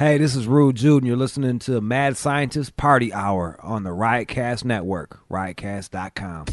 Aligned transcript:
Hey, 0.00 0.16
this 0.16 0.34
is 0.34 0.46
Rude 0.46 0.76
Jude, 0.76 1.02
and 1.02 1.06
you're 1.06 1.14
listening 1.14 1.58
to 1.58 1.78
Mad 1.82 2.16
Scientist 2.16 2.74
Party 2.78 3.12
Hour 3.12 3.60
on 3.62 3.82
the 3.82 3.90
Riotcast 3.90 4.64
Network, 4.64 5.20
riotcast.com. 5.28 6.46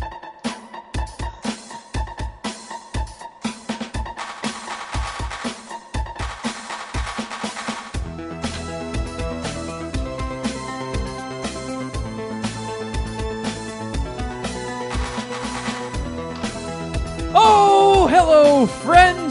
Oh, 17.34 18.10
hello, 18.12 18.66
friends! 18.66 19.27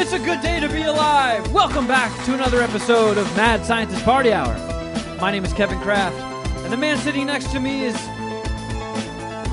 It's 0.00 0.12
a 0.12 0.18
good 0.20 0.40
day 0.40 0.60
to 0.60 0.68
be 0.68 0.82
alive. 0.82 1.52
Welcome 1.52 1.88
back 1.88 2.12
to 2.24 2.32
another 2.32 2.62
episode 2.62 3.18
of 3.18 3.26
Mad 3.36 3.64
Scientist 3.64 4.04
Party 4.04 4.32
Hour. 4.32 4.54
My 5.20 5.32
name 5.32 5.44
is 5.44 5.52
Kevin 5.52 5.80
Kraft, 5.80 6.16
and 6.62 6.72
the 6.72 6.76
man 6.76 6.98
sitting 6.98 7.26
next 7.26 7.50
to 7.50 7.58
me 7.58 7.84
is 7.84 7.96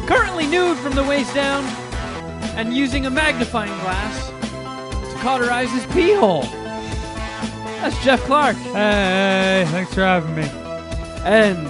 currently 0.07 0.45
nude 0.45 0.77
from 0.77 0.93
the 0.93 1.03
waist 1.03 1.33
down 1.33 1.63
and 2.55 2.75
using 2.75 3.07
a 3.07 3.09
magnifying 3.09 3.73
glass 3.79 4.29
to 5.11 5.19
cauterize 5.19 5.71
his 5.71 5.83
pee 5.87 6.13
hole. 6.13 6.43
That's 7.81 8.01
Jeff 8.03 8.21
Clark. 8.25 8.55
Hey, 8.55 9.65
thanks 9.69 9.95
for 9.95 10.01
having 10.01 10.35
me. 10.35 10.43
And 11.25 11.67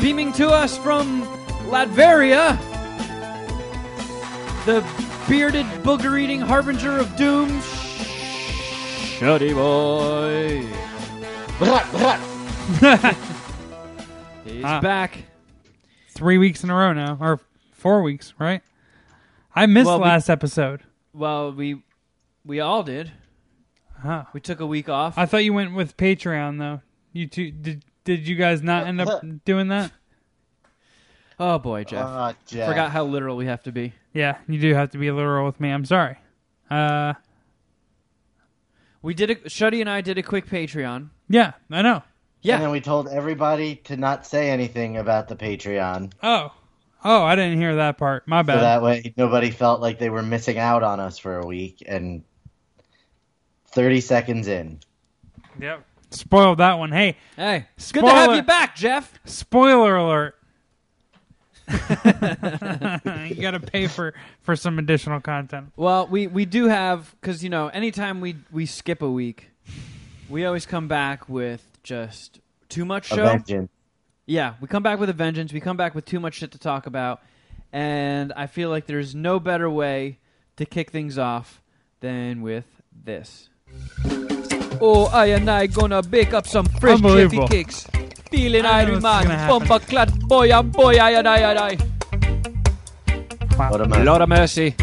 beaming 0.00 0.32
to 0.32 0.48
us 0.48 0.76
from 0.76 1.22
Latveria, 1.70 2.58
the 4.66 4.84
bearded, 5.28 5.66
booger 5.84 6.20
eating 6.20 6.40
harbinger 6.40 6.98
of 6.98 7.14
doom, 7.14 7.62
Shuddy 9.22 9.54
Boy. 9.54 10.66
He's 14.44 14.64
Ah. 14.64 14.80
back. 14.80 15.16
Three 16.08 16.38
weeks 16.38 16.64
in 16.64 16.70
a 16.70 16.74
row 16.74 16.92
now, 16.92 17.16
or 17.20 17.38
four 17.72 18.02
weeks, 18.02 18.34
right? 18.40 18.62
I 19.54 19.66
missed 19.66 19.86
Well, 19.86 20.00
we- 20.00 20.06
last 20.06 20.28
episode. 20.28 20.80
Well, 21.12 21.52
we 21.52 21.84
we 22.44 22.58
all 22.58 22.82
did. 22.82 23.12
Huh. 24.02 24.24
We 24.32 24.40
took 24.40 24.58
a 24.58 24.66
week 24.66 24.88
off. 24.88 25.16
I 25.16 25.26
thought 25.26 25.44
you 25.44 25.52
went 25.52 25.72
with 25.72 25.96
Patreon 25.96 26.58
though. 26.58 26.80
You 27.12 27.28
two 27.28 27.52
did? 27.52 27.84
Did 28.02 28.26
you 28.26 28.34
guys 28.34 28.60
not 28.60 28.88
end 28.88 29.00
up 29.00 29.22
doing 29.44 29.68
that? 29.68 29.92
oh 31.38 31.60
boy, 31.60 31.84
Jeff. 31.84 32.04
Ah, 32.04 32.34
Jeff. 32.48 32.68
Forgot 32.68 32.90
how 32.90 33.04
literal 33.04 33.36
we 33.36 33.46
have 33.46 33.62
to 33.62 33.70
be. 33.70 33.92
Yeah, 34.12 34.38
you 34.48 34.58
do 34.58 34.74
have 34.74 34.90
to 34.90 34.98
be 34.98 35.12
literal 35.12 35.46
with 35.46 35.60
me. 35.60 35.70
I'm 35.70 35.84
sorry. 35.84 36.16
Uh, 36.68 37.12
We 39.02 39.14
did 39.14 39.30
a 39.30 39.34
Shuddy 39.36 39.80
and 39.80 39.90
I 39.90 40.00
did 40.00 40.16
a 40.18 40.22
quick 40.22 40.46
Patreon. 40.46 41.10
yeah, 41.28 41.52
I 41.70 41.82
know. 41.82 42.02
Yeah. 42.40 42.54
And 42.54 42.64
then 42.64 42.70
we 42.70 42.80
told 42.80 43.08
everybody 43.08 43.76
to 43.84 43.96
not 43.96 44.26
say 44.26 44.50
anything 44.50 44.96
about 44.96 45.28
the 45.28 45.36
Patreon. 45.36 46.12
Oh, 46.22 46.52
oh, 47.04 47.22
I 47.22 47.36
didn't 47.36 47.58
hear 47.58 47.76
that 47.76 47.98
part. 47.98 48.26
My 48.26 48.42
bad. 48.42 48.54
So 48.54 48.56
bad. 48.58 48.62
that 48.62 48.82
way 48.82 49.14
nobody 49.16 49.50
felt 49.50 49.80
like 49.80 49.98
they 50.00 50.10
were 50.10 50.22
missing 50.22 50.58
out 50.58 50.82
on 50.82 50.98
us 50.98 51.18
for 51.18 51.38
a 51.38 51.46
week. 51.46 51.82
And 51.86 52.24
30 53.68 54.00
seconds 54.00 54.48
in. 54.48 54.80
Yep. 55.60 55.84
Spoiled 56.10 56.58
that 56.58 56.74
one. 56.78 56.92
Hey, 56.92 57.16
Hey, 57.36 57.66
it's 57.76 57.90
good 57.92 58.02
to 58.04 58.10
have 58.10 58.34
you 58.36 58.42
back, 58.42 58.76
Jeff. 58.76 59.18
spoiler 59.24 59.96
alert. 59.96 60.34
you 63.28 63.34
got 63.40 63.52
to 63.52 63.60
pay 63.60 63.86
for 63.86 64.14
for 64.40 64.56
some 64.56 64.78
additional 64.78 65.20
content. 65.20 65.72
Well, 65.76 66.06
we 66.06 66.26
we 66.26 66.44
do 66.44 66.68
have 66.68 67.14
because 67.20 67.42
you 67.42 67.50
know 67.50 67.68
anytime 67.68 68.20
we 68.20 68.36
we 68.50 68.66
skip 68.66 69.02
a 69.02 69.10
week, 69.10 69.50
we 70.28 70.44
always 70.44 70.66
come 70.66 70.88
back 70.88 71.28
with 71.28 71.64
just 71.82 72.40
too 72.68 72.84
much 72.84 73.10
A 73.12 73.16
show. 73.16 73.24
vengeance. 73.24 73.70
Yeah, 74.26 74.54
we 74.60 74.68
come 74.68 74.82
back 74.82 75.00
with 75.00 75.10
a 75.10 75.14
vengeance. 75.14 75.52
We 75.52 75.60
come 75.60 75.76
back 75.76 75.94
with 75.94 76.04
too 76.04 76.20
much 76.20 76.34
shit 76.34 76.52
to 76.52 76.58
talk 76.58 76.86
about, 76.86 77.20
and 77.72 78.32
I 78.34 78.46
feel 78.46 78.70
like 78.70 78.86
there's 78.86 79.14
no 79.14 79.40
better 79.40 79.68
way 79.68 80.18
to 80.56 80.64
kick 80.64 80.90
things 80.90 81.18
off 81.18 81.60
than 82.00 82.42
with 82.42 82.66
this. 83.04 83.48
Oh, 84.80 85.08
I 85.12 85.26
and 85.26 85.48
I 85.50 85.66
gonna 85.66 86.02
bake 86.02 86.32
up 86.34 86.46
some 86.46 86.66
fresh 86.66 86.96
Unbelievable. 86.96 87.48
Cakes. 87.48 87.86
Feeling 88.32 88.64
I 88.64 88.80
Iron 88.80 89.02
Man. 89.02 89.48
Bumper 89.48 89.78
clad 89.78 90.10
boy 90.26 90.50
and 90.50 90.72
boy, 90.72 90.96
I 90.96 91.10
and 91.10 91.28
I 91.28 91.38
and 91.50 91.58
I. 91.58 91.76
Lot 93.70 93.80
of 93.82 93.92
I? 93.92 94.02
Lord 94.02 94.22
of 94.22 94.28
mercy. 94.30 94.74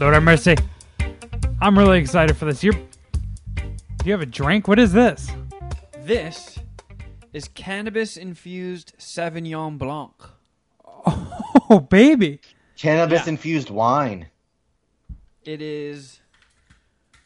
Lord 0.00 0.14
have 0.14 0.22
mercy. 0.24 0.56
I'm 1.60 1.78
really 1.78 1.98
excited 2.00 2.36
for 2.36 2.46
this. 2.46 2.64
You're. 2.64 2.72
Do 2.74 4.04
you 4.04 4.12
have 4.12 4.22
a 4.22 4.26
drink? 4.26 4.66
What 4.66 4.78
is 4.80 4.92
this? 4.92 5.30
This 6.00 6.58
is 7.32 7.46
cannabis 7.48 8.16
infused 8.16 8.94
Sauvignon 8.98 9.78
Blanc. 9.78 10.14
Oh, 10.84 11.86
baby. 11.90 12.40
Cannabis 12.76 13.22
Yeah. 13.26 13.30
infused 13.30 13.70
wine. 13.70 14.26
It 15.44 15.62
is 15.62 16.20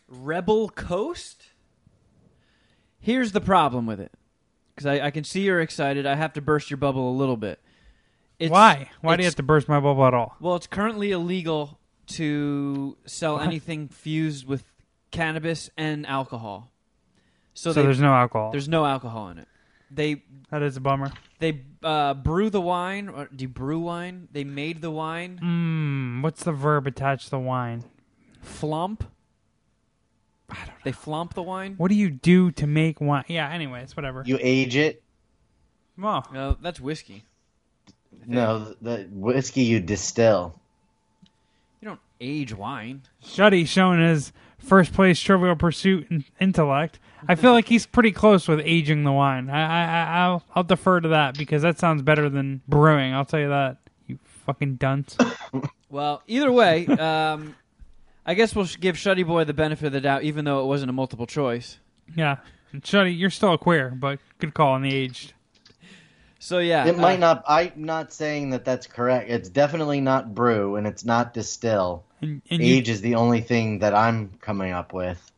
Rebel 0.09 0.69
Coast. 0.69 1.42
Here's 3.03 3.33
the 3.33 3.41
problem 3.41 3.85
with 3.85 4.01
it, 4.01 4.13
because 4.75 4.87
I, 4.87 5.07
I 5.07 5.11
can 5.11 5.25
see 5.25 5.43
you're 5.43 5.61
excited. 5.61 6.07
I 6.07 6.15
have 6.15 6.33
to 6.35 6.41
burst 6.41 6.71
your 6.71 6.77
bubble 6.79 7.11
a 7.11 7.17
little 7.17 7.37
bit. 7.37 7.61
It's, 8.39 8.51
Why? 8.51 8.89
Why 9.03 9.17
do 9.17 9.23
you 9.23 9.27
have 9.27 9.35
to 9.37 9.43
burst 9.43 9.69
my 9.69 9.79
bubble 9.81 10.05
at 10.07 10.15
all? 10.15 10.37
Well, 10.41 10.55
it's 10.57 10.67
currently 10.67 11.11
illegal 11.13 11.79
to 12.09 12.97
sell 13.05 13.35
What? 13.35 13.47
anything 13.47 13.89
fused 13.89 14.47
with 14.47 14.65
cannabis 15.11 15.69
and 15.77 16.07
alcohol. 16.07 16.71
So, 17.55 17.71
So, 17.73 17.75
they, 17.75 17.83
there's 17.83 18.01
no 18.01 18.15
alcohol. 18.15 18.51
there's 18.53 18.69
no 18.69 18.87
alcohol 18.87 19.29
in 19.29 19.39
it. 19.39 19.49
They 19.91 20.23
that 20.51 20.63
is 20.63 20.77
a 20.79 20.81
bummer. 20.81 21.13
they 21.39 21.61
uh, 21.83 22.15
brew 22.15 22.49
the 22.51 22.61
wine. 22.63 23.09
Or 23.11 23.27
do 23.35 23.43
you 23.43 23.49
brew 23.49 23.81
wine? 23.81 24.29
They 24.33 24.43
made 24.43 24.81
the 24.81 24.91
wine. 24.91 25.39
Mmm. 25.43 26.23
What's 26.23 26.45
the 26.45 26.53
verb 26.53 26.87
attached 26.87 27.25
to 27.25 27.31
the 27.33 27.39
wine? 27.39 27.85
Flump. 28.41 29.05
I 30.53 30.57
don't 30.67 30.67
know. 30.69 30.73
They 30.85 30.93
flump 30.93 31.35
the 31.35 31.43
wine. 31.43 31.75
What 31.79 31.89
do 31.89 31.95
you 31.95 32.11
do 32.11 32.51
to 32.53 32.67
make 32.67 33.01
wine? 33.01 33.25
Yeah. 33.29 33.49
Anyways, 33.51 33.97
whatever. 33.97 34.23
You 34.27 34.39
age 34.41 34.77
it. 34.77 35.03
Oh, 36.03 36.23
No, 36.33 36.57
that's 36.61 36.81
whiskey. 36.81 37.25
No, 38.27 38.75
the 38.81 39.09
whiskey 39.11 39.63
you 39.63 39.81
distill. 39.81 40.59
You 41.81 41.89
don't 41.89 42.01
age 42.21 42.55
wine. 42.55 43.03
Shuddy 43.25 43.67
showing 43.67 44.01
his 44.01 44.33
first 44.59 44.93
place 44.93 45.19
Trivial 45.21 45.57
Pursuit 45.57 46.07
in- 46.11 46.25
intellect. 46.41 47.01
I 47.29 47.35
feel 47.37 47.53
like 47.53 47.69
he's 47.69 47.87
pretty 47.87 48.13
close 48.13 48.47
with 48.49 48.61
aging 48.65 49.05
the 49.05 49.13
wine. 49.13 49.49
I, 49.51 49.61
I, 49.63 49.85
I- 49.85 50.19
I'll, 50.25 50.45
I'll 50.55 50.65
defer 50.65 51.01
to 51.01 51.09
that 51.09 51.37
because 51.39 51.63
that 51.63 51.79
sounds 51.79 52.03
better 52.03 52.29
than 52.29 52.63
brewing. 52.69 53.15
I'll 53.15 53.25
tell 53.25 53.41
you 53.41 53.49
that. 53.49 53.79
You 54.07 54.19
fucking 54.47 54.77
dunce. 54.77 55.17
Well, 55.91 56.23
either 56.27 56.51
way, 56.51 56.87
um, 56.87 57.55
I 58.25 58.35
guess 58.35 58.55
we'll 58.55 58.69
give 58.81 58.97
Shuddy 58.97 59.27
Boy 59.27 59.45
the 59.45 59.55
benefit 59.55 59.87
of 59.87 59.93
the 59.93 60.01
doubt, 60.01 60.23
even 60.23 60.45
though 60.45 60.63
it 60.63 60.67
wasn't 60.67 60.91
a 60.91 60.93
multiple 60.93 61.27
choice. 61.27 61.79
yeah. 62.15 62.37
And 62.73 62.83
Shuddy, 62.83 63.19
you're 63.19 63.29
still 63.31 63.53
a 63.53 63.59
queer, 63.59 63.91
but 63.91 64.19
good 64.39 64.55
call 64.55 64.73
on 64.73 64.83
the 64.83 64.95
aged. 64.95 65.35
So 66.39 66.59
yeah, 66.59 66.87
It 66.87 66.97
might 66.99 67.17
uh, 67.17 67.35
not. 67.35 67.45
I'm 67.47 67.73
not 67.77 68.13
saying 68.13 68.51
that 68.51 68.65
that's 68.65 68.87
correct. 68.87 69.31
It's 69.31 69.49
definitely 69.49 70.01
not 70.01 70.35
brew 70.35 70.77
and 70.77 70.87
it's 70.87 71.05
not 71.05 71.35
distill. 71.35 72.05
And, 72.21 72.41
and, 72.51 72.63
you, 72.63 72.77
Age 72.77 72.89
is 72.89 73.01
the 73.01 73.15
only 73.17 73.41
thing 73.43 73.81
that 73.81 73.95
I'm 73.95 74.31
coming 74.41 74.73
up 74.73 74.93
with. 74.93 75.31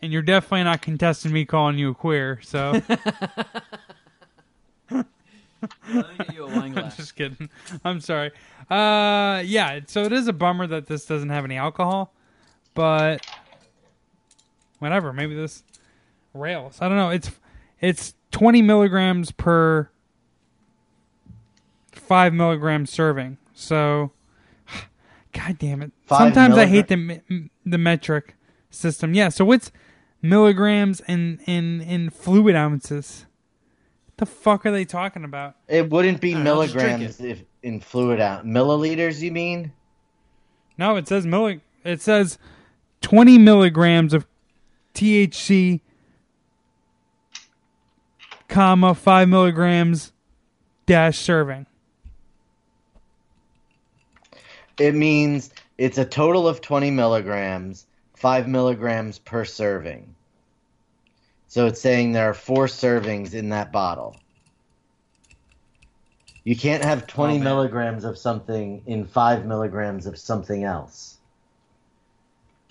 and 0.00 0.10
you're 0.12 0.22
definitely 0.22 0.64
not 0.64 0.80
contesting 0.80 1.32
me 1.32 1.44
calling 1.44 1.76
you 1.78 1.90
a 1.90 1.94
queer. 1.94 2.40
So 2.42 2.80
Let 4.90 5.06
me 5.92 6.02
get 6.18 6.34
you 6.34 6.44
a 6.44 6.46
wine 6.46 6.76
I'm 6.78 6.90
just 6.90 7.14
kidding. 7.16 7.50
I'm 7.84 8.00
sorry. 8.00 8.30
Uh, 8.70 9.42
yeah. 9.44 9.80
So 9.86 10.04
it 10.04 10.12
is 10.12 10.26
a 10.28 10.32
bummer 10.32 10.66
that 10.66 10.86
this 10.86 11.04
doesn't 11.04 11.28
have 11.28 11.44
any 11.44 11.56
alcohol, 11.56 12.12
but 12.80 13.26
whatever. 14.78 15.12
Maybe 15.12 15.34
this 15.34 15.62
rails. 16.32 16.78
I 16.80 16.88
don't 16.88 16.96
know. 16.96 17.10
It's 17.10 17.30
it's 17.78 18.14
20 18.30 18.62
milligrams 18.62 19.32
per 19.32 19.90
five 21.92 22.32
milligram 22.32 22.86
serving. 22.86 23.36
So, 23.52 24.12
god 25.34 25.58
damn 25.58 25.82
it. 25.82 25.92
Five 26.06 26.32
Sometimes 26.32 26.56
I 26.56 26.64
hate 26.64 26.88
the 26.88 27.50
the 27.66 27.76
metric 27.76 28.34
system. 28.70 29.12
Yeah. 29.12 29.28
So 29.28 29.44
what's 29.44 29.70
milligrams 30.22 31.02
in 31.06 31.40
in 31.46 31.82
in 31.82 32.08
fluid 32.08 32.56
ounces? 32.56 33.26
What 34.06 34.16
the 34.16 34.26
fuck 34.26 34.64
are 34.64 34.72
they 34.72 34.86
talking 34.86 35.24
about? 35.24 35.56
It 35.68 35.90
wouldn't 35.90 36.22
be 36.22 36.34
I 36.34 36.38
know, 36.38 36.44
milligrams 36.44 37.20
if 37.20 37.42
in 37.62 37.80
fluid 37.80 38.20
out. 38.20 38.46
Milliliters, 38.46 39.20
you 39.20 39.32
mean? 39.32 39.72
No, 40.78 40.96
it 40.96 41.06
says 41.06 41.26
milli- 41.26 41.60
It 41.84 42.00
says 42.00 42.38
twenty 43.00 43.38
milligrams 43.38 44.12
of 44.14 44.26
THC, 44.94 45.80
comma 48.48 48.94
five 48.94 49.28
milligrams 49.28 50.12
dash 50.86 51.18
serving. 51.18 51.66
It 54.78 54.94
means 54.94 55.50
it's 55.76 55.98
a 55.98 56.04
total 56.04 56.48
of 56.48 56.60
20 56.62 56.90
milligrams, 56.90 57.86
five 58.14 58.48
milligrams 58.48 59.18
per 59.18 59.44
serving. 59.44 60.14
So 61.48 61.66
it's 61.66 61.80
saying 61.80 62.12
there 62.12 62.30
are 62.30 62.34
four 62.34 62.66
servings 62.66 63.34
in 63.34 63.50
that 63.50 63.72
bottle. 63.72 64.16
You 66.44 66.56
can't 66.56 66.82
have 66.82 67.06
20 67.06 67.36
Oh, 67.36 67.42
milligrams 67.42 68.04
of 68.04 68.16
something 68.16 68.82
in 68.86 69.04
five 69.04 69.44
milligrams 69.44 70.06
of 70.06 70.18
something 70.18 70.64
else. 70.64 71.18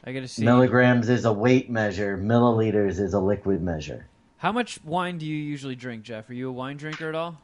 I 0.09 0.11
gotta 0.11 0.27
see. 0.27 0.43
Milligrams 0.43 1.07
is 1.07 1.25
a 1.25 1.31
weight 1.31 1.69
measure, 1.69 2.17
milliliters 2.17 2.99
is 2.99 3.13
a 3.13 3.19
liquid 3.19 3.61
measure. 3.61 4.07
How 4.37 4.51
much 4.51 4.83
wine 4.83 5.19
do 5.19 5.25
you 5.27 5.35
usually 5.35 5.75
drink, 5.75 6.01
Jeff? 6.01 6.27
Are 6.31 6.33
you 6.33 6.49
a 6.49 6.51
wine 6.51 6.77
drinker 6.77 7.09
at 7.09 7.13
all? 7.13 7.37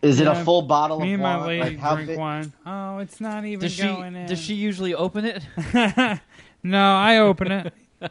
Is 0.00 0.18
it 0.18 0.26
a 0.26 0.34
full 0.34 0.62
bottle 0.62 0.98
Me 0.98 1.12
of 1.12 1.20
and 1.20 1.22
my 1.22 1.44
lady 1.44 1.60
Like, 1.70 1.78
how 1.78 1.96
drink 1.96 2.08
big- 2.08 2.18
wine. 2.18 2.52
Oh, 2.64 2.98
it's 2.98 3.20
not 3.20 3.44
even 3.44 3.60
Does 3.60 3.74
she 3.74 3.82
going 3.82 4.16
in. 4.16 4.26
does 4.26 4.40
she 4.40 4.54
usually 4.54 4.94
open 4.94 5.26
it? 5.26 5.42
no, 6.62 6.94
I 6.94 7.18
open 7.18 7.52
it. 7.52 7.74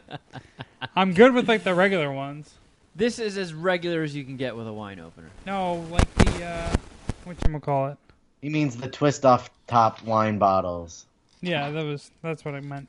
I'm 0.96 1.14
good 1.16 1.34
with 1.34 1.48
like 1.48 1.64
the 1.64 1.74
regular 1.74 2.12
ones. 2.12 2.54
This 2.96 3.18
is 3.18 3.40
as 3.40 3.56
regular 3.56 4.04
as 4.04 4.16
you 4.16 4.24
can 4.24 4.38
get 4.38 4.56
with 4.56 4.68
a 4.68 4.74
wine 4.74 5.00
opener. 5.00 5.30
No, 5.48 5.84
like 5.90 6.14
the 6.14 6.44
uh, 6.46 6.76
what 7.24 7.38
you 7.48 7.60
call 7.60 7.88
it? 7.88 7.98
He 8.40 8.50
means 8.50 8.78
the 8.78 8.90
twist 8.90 9.26
off 9.26 9.50
top 9.66 10.04
wine 10.04 10.38
bottles. 10.38 11.08
Yeah, 11.42 11.72
that 11.72 11.86
was 11.86 12.12
that's 12.22 12.46
what 12.46 12.54
I 12.54 12.60
meant. 12.60 12.88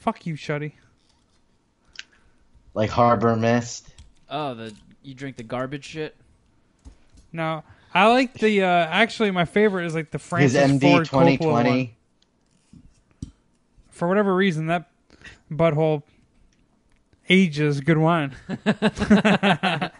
Fucking, 0.00 0.22
fuck 0.22 0.26
you, 0.26 0.34
Shuddy. 0.34 0.72
Like 2.74 2.90
Harbor 2.90 3.36
Mist. 3.36 3.88
Oh, 4.28 4.54
the 4.54 4.74
you 5.02 5.14
drink 5.14 5.36
the 5.36 5.42
garbage 5.42 5.84
shit. 5.84 6.16
No, 7.32 7.62
I 7.92 8.08
like 8.08 8.34
the. 8.34 8.62
uh 8.62 8.66
Actually, 8.66 9.30
my 9.30 9.44
favorite 9.44 9.86
is 9.86 9.94
like 9.94 10.10
the 10.10 10.18
His 10.18 10.26
Francis 10.26 10.70
MD 10.72 10.80
Ford 10.80 11.08
Coppola 11.08 11.52
one. 11.52 11.90
For 13.90 14.08
whatever 14.08 14.34
reason, 14.34 14.66
that 14.66 14.90
butthole 15.50 16.02
ages 17.28 17.80
good 17.80 17.98
wine. 17.98 18.34
I 18.66 19.90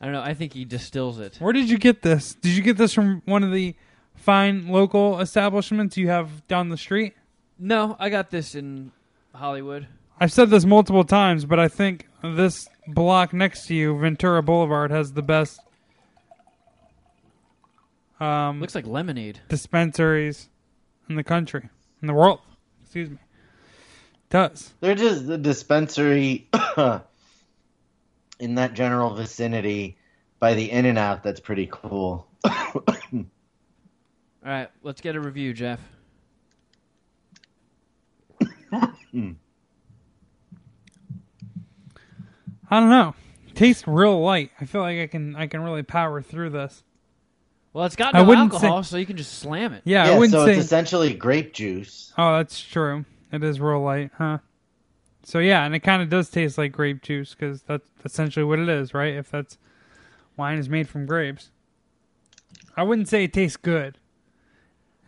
don't 0.00 0.12
know. 0.12 0.22
I 0.22 0.34
think 0.34 0.52
he 0.52 0.64
distills 0.64 1.18
it. 1.18 1.36
Where 1.38 1.52
did 1.52 1.68
you 1.70 1.78
get 1.78 2.02
this? 2.02 2.34
Did 2.34 2.52
you 2.52 2.62
get 2.62 2.76
this 2.76 2.92
from 2.92 3.22
one 3.24 3.42
of 3.42 3.50
the 3.52 3.74
fine 4.14 4.68
local 4.68 5.18
establishments 5.20 5.96
you 5.96 6.08
have 6.08 6.46
down 6.48 6.68
the 6.68 6.76
street? 6.76 7.14
No, 7.58 7.96
I 7.98 8.10
got 8.10 8.30
this 8.30 8.54
in 8.54 8.92
Hollywood. 9.34 9.86
I've 10.20 10.32
said 10.32 10.50
this 10.50 10.64
multiple 10.64 11.04
times, 11.04 11.44
but 11.44 11.58
I 11.58 11.68
think 11.68 12.06
this 12.22 12.68
block 12.86 13.32
next 13.32 13.66
to 13.66 13.74
you, 13.74 13.98
Ventura 13.98 14.42
Boulevard, 14.42 14.90
has 14.90 15.12
the 15.12 15.22
best 15.22 15.60
um, 18.20 18.60
Looks 18.60 18.74
like 18.74 18.86
lemonade. 18.86 19.40
dispensaries 19.48 20.48
in 21.08 21.16
the 21.16 21.24
country, 21.24 21.68
in 22.00 22.08
the 22.08 22.14
world. 22.14 22.40
Excuse 22.82 23.10
me. 23.10 23.18
does. 24.30 24.72
They're 24.80 24.94
just 24.94 25.26
the 25.26 25.36
dispensary 25.38 26.48
in 28.38 28.54
that 28.54 28.72
general 28.74 29.14
vicinity 29.14 29.98
by 30.38 30.54
the 30.54 30.70
In 30.70 30.86
and 30.86 30.98
Out 30.98 31.22
that's 31.22 31.40
pretty 31.40 31.68
cool. 31.70 32.26
All 32.44 32.92
right, 34.42 34.68
let's 34.82 35.00
get 35.00 35.16
a 35.16 35.20
review, 35.20 35.52
Jeff. 35.52 35.80
Hmm. 38.70 39.32
I 42.70 42.80
don't 42.80 42.90
know. 42.90 43.14
Tastes 43.54 43.86
real 43.86 44.20
light. 44.20 44.50
I 44.60 44.64
feel 44.64 44.82
like 44.82 44.98
I 44.98 45.06
can 45.06 45.34
I 45.36 45.46
can 45.46 45.62
really 45.62 45.82
power 45.82 46.20
through 46.20 46.50
this. 46.50 46.82
Well, 47.72 47.84
it's 47.84 47.96
got 47.96 48.14
I 48.14 48.20
no 48.20 48.24
wouldn't 48.24 48.52
alcohol, 48.52 48.82
so 48.82 48.96
you 48.96 49.06
can 49.06 49.16
just 49.16 49.38
slam 49.38 49.72
it. 49.72 49.82
Yeah, 49.84 50.04
I 50.04 50.18
wouldn't 50.18 50.32
so 50.32 50.46
say. 50.46 50.56
it's 50.56 50.64
essentially 50.66 51.14
grape 51.14 51.52
juice. 51.52 52.12
Oh, 52.18 52.36
that's 52.36 52.60
true. 52.60 53.04
It 53.32 53.44
is 53.44 53.60
real 53.60 53.82
light, 53.82 54.10
huh? 54.16 54.38
So 55.22 55.40
yeah, 55.40 55.64
and 55.64 55.74
it 55.74 55.80
kind 55.80 56.02
of 56.02 56.08
does 56.08 56.30
taste 56.30 56.56
like 56.58 56.72
grape 56.72 57.02
juice 57.02 57.34
because 57.34 57.62
that's 57.62 57.86
essentially 58.04 58.44
what 58.44 58.58
it 58.58 58.68
is, 58.68 58.94
right? 58.94 59.14
If 59.14 59.30
that's 59.30 59.58
wine 60.36 60.58
is 60.58 60.68
made 60.68 60.88
from 60.88 61.06
grapes. 61.06 61.50
I 62.76 62.82
wouldn't 62.82 63.08
say 63.08 63.24
it 63.24 63.32
tastes 63.32 63.56
good. 63.56 63.98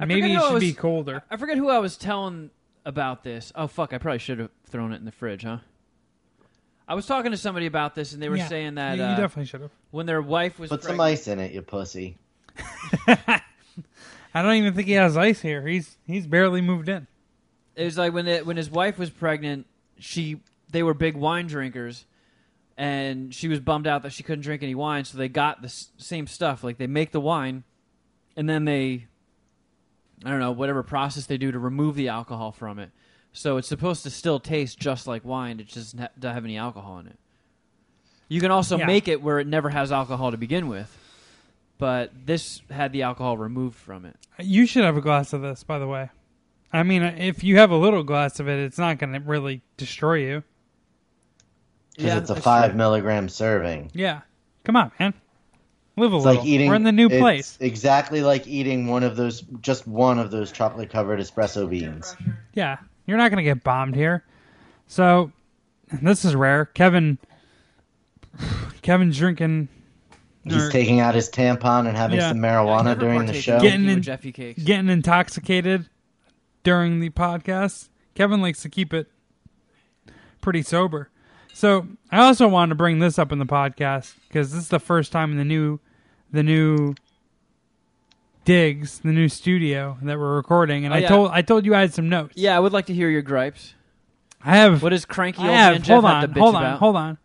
I 0.00 0.04
Maybe 0.04 0.32
it 0.32 0.36
who 0.36 0.42
I 0.42 0.50
should 0.50 0.60
be 0.60 0.72
colder. 0.72 1.22
I 1.30 1.36
forget 1.36 1.56
who 1.56 1.68
I 1.68 1.78
was 1.78 1.96
telling 1.96 2.50
about 2.88 3.22
this. 3.22 3.52
Oh 3.54 3.66
fuck! 3.68 3.92
I 3.92 3.98
probably 3.98 4.18
should 4.18 4.38
have 4.40 4.50
thrown 4.68 4.92
it 4.92 4.96
in 4.96 5.04
the 5.04 5.12
fridge, 5.12 5.42
huh? 5.44 5.58
I 6.88 6.94
was 6.94 7.04
talking 7.06 7.30
to 7.32 7.36
somebody 7.36 7.66
about 7.66 7.94
this, 7.94 8.12
and 8.14 8.22
they 8.22 8.30
were 8.30 8.36
Yeah, 8.38 8.48
saying 8.48 8.76
that 8.76 8.96
you, 8.96 9.04
you 9.04 9.10
uh, 9.10 9.16
definitely 9.16 9.44
should 9.44 9.60
have. 9.60 9.70
when 9.90 10.06
their 10.06 10.22
wife 10.22 10.58
was 10.58 10.70
Put 10.70 10.82
some 10.82 10.96
pregnant, 10.96 11.12
ice 11.20 11.28
in 11.28 11.38
it, 11.38 11.52
you 11.52 11.60
pussy. 11.62 12.16
I 13.06 14.42
don't 14.42 14.54
even 14.54 14.74
think 14.74 14.86
he 14.88 14.94
has 14.94 15.16
ice 15.16 15.40
here. 15.40 15.66
He's 15.66 15.96
he's 16.06 16.26
barely 16.26 16.60
moved 16.60 16.88
in. 16.88 17.06
it 17.76 17.84
was 17.84 17.98
like 17.98 18.12
when 18.12 18.26
it, 18.26 18.46
when 18.46 18.56
his 18.56 18.70
wife 18.70 18.98
was 18.98 19.10
pregnant, 19.10 19.66
she 19.98 20.40
they 20.70 20.82
were 20.82 20.94
big 20.94 21.14
wine 21.16 21.46
drinkers, 21.46 22.04
and 22.76 23.34
she 23.34 23.48
was 23.48 23.60
bummed 23.60 23.86
out 23.86 24.02
that 24.02 24.12
she 24.12 24.22
couldn't 24.22 24.42
drink 24.42 24.62
any 24.62 24.74
wine, 24.74 25.04
so 25.04 25.18
they 25.18 25.28
got 25.28 25.60
the 25.62 25.66
s- 25.68 25.88
same 25.98 26.26
stuff. 26.26 26.62
Like 26.64 26.78
they 26.78 26.86
make 26.86 27.12
the 27.12 27.20
wine, 27.20 27.64
and 28.36 28.48
then 28.48 28.64
they, 28.64 29.06
I 30.24 30.30
don't 30.30 30.40
know, 30.40 30.52
whatever 30.52 30.82
process 30.82 31.26
they 31.26 31.38
do 31.38 31.52
to 31.52 31.58
remove 31.58 31.94
the 31.94 32.08
alcohol 32.08 32.52
from 32.52 32.78
it. 32.78 32.90
So 33.32 33.56
it's 33.56 33.68
supposed 33.68 34.02
to 34.02 34.10
still 34.10 34.40
taste 34.40 34.78
just 34.78 35.06
like 35.06 35.24
wine. 35.24 35.60
It 35.60 35.68
just 35.68 35.96
doesn't 35.96 36.22
have 36.34 36.44
any 36.44 36.56
alcohol 36.56 36.98
in 36.98 37.06
it. 37.06 37.18
You 38.28 38.40
can 38.40 38.50
also 38.50 38.78
Yeah. 38.78 38.86
make 38.86 39.06
it 39.08 39.22
where 39.22 39.38
it 39.38 39.46
never 39.46 39.70
has 39.70 39.92
alcohol 39.92 40.30
to 40.32 40.36
begin 40.36 40.68
with, 40.68 40.96
but 41.78 42.10
this 42.26 42.62
had 42.70 42.92
the 42.92 43.02
alcohol 43.02 43.36
removed 43.38 43.76
from 43.76 44.04
it. 44.04 44.16
You 44.40 44.66
should 44.66 44.84
have 44.84 44.96
a 44.96 45.00
glass 45.00 45.32
of 45.32 45.40
this, 45.42 45.62
by 45.62 45.78
the 45.78 45.86
way. 45.86 46.10
I 46.72 46.82
mean, 46.82 47.02
if 47.02 47.42
you 47.42 47.56
have 47.58 47.70
a 47.70 47.76
little 47.76 48.02
glass 48.02 48.40
of 48.40 48.48
it, 48.48 48.58
it's 48.58 48.76
not 48.78 48.98
going 48.98 49.12
to 49.14 49.20
really 49.20 49.62
destroy 49.76 50.14
you. 50.16 50.42
Because 51.96 52.04
Yeah, 52.12 52.18
it's 52.18 52.30
a 52.30 52.36
five 52.40 52.70
true. 52.70 52.78
milligram 52.78 53.28
serving. 53.28 53.90
Yeah, 53.94 54.20
come 54.64 54.76
on, 54.76 54.92
man. 55.00 55.14
Live 55.98 56.12
a 56.12 56.16
It's 56.16 56.24
little. 56.24 56.40
like 56.42 56.48
eating. 56.48 56.68
We're 56.68 56.74
in 56.76 56.82
the 56.84 56.92
new 56.92 57.06
it's 57.08 57.18
place. 57.18 57.58
Exactly 57.60 58.22
like 58.22 58.46
eating 58.46 58.86
one 58.86 59.02
of 59.02 59.16
those, 59.16 59.42
just 59.60 59.86
one 59.86 60.18
of 60.18 60.30
those 60.30 60.50
chocolate 60.52 60.90
covered 60.90 61.20
espresso 61.20 61.68
beans. 61.68 62.16
Yeah, 62.54 62.78
you're 63.06 63.16
not 63.18 63.30
going 63.30 63.38
to 63.44 63.48
get 63.50 63.62
bombed 63.64 63.94
here. 63.94 64.24
So, 64.86 65.32
this 66.02 66.24
is 66.24 66.34
rare. 66.34 66.66
Kevin, 66.66 67.18
Kevin's 68.82 69.18
drinking, 69.18 69.68
He's 70.44 70.64
or 70.64 70.70
taking 70.70 71.00
out 71.00 71.14
his 71.14 71.28
tampon 71.30 71.86
and 71.86 71.96
having 71.96 72.18
Yeah. 72.18 72.30
some 72.30 72.38
marijuana 72.38 72.84
never 72.84 73.00
during 73.00 73.26
the 73.26 73.34
show. 73.34 73.60
Getting 73.60 73.88
in- 73.88 74.02
Jeffy 74.02 74.32
cakes. 74.32 74.62
getting 74.62 74.88
intoxicated 74.88 75.88
during 76.62 77.00
the 77.00 77.10
podcast. 77.10 77.88
Kevin 78.14 78.40
likes 78.40 78.62
to 78.62 78.68
keep 78.68 78.92
it 78.94 79.08
pretty 80.40 80.62
sober. 80.62 81.10
So, 81.52 81.86
I 82.10 82.18
also 82.24 82.46
wanted 82.48 82.70
to 82.70 82.74
bring 82.76 82.98
this 83.00 83.18
up 83.18 83.32
in 83.32 83.38
the 83.38 83.46
podcast 83.46 84.14
because 84.28 84.52
this 84.52 84.62
is 84.62 84.68
the 84.68 84.78
first 84.78 85.10
time 85.12 85.32
in 85.32 85.38
the 85.38 85.44
new, 85.44 85.80
the 86.32 86.42
new 86.42 86.94
digs, 88.44 89.00
the 89.00 89.08
new 89.12 89.28
studio 89.28 89.98
that 90.02 90.18
we're 90.18 90.36
recording, 90.36 90.84
and 90.84 90.92
Oh, 90.94 90.96
I 90.96 91.00
yeah. 91.00 91.08
told 91.08 91.30
I 91.32 91.42
told 91.42 91.64
you 91.66 91.74
I 91.74 91.80
had 91.80 91.92
some 91.94 92.08
notes. 92.08 92.34
Yeah, 92.36 92.56
I 92.56 92.60
would 92.60 92.72
like 92.72 92.86
to 92.86 92.94
hear 92.94 93.08
your 93.10 93.22
gripes. 93.22 93.74
I 94.44 94.56
have 94.56 94.82
What 94.82 94.92
is 94.92 95.04
cranky 95.04 95.42
I 95.42 95.46
old 95.48 95.54
have, 95.56 95.82
Jeff 95.82 95.94
hold 95.94 96.04
on, 96.04 96.32
hold 96.32 96.54
on, 96.54 96.62
about? 96.64 96.78
hold 96.78 96.96
on. 96.96 97.18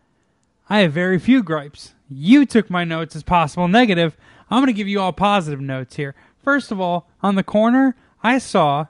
I 0.70 0.80
have 0.80 0.92
very 0.94 1.20
few 1.20 1.44
gripes. 1.44 1.94
You 2.10 2.46
took 2.46 2.70
my 2.70 2.84
notes 2.84 3.16
as 3.16 3.24
possible 3.24 3.68
negative. 3.68 4.18
I'm 4.50 4.60
going 4.60 4.68
to 4.68 4.74
give 4.74 4.88
you 4.88 5.00
all 5.00 5.14
positive 5.14 5.62
notes 5.62 5.96
here. 5.96 6.16
First 6.44 6.72
of 6.72 6.80
all, 6.80 7.08
on 7.22 7.36
the 7.36 7.44
corner, 7.44 7.96
I 8.24 8.38
saw 8.38 8.88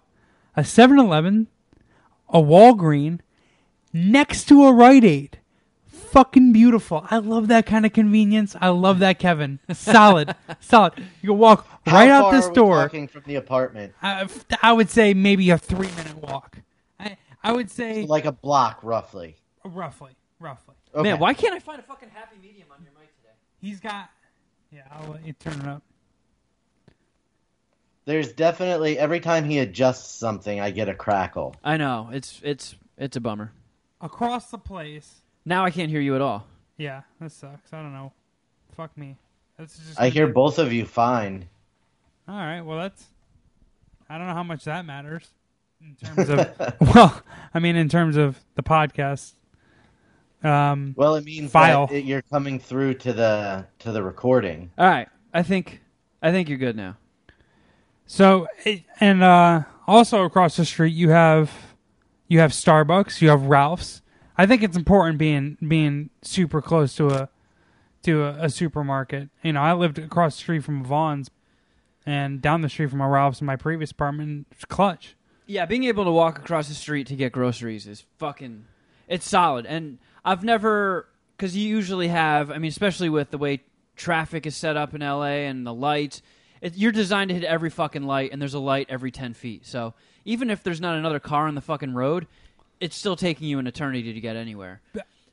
a 0.55 0.61
7-Eleven, 0.61 1.47
a 2.29 2.39
Walgreen, 2.39 3.19
next 3.91 4.45
to 4.45 4.63
a 4.65 4.73
Rite 4.73 5.03
Aid. 5.03 5.39
Fucking 6.13 6.53
beautiful. 6.53 7.05
I 7.09 7.17
love 7.17 7.47
that 7.47 7.65
kind 7.65 7.87
of 7.87 7.91
convenience. 7.93 8.55
I 8.61 8.69
love 8.69 8.99
that, 8.99 9.17
Kevin. 9.17 9.59
Solid, 9.73 10.35
solid. 10.59 10.93
You 11.23 11.29
can 11.29 11.37
walk 11.39 11.67
How 11.87 11.97
right 11.97 12.09
out 12.11 12.21
far 12.25 12.31
this 12.33 12.45
are 12.45 12.49
we 12.49 12.55
door. 12.55 12.75
talking 12.83 13.07
from 13.07 13.23
the 13.25 13.33
apartment? 13.35 13.93
I, 13.99 14.27
I 14.61 14.73
would 14.73 14.91
say 14.91 15.15
maybe 15.15 15.49
a 15.49 15.57
three 15.57 15.87
minute 15.97 16.17
walk. 16.17 16.59
I, 16.99 17.17
I 17.43 17.51
would 17.51 17.71
say 17.71 18.05
Like 18.05 18.25
a 18.25 18.31
block, 18.31 18.79
roughly. 18.83 19.37
roughly, 19.65 20.11
roughly. 20.39 20.75
Okay. 20.93 21.01
Man, 21.09 21.17
why 21.19 21.33
can't 21.33 21.55
I 21.55 21.59
find 21.59 21.79
a 21.79 21.83
fucking 21.83 22.09
happy 22.13 22.35
medium 22.39 22.67
on 22.71 22.83
your 22.83 22.93
mic 22.99 23.09
today? 23.17 23.33
He's 23.59 23.79
got. 23.79 24.11
Yeah, 24.71 24.81
I'll 24.91 25.13
let 25.13 25.25
you 25.25 25.33
turn 25.33 25.59
it 25.61 25.67
up. 25.67 25.81
There's 28.05 28.33
definitely 28.33 28.99
every 28.99 29.19
time 29.19 29.45
he 29.45 29.57
adjusts 29.57 30.11
something, 30.13 30.59
I 30.59 30.69
get 30.69 30.89
a 30.89 30.93
crackle. 30.93 31.55
I 31.63 31.77
know 31.77 32.09
it's 32.13 32.39
it's 32.43 32.75
it's 32.99 33.17
a 33.17 33.19
bummer. 33.19 33.51
Across 33.99 34.51
the 34.51 34.59
place. 34.59 35.21
Now 35.45 35.65
I 35.65 35.71
can't 35.71 35.89
hear 35.89 36.01
you 36.01 36.15
at 36.15 36.21
all. 36.21 36.45
Yeah, 36.77 37.01
that 37.19 37.31
sucks. 37.31 37.71
I 37.73 37.81
don't 37.81 37.93
know. 37.93 38.11
Fuck 38.75 38.97
me. 38.97 39.17
That's 39.57 39.77
just. 39.77 39.99
I 39.99 40.09
hear 40.09 40.27
both 40.27 40.57
of 40.59 40.73
you 40.73 40.85
fine. 40.85 41.47
All 42.27 42.35
right. 42.35 42.61
Well, 42.61 42.77
that's. 42.77 43.05
I 44.09 44.17
don't 44.17 44.27
know 44.27 44.33
how 44.33 44.43
much 44.43 44.63
that 44.65 44.85
matters 44.85 45.27
in 45.81 45.95
terms 46.15 46.29
of. 46.29 46.75
well, 46.95 47.21
I 47.53 47.59
mean, 47.59 47.75
in 47.75 47.89
terms 47.89 48.17
of 48.17 48.39
the 48.55 48.63
podcast. 48.63 49.33
Um. 50.43 50.93
Well, 50.97 51.15
it 51.15 51.23
means 51.23 51.51
File. 51.51 51.87
that 51.87 51.95
it, 51.95 52.05
you're 52.05 52.21
coming 52.23 52.59
through 52.59 52.95
to 52.95 53.13
the 53.13 53.65
to 53.79 53.91
the 53.91 54.03
recording. 54.03 54.71
All 54.77 54.87
right, 54.87 55.07
I 55.33 55.43
think 55.43 55.81
I 56.21 56.31
think 56.31 56.49
you're 56.49 56.57
good 56.57 56.75
now. 56.75 56.97
So, 58.05 58.47
and 58.99 59.23
uh, 59.23 59.63
also 59.87 60.23
across 60.23 60.57
the 60.57 60.65
street, 60.65 60.93
you 60.93 61.09
have 61.09 61.51
you 62.27 62.39
have 62.39 62.51
Starbucks, 62.51 63.21
you 63.21 63.29
have 63.29 63.43
Ralph's. 63.43 64.01
I 64.37 64.45
think 64.45 64.63
it's 64.63 64.77
important 64.77 65.17
being 65.17 65.57
being 65.65 66.09
super 66.21 66.61
close 66.61 66.95
to 66.95 67.09
a 67.09 67.29
to 68.03 68.23
a, 68.23 68.45
a 68.45 68.49
supermarket. 68.49 69.29
You 69.43 69.53
know, 69.53 69.61
I 69.61 69.73
lived 69.73 69.99
across 69.99 70.35
the 70.35 70.41
street 70.41 70.63
from 70.63 70.83
Vons 70.83 71.29
and 72.05 72.41
down 72.41 72.61
the 72.61 72.69
street 72.69 72.89
from 72.89 73.01
a 73.01 73.07
Ralph's 73.07 73.41
in 73.41 73.47
my 73.47 73.55
previous 73.55 73.91
apartment. 73.91 74.47
It's 74.51 74.65
clutch. 74.65 75.15
Yeah, 75.45 75.65
being 75.65 75.83
able 75.85 76.05
to 76.05 76.11
walk 76.11 76.39
across 76.39 76.67
the 76.67 76.73
street 76.73 77.07
to 77.07 77.15
get 77.15 77.31
groceries 77.31 77.87
is 77.87 78.05
fucking. 78.17 78.65
It's 79.07 79.27
solid, 79.27 79.65
and 79.65 79.99
I've 80.23 80.43
never 80.43 81.07
because 81.35 81.55
you 81.55 81.67
usually 81.67 82.07
have. 82.07 82.49
I 82.51 82.57
mean, 82.57 82.69
especially 82.69 83.09
with 83.09 83.31
the 83.31 83.37
way 83.37 83.61
traffic 83.95 84.45
is 84.45 84.55
set 84.55 84.77
up 84.77 84.93
in 84.93 85.01
LA 85.01 85.45
and 85.45 85.67
the 85.67 85.73
lights, 85.73 86.21
it, 86.61 86.75
you're 86.75 86.91
designed 86.91 87.29
to 87.29 87.35
hit 87.35 87.43
every 87.43 87.69
fucking 87.69 88.03
light, 88.03 88.31
and 88.31 88.41
there's 88.41 88.53
a 88.53 88.59
light 88.59 88.87
every 88.89 89.11
ten 89.11 89.33
feet. 89.33 89.65
So 89.65 89.93
even 90.25 90.49
if 90.49 90.63
there's 90.63 90.81
not 90.81 90.95
another 90.95 91.19
car 91.19 91.47
on 91.47 91.55
the 91.55 91.61
fucking 91.61 91.93
road, 91.93 92.27
it's 92.83 92.95
still 92.95 93.15
taking 93.15 93.47
you 93.47 93.59
an 93.59 93.67
eternity 93.67 94.13
to 94.13 94.19
get 94.19 94.35
anywhere. 94.35 94.81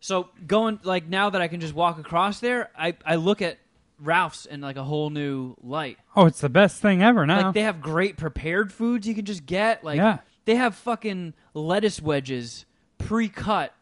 So 0.00 0.28
going 0.46 0.78
like 0.84 1.08
now 1.08 1.30
that 1.30 1.40
I 1.42 1.48
can 1.48 1.60
just 1.60 1.74
walk 1.74 1.98
across 1.98 2.40
there, 2.40 2.70
I 2.78 2.94
I 3.04 3.16
look 3.16 3.42
at 3.42 3.58
Ralph's 3.98 4.46
in 4.46 4.60
like 4.60 4.76
a 4.76 4.84
whole 4.84 5.10
new 5.10 5.56
light. 5.62 5.98
Oh, 6.16 6.26
it's 6.26 6.40
the 6.40 6.48
best 6.48 6.80
thing 6.80 7.02
ever 7.02 7.26
now. 7.26 7.46
Like 7.46 7.54
they 7.54 7.62
have 7.62 7.80
great 7.80 8.16
prepared 8.16 8.72
foods 8.72 9.06
you 9.06 9.14
can 9.14 9.24
just 9.24 9.44
get. 9.46 9.84
Like 9.84 9.96
Yeah. 9.98 10.18
they 10.46 10.54
have 10.56 10.74
fucking 10.74 11.34
lettuce 11.54 12.00
wedges 12.00 12.64
pre-cut 12.98 13.74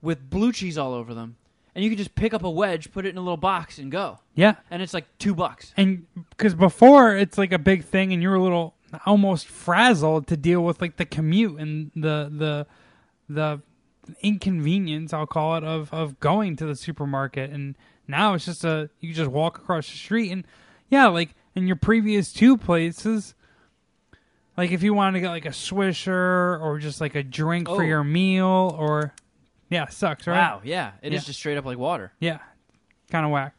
with 0.00 0.28
blue 0.28 0.52
cheese 0.52 0.76
all 0.78 0.92
over 0.94 1.14
them, 1.14 1.36
and 1.74 1.82
you 1.84 1.90
can 1.90 1.96
just 1.98 2.14
pick 2.14 2.34
up 2.34 2.44
a 2.44 2.50
wedge, 2.50 2.92
put 2.92 3.06
it 3.06 3.10
in 3.10 3.16
a 3.16 3.20
little 3.20 3.36
box, 3.36 3.78
and 3.78 3.90
go. 3.90 4.18
yeah. 4.34 4.56
And 4.70 4.82
it's 4.82 4.92
like 4.94 5.06
two 5.18 5.34
bucks. 5.34 5.72
and 5.76 6.06
because 6.30 6.54
before 6.54 7.16
it's 7.16 7.38
like 7.38 7.52
a 7.52 7.58
big 7.58 7.84
thing 7.84 8.12
and 8.12 8.22
you're 8.22 8.34
a 8.34 8.42
little 8.42 8.74
almost 9.06 9.46
frazzled 9.46 10.26
to 10.26 10.36
deal 10.36 10.62
with 10.62 10.80
like 10.80 10.96
the 10.96 11.04
commute 11.04 11.58
and 11.60 11.90
the 11.94 12.30
the 12.30 12.66
the 13.28 13.60
inconvenience 14.22 15.12
i'll 15.12 15.26
call 15.26 15.56
it 15.56 15.64
of 15.64 15.92
of 15.92 16.18
going 16.20 16.56
to 16.56 16.66
the 16.66 16.74
supermarket 16.76 17.50
and 17.50 17.76
now 18.08 18.34
it's 18.34 18.44
just 18.44 18.64
a 18.64 18.90
you 19.00 19.14
just 19.14 19.30
walk 19.30 19.58
across 19.58 19.88
the 19.90 19.96
street 19.96 20.30
and 20.30 20.44
yeah 20.90 21.06
like 21.06 21.34
in 21.54 21.66
your 21.66 21.76
previous 21.76 22.32
two 22.32 22.56
places 22.58 23.34
like 24.56 24.70
if 24.72 24.82
you 24.82 24.92
wanted 24.92 25.12
to 25.12 25.20
get 25.20 25.30
like 25.30 25.46
a 25.46 25.50
swisher 25.50 26.60
or 26.60 26.78
just 26.78 27.00
like 27.00 27.14
a 27.14 27.22
drink 27.22 27.68
for 27.68 27.82
Oh. 27.82 27.86
your 27.86 28.04
meal 28.04 28.74
or 28.78 29.14
yeah 29.70 29.86
sucks 29.88 30.26
right 30.26 30.36
Wow, 30.36 30.60
yeah, 30.64 30.92
it 31.00 31.14
is 31.14 31.22
Yeah. 31.22 31.26
just 31.28 31.38
straight 31.38 31.56
up 31.56 31.64
like 31.64 31.78
water. 31.78 32.12
yeah, 32.20 32.38
kind 33.10 33.24
of 33.24 33.30
whack. 33.30 33.54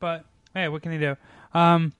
But 0.00 0.24
hey, 0.54 0.68
what 0.68 0.80
can 0.82 0.92
you 0.92 0.98
do? 1.00 1.16
Um, 1.52 1.92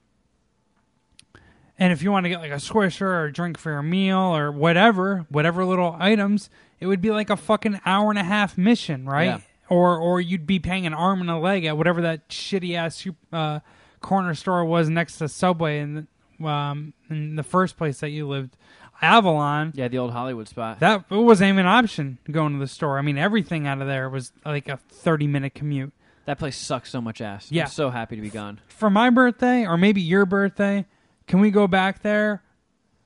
and 1.78 1.92
if 1.92 2.02
you 2.02 2.10
want 2.10 2.24
to 2.24 2.30
get 2.30 2.40
like 2.40 2.50
a 2.50 2.56
swisher 2.56 3.02
or 3.02 3.24
a 3.26 3.32
drink 3.32 3.58
for 3.58 3.70
your 3.70 3.82
meal 3.82 4.18
or 4.18 4.50
whatever, 4.50 5.26
whatever 5.28 5.64
little 5.64 5.96
items, 5.98 6.50
it 6.80 6.86
would 6.86 7.00
be 7.00 7.10
like 7.10 7.30
a 7.30 7.36
fucking 7.36 7.80
hour 7.86 8.10
and 8.10 8.18
a 8.18 8.24
half 8.24 8.58
mission, 8.58 9.06
right? 9.06 9.24
Yeah. 9.26 9.40
Or 9.68 9.98
or 9.98 10.20
you'd 10.20 10.46
be 10.46 10.58
paying 10.58 10.86
an 10.86 10.94
arm 10.94 11.20
and 11.20 11.30
a 11.30 11.36
leg 11.38 11.64
at 11.64 11.76
whatever 11.76 12.00
that 12.02 12.28
shitty 12.28 12.74
ass 12.74 13.06
uh, 13.32 13.60
corner 14.00 14.34
store 14.34 14.64
was 14.64 14.88
next 14.88 15.18
to 15.18 15.28
Subway 15.28 15.80
in 15.80 16.06
the, 16.40 16.46
um, 16.46 16.94
in 17.10 17.36
the 17.36 17.42
first 17.42 17.76
place 17.76 18.00
that 18.00 18.08
you 18.10 18.26
lived, 18.26 18.56
Avalon. 19.02 19.72
Yeah, 19.74 19.88
the 19.88 19.98
old 19.98 20.12
Hollywood 20.12 20.48
spot. 20.48 20.80
That 20.80 21.04
it 21.10 21.14
wasn't 21.14 21.48
even 21.50 21.60
an 21.60 21.66
option 21.66 22.18
going 22.30 22.54
to 22.54 22.58
the 22.58 22.66
store. 22.66 22.98
I 22.98 23.02
mean, 23.02 23.18
everything 23.18 23.66
out 23.66 23.80
of 23.80 23.86
there 23.86 24.08
was 24.08 24.32
like 24.44 24.68
a 24.68 24.78
thirty 24.78 25.26
minute 25.26 25.54
commute. 25.54 25.92
That 26.24 26.38
place 26.38 26.56
sucks 26.56 26.90
so 26.90 27.00
much 27.00 27.20
ass. 27.20 27.50
Yeah. 27.50 27.64
I'm 27.64 27.68
so 27.70 27.90
happy 27.90 28.16
to 28.16 28.22
be 28.22 28.28
gone. 28.30 28.60
for 28.68 28.90
my 28.90 29.08
birthday 29.10 29.66
or 29.66 29.78
maybe 29.78 30.00
your 30.00 30.26
birthday, 30.26 30.84
can 31.28 31.40
we 31.40 31.50
go 31.50 31.66
back 31.68 32.02
there 32.02 32.42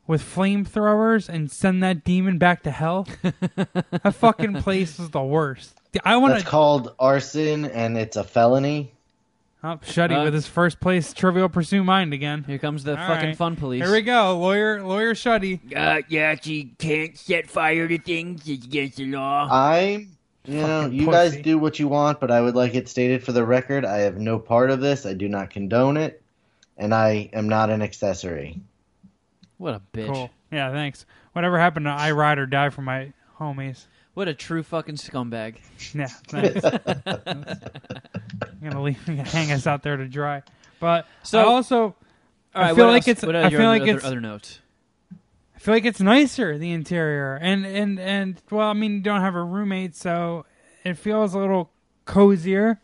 with 0.06 0.22
flamethrowers 0.22 1.28
and 1.28 1.50
send 1.50 1.82
that 1.82 2.04
demon 2.04 2.38
back 2.38 2.62
to 2.62 2.70
hell? 2.70 3.06
that 3.22 4.14
fucking 4.14 4.54
place 4.62 4.98
is 4.98 5.10
the 5.10 5.22
worst. 5.22 5.74
I 6.04 6.16
want 6.16 6.32
That's 6.34 6.44
to. 6.44 6.50
called 6.50 6.94
arson, 6.98 7.66
and 7.66 7.98
it's 7.98 8.16
a 8.16 8.24
felony. 8.24 8.92
Oh, 9.64 9.78
Shuddy 9.84 10.20
Uh, 10.20 10.24
with 10.24 10.34
his 10.34 10.48
first 10.48 10.80
place 10.80 11.12
Trivial 11.12 11.48
Pursuit 11.48 11.84
mind 11.84 12.12
again. 12.12 12.42
Here 12.44 12.58
comes 12.58 12.82
the 12.82 12.98
All 13.00 13.06
fucking 13.06 13.28
right. 13.28 13.36
fun 13.36 13.54
police. 13.56 13.82
Here 13.82 13.92
we 13.92 14.02
go, 14.02 14.36
lawyer, 14.38 14.82
lawyer 14.82 15.14
Shuddy. 15.14 15.60
Uh, 15.76 16.02
you 16.08 16.18
actually 16.18 16.72
can't 16.78 17.16
set 17.16 17.48
fire 17.48 17.86
to 17.86 17.98
things. 17.98 18.48
It's 18.48 18.64
against 18.64 18.96
the 18.96 19.06
law. 19.06 19.46
I'm, 19.48 20.16
you 20.46 20.60
know, 20.62 20.86
you 20.86 21.04
pussy. 21.06 21.12
guys 21.36 21.36
do 21.42 21.58
what 21.58 21.78
you 21.78 21.86
want, 21.86 22.18
but 22.18 22.30
I 22.32 22.40
would 22.40 22.56
like 22.56 22.74
it 22.74 22.88
stated 22.88 23.22
for 23.22 23.30
the 23.32 23.44
record 23.44 23.84
I 23.84 23.98
have 23.98 24.18
no 24.18 24.38
part 24.38 24.70
of 24.70 24.80
this. 24.80 25.06
I 25.06 25.12
do 25.12 25.28
not 25.28 25.50
condone 25.50 25.96
it, 25.96 26.21
and 26.82 26.92
I 26.92 27.30
am 27.32 27.48
not 27.48 27.70
an 27.70 27.80
accessory. 27.80 28.60
What 29.58 29.74
a 29.74 29.82
bitch. 29.96 30.12
Cool. 30.12 30.30
Yeah, 30.50 30.72
thanks. 30.72 31.06
Whatever 31.32 31.58
happened 31.58 31.86
to 31.86 31.90
I 31.90 32.10
ride 32.10 32.38
or 32.38 32.46
die 32.46 32.70
for 32.70 32.82
my 32.82 33.12
homies? 33.38 33.86
What 34.14 34.26
a 34.28 34.34
true 34.34 34.62
fucking 34.62 34.96
scumbag. 34.96 35.56
Yeah, 35.94 36.08
thanks. 36.28 36.64
I'm 36.64 38.60
gonna 38.62 38.82
leave, 38.82 38.98
hang 39.06 39.52
us 39.52 39.66
out 39.66 39.82
there 39.82 39.96
to 39.96 40.06
dry. 40.08 40.42
But 40.80 41.06
So- 41.22 41.40
I 41.40 41.44
also 41.44 41.94
All 42.54 42.62
I 42.64 42.74
feel 42.74 42.86
what 42.86 42.92
like 42.92 43.02
else- 43.02 43.08
it's- 43.08 43.24
What 43.26 43.36
I 43.36 43.44
are 43.44 43.50
your 43.50 43.60
feel 43.60 43.68
like 43.68 43.82
other, 43.82 43.90
it's- 43.92 44.04
other 44.04 44.20
notes? 44.20 44.58
I 45.54 45.58
feel 45.60 45.74
like 45.74 45.84
it's 45.84 46.00
nicer 46.00 46.58
the 46.58 46.72
interior, 46.72 47.36
and 47.40 47.64
and 47.64 48.00
and 48.00 48.42
well, 48.50 48.68
I 48.68 48.72
mean, 48.72 48.94
you 48.96 49.00
don't 49.00 49.20
have 49.20 49.36
a 49.36 49.44
roommate, 49.44 49.94
so 49.94 50.44
it 50.84 50.94
feels 50.94 51.34
a 51.34 51.38
little 51.38 51.70
cozier, 52.04 52.80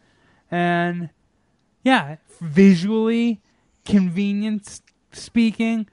and 0.49 1.11
yeah, 1.83 2.17
visually, 2.41 3.41
convenience 3.89 4.83
speaking, 5.13 5.89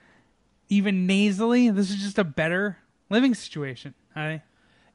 even 0.70 1.08
nasally, 1.08 1.70
this 1.70 1.90
is 1.90 1.98
just 1.98 2.18
a 2.20 2.24
better 2.24 2.78
living 3.10 3.34
situation. 3.34 3.94
I 4.16 4.42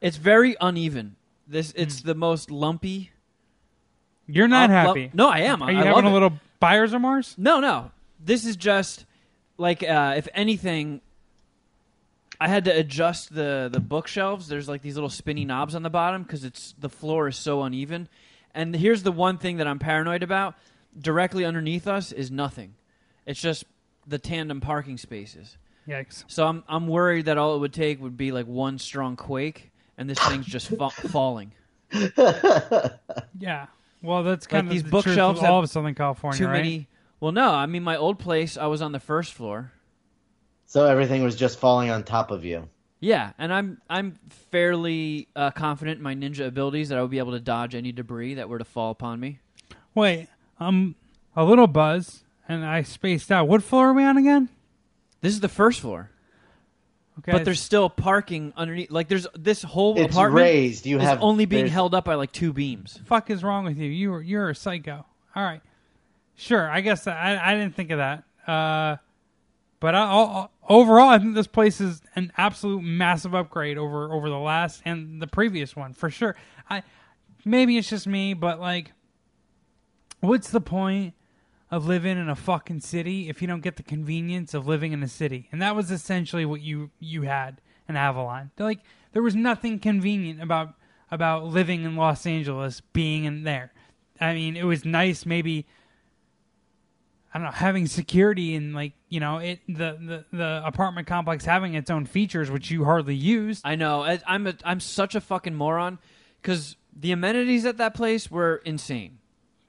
It's 0.00 0.16
very 0.16 0.56
uneven. 0.60 1.16
This 1.46 1.72
it's 1.76 2.02
the 2.02 2.14
most 2.14 2.50
lumpy. 2.50 3.10
you're 4.26 4.48
not 4.48 4.70
happy. 4.70 5.10
no, 5.12 5.28
I 5.28 5.40
am. 5.40 5.62
Are 5.62 5.72
you 5.72 5.78
I 5.78 5.84
having 5.84 6.04
a 6.04 6.10
it. 6.10 6.12
little 6.12 6.32
buyer's 6.60 6.92
remorse? 6.92 7.34
No, 7.36 7.60
no. 7.60 7.90
This 8.24 8.44
is 8.46 8.56
just 8.56 9.04
like 9.58 9.82
uh, 9.82 10.14
if 10.16 10.28
anything, 10.34 11.00
I 12.40 12.48
had 12.48 12.64
to 12.66 12.70
adjust 12.76 13.34
the 13.34 13.68
the 13.72 13.80
bookshelves. 13.80 14.48
There's 14.48 14.68
like 14.68 14.82
these 14.82 14.94
little 14.94 15.10
spinny 15.10 15.44
knobs 15.44 15.74
on 15.74 15.82
the 15.82 15.90
bottom 15.90 16.22
because 16.22 16.44
it's 16.44 16.74
the 16.78 16.88
floor 16.88 17.28
is 17.28 17.36
so 17.36 17.62
uneven. 17.62 18.08
And 18.54 18.74
here's 18.74 19.02
the 19.02 19.12
one 19.12 19.38
thing 19.38 19.56
that 19.58 19.66
I'm 19.66 19.78
paranoid 19.78 20.22
about. 20.22 20.54
Directly 20.98 21.44
underneath 21.44 21.86
us 21.86 22.10
is 22.12 22.30
nothing. 22.30 22.74
It's 23.26 23.40
just 23.40 23.64
the 24.06 24.18
tandem 24.18 24.60
parking 24.60 24.96
spaces. 24.98 25.56
Yikes! 25.88 26.24
So 26.28 26.46
I'm 26.46 26.62
I'm 26.68 26.86
worried 26.88 27.26
that 27.26 27.38
all 27.38 27.56
it 27.56 27.58
would 27.58 27.72
take 27.72 28.00
would 28.00 28.16
be 28.16 28.32
like 28.32 28.46
one 28.46 28.78
strong 28.78 29.16
quake, 29.16 29.70
and 29.98 30.08
this 30.08 30.18
thing's 30.18 30.46
just 30.46 30.68
fa- 30.68 30.90
falling. 31.08 31.52
Yeah. 33.38 33.66
Well, 34.02 34.22
that's 34.22 34.46
kind 34.46 34.66
of 34.66 34.72
these 34.72 34.82
the 34.82 34.90
bookshelves 34.90 35.40
truth 35.40 35.48
of 35.48 35.54
all 35.54 35.62
of 35.62 35.68
Southern 35.70 35.94
California, 35.94 36.38
Too 36.38 36.46
right? 36.46 36.52
many. 36.54 36.88
Well, 37.20 37.32
no. 37.32 37.50
I 37.50 37.66
mean, 37.66 37.82
my 37.82 37.96
old 37.96 38.18
place, 38.18 38.56
I 38.56 38.66
was 38.66 38.80
on 38.80 38.92
the 38.92 39.00
first 39.00 39.34
floor. 39.34 39.72
So 40.66 40.86
everything 40.86 41.22
was 41.22 41.36
just 41.36 41.58
falling 41.58 41.90
on 41.90 42.04
top 42.04 42.30
of 42.30 42.44
you. 42.44 42.68
Yeah, 43.00 43.32
and 43.38 43.52
I'm 43.52 43.80
I'm 43.88 44.18
fairly 44.50 45.28
uh, 45.34 45.50
confident 45.50 45.98
in 45.98 46.02
my 46.02 46.14
ninja 46.14 46.46
abilities 46.46 46.90
that 46.90 46.98
I 46.98 47.02
would 47.02 47.10
be 47.10 47.18
able 47.18 47.32
to 47.32 47.40
dodge 47.40 47.74
any 47.74 47.92
debris 47.92 48.34
that 48.34 48.48
were 48.48 48.58
to 48.58 48.64
fall 48.64 48.90
upon 48.90 49.18
me. 49.18 49.40
Wait, 49.94 50.28
I'm 50.58 50.94
a 51.34 51.42
little 51.44 51.66
buzz, 51.66 52.24
and 52.50 52.64
I 52.64 52.82
spaced 52.82 53.30
out. 53.32 53.48
What 53.48 53.62
floor 53.62 53.88
are 53.90 53.92
we 53.94 54.04
on 54.04 54.16
again? 54.16 54.48
This 55.20 55.32
is 55.34 55.40
the 55.40 55.48
first 55.48 55.80
floor, 55.80 56.10
Okay, 57.18 57.32
but 57.32 57.44
there's 57.44 57.60
still 57.60 57.88
parking 57.90 58.52
underneath. 58.56 58.90
Like 58.90 59.08
there's 59.08 59.26
this 59.34 59.62
whole 59.62 59.98
It's 59.98 60.14
apartment 60.14 60.44
raised. 60.44 60.86
You 60.86 60.98
is 60.98 61.02
have 61.04 61.22
only 61.22 61.44
being 61.44 61.64
there's- 61.64 61.72
held 61.74 61.94
up 61.94 62.04
by 62.06 62.14
like 62.14 62.32
two 62.32 62.52
beams. 62.52 62.98
fuck 63.06 63.30
is 63.30 63.42
wrong 63.44 63.64
with 63.66 63.76
you? 63.78 63.88
You 63.90 64.18
you're 64.18 64.48
a 64.50 64.54
psycho. 64.54 65.04
All 65.36 65.42
right, 65.42 65.60
sure. 66.36 66.68
I 66.70 66.80
guess 66.80 67.06
I 67.06 67.38
I 67.42 67.54
didn't 67.54 67.74
think 67.76 67.90
of 67.90 67.98
that. 67.98 68.24
Uh, 68.46 68.96
but 69.78 69.94
I, 69.94 70.00
I, 70.02 70.48
overall, 70.68 71.08
I 71.08 71.18
think 71.18 71.34
this 71.34 71.46
place 71.46 71.80
is 71.80 72.02
an 72.16 72.32
absolute 72.36 72.80
massive 72.82 73.34
upgrade 73.34 73.78
over 73.78 74.12
over 74.12 74.28
the 74.28 74.38
last 74.38 74.82
and 74.84 75.20
the 75.22 75.26
previous 75.26 75.76
one 75.76 75.92
for 75.92 76.10
sure. 76.10 76.34
I 76.68 76.82
maybe 77.44 77.76
it's 77.78 77.88
just 77.90 78.06
me, 78.06 78.34
but 78.34 78.58
like, 78.60 78.92
what's 80.20 80.50
the 80.50 80.60
point 80.60 81.14
of 81.70 81.86
living 81.86 82.18
in 82.18 82.28
a 82.28 82.34
fucking 82.34 82.80
city 82.80 83.28
if 83.28 83.40
you 83.40 83.48
don't 83.48 83.60
get 83.60 83.76
the 83.76 83.82
convenience 83.82 84.54
of 84.54 84.66
living 84.66 84.92
in 84.92 85.02
a 85.02 85.08
city? 85.08 85.48
And 85.52 85.62
that 85.62 85.76
was 85.76 85.90
essentially 85.90 86.44
what 86.44 86.60
you 86.60 86.90
you 86.98 87.22
had 87.22 87.60
in 87.88 87.96
Avalon. 87.96 88.50
They're 88.56 88.66
like 88.66 88.80
there 89.12 89.22
was 89.22 89.34
nothing 89.34 89.78
convenient 89.78 90.42
about 90.42 90.74
about 91.10 91.44
living 91.44 91.82
in 91.84 91.96
Los 91.96 92.26
Angeles, 92.26 92.80
being 92.80 93.24
in 93.24 93.42
there. 93.44 93.72
I 94.20 94.34
mean, 94.34 94.56
it 94.56 94.64
was 94.64 94.84
nice 94.84 95.26
maybe 95.26 95.66
I 97.32 97.38
don't 97.38 97.46
know, 97.46 97.52
having 97.52 97.86
security 97.86 98.56
and 98.56 98.74
like, 98.74 98.92
you 99.08 99.20
know, 99.20 99.38
it 99.38 99.60
the, 99.68 100.24
the, 100.32 100.36
the 100.36 100.62
apartment 100.64 101.06
complex 101.06 101.44
having 101.44 101.74
its 101.74 101.88
own 101.88 102.04
features 102.04 102.50
which 102.50 102.70
you 102.70 102.84
hardly 102.84 103.14
used. 103.14 103.62
I 103.64 103.76
know. 103.76 104.02
I, 104.02 104.20
I'm 104.26 104.46
a, 104.48 104.54
I'm 104.64 104.80
such 104.80 105.14
a 105.14 105.20
fucking 105.20 105.54
moron 105.54 105.98
because 106.42 106.76
the 106.94 107.12
amenities 107.12 107.64
at 107.66 107.76
that 107.76 107.94
place 107.94 108.30
were 108.30 108.56
insane. 108.64 109.18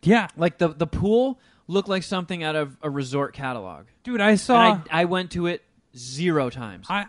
Yeah. 0.01 0.29
Like 0.36 0.58
the 0.58 0.70
the 0.70 0.88
pool 0.88 1.39
looked 1.72 1.90
like 1.90 2.04
something 2.04 2.44
out 2.44 2.56
of 2.56 2.78
a 2.82 2.90
resort 2.90 3.34
catalog. 3.34 3.86
Dude, 4.04 4.22
I 4.22 4.36
saw 4.36 4.74
And 4.74 4.84
I, 4.92 5.01
I 5.01 5.06
went 5.06 5.32
to 5.32 5.48
it 5.48 5.63
zero 5.96 6.50
times. 6.50 6.88
I 6.90 7.06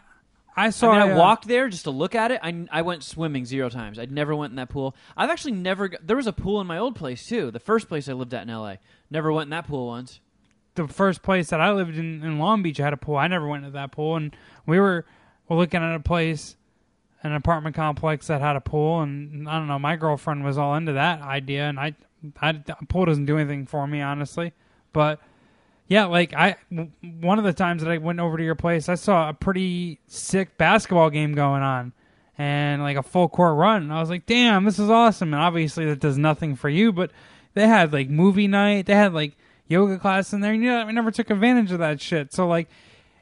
I 0.54 0.68
saw. 0.70 0.90
I 0.90 1.02
mean, 1.02 1.12
I 1.12 1.14
uh, 1.14 1.18
walked 1.18 1.48
there 1.48 1.68
just 1.70 1.84
to 1.84 1.90
look 1.90 2.14
at 2.14 2.30
it. 2.30 2.38
I, 2.42 2.66
I 2.70 2.82
went 2.82 3.02
swimming 3.02 3.46
zero 3.46 3.70
times. 3.70 3.98
I 3.98 4.04
never 4.04 4.36
went 4.36 4.50
in 4.50 4.56
that 4.56 4.68
pool. 4.68 4.94
I've 5.16 5.30
actually 5.30 5.52
never. 5.52 5.90
There 6.02 6.16
was 6.16 6.26
a 6.26 6.32
pool 6.32 6.60
in 6.60 6.66
my 6.66 6.76
old 6.76 6.94
place 6.94 7.26
too. 7.26 7.50
The 7.50 7.58
first 7.60 7.88
place 7.88 8.06
I 8.08 8.12
lived 8.12 8.34
at 8.34 8.42
in 8.42 8.50
L.A. 8.50 8.78
Never 9.10 9.32
went 9.32 9.46
in 9.46 9.50
that 9.50 9.66
pool 9.66 9.86
once. 9.86 10.20
the 10.74 10.86
first 10.88 11.22
place 11.22 11.48
that 11.50 11.60
I 11.60 11.72
lived 11.72 11.96
in 11.96 12.22
in 12.22 12.38
Long 12.38 12.62
Beach 12.62 12.76
had 12.76 12.92
a 12.92 12.98
pool. 12.98 13.16
I 13.16 13.28
never 13.28 13.46
went 13.48 13.64
to 13.64 13.70
that 13.70 13.92
pool, 13.92 14.16
and 14.16 14.36
we 14.66 14.78
were, 14.78 15.06
were 15.48 15.56
looking 15.56 15.82
at 15.82 15.94
a 15.94 16.00
place, 16.00 16.56
an 17.22 17.32
apartment 17.32 17.74
complex 17.74 18.26
that 18.26 18.42
had 18.42 18.56
a 18.56 18.60
pool, 18.60 19.00
and 19.00 19.48
I 19.48 19.58
don't 19.58 19.68
know. 19.68 19.78
My 19.78 19.96
girlfriend 19.96 20.44
was 20.44 20.58
all 20.58 20.74
into 20.74 20.92
that 20.92 21.22
idea, 21.22 21.66
and 21.66 21.80
I, 21.80 21.94
I 22.40 22.52
pool 22.88 23.06
doesn't 23.06 23.26
do 23.26 23.38
anything 23.38 23.66
for 23.66 23.86
me 23.86 24.00
honestly, 24.00 24.52
but 24.92 25.20
yeah, 25.88 26.06
like 26.06 26.32
I, 26.32 26.56
one 27.20 27.38
of 27.38 27.44
the 27.44 27.52
times 27.52 27.82
that 27.82 27.90
I 27.90 27.98
went 27.98 28.20
over 28.20 28.36
to 28.36 28.44
your 28.44 28.54
place, 28.54 28.88
I 28.88 28.94
saw 28.94 29.28
a 29.28 29.34
pretty 29.34 30.00
sick 30.06 30.56
basketball 30.56 31.10
game 31.10 31.34
going 31.34 31.62
on. 31.62 31.92
And 32.38 32.82
like 32.82 32.96
a 32.96 33.02
full 33.02 33.28
court 33.28 33.56
run, 33.56 33.90
I 33.90 34.00
was 34.00 34.08
like, 34.08 34.24
"Damn, 34.24 34.64
this 34.64 34.78
is 34.78 34.88
awesome!" 34.88 35.34
And 35.34 35.42
obviously, 35.42 35.84
that 35.84 36.00
does 36.00 36.16
nothing 36.16 36.56
for 36.56 36.70
you, 36.70 36.90
but 36.90 37.10
they 37.52 37.68
had 37.68 37.92
like 37.92 38.08
movie 38.08 38.48
night, 38.48 38.86
they 38.86 38.94
had 38.94 39.12
like 39.12 39.36
yoga 39.68 39.98
class 39.98 40.32
in 40.32 40.40
there. 40.40 40.54
And, 40.54 40.62
you 40.62 40.70
know, 40.70 40.78
I 40.78 40.90
never 40.92 41.10
took 41.10 41.28
advantage 41.28 41.72
of 41.72 41.80
that 41.80 42.00
shit. 42.00 42.32
So 42.32 42.48
like, 42.48 42.68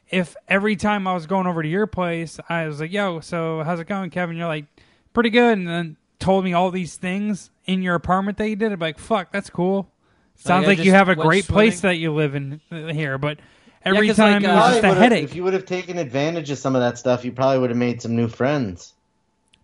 if 0.09 0.35
every 0.47 0.77
time 0.77 1.07
I 1.07 1.13
was 1.13 1.25
going 1.25 1.45
over 1.45 1.61
to 1.61 1.67
your 1.67 1.87
place, 1.87 2.39
I 2.47 2.67
was 2.67 2.79
like, 2.79 2.93
"Yo, 2.93 3.19
so 3.19 3.63
how's 3.63 3.81
it 3.81 3.87
going, 3.87 4.11
Kevin?" 4.11 4.37
You're 4.37 4.47
like, 4.47 4.65
"Pretty 5.13 5.29
good," 5.29 5.57
and 5.57 5.67
then 5.67 5.97
told 6.21 6.45
me 6.45 6.53
all 6.53 6.71
these 6.71 6.95
things 6.95 7.49
in 7.65 7.81
your 7.81 7.95
apartment 7.95 8.37
that 8.37 8.47
you 8.47 8.55
did. 8.55 8.71
I'm 8.71 8.79
like, 8.79 8.97
"Fuck, 8.99 9.31
that's 9.33 9.49
cool." 9.49 9.89
Sounds 10.35 10.63
I 10.65 10.69
like 10.69 10.83
you 10.85 10.91
have 10.93 11.09
a 11.09 11.15
went 11.15 11.21
great 11.21 11.45
place 11.47 11.81
that 11.81 11.97
you 11.97 12.13
live 12.13 12.33
in 12.35 12.61
uh, 12.71 12.87
here, 12.87 13.17
but 13.17 13.39
every 13.83 14.07
'cause, 14.07 14.15
time 14.15 14.41
like, 14.41 14.43
it 14.43 14.47
uh, 14.49 14.55
was 14.55 14.81
just 14.81 14.83
a 14.83 14.95
headache. 14.95 15.23
If 15.25 15.35
you 15.35 15.43
would 15.43 15.53
have 15.53 15.65
taken 15.65 15.97
advantage 15.97 16.49
of 16.49 16.57
some 16.57 16.75
of 16.75 16.81
that 16.81 16.97
stuff, 16.97 17.25
you 17.25 17.31
probably 17.31 17.59
would 17.59 17.69
have 17.69 17.77
made 17.77 18.01
some 18.01 18.15
new 18.15 18.27
friends. 18.27 18.93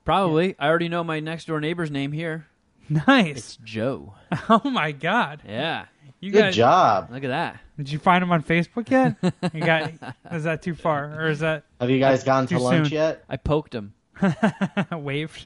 Probably. 0.06 0.56
I 0.60 0.68
already 0.68 0.90
know 0.90 1.04
my 1.04 1.20
next 1.20 1.46
door 1.48 1.60
neighbor's 1.60 1.90
name 1.92 2.12
here. 2.12 2.48
nice. 2.90 3.38
It's 3.38 3.56
Joe. 3.64 4.14
Oh 4.50 4.70
my 4.70 4.92
god. 4.92 5.42
Yeah. 5.48 5.86
You 6.20 6.32
Good 6.32 6.42
guys, 6.42 6.56
job. 6.56 7.10
Look 7.12 7.24
at 7.24 7.28
that. 7.30 7.60
Did 7.78 7.92
you 7.92 8.00
find 8.00 8.24
him 8.24 8.32
on 8.32 8.42
Facebook 8.44 8.90
yet? 8.90 9.16
you 9.54 9.62
got? 9.62 9.92
Is 10.32 10.46
that 10.46 10.62
too 10.64 10.74
far, 10.74 11.14
or 11.20 11.28
is 11.30 11.40
that 11.40 11.64
Have 11.80 11.90
you 11.92 12.00
guys 12.00 12.24
gone 12.24 12.48
to 12.48 12.58
lunch 12.60 12.88
soon. 12.88 12.94
yet? 12.94 13.24
I 13.30 13.38
poked 13.38 13.74
him. 13.76 13.94
waved? 14.92 15.46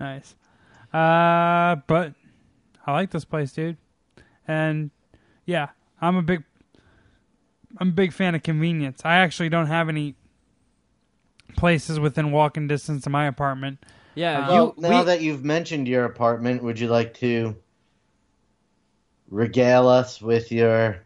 Nice. 0.00 0.34
Uh, 0.92 1.76
but 1.86 2.14
I 2.86 2.92
like 2.92 3.10
this 3.10 3.24
place, 3.24 3.52
dude. 3.52 3.76
And 4.48 4.90
yeah, 5.44 5.68
I'm 6.00 6.16
a 6.16 6.22
big, 6.22 6.44
I'm 7.78 7.88
a 7.88 7.92
big 7.92 8.12
fan 8.12 8.34
of 8.34 8.42
convenience. 8.42 9.02
I 9.04 9.16
actually 9.16 9.48
don't 9.48 9.66
have 9.66 9.88
any 9.88 10.14
places 11.56 11.98
within 11.98 12.30
walking 12.32 12.66
distance 12.68 13.06
of 13.06 13.12
my 13.12 13.26
apartment. 13.26 13.78
Yeah. 14.14 14.46
Uh, 14.46 14.52
Well, 14.52 14.74
you, 14.76 14.82
now 14.82 14.98
we- 15.00 15.04
that 15.06 15.20
you've 15.20 15.44
mentioned 15.44 15.88
your 15.88 16.04
apartment, 16.04 16.62
would 16.62 16.78
you 16.78 16.88
like 16.88 17.14
to 17.14 17.56
regale 19.30 19.88
us 19.88 20.20
with 20.22 20.52
your 20.52 20.98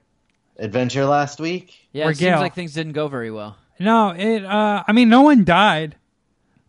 adventure 0.59 1.05
last 1.07 1.41
week? 1.41 1.89
yeah. 1.93 2.09
It 2.09 2.17
seems 2.17 2.41
like 2.41 2.55
things 2.55 2.75
didn't 2.75 2.93
go 2.93 3.09
very 3.09 3.31
well. 3.31 3.57
No, 3.79 4.11
it. 4.11 4.45
Uh, 4.45 4.85
I 4.87 4.93
mean, 4.93 5.09
no 5.09 5.23
one 5.23 5.45
died, 5.45 5.97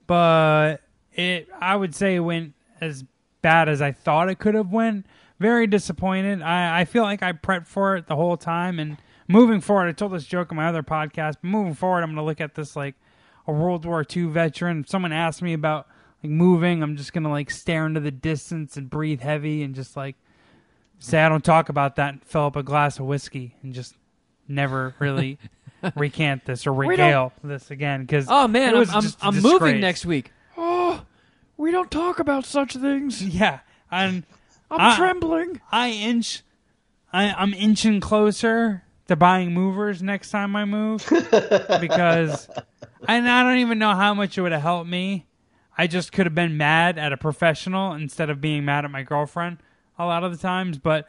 but 0.08 0.78
it. 1.14 1.50
I 1.60 1.76
would 1.76 1.96
say 1.96 2.20
went 2.20 2.54
as 2.80 3.04
bad 3.42 3.70
as 3.70 3.82
I 3.82 3.92
thought 3.92 4.30
it 4.30 4.40
could 4.40 4.56
have 4.56 4.72
went. 4.72 5.06
Very 5.40 5.66
disappointed. 5.68 6.42
I, 6.42 6.82
I 6.82 6.86
feel 6.86 7.04
like 7.04 7.24
I 7.24 7.34
prepped 7.34 7.68
for 7.68 7.96
it 7.96 8.08
the 8.08 8.16
whole 8.16 8.38
time, 8.38 8.80
and 8.80 8.98
moving 9.28 9.60
forward, 9.62 9.88
I 9.88 9.92
told 9.92 10.12
this 10.14 10.26
joke 10.26 10.52
in 10.52 10.58
my 10.58 10.68
other 10.68 10.84
podcast. 10.84 11.36
But 11.42 11.46
moving 11.46 11.74
forward, 11.74 12.04
I'm 12.04 12.10
going 12.10 12.18
to 12.18 12.24
look 12.24 12.42
at 12.42 12.56
this 12.56 12.76
like 12.76 12.96
a 13.48 13.52
World 13.52 13.86
War 13.86 14.06
II 14.16 14.26
veteran. 14.26 14.82
If 14.82 14.90
someone 14.90 15.12
asks 15.12 15.42
me 15.42 15.54
about 15.54 15.88
like 16.24 16.32
moving, 16.32 16.84
I'm 16.84 16.96
just 16.96 17.14
going 17.14 17.24
to 17.24 17.30
like 17.30 17.50
stare 17.50 17.86
into 17.86 18.00
the 18.00 18.12
distance 18.12 18.78
and 18.78 18.90
breathe 18.90 19.22
heavy 19.22 19.64
and 19.64 19.74
just 19.74 19.98
like 19.98 20.16
say 21.00 21.20
I 21.22 21.30
don't 21.30 21.44
talk 21.44 21.70
about 21.70 21.96
that 21.96 22.14
and 22.14 22.24
fill 22.24 22.46
up 22.46 22.56
a 22.56 22.64
glass 22.64 23.00
of 23.00 23.06
whiskey 23.06 23.56
and 23.64 23.74
just 23.74 23.96
never 24.48 24.94
really 25.00 25.40
recant 25.96 26.46
this 26.46 26.68
or 26.68 26.74
regale 26.74 27.34
this 27.44 27.72
again 27.72 28.02
because 28.02 28.28
Oh 28.30 28.48
man, 28.48 28.76
I'm, 28.76 28.90
I'm, 28.90 29.04
I'm 29.22 29.42
moving 29.42 29.80
next 29.80 30.06
week. 30.06 30.32
We 31.62 31.70
don't 31.70 31.92
talk 31.92 32.18
about 32.18 32.44
such 32.44 32.74
things. 32.74 33.24
Yeah, 33.24 33.60
and 33.92 34.24
I'm 34.72 34.82
I- 34.82 34.96
trembling. 34.98 35.62
I 35.72 35.90
inch, 35.92 36.42
I, 37.14 37.32
I'm 37.32 37.54
inching 37.54 38.00
closer 38.00 38.82
to 39.08 39.16
buying 39.16 39.54
movers 39.54 40.02
next 40.02 40.32
time 40.32 40.56
I 40.56 40.66
move 40.66 41.06
because, 41.80 42.50
and 43.08 43.30
I 43.30 43.44
don't 43.44 43.60
even 43.60 43.78
know 43.78 43.94
how 43.94 44.16
much 44.16 44.40
it 44.40 44.42
would 44.42 44.54
have 44.54 44.64
helped 44.64 44.90
me. 44.90 45.28
I 45.78 45.86
just 45.86 46.12
could 46.12 46.26
have 46.26 46.34
been 46.34 46.58
mad 46.58 46.98
at 46.98 47.14
a 47.14 47.18
professional 47.18 47.94
instead 47.94 48.32
of 48.32 48.42
being 48.42 48.66
mad 48.66 48.84
at 48.84 48.90
my 48.90 49.04
girlfriend 49.04 49.60
a 50.00 50.06
lot 50.08 50.24
of 50.24 50.32
the 50.32 50.40
times, 50.40 50.80
but. 50.80 51.08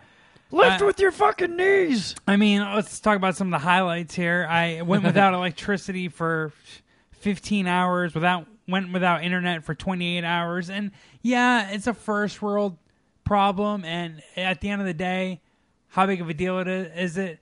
Lift 0.51 0.83
I- 0.83 0.85
with 0.85 1.01
your 1.01 1.13
fucking 1.13 1.57
knees. 1.57 2.15
I 2.29 2.37
mean, 2.37 2.61
let's 2.61 3.01
talk 3.01 3.17
about 3.17 3.37
some 3.37 3.47
of 3.55 3.59
the 3.59 3.65
highlights 3.65 4.15
here. 4.15 4.47
I 4.51 4.83
went 4.83 5.03
without 5.03 5.33
electricity 5.35 6.09
for 6.11 6.53
15 7.13 7.67
hours, 7.67 8.15
without 8.15 8.47
went 8.69 8.93
without 8.93 9.25
internet 9.25 9.65
for 9.65 9.75
28 9.75 10.25
hours, 10.25 10.71
and 10.71 10.91
yeah, 11.23 11.71
it's 11.71 11.87
a 11.87 11.95
first 11.95 12.41
world 12.43 12.77
problem. 13.25 13.85
And 13.85 14.23
at 14.37 14.61
the 14.61 14.69
end 14.69 14.81
of 14.81 14.87
the 14.87 14.95
day, 14.95 15.41
how 15.89 16.07
big 16.07 16.21
of 16.21 16.29
a 16.29 16.35
deal 16.35 16.59
it 16.59 16.69
is, 16.69 16.91
is 16.97 17.19
it? 17.19 17.39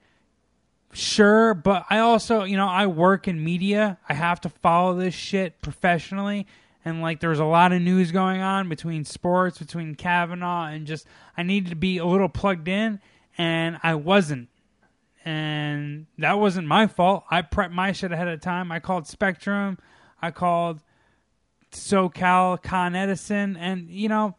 Sure, 0.93 1.55
but 1.55 1.87
I 1.89 1.99
also, 1.99 2.43
you 2.43 2.57
know, 2.57 2.67
I 2.67 2.87
work 2.87 3.29
in 3.29 3.43
media. 3.43 3.99
I 4.09 4.15
have 4.15 4.41
to 4.41 4.49
follow 4.49 4.97
this 4.97 5.15
shit 5.15 5.63
professionally. 5.63 6.49
And 6.85 7.01
like, 7.01 7.21
there's 7.21 7.39
a 7.39 7.45
lot 7.45 7.73
of 7.73 7.81
news 7.81 8.11
going 8.11 8.41
on 8.41 8.69
between 8.69 9.05
sports, 9.05 9.59
between 9.59 9.95
Kavanaugh, 9.95 10.67
and 10.67 10.87
just 10.87 11.07
I 11.37 11.43
needed 11.43 11.71
to 11.71 11.77
be 11.77 11.99
a 11.99 12.07
little 12.07 12.29
plugged 12.29 12.67
in, 12.67 13.01
and 13.39 13.79
I 13.83 13.95
wasn't. 13.95 14.49
And 15.25 16.07
that 16.19 16.39
wasn't 16.41 16.67
my 16.67 16.87
fault. 16.87 17.25
I 17.31 17.43
prepped 17.43 17.73
my 17.73 17.93
shit 17.93 18.11
ahead 18.11 18.27
of 18.27 18.41
time. 18.41 18.73
I 18.73 18.81
called 18.81 19.07
Spectrum. 19.07 19.79
I 20.21 20.31
called 20.31 20.81
SoCal 21.73 22.63
Con 22.63 22.95
Edison, 22.95 23.57
and 23.57 23.89
you 23.89 24.09
know, 24.09 24.37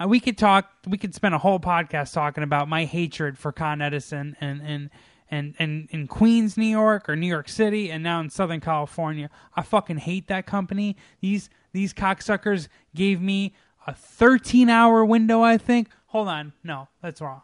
uh, 0.00 0.06
we 0.08 0.20
could 0.20 0.38
talk. 0.38 0.70
We 0.86 0.98
could 0.98 1.14
spend 1.14 1.34
a 1.34 1.38
whole 1.38 1.60
podcast 1.60 2.12
talking 2.12 2.42
about 2.44 2.68
my 2.68 2.84
hatred 2.84 3.38
for 3.38 3.52
Con 3.52 3.80
Edison 3.80 4.36
and 4.40 4.60
and 4.62 4.90
and 5.30 5.54
and 5.58 5.88
in 5.90 6.06
Queens, 6.06 6.56
New 6.56 6.66
York, 6.66 7.08
or 7.08 7.16
New 7.16 7.26
York 7.26 7.48
City, 7.48 7.90
and 7.90 8.02
now 8.02 8.20
in 8.20 8.30
Southern 8.30 8.60
California. 8.60 9.30
I 9.54 9.62
fucking 9.62 9.98
hate 9.98 10.28
that 10.28 10.46
company. 10.46 10.96
These 11.20 11.50
these 11.72 11.92
cocksuckers 11.94 12.68
gave 12.94 13.20
me 13.20 13.54
a 13.86 13.94
13 13.94 14.68
hour 14.68 15.04
window. 15.04 15.42
I 15.42 15.58
think. 15.58 15.88
Hold 16.06 16.28
on, 16.28 16.52
no, 16.62 16.88
that's 17.00 17.20
wrong. 17.20 17.42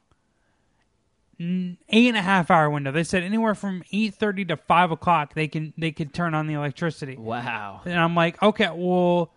Eight 1.40 2.08
and 2.08 2.16
a 2.16 2.22
half 2.22 2.50
hour 2.50 2.68
window. 2.68 2.90
They 2.90 3.04
said 3.04 3.22
anywhere 3.22 3.54
from 3.54 3.84
eight 3.92 4.14
thirty 4.14 4.44
to 4.46 4.56
five 4.56 4.90
o'clock 4.90 5.34
they 5.34 5.46
can 5.46 5.72
they 5.78 5.92
could 5.92 6.12
turn 6.12 6.34
on 6.34 6.48
the 6.48 6.54
electricity. 6.54 7.16
Wow. 7.16 7.82
And 7.84 7.98
I'm 7.98 8.16
like, 8.16 8.42
okay, 8.42 8.68
well, 8.74 9.30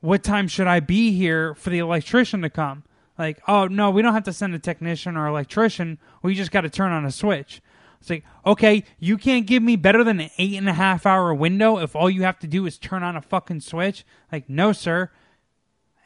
what 0.00 0.22
time 0.22 0.46
should 0.46 0.68
I 0.68 0.78
be 0.78 1.10
here 1.12 1.56
for 1.56 1.70
the 1.70 1.80
electrician 1.80 2.42
to 2.42 2.50
come? 2.50 2.84
Like, 3.18 3.42
oh 3.48 3.66
no, 3.66 3.90
we 3.90 4.00
don't 4.00 4.14
have 4.14 4.24
to 4.24 4.32
send 4.32 4.54
a 4.54 4.60
technician 4.60 5.16
or 5.16 5.26
electrician. 5.26 5.98
We 6.22 6.36
just 6.36 6.52
got 6.52 6.60
to 6.60 6.70
turn 6.70 6.92
on 6.92 7.04
a 7.04 7.10
switch. 7.10 7.60
It's 8.00 8.08
like, 8.08 8.24
okay, 8.46 8.84
you 8.98 9.18
can't 9.18 9.44
give 9.46 9.62
me 9.62 9.76
better 9.76 10.04
than 10.04 10.20
an 10.20 10.30
eight 10.38 10.56
and 10.56 10.68
a 10.68 10.72
half 10.72 11.04
hour 11.04 11.34
window 11.34 11.78
if 11.78 11.96
all 11.96 12.08
you 12.08 12.22
have 12.22 12.38
to 12.38 12.46
do 12.46 12.64
is 12.64 12.78
turn 12.78 13.02
on 13.02 13.16
a 13.16 13.20
fucking 13.20 13.60
switch. 13.60 14.06
Like, 14.30 14.48
no, 14.48 14.72
sir. 14.72 15.10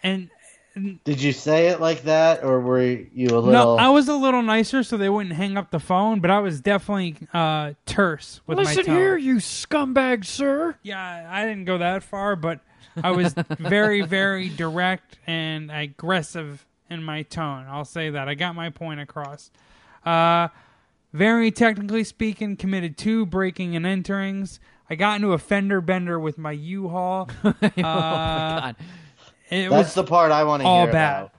And 0.03 0.31
Did 1.05 1.23
you 1.23 1.33
say 1.33 1.69
it 1.69 1.81
like 1.81 2.03
that, 2.03 2.43
or 2.43 2.61
were 2.61 2.83
you 2.83 3.29
a 3.29 3.39
little? 3.39 3.53
no. 3.53 3.77
I 3.77 3.91
was 3.91 4.09
a 4.09 4.15
little 4.17 4.43
nicer 4.43 4.83
so 4.83 4.97
they 4.97 5.09
wouldn't 5.09 5.35
hang 5.37 5.57
up 5.57 5.71
the 5.71 5.79
phone, 5.79 6.19
but 6.21 6.31
I 6.31 6.41
was 6.41 6.61
definitely 6.61 7.17
uh, 7.33 7.75
terse 7.87 8.41
with 8.47 8.59
my 8.59 8.65
Listen 8.65 8.85
tone. 8.87 8.97
here, 8.97 9.17
you 9.17 9.37
scumbag, 9.37 10.25
sir. 10.25 10.77
Yeah, 10.83 11.29
I 11.31 11.45
didn't 11.45 11.67
go 11.67 11.79
that 11.79 12.03
far, 12.03 12.35
but 12.35 12.61
I 13.03 13.13
was 13.13 13.35
very, 13.59 14.03
very 14.03 14.49
direct 14.49 15.19
and 15.27 15.71
aggressive 15.71 16.67
in 16.91 17.03
my 17.05 17.23
tone. 17.23 17.67
I'll 17.69 17.85
say 17.85 18.11
that. 18.11 18.29
I 18.29 18.35
got 18.35 18.55
my 18.57 18.71
point 18.71 18.99
across. 19.01 19.51
Uh, 20.05 20.49
very 21.13 21.51
technically 21.53 22.03
speaking, 22.05 22.57
committed 22.57 22.99
two 22.99 23.27
breaking 23.27 23.77
and 23.77 23.87
enterings. 23.87 24.59
I 24.91 24.97
got 24.97 25.17
into 25.17 25.33
a 25.33 25.39
fender 25.39 25.81
bender 25.81 26.19
with 26.19 26.37
my 26.37 26.53
U-Haul. 26.53 27.31
oh 27.45 27.55
my 27.63 27.69
Uh, 27.69 28.61
god. 28.61 28.77
It 29.51 29.69
That's 29.71 29.89
was 29.89 29.95
the 29.95 30.05
part 30.05 30.33
I 30.33 30.45
want 30.45 30.63
to 30.63 30.69
all 30.69 30.85
hear 30.85 30.93
bad. 30.93 31.19
about. 31.23 31.35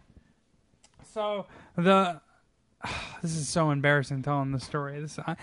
So 1.13 1.45
the 1.75 2.21
this 3.21 3.35
is 3.35 3.47
so 3.47 3.71
embarrassing 3.71 4.21
telling 4.23 4.51
the 4.51 4.59
story. 4.59 4.99
This 4.99 5.17
I, 5.19 5.35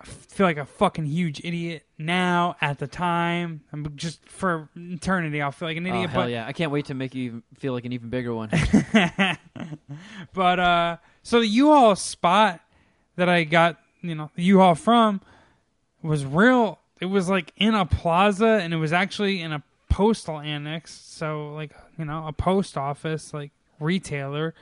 I 0.00 0.04
feel 0.04 0.46
like 0.46 0.56
a 0.58 0.64
fucking 0.66 1.06
huge 1.06 1.40
idiot 1.44 1.84
now. 1.98 2.56
At 2.60 2.78
the 2.78 2.86
time, 2.86 3.62
I'm 3.72 3.96
just 3.96 4.26
for 4.28 4.68
eternity. 4.76 5.42
I'll 5.42 5.52
feel 5.52 5.68
like 5.68 5.76
an 5.76 5.86
Oh, 5.86 5.90
idiot. 5.90 6.10
hell 6.10 6.22
but 6.22 6.30
yeah! 6.30 6.46
I 6.46 6.52
can't 6.52 6.70
wait 6.70 6.86
to 6.86 6.94
make 6.94 7.14
you 7.14 7.24
even 7.24 7.42
feel 7.54 7.72
like 7.72 7.84
an 7.84 7.92
even 7.92 8.08
bigger 8.08 8.34
one. 8.34 8.50
but 10.32 10.60
uh, 10.60 10.96
so 11.22 11.40
the 11.40 11.46
U-Haul 11.46 11.96
spot 11.96 12.60
that 13.16 13.28
I 13.28 13.44
got, 13.44 13.78
you 14.02 14.14
know, 14.14 14.30
the 14.34 14.42
U-Haul 14.42 14.74
from 14.74 15.20
was 16.02 16.24
real 16.24 16.78
it 17.00 17.06
was 17.06 17.28
like 17.28 17.52
in 17.56 17.74
a 17.74 17.84
plaza 17.84 18.46
and 18.62 18.72
it 18.72 18.76
was 18.76 18.92
actually 18.92 19.42
in 19.42 19.52
a 19.52 19.62
postal 19.96 20.38
annex 20.38 20.92
so 20.92 21.54
like 21.54 21.72
you 21.98 22.04
know 22.04 22.26
a 22.26 22.32
post 22.32 22.76
office 22.76 23.32
like 23.32 23.50
retailer 23.80 24.54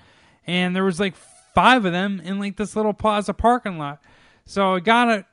and 0.47 0.77
there 0.77 0.85
was 0.85 1.01
like 1.01 1.17
five 1.57 1.85
of 1.85 1.93
them 1.93 2.21
in 2.21 2.39
like 2.39 2.57
this 2.57 2.77
little 2.77 2.93
plaza 2.93 3.35
parking 3.35 3.77
lot. 3.77 4.01
So 4.47 4.75
i 4.75 4.79
got 4.79 5.09
it 5.09 5.25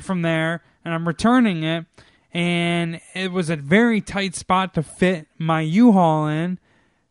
from 0.00 0.22
there 0.22 0.64
and 0.84 0.92
i'm 0.92 1.06
returning 1.06 1.62
it 1.62 1.86
and 2.34 3.00
it 3.14 3.30
was 3.30 3.48
a 3.48 3.54
very 3.54 4.00
tight 4.00 4.34
spot 4.34 4.74
to 4.74 4.82
fit 4.82 5.28
my 5.38 5.60
u-haul 5.60 6.26
in. 6.26 6.58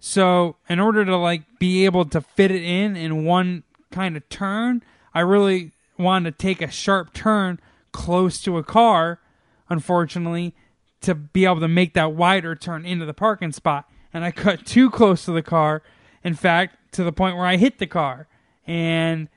So 0.01 0.57
in 0.67 0.81
order 0.81 1.05
to 1.05 1.15
like 1.15 1.43
be 1.59 1.85
able 1.85 2.03
to 2.05 2.19
fit 2.19 2.51
it 2.51 2.61
in 2.61 2.97
in 2.97 3.23
one 3.23 3.63
kind 3.89 4.17
of 4.17 4.27
turn, 4.27 4.83
I 5.13 5.21
really 5.21 5.71
wanted 5.97 6.37
to 6.37 6.37
take 6.37 6.61
a 6.61 6.69
sharp 6.69 7.13
turn 7.13 7.61
close 7.93 8.41
to 8.41 8.57
a 8.57 8.63
car, 8.63 9.21
unfortunately, 9.69 10.55
to 11.01 11.15
be 11.15 11.45
able 11.45 11.59
to 11.59 11.67
make 11.67 11.93
that 11.93 12.13
wider 12.13 12.55
turn 12.55 12.85
into 12.85 13.05
the 13.05 13.13
parking 13.13 13.51
spot. 13.51 13.89
And 14.13 14.23
I 14.23 14.31
cut 14.31 14.65
too 14.65 14.89
close 14.89 15.25
to 15.25 15.31
the 15.31 15.41
car, 15.41 15.83
in 16.23 16.33
fact, 16.35 16.93
to 16.93 17.03
the 17.03 17.11
point 17.11 17.37
where 17.37 17.45
I 17.45 17.57
hit 17.57 17.79
the 17.79 17.87
car. 17.87 18.27
And 18.67 19.29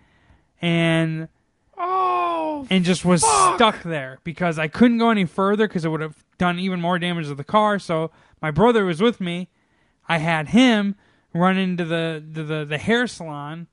and 0.60 1.28
Oh, 1.76 2.66
and 2.70 2.84
just 2.84 3.04
was 3.04 3.22
stuck 3.22 3.82
there 3.82 4.18
because 4.22 4.58
I 4.58 4.68
couldn't 4.68 4.98
go 4.98 5.10
any 5.10 5.24
further 5.24 5.66
because 5.66 5.84
it 5.84 5.88
would 5.88 6.00
have 6.00 6.24
done 6.38 6.58
even 6.58 6.80
more 6.80 6.98
damage 6.98 7.26
to 7.26 7.34
the 7.34 7.44
car. 7.44 7.78
So 7.78 8.10
my 8.40 8.50
brother 8.50 8.84
was 8.84 9.00
with 9.00 9.20
me. 9.20 9.48
I 10.08 10.18
had 10.18 10.50
him 10.50 10.94
run 11.32 11.56
into 11.58 11.84
the 11.84 12.24
the, 12.26 12.42
the, 12.44 12.64
the 12.64 12.78
hair 12.78 13.06
salon, 13.06 13.66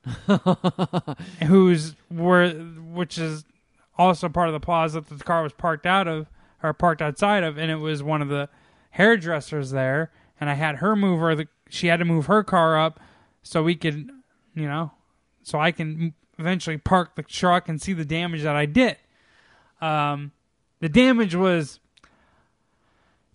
who's 1.46 1.94
where 2.08 2.50
which 2.50 3.18
is 3.18 3.44
also 3.96 4.28
part 4.28 4.48
of 4.48 4.52
the 4.52 4.60
plaza 4.60 5.00
that 5.00 5.18
the 5.18 5.24
car 5.24 5.44
was 5.44 5.52
parked 5.52 5.86
out 5.86 6.08
of 6.08 6.26
or 6.62 6.72
parked 6.72 7.02
outside 7.02 7.42
of, 7.42 7.58
and 7.58 7.70
it 7.70 7.76
was 7.76 8.02
one 8.02 8.22
of 8.22 8.28
the 8.28 8.48
hairdressers 8.90 9.70
there. 9.70 10.10
And 10.40 10.50
I 10.50 10.54
had 10.54 10.76
her 10.76 10.96
move 10.96 11.20
her. 11.20 11.34
The, 11.34 11.48
she 11.68 11.86
had 11.86 11.98
to 11.98 12.04
move 12.04 12.26
her 12.26 12.42
car 12.42 12.78
up 12.78 13.00
so 13.42 13.62
we 13.62 13.74
could, 13.74 14.10
you 14.54 14.66
know, 14.66 14.92
so 15.42 15.58
I 15.58 15.72
can 15.72 16.14
eventually 16.38 16.78
park 16.78 17.14
the 17.14 17.22
truck 17.22 17.68
and 17.68 17.80
see 17.80 17.92
the 17.92 18.04
damage 18.04 18.42
that 18.42 18.56
I 18.56 18.66
did. 18.66 18.96
Um, 19.80 20.32
the 20.80 20.88
damage 20.88 21.34
was, 21.34 21.80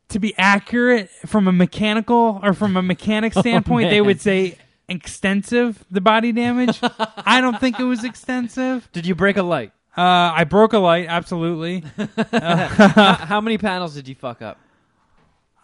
to 0.09 0.19
be 0.19 0.33
accurate 0.37 1.09
from 1.25 1.47
a 1.47 1.51
mechanical 1.51 2.39
or 2.41 2.53
from 2.53 2.77
a 2.77 2.81
mechanic 2.81 3.33
standpoint, 3.37 3.89
they 3.89 4.01
would 4.01 4.21
say 4.21 4.57
extensive. 4.87 5.83
The 5.91 6.01
body 6.01 6.31
damage. 6.31 6.79
I 6.81 7.41
don't 7.41 7.59
think 7.59 7.79
it 7.79 7.83
was 7.83 8.03
extensive. 8.03 8.89
did 8.91 9.05
you 9.05 9.15
break 9.15 9.37
a 9.37 9.43
light? 9.43 9.71
Uh, 9.97 10.31
I 10.35 10.43
broke 10.43 10.73
a 10.73 10.79
light, 10.79 11.07
absolutely. 11.09 11.83
how, 12.31 13.13
how 13.15 13.41
many 13.41 13.57
panels 13.57 13.95
did 13.95 14.07
you 14.07 14.13
fuck 14.15 14.41
up? 14.43 14.59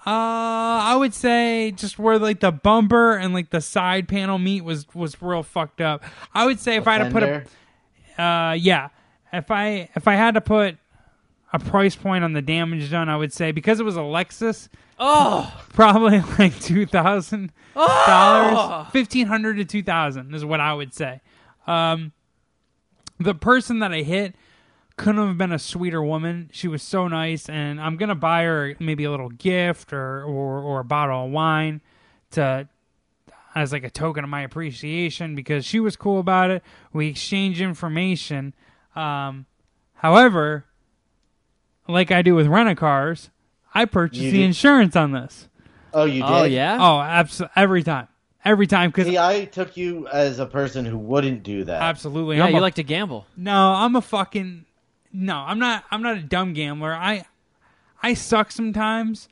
Uh, 0.05 0.09
I 0.09 0.95
would 0.97 1.13
say 1.13 1.71
just 1.71 1.97
where 1.97 2.19
like 2.19 2.41
the 2.41 2.51
bumper 2.51 3.13
and 3.15 3.33
like 3.33 3.51
the 3.51 3.61
side 3.61 4.07
panel 4.09 4.37
meet 4.37 4.61
was 4.63 4.85
was 4.93 5.21
real 5.21 5.43
fucked 5.43 5.79
up. 5.79 6.03
I 6.33 6.45
would 6.45 6.59
say 6.59 6.75
if 6.75 6.87
I 6.89 6.97
had 6.97 7.05
to 7.05 7.09
put 7.11 7.23
a 7.23 8.21
uh 8.21 8.51
yeah, 8.53 8.89
if 9.31 9.49
I 9.49 9.89
if 9.95 10.05
I 10.07 10.15
had 10.15 10.33
to 10.33 10.41
put 10.41 10.77
a 11.53 11.59
price 11.59 11.95
point 11.95 12.25
on 12.25 12.33
the 12.33 12.41
damage 12.41 12.91
done, 12.91 13.07
I 13.07 13.15
would 13.15 13.31
say 13.31 13.53
because 13.53 13.79
it 13.79 13.83
was 13.83 13.95
a 13.95 13.99
Lexus, 14.01 14.67
Oh, 14.99 15.53
probably 15.69 16.19
like 16.39 16.59
two 16.59 16.85
thousand 16.85 17.53
Oh! 17.73 18.03
dollars, 18.05 18.87
fifteen 18.91 19.27
hundred 19.27 19.55
to 19.57 19.63
two 19.65 19.83
thousand 19.83 20.35
is 20.35 20.43
what 20.43 20.59
I 20.59 20.73
would 20.73 20.93
say. 20.93 21.21
Um, 21.65 22.11
the 23.19 23.35
person 23.35 23.79
that 23.79 23.91
I 23.91 24.01
hit 24.03 24.35
couldn't 24.97 25.25
have 25.27 25.37
been 25.37 25.51
a 25.51 25.59
sweeter 25.59 26.03
woman. 26.03 26.49
She 26.53 26.67
was 26.67 26.83
so 26.83 27.07
nice, 27.07 27.49
and 27.49 27.81
I'm 27.81 27.97
gonna 27.97 28.15
buy 28.15 28.43
her 28.43 28.75
maybe 28.79 29.03
a 29.05 29.11
little 29.11 29.29
gift 29.29 29.91
or 29.93 30.23
or, 30.23 30.59
or 30.59 30.79
a 30.81 30.83
bottle 30.85 31.25
of 31.25 31.31
wine 31.31 31.81
to 32.31 32.67
as 33.55 33.71
like 33.71 33.83
a 33.83 33.89
token 33.89 34.23
of 34.23 34.29
my 34.29 34.41
appreciation 34.41 35.35
because 35.35 35.63
she 35.65 35.79
was 35.79 35.95
cool 35.95 36.19
about 36.19 36.49
it. 36.51 36.63
We 36.91 37.07
exchanged 37.07 37.61
information. 37.61 38.53
Um, 38.95 39.45
however, 39.95 40.65
like 41.87 42.11
I 42.11 42.21
do 42.21 42.35
with 42.35 42.47
rent 42.47 42.69
a 42.69 42.75
cars, 42.75 43.29
I 43.73 43.85
purchased 43.85 44.21
You 44.21 44.31
the 44.31 44.37
did- 44.39 44.45
insurance 44.45 44.95
on 44.95 45.11
this. 45.11 45.47
Oh, 45.93 46.05
you 46.05 46.21
did? 46.23 46.31
oh 46.31 46.43
yeah. 46.43 46.77
Oh, 46.79 46.99
absolutely 46.99 47.53
every 47.55 47.83
time, 47.83 48.07
every 48.45 48.67
time 48.67 48.89
because 48.89 49.07
See, 49.07 49.17
I 49.17 49.45
took 49.45 49.75
you 49.77 50.07
as 50.07 50.39
a 50.39 50.45
person 50.45 50.85
who 50.85 50.97
wouldn't 50.97 51.43
do 51.43 51.63
that. 51.65 51.81
absolutely. 51.81 52.37
yeah. 52.37 52.45
I'm 52.45 52.53
You 52.53 52.59
a- 52.59 52.61
like 52.61 52.75
to 52.75 52.83
gamble. 52.83 53.25
no, 53.37 53.73
I'm 53.73 53.95
a 53.95 54.01
fucking 54.01 54.65
no. 55.11 55.35
I'm 55.37 55.59
not. 55.59 55.83
I'm 55.91 56.01
not 56.01 56.17
a 56.17 56.21
dumb 56.21 56.53
gambler. 56.53 56.93
I 56.93 57.25
I 58.01 58.13
suck 58.15 58.51
sometimes. 58.51 59.29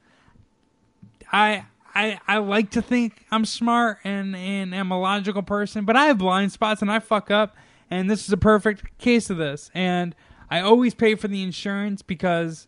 I 1.31 1.65
I 1.93 2.19
I 2.27 2.37
like 2.37 2.71
to 2.71 2.81
think 2.81 3.25
I'm 3.31 3.45
smart 3.45 3.99
and 4.03 4.35
and 4.35 4.73
am 4.75 4.91
a 4.91 4.99
logical 4.99 5.43
person, 5.43 5.85
but 5.85 5.95
I 5.95 6.05
have 6.05 6.17
blind 6.17 6.51
spots 6.51 6.81
and 6.81 6.91
I 6.91 6.99
fuck 6.99 7.31
up. 7.31 7.55
And 7.89 8.09
this 8.09 8.25
is 8.25 8.31
a 8.31 8.37
perfect 8.37 8.97
case 8.99 9.29
of 9.29 9.37
this. 9.37 9.69
And 9.73 10.15
I 10.49 10.61
always 10.61 10.93
pay 10.93 11.15
for 11.15 11.27
the 11.27 11.43
insurance 11.43 12.01
because 12.01 12.67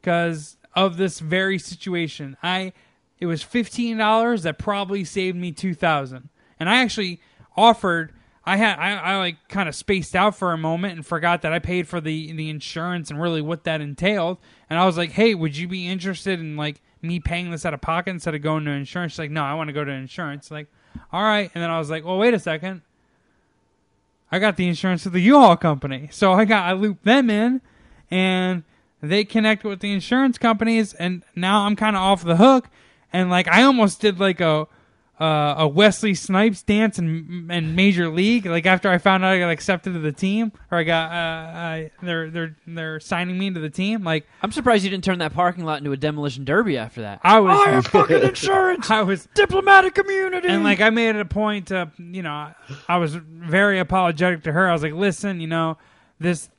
because 0.00 0.56
of 0.74 0.96
this 0.96 1.20
very 1.20 1.58
situation. 1.58 2.36
I 2.42 2.72
it 3.18 3.26
was 3.26 3.42
fifteen 3.42 3.96
dollars 3.96 4.42
that 4.42 4.58
probably 4.58 5.04
saved 5.04 5.36
me 5.36 5.52
two 5.52 5.74
thousand, 5.74 6.28
and 6.58 6.68
I 6.68 6.82
actually 6.82 7.20
offered. 7.56 8.12
I 8.44 8.56
had 8.56 8.78
I, 8.78 8.96
I 8.96 9.16
like 9.18 9.36
kind 9.48 9.68
of 9.68 9.74
spaced 9.74 10.14
out 10.14 10.36
for 10.36 10.52
a 10.52 10.58
moment 10.58 10.94
and 10.94 11.04
forgot 11.04 11.42
that 11.42 11.52
I 11.52 11.58
paid 11.58 11.88
for 11.88 12.00
the 12.00 12.32
the 12.32 12.48
insurance 12.48 13.10
and 13.10 13.20
really 13.20 13.42
what 13.42 13.64
that 13.64 13.80
entailed. 13.80 14.38
And 14.70 14.78
I 14.78 14.86
was 14.86 14.96
like, 14.96 15.10
"Hey, 15.10 15.34
would 15.34 15.56
you 15.56 15.66
be 15.66 15.88
interested 15.88 16.38
in 16.38 16.56
like 16.56 16.80
me 17.02 17.18
paying 17.18 17.50
this 17.50 17.66
out 17.66 17.74
of 17.74 17.80
pocket 17.80 18.10
instead 18.10 18.34
of 18.34 18.42
going 18.42 18.64
to 18.66 18.70
insurance?" 18.70 19.12
She's 19.12 19.18
like, 19.18 19.30
"No, 19.30 19.42
I 19.42 19.54
want 19.54 19.68
to 19.68 19.72
go 19.72 19.84
to 19.84 19.90
insurance." 19.90 20.50
Like, 20.50 20.68
all 21.12 21.22
right. 21.22 21.50
And 21.54 21.62
then 21.62 21.70
I 21.70 21.78
was 21.78 21.90
like, 21.90 22.04
"Well, 22.04 22.18
wait 22.18 22.34
a 22.34 22.38
second. 22.38 22.82
I 24.30 24.38
got 24.38 24.56
the 24.56 24.68
insurance 24.68 25.04
with 25.04 25.14
the 25.14 25.20
U-Haul 25.20 25.56
company, 25.56 26.08
so 26.12 26.32
I 26.32 26.44
got 26.44 26.68
I 26.68 26.72
looped 26.72 27.04
them 27.04 27.30
in, 27.30 27.60
and 28.10 28.64
they 29.00 29.24
connect 29.24 29.64
with 29.64 29.80
the 29.80 29.92
insurance 29.92 30.36
companies, 30.38 30.94
and 30.94 31.22
now 31.34 31.62
I'm 31.62 31.76
kind 31.76 31.96
of 31.96 32.02
off 32.02 32.24
the 32.24 32.36
hook. 32.36 32.68
And 33.16 33.30
like 33.30 33.48
I 33.48 33.62
almost 33.62 34.02
did 34.02 34.20
like 34.20 34.42
a 34.42 34.68
uh, 35.18 35.54
a 35.56 35.66
Wesley 35.66 36.14
Snipes 36.14 36.62
dance 36.62 36.98
in, 36.98 37.48
in 37.50 37.74
Major 37.74 38.10
League. 38.10 38.44
Like 38.44 38.66
after 38.66 38.90
I 38.90 38.98
found 38.98 39.24
out 39.24 39.32
I 39.32 39.38
got 39.38 39.48
accepted 39.48 39.94
to 39.94 39.98
the 39.98 40.12
team, 40.12 40.52
or 40.70 40.76
I 40.76 40.82
got 40.82 41.10
uh, 41.10 41.14
I, 41.14 41.90
they're 42.02 42.28
they're 42.28 42.56
they're 42.66 43.00
signing 43.00 43.38
me 43.38 43.46
into 43.46 43.60
the 43.60 43.70
team. 43.70 44.04
Like 44.04 44.26
I'm 44.42 44.52
surprised 44.52 44.84
you 44.84 44.90
didn't 44.90 45.04
turn 45.04 45.20
that 45.20 45.32
parking 45.32 45.64
lot 45.64 45.78
into 45.78 45.92
a 45.92 45.96
demolition 45.96 46.44
derby 46.44 46.76
after 46.76 47.00
that. 47.00 47.20
I 47.22 47.40
was 47.40 47.58
I 47.58 47.70
have 47.70 47.86
fucking 47.86 48.22
insurance. 48.22 48.90
I 48.90 49.00
was 49.00 49.26
Diplomatic 49.32 49.94
community, 49.94 50.48
and 50.48 50.62
like 50.62 50.82
I 50.82 50.90
made 50.90 51.16
it 51.16 51.20
a 51.20 51.24
point 51.24 51.68
to, 51.68 51.90
you 51.98 52.22
know, 52.22 52.52
I 52.86 52.98
was 52.98 53.14
very 53.14 53.78
apologetic 53.78 54.42
to 54.42 54.52
her. 54.52 54.68
I 54.68 54.72
was 54.74 54.82
like, 54.82 54.92
"Listen, 54.92 55.40
you 55.40 55.46
know, 55.46 55.78
this 56.20 56.50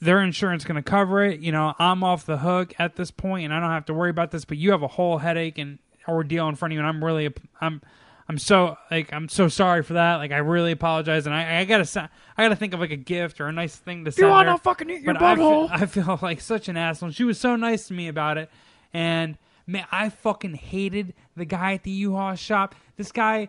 their 0.00 0.22
insurance 0.22 0.64
going 0.64 0.76
to 0.76 0.88
cover 0.88 1.24
it. 1.24 1.40
You 1.40 1.52
know, 1.52 1.74
I'm 1.78 2.04
off 2.04 2.26
the 2.26 2.38
hook 2.38 2.74
at 2.78 2.96
this 2.96 3.10
point, 3.10 3.46
and 3.46 3.54
I 3.54 3.60
don't 3.60 3.70
have 3.70 3.86
to 3.86 3.94
worry 3.94 4.10
about 4.10 4.30
this. 4.30 4.44
But 4.44 4.58
you 4.58 4.70
have 4.70 4.82
a 4.82 4.88
whole 4.88 5.18
headache 5.18 5.58
and 5.58 5.78
ordeal 6.08 6.48
in 6.48 6.54
front 6.54 6.72
of 6.72 6.74
you, 6.74 6.80
and 6.80 6.88
I'm 6.88 7.04
really, 7.04 7.32
I'm, 7.60 7.80
I'm 8.28 8.38
so 8.38 8.76
like, 8.90 9.12
I'm 9.12 9.28
so 9.28 9.48
sorry 9.48 9.82
for 9.82 9.94
that. 9.94 10.16
Like, 10.16 10.32
I 10.32 10.38
really 10.38 10.72
apologize, 10.72 11.26
and 11.26 11.34
I, 11.34 11.60
I 11.60 11.64
gotta, 11.64 12.10
I 12.36 12.44
gotta 12.44 12.56
think 12.56 12.74
of 12.74 12.80
like 12.80 12.90
a 12.90 12.96
gift 12.96 13.40
or 13.40 13.46
a 13.46 13.52
nice 13.52 13.76
thing 13.76 14.04
to 14.04 14.12
send 14.12 14.26
you 14.26 14.30
want 14.30 14.48
to 14.48 14.58
fucking 14.58 14.90
eat 14.90 15.02
your 15.02 15.14
but 15.14 15.22
I 15.22 15.36
feel, 15.36 15.68
butthole? 15.68 15.70
I 15.72 15.86
feel 15.86 16.18
like 16.22 16.40
such 16.40 16.68
an 16.68 16.76
asshole. 16.76 17.10
She 17.10 17.24
was 17.24 17.38
so 17.38 17.56
nice 17.56 17.88
to 17.88 17.94
me 17.94 18.08
about 18.08 18.38
it, 18.38 18.50
and 18.92 19.36
man, 19.66 19.86
I 19.90 20.08
fucking 20.08 20.54
hated 20.54 21.14
the 21.36 21.44
guy 21.44 21.74
at 21.74 21.82
the 21.82 21.90
U-Haul 21.90 22.34
shop. 22.34 22.74
This 22.96 23.12
guy 23.12 23.48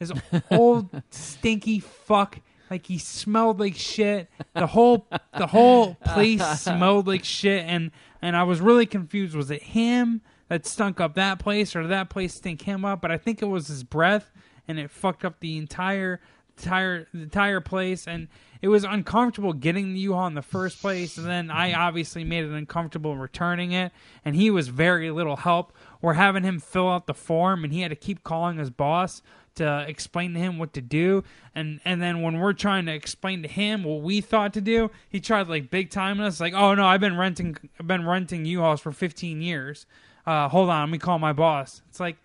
is 0.00 0.12
old, 0.50 0.90
stinky 1.10 1.80
fuck. 1.80 2.40
Like 2.70 2.86
he 2.86 2.98
smelled 2.98 3.60
like 3.60 3.76
shit. 3.76 4.28
The 4.54 4.66
whole 4.66 5.06
the 5.36 5.46
whole 5.46 5.94
place 5.94 6.44
smelled 6.60 7.06
like 7.06 7.24
shit, 7.24 7.64
and 7.64 7.92
and 8.20 8.36
I 8.36 8.42
was 8.42 8.60
really 8.60 8.86
confused. 8.86 9.36
Was 9.36 9.50
it 9.50 9.62
him 9.62 10.20
that 10.48 10.66
stunk 10.66 11.00
up 11.00 11.14
that 11.14 11.38
place, 11.38 11.74
or 11.74 11.86
that 11.86 12.10
place 12.10 12.34
stink 12.34 12.62
him 12.62 12.84
up? 12.84 13.00
But 13.00 13.10
I 13.10 13.18
think 13.18 13.42
it 13.42 13.46
was 13.46 13.68
his 13.68 13.84
breath, 13.84 14.30
and 14.68 14.78
it 14.78 14.90
fucked 14.90 15.24
up 15.24 15.40
the 15.40 15.58
entire 15.58 16.20
entire 16.56 17.06
the 17.12 17.22
entire 17.22 17.60
place. 17.60 18.06
And 18.06 18.28
it 18.62 18.68
was 18.68 18.84
uncomfortable 18.84 19.52
getting 19.52 19.92
the 19.92 20.00
U-Haul 20.00 20.28
in 20.28 20.34
the 20.34 20.42
first 20.42 20.80
place. 20.80 21.18
And 21.18 21.26
then 21.26 21.50
I 21.50 21.72
obviously 21.72 22.24
made 22.24 22.44
it 22.44 22.50
uncomfortable 22.50 23.16
returning 23.16 23.72
it. 23.72 23.92
And 24.24 24.34
he 24.34 24.50
was 24.50 24.68
very 24.68 25.10
little 25.10 25.36
help. 25.36 25.72
We're 26.00 26.14
having 26.14 26.42
him 26.42 26.60
fill 26.60 26.88
out 26.88 27.06
the 27.06 27.14
form 27.14 27.64
and 27.64 27.72
he 27.72 27.82
had 27.82 27.90
to 27.90 27.96
keep 27.96 28.24
calling 28.24 28.58
his 28.58 28.70
boss 28.70 29.22
to 29.56 29.86
explain 29.88 30.34
to 30.34 30.40
him 30.40 30.58
what 30.58 30.72
to 30.74 30.80
do. 30.80 31.24
And 31.54 31.80
and 31.84 32.00
then 32.00 32.22
when 32.22 32.38
we're 32.38 32.52
trying 32.52 32.86
to 32.86 32.92
explain 32.92 33.42
to 33.42 33.48
him 33.48 33.84
what 33.84 34.02
we 34.02 34.20
thought 34.20 34.52
to 34.54 34.60
do 34.60 34.90
he 35.08 35.20
tried 35.20 35.48
like 35.48 35.70
big 35.70 35.90
time 35.90 36.20
us 36.20 36.40
like 36.40 36.52
oh 36.54 36.74
no 36.74 36.86
I've 36.86 37.00
been 37.00 37.16
renting 37.16 37.56
I've 37.80 37.86
been 37.86 38.06
renting 38.06 38.44
U-Hauls 38.44 38.80
for 38.80 38.92
15 38.92 39.40
years 39.40 39.86
uh 40.26 40.48
hold 40.48 40.68
on 40.68 40.88
let 40.88 40.92
me 40.92 40.98
call 40.98 41.18
my 41.18 41.32
boss 41.32 41.82
it's 41.88 42.00
like 42.00 42.16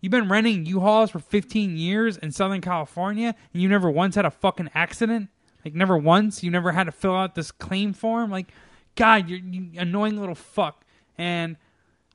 You've 0.00 0.10
been 0.10 0.28
renting 0.28 0.64
U-Hauls 0.64 1.10
for 1.10 1.18
15 1.18 1.76
years 1.76 2.16
in 2.16 2.32
Southern 2.32 2.60
California, 2.60 3.34
and 3.52 3.62
you 3.62 3.68
never 3.68 3.90
once 3.90 4.14
had 4.14 4.24
a 4.24 4.30
fucking 4.30 4.70
accident. 4.74 5.28
Like 5.64 5.74
never 5.74 5.96
once. 5.96 6.42
You 6.42 6.50
never 6.50 6.72
had 6.72 6.84
to 6.84 6.92
fill 6.92 7.14
out 7.14 7.34
this 7.34 7.52
claim 7.52 7.92
form. 7.92 8.30
Like, 8.30 8.48
God, 8.96 9.28
you're 9.28 9.40
you 9.40 9.68
annoying 9.76 10.18
little 10.18 10.34
fuck. 10.34 10.84
And 11.18 11.56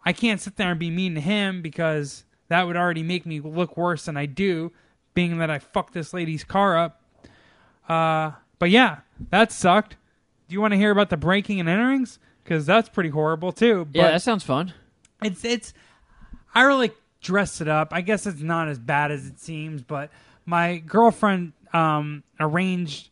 I 0.04 0.14
can't 0.14 0.42
sit 0.42 0.56
there 0.56 0.72
and 0.72 0.80
be 0.80 0.90
mean 0.90 1.14
to 1.14 1.22
him 1.22 1.62
because 1.62 2.26
that 2.48 2.66
would 2.66 2.76
already 2.76 3.04
make 3.04 3.26
me 3.26 3.40
look 3.40 3.78
worse 3.78 4.06
than 4.06 4.18
I 4.18 4.26
do, 4.26 4.72
being 5.14 5.38
that 5.38 5.52
I 5.52 5.60
fucked 5.60 5.94
this 5.94 6.12
lady's 6.12 6.44
car 6.44 6.76
up. 6.76 7.04
Uh, 7.88 8.32
but 8.58 8.72
yeah, 8.72 9.00
that 9.30 9.52
sucked. 9.52 9.96
Do 10.48 10.54
you 10.54 10.62
want 10.62 10.72
to 10.72 10.78
hear 10.78 10.90
about 10.90 11.12
the 11.12 11.18
breaking 11.18 11.60
and 11.60 11.70
enterings? 11.70 12.18
Because 12.44 12.66
that's 12.66 12.90
pretty 12.90 13.10
horrible 13.10 13.52
too. 13.52 13.86
But 13.86 13.96
yeah, 13.96 14.12
that 14.12 14.24
sounds 14.24 14.44
fun. 14.44 14.74
It's 15.24 15.44
it's 15.46 15.74
I 16.54 16.64
really 16.64 16.92
dressed 17.22 17.62
it 17.62 17.68
up. 17.68 17.90
I 17.92 18.02
guess 18.02 18.26
it's 18.26 18.42
not 18.42 18.68
as 18.68 18.80
bad 18.80 19.12
as 19.12 19.28
it 19.28 19.40
seems, 19.40 19.82
but 19.82 20.10
my 20.46 20.78
girlfriend 20.78 21.54
um 21.74 22.24
arranged 22.40 23.10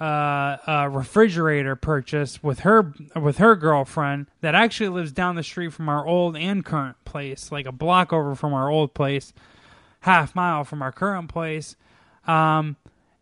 uh, 0.00 0.58
a 0.66 0.90
refrigerator 0.90 1.74
purchase 1.74 2.42
with 2.42 2.60
her 2.60 2.92
with 3.14 3.38
her 3.38 3.56
girlfriend 3.56 4.26
that 4.42 4.54
actually 4.54 4.90
lives 4.90 5.10
down 5.10 5.36
the 5.36 5.42
street 5.42 5.72
from 5.72 5.88
our 5.88 6.06
old 6.06 6.36
and 6.36 6.64
current 6.64 6.96
place, 7.04 7.50
like 7.50 7.66
a 7.66 7.72
block 7.72 8.12
over 8.12 8.34
from 8.34 8.52
our 8.52 8.68
old 8.68 8.92
place, 8.92 9.32
half 10.00 10.34
mile 10.34 10.64
from 10.64 10.82
our 10.82 10.92
current 10.92 11.30
place. 11.30 11.76
Um, 12.26 12.76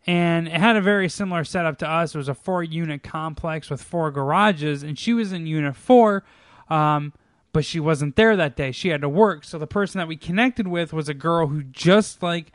and 0.05 0.47
it 0.47 0.53
had 0.53 0.75
a 0.75 0.81
very 0.81 1.07
similar 1.09 1.43
setup 1.43 1.77
to 1.79 1.89
us. 1.89 2.13
It 2.13 2.17
was 2.17 2.27
a 2.27 2.35
four 2.35 2.61
unit 2.61 3.03
complex 3.03 3.69
with 3.69 3.81
four 3.81 4.11
garages, 4.11 4.83
and 4.83 4.99
she 4.99 5.13
was 5.13 5.31
in 5.31 5.47
unit 5.47 5.75
four, 5.75 6.23
um, 6.69 7.13
but 7.55 7.63
she 7.63 7.79
wasn't 7.79 8.17
there 8.17 8.35
that 8.35 8.57
day. 8.57 8.73
She 8.73 8.89
had 8.89 8.99
to 8.99 9.07
work. 9.07 9.45
So 9.45 9.57
the 9.57 9.65
person 9.65 9.99
that 9.99 10.09
we 10.09 10.17
connected 10.17 10.67
with 10.67 10.91
was 10.91 11.07
a 11.07 11.13
girl 11.13 11.47
who 11.47 11.63
just 11.63 12.21
like 12.21 12.51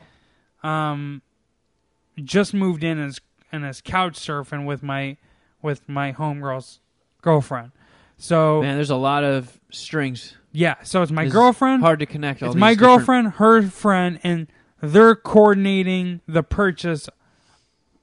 um, 0.61 1.23
just 2.23 2.53
moved 2.53 2.83
in 2.83 2.99
and 2.99 3.09
is, 3.09 3.19
and 3.51 3.65
is 3.65 3.81
couch 3.81 4.13
surfing 4.13 4.67
with 4.67 4.83
my 4.83 5.17
with 5.59 5.89
my 5.89 6.13
homegirl's 6.13 6.81
girlfriend. 7.23 7.71
So 8.19 8.61
Man, 8.61 8.75
there's 8.75 8.91
a 8.91 8.95
lot 8.95 9.23
of 9.23 9.59
strings. 9.71 10.35
yeah, 10.51 10.75
so 10.83 11.01
it's 11.01 11.11
my 11.11 11.23
It's 11.23 11.33
girlfriend. 11.33 11.81
Hard 11.81 11.97
to 12.01 12.05
connect. 12.05 12.43
All 12.43 12.49
It's 12.49 12.55
my 12.55 12.75
different- 12.75 12.97
girlfriend, 12.99 13.27
her 13.33 13.61
friend, 13.63 14.19
and 14.21 14.47
they're 14.83 15.15
coordinating 15.15 16.21
the 16.27 16.43
purchase 16.43 17.09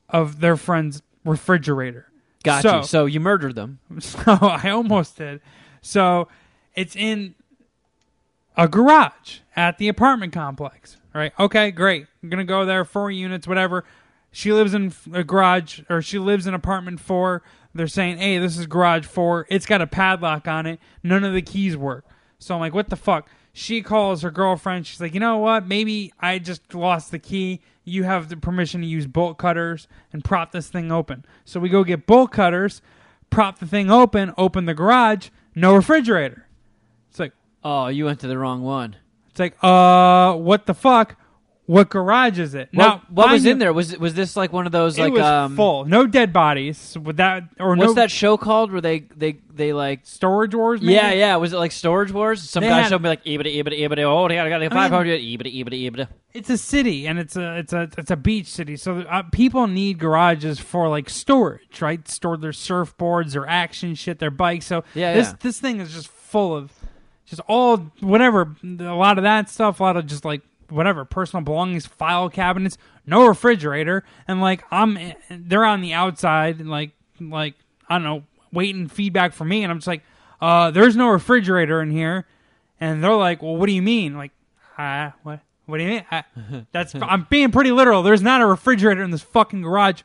of 0.08 0.40
their 0.40 0.56
friend's 0.56 1.00
refrigerator. 1.24 2.06
Got 2.42 2.62
so, 2.64 2.76
you. 2.78 2.82
So 2.82 3.06
you 3.06 3.20
murdered 3.20 3.54
them. 3.54 3.78
So 4.00 4.18
I 4.26 4.70
almost 4.70 5.16
did. 5.16 5.40
So 5.80 6.26
it's 6.78 6.94
in 6.94 7.34
a 8.56 8.68
garage 8.68 9.40
at 9.56 9.78
the 9.78 9.88
apartment 9.88 10.32
complex. 10.32 10.96
All 11.12 11.20
right. 11.20 11.32
Okay, 11.38 11.72
great. 11.72 12.06
I'm 12.22 12.28
gonna 12.28 12.44
go 12.44 12.64
there. 12.64 12.84
Four 12.84 13.10
units, 13.10 13.48
whatever. 13.48 13.84
She 14.30 14.52
lives 14.52 14.74
in 14.74 14.92
a 15.12 15.24
garage, 15.24 15.80
or 15.90 16.00
she 16.02 16.20
lives 16.20 16.46
in 16.46 16.54
apartment 16.54 17.00
four. 17.00 17.42
They're 17.74 17.88
saying, 17.88 18.18
"Hey, 18.18 18.38
this 18.38 18.56
is 18.56 18.66
garage 18.66 19.06
four. 19.06 19.46
It's 19.50 19.66
got 19.66 19.82
a 19.82 19.88
padlock 19.88 20.46
on 20.46 20.66
it. 20.66 20.78
None 21.02 21.24
of 21.24 21.34
the 21.34 21.42
keys 21.42 21.76
work." 21.76 22.04
So 22.38 22.54
I'm 22.54 22.60
like, 22.60 22.74
"What 22.74 22.90
the 22.90 22.96
fuck?" 22.96 23.28
She 23.52 23.82
calls 23.82 24.22
her 24.22 24.30
girlfriend. 24.30 24.86
She's 24.86 25.00
like, 25.00 25.14
"You 25.14 25.20
know 25.20 25.38
what? 25.38 25.66
Maybe 25.66 26.12
I 26.20 26.38
just 26.38 26.74
lost 26.74 27.10
the 27.10 27.18
key. 27.18 27.60
You 27.84 28.04
have 28.04 28.28
the 28.28 28.36
permission 28.36 28.82
to 28.82 28.86
use 28.86 29.08
bolt 29.08 29.38
cutters 29.38 29.88
and 30.12 30.22
prop 30.22 30.52
this 30.52 30.68
thing 30.68 30.92
open." 30.92 31.24
So 31.44 31.58
we 31.58 31.68
go 31.68 31.82
get 31.82 32.06
bolt 32.06 32.30
cutters, 32.30 32.82
prop 33.30 33.58
the 33.58 33.66
thing 33.66 33.90
open, 33.90 34.32
open 34.38 34.66
the 34.66 34.74
garage. 34.74 35.30
No 35.56 35.74
refrigerator. 35.74 36.47
Oh, 37.64 37.88
you 37.88 38.04
went 38.04 38.20
to 38.20 38.28
the 38.28 38.38
wrong 38.38 38.62
one. 38.62 38.96
it's 39.30 39.40
like, 39.40 39.56
uh, 39.62 40.34
what 40.34 40.66
the 40.66 40.74
fuck? 40.74 41.16
What 41.66 41.90
garage 41.90 42.38
is 42.38 42.54
it? 42.54 42.70
Now, 42.72 43.02
what 43.10 43.30
was 43.30 43.44
in 43.44 43.58
there? 43.58 43.74
Was 43.74 43.94
was 43.98 44.14
this 44.14 44.36
like 44.38 44.54
one 44.54 44.64
of 44.64 44.72
those 44.72 44.96
It 44.98 45.02
like 45.02 45.12
was 45.12 45.20
um 45.20 45.54
full. 45.54 45.84
No 45.84 46.06
dead 46.06 46.32
bodies. 46.32 46.96
With 46.96 47.18
that, 47.18 47.42
or 47.60 47.76
what's 47.76 47.80
no 47.88 47.92
that 47.92 48.10
show 48.10 48.38
called 48.38 48.72
where 48.72 48.80
they 48.80 49.00
they 49.00 49.40
they 49.52 49.74
like 49.74 50.00
storage 50.06 50.54
wars? 50.54 50.80
Maybe? 50.80 50.94
yeah 50.94 51.12
yeah 51.12 51.36
was 51.36 51.52
it 51.52 51.58
like 51.58 51.72
Storage 51.72 52.10
Wars? 52.10 52.48
Some 52.48 52.62
They 52.62 52.70
guy 52.70 52.80
had- 52.80 52.88
showed 52.88 53.02
me 53.02 53.10
like 53.10 53.22
ebitty 53.24 53.56
ebitty 53.62 53.80
ebitty 53.86 53.98
oh 54.02 54.24
I 54.24 54.48
got 54.48 54.60
got 54.60 54.72
five 54.72 54.90
hundred 54.90 55.20
ebitty 55.20 55.62
ebitty 55.62 55.90
ebitty. 55.90 56.08
It's 56.32 56.48
a 56.48 56.56
city, 56.56 57.06
and 57.06 57.18
it's 57.18 57.36
a 57.36 57.58
it's 57.58 57.74
a 57.74 57.90
it's 57.98 58.10
a 58.10 58.16
beach 58.16 58.46
city. 58.46 58.76
So 58.76 59.00
uh, 59.00 59.24
people 59.24 59.66
need 59.66 59.98
garages 59.98 60.58
for 60.58 60.88
like 60.88 61.10
storage, 61.10 61.82
right? 61.82 62.08
Store 62.08 62.38
their 62.38 62.52
surfboards, 62.52 63.32
their 63.32 63.46
action 63.46 63.94
shit, 63.94 64.20
their 64.20 64.30
bikes. 64.30 64.64
So 64.64 64.84
Yeah, 64.94 65.12
this 65.12 65.28
yeah. 65.28 65.34
this 65.40 65.60
thing 65.60 65.80
is 65.80 65.92
just 65.92 66.08
full 66.08 66.56
of 66.56 66.72
just 67.28 67.40
all 67.46 67.78
whatever. 68.00 68.56
A 68.64 68.94
lot 68.94 69.18
of 69.18 69.24
that 69.24 69.48
stuff. 69.48 69.80
A 69.80 69.82
lot 69.82 69.96
of 69.96 70.06
just 70.06 70.24
like 70.24 70.42
whatever 70.70 71.04
personal 71.04 71.42
belongings, 71.42 71.86
file 71.86 72.28
cabinets, 72.28 72.78
no 73.06 73.26
refrigerator, 73.26 74.04
and 74.26 74.40
like 74.40 74.64
I'm 74.70 74.98
they're 75.30 75.64
on 75.64 75.80
the 75.80 75.92
outside, 75.92 76.60
and 76.60 76.70
like 76.70 76.90
like 77.20 77.54
I 77.88 77.94
don't 77.94 78.04
know, 78.04 78.22
waiting 78.52 78.88
feedback 78.88 79.32
for 79.32 79.44
me, 79.44 79.62
and 79.62 79.70
I'm 79.70 79.78
just 79.78 79.86
like, 79.86 80.02
uh, 80.40 80.70
there's 80.70 80.96
no 80.96 81.08
refrigerator 81.08 81.80
in 81.80 81.90
here, 81.90 82.26
and 82.80 83.02
they're 83.02 83.14
like, 83.14 83.42
well, 83.42 83.56
what 83.56 83.66
do 83.66 83.72
you 83.72 83.82
mean? 83.82 84.16
Like, 84.16 84.32
ah, 84.76 85.14
what? 85.22 85.40
What 85.66 85.78
do 85.78 85.84
you 85.84 85.90
mean? 85.90 86.04
I, 86.10 86.24
that's 86.72 86.94
I'm 86.94 87.26
being 87.28 87.50
pretty 87.50 87.72
literal. 87.72 88.02
There's 88.02 88.22
not 88.22 88.40
a 88.40 88.46
refrigerator 88.46 89.02
in 89.02 89.10
this 89.10 89.22
fucking 89.22 89.62
garage. 89.62 90.02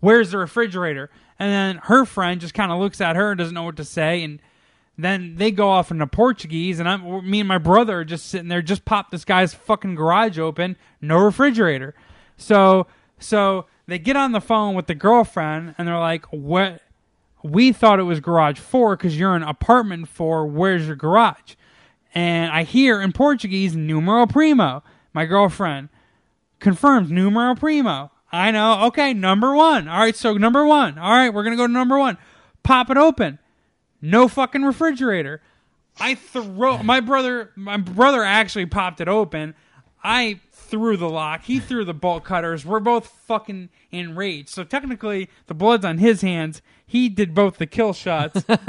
Where's 0.00 0.30
the 0.30 0.38
refrigerator? 0.38 1.10
And 1.38 1.50
then 1.50 1.82
her 1.84 2.04
friend 2.04 2.40
just 2.40 2.52
kind 2.54 2.70
of 2.70 2.78
looks 2.78 3.00
at 3.00 3.16
her, 3.16 3.30
and 3.30 3.38
doesn't 3.38 3.54
know 3.54 3.62
what 3.62 3.76
to 3.76 3.84
say, 3.84 4.22
and 4.22 4.40
then 5.04 5.36
they 5.36 5.52
go 5.52 5.68
off 5.68 5.90
into 5.90 6.06
Portuguese, 6.08 6.80
and 6.80 6.88
I'm 6.88 7.28
me 7.28 7.40
and 7.40 7.48
my 7.48 7.58
brother 7.58 8.00
are 8.00 8.04
just 8.04 8.26
sitting 8.26 8.48
there, 8.48 8.60
just 8.60 8.84
pop 8.84 9.10
this 9.10 9.24
guy's 9.24 9.54
fucking 9.54 9.94
garage 9.94 10.38
open, 10.38 10.76
no 11.00 11.18
refrigerator. 11.18 11.94
So 12.36 12.86
so 13.18 13.66
they 13.86 13.98
get 13.98 14.16
on 14.16 14.32
the 14.32 14.40
phone 14.40 14.74
with 14.74 14.86
the 14.86 14.94
girlfriend, 14.94 15.76
and 15.78 15.86
they're 15.86 15.98
like, 15.98 16.26
"What? 16.26 16.82
We 17.44 17.72
thought 17.72 18.00
it 18.00 18.04
was 18.04 18.18
garage 18.18 18.58
four 18.58 18.96
because 18.96 19.18
you're 19.18 19.36
in 19.36 19.44
apartment 19.44 20.08
four. 20.08 20.46
Where's 20.46 20.86
your 20.86 20.96
garage?" 20.96 21.54
And 22.14 22.50
I 22.50 22.64
hear 22.64 23.00
in 23.00 23.12
Portuguese, 23.12 23.76
numero 23.76 24.26
primo. 24.26 24.82
My 25.12 25.26
girlfriend 25.26 25.90
confirms 26.58 27.10
numero 27.10 27.54
primo. 27.54 28.10
I 28.32 28.50
know. 28.50 28.86
Okay, 28.86 29.14
number 29.14 29.54
one. 29.54 29.86
All 29.86 30.00
right, 30.00 30.16
so 30.16 30.36
number 30.36 30.66
one. 30.66 30.98
All 30.98 31.10
right, 31.12 31.32
we're 31.32 31.44
gonna 31.44 31.56
go 31.56 31.66
to 31.68 31.72
number 31.72 31.98
one. 31.98 32.18
Pop 32.64 32.90
it 32.90 32.96
open. 32.96 33.38
No 34.00 34.28
fucking 34.28 34.62
refrigerator. 34.62 35.40
I 36.00 36.14
throw 36.14 36.82
my 36.82 37.00
brother. 37.00 37.50
My 37.56 37.76
brother 37.76 38.22
actually 38.22 38.66
popped 38.66 39.00
it 39.00 39.08
open. 39.08 39.54
I 40.02 40.40
threw 40.52 40.96
the 40.96 41.08
lock. 41.08 41.42
He 41.44 41.58
threw 41.58 41.84
the 41.84 41.94
bolt 41.94 42.24
cutters. 42.24 42.64
We're 42.64 42.78
both 42.78 43.08
fucking 43.26 43.70
enraged. 43.90 44.50
So 44.50 44.62
technically, 44.62 45.28
the 45.46 45.54
blood's 45.54 45.84
on 45.84 45.98
his 45.98 46.20
hands. 46.20 46.62
He 46.86 47.08
did 47.08 47.34
both 47.34 47.58
the 47.58 47.66
kill 47.66 47.92
shots. 47.92 48.44
but 48.46 48.60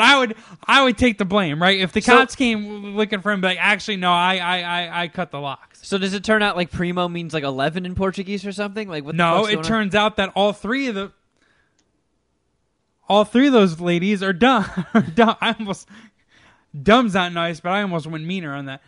I 0.00 0.18
would, 0.18 0.36
I 0.66 0.82
would 0.82 0.98
take 0.98 1.18
the 1.18 1.24
blame, 1.24 1.62
right? 1.62 1.78
If 1.80 1.92
the 1.92 2.00
So- 2.00 2.16
cops 2.16 2.34
came 2.34 2.96
looking 2.96 3.20
for 3.20 3.30
him, 3.30 3.40
be 3.40 3.48
like, 3.48 3.58
actually, 3.60 3.96
no, 3.98 4.10
I, 4.12 4.36
I, 4.38 4.58
I, 4.60 5.02
I 5.02 5.08
cut 5.08 5.30
the 5.30 5.40
locks. 5.40 5.86
So 5.86 5.98
does 5.98 6.14
it 6.14 6.24
turn 6.24 6.42
out 6.42 6.56
like 6.56 6.70
primo 6.70 7.08
means 7.08 7.34
like 7.34 7.44
eleven 7.44 7.84
in 7.86 7.94
Portuguese 7.94 8.46
or 8.46 8.52
something? 8.52 8.88
Like 8.88 9.04
what? 9.04 9.14
No, 9.14 9.40
it 9.40 9.46
going 9.46 9.58
on? 9.58 9.64
turns 9.64 9.94
out 9.94 10.16
that 10.16 10.30
all 10.34 10.52
three 10.52 10.86
of 10.88 10.94
the 10.94 11.12
all 13.12 13.26
three 13.26 13.46
of 13.46 13.52
those 13.52 13.78
ladies 13.78 14.22
are 14.22 14.32
dumb. 14.32 14.64
dumb. 15.14 15.36
I 15.38 15.54
almost 15.58 15.86
dumb's 16.82 17.12
not 17.12 17.34
nice, 17.34 17.60
but 17.60 17.70
I 17.70 17.82
almost 17.82 18.06
went 18.06 18.24
meaner 18.24 18.54
on 18.54 18.64
that. 18.64 18.80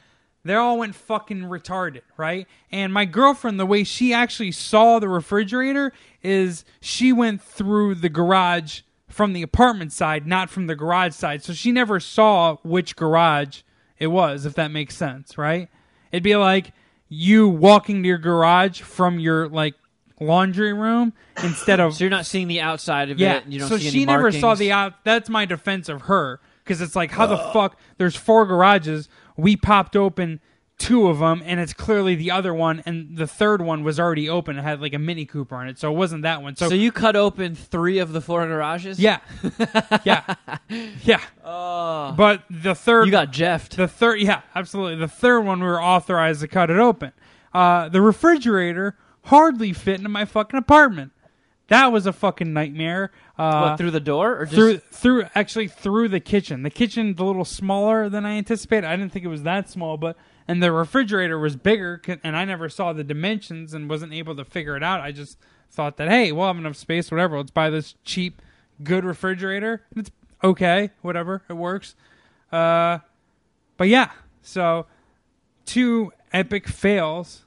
They 0.47 0.55
all 0.55 0.79
went 0.79 0.95
fucking 0.95 1.43
retarded, 1.43 2.01
right? 2.17 2.47
And 2.73 2.91
my 2.91 3.05
girlfriend, 3.05 3.61
the 3.61 3.67
way 3.67 3.85
she 3.85 4.15
actually 4.15 4.53
saw 4.53 4.99
the 4.99 5.11
refrigerator 5.11 5.93
is 6.23 6.65
she 6.81 7.13
went 7.13 7.43
through 7.43 7.97
the 7.97 8.09
garage 8.09 8.81
from 9.09 9.35
the 9.35 9.43
apartment 9.43 9.93
side, 9.93 10.27
not 10.27 10.49
from 10.49 10.69
the 10.69 10.75
garage 10.75 11.15
side. 11.15 11.43
So 11.43 11.53
she 11.53 11.71
never 11.71 12.01
saw 12.01 12.57
which 12.63 12.97
garage 12.97 13.61
it 13.99 14.07
was, 14.07 14.47
if 14.47 14.55
that 14.55 14.71
makes 14.71 14.97
sense, 14.97 15.37
right? 15.37 15.69
It'd 16.13 16.23
be 16.23 16.37
like 16.37 16.73
you 17.11 17.47
walking 17.47 18.03
to 18.03 18.09
your 18.09 18.17
garage 18.17 18.81
from 18.81 19.19
your 19.19 19.49
like 19.49 19.75
laundry 20.21 20.73
room 20.73 21.13
instead 21.43 21.81
of 21.81 21.95
So 21.95 22.05
you're 22.05 22.11
not 22.11 22.27
seeing 22.27 22.49
the 22.49 22.61
outside 22.61 23.11
of 23.11 23.19
yeah. 23.19 23.37
it. 23.39 23.47
You 23.47 23.59
don't 23.61 23.69
so 23.69 23.77
see 23.79 23.91
she 23.91 23.99
any 24.03 24.07
never 24.07 24.31
saw 24.33 24.55
the 24.55 24.73
out. 24.73 25.05
That's 25.05 25.29
my 25.29 25.45
defense 25.45 25.89
of 25.89 26.03
her 26.03 26.41
because 26.63 26.81
it's 26.81 26.97
like 26.97 27.11
how 27.11 27.27
the 27.27 27.37
fuck 27.39 27.79
there's 27.99 28.17
four 28.17 28.47
garages. 28.47 29.09
We 29.37 29.57
popped 29.57 29.97
open 29.97 30.41
two 30.77 31.07
of 31.07 31.21
them, 31.21 31.41
and 31.47 31.61
it's 31.61 31.73
clearly 31.73 32.15
the 32.17 32.31
other 32.33 32.53
one, 32.53 32.83
and 32.85 33.17
the 33.17 33.27
third 33.29 33.63
one 33.63 33.85
was 33.85 34.01
already 34.01 34.29
open. 34.29 34.59
It 34.59 34.63
had 34.63 34.81
like 34.81 34.93
a 34.93 34.99
Mini 34.99 35.25
Cooper 35.25 35.55
on 35.55 35.69
it, 35.69 35.79
so 35.79 35.93
it 35.93 35.97
wasn't 35.97 36.23
that 36.23 36.43
one. 36.43 36.57
So, 36.57 36.69
So 36.69 36.75
you 36.75 36.91
cut 36.91 37.15
open 37.17 37.55
three 37.55 37.99
of 37.99 38.13
the 38.13 38.21
four 38.21 38.45
garages. 38.47 38.99
yeah, 38.99 39.19
yeah, 40.05 40.35
yeah. 41.05 41.21
Oh, 41.45 42.13
But 42.17 42.43
the 42.51 42.75
third 42.75 43.07
you 43.07 43.13
got 43.13 43.31
Jeffed. 43.31 43.77
the 43.77 43.87
third, 43.89 44.21
yeah, 44.21 44.43
absolutely. 44.55 44.97
The 44.97 45.09
third 45.09 45.41
one, 45.43 45.61
we 45.61 45.67
were 45.67 45.83
authorized 45.83 46.41
to 46.41 46.49
cut 46.49 46.71
it 46.71 46.79
open. 46.79 47.13
Uh, 47.53 47.89
the 47.89 48.01
refrigerator 48.01 48.97
hardly 49.25 49.73
fit 49.73 49.99
into 49.99 50.09
my 50.09 50.25
fucking 50.25 50.59
apartment. 50.59 51.13
That 51.69 51.93
was 51.93 52.07
a 52.07 52.13
fucking 52.13 52.53
nightmare. 52.53 53.11
Uh, 53.39 53.61
what 53.61 53.79
through 53.79 53.91
the 53.91 54.01
door 54.01 54.41
or 54.41 54.45
just 54.45 54.55
through 54.55 54.79
through 54.79 55.25
actually 55.35 55.69
through 55.69 56.09
the 56.09 56.21
kitchen. 56.21 56.63
The 56.63 56.71
kitchen's 56.71 57.19
a 57.19 57.25
little 57.25 57.45
smaller 57.45 58.09
than 58.09 58.27
I 58.27 58.37
anticipated. 58.37 58.87
I 58.87 58.97
didn't 58.97 59.13
think 59.13 59.25
it 59.25 59.29
was 59.29 59.43
that 59.45 59.69
small, 59.69 59.97
but 59.97 60.17
and 60.47 60.63
the 60.63 60.71
refrigerator 60.71 61.39
was 61.39 61.57
bigger, 61.57 62.01
and 62.23 62.37
I 62.37 62.45
never 62.45 62.69
saw 62.69 62.93
the 62.93 63.03
dimensions 63.03 63.73
and 63.73 63.89
wasn't 63.89 64.13
able 64.13 64.37
to 64.37 64.45
figure 64.45 64.77
it 64.77 64.83
out. 64.83 65.01
I 65.01 65.11
just 65.11 65.39
thought 65.71 65.97
that 65.97 66.09
hey, 66.09 66.33
we'll 66.33 66.47
have 66.47 66.59
enough 66.59 66.77
space, 66.77 67.11
whatever. 67.11 67.39
Let's 67.39 67.51
buy 67.51 67.71
this 67.71 67.95
cheap 68.05 68.43
good 68.83 69.05
refrigerator. 69.05 69.83
It's 69.97 70.11
okay, 70.43 70.91
whatever, 71.01 71.43
it 71.49 71.55
works. 71.55 71.95
Uh, 72.53 72.99
but 73.77 73.89
yeah, 73.89 74.11
so 74.43 74.87
two 75.65 76.13
epic 76.33 76.69
fails 76.69 77.44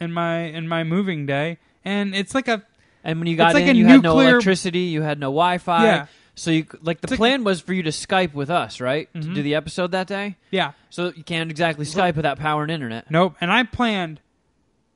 in 0.00 0.12
my 0.12 0.38
in 0.44 0.66
my 0.66 0.82
moving 0.84 1.26
day, 1.26 1.58
and 1.84 2.14
it's 2.14 2.34
like 2.34 2.48
a 2.48 2.62
And 3.04 3.18
when 3.18 3.26
you 3.28 3.36
got 3.36 3.54
like 3.54 3.64
in, 3.64 3.70
a 3.70 3.78
you 3.78 3.86
had 3.86 4.02
no 4.02 4.18
electricity, 4.20 4.80
you 4.80 5.02
had 5.02 5.18
no 5.18 5.26
Wi-Fi. 5.28 5.84
Yeah. 5.84 6.06
So 6.34 6.50
you 6.50 6.66
like 6.82 7.00
the 7.00 7.06
It's 7.06 7.10
like- 7.12 7.18
plan 7.18 7.44
was 7.44 7.60
for 7.60 7.72
you 7.74 7.82
to 7.82 7.90
Skype 7.90 8.32
with 8.34 8.50
us, 8.50 8.80
right? 8.80 9.12
To 9.14 9.20
Mhm. 9.20 9.34
do 9.34 9.42
the 9.42 9.54
episode 9.54 9.92
that 9.92 10.06
day. 10.06 10.36
yeah, 10.50 10.72
So 10.90 11.12
you 11.14 11.22
can't 11.22 11.50
exactly 11.50 11.84
Skype 11.84 12.16
without 12.16 12.38
power 12.38 12.62
and 12.62 12.70
internet. 12.72 13.10
nope. 13.10 13.36
And 13.40 13.52
I 13.52 13.62
planned. 13.64 14.20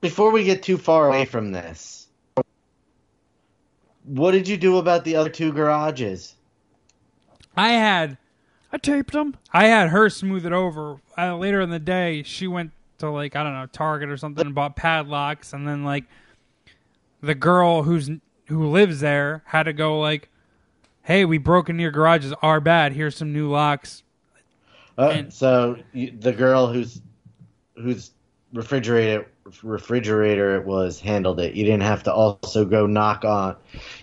Before 0.01 0.31
we 0.31 0.45
get 0.45 0.63
too 0.63 0.77
far 0.79 1.09
away 1.09 1.25
from 1.27 1.53
this, 1.53 2.07
what 4.05 4.33
did 4.33 4.49
you 4.49 4.57
do 4.57 4.77
about 4.79 5.05
the 5.05 5.17
other 5.17 5.31
two 5.31 5.53
garages? 5.53 6.35
I 7.57 7.71
had 7.73 8.19
I 8.73 8.77
taped 8.79 9.13
them. 9.13 9.37
I 9.53 9.67
had 9.67 9.91
her 9.91 10.09
smooth 10.11 10.45
it 10.45 10.53
over. 10.53 10.97
Uh, 11.17 11.37
later 11.37 11.61
in 11.61 11.71
the 11.71 11.79
day, 11.79 12.23
she 12.25 12.49
went 12.49 12.73
to 13.05 13.11
like 13.11 13.37
I 13.37 13.43
don't 13.43 13.55
know 13.55 13.67
Target 13.67 14.09
or 14.09 14.17
something 14.17 14.47
and 14.47 14.55
bought 14.55 14.77
padlocks, 14.77 15.53
and 15.53 15.67
then 15.67 15.85
like 15.85 16.05
the 17.21 17.35
girl 17.35 17.83
who's 17.83 18.11
who 18.47 18.71
lives 18.71 19.01
there 19.01 19.43
had 19.47 19.65
to 19.65 19.73
go 19.73 19.99
like, 20.01 20.29
"Hey, 21.03 21.25
we 21.25 21.39
broke 21.39 21.69
into 21.69 21.83
your 21.83 21.91
garages. 21.91 22.35
Are 22.43 22.61
bad. 22.61 22.93
Here's 22.93 23.17
some 23.17 23.33
new 23.33 23.51
locks." 23.51 24.03
Uh, 24.99 25.09
And- 25.09 25.33
so 25.33 25.77
you, 25.93 26.13
the 26.19 26.33
girl 26.33 26.67
whose 26.67 27.01
whose 27.77 28.13
refrigerator 28.53 29.27
refrigerator 29.63 30.57
it 30.57 30.65
was 30.65 31.01
handled 31.01 31.41
it. 31.41 31.55
You 31.55 31.65
didn't 31.65 31.83
have 31.83 32.03
to 32.05 32.13
also 32.13 32.65
go 32.65 32.87
knock 32.87 33.25
on. 33.25 33.57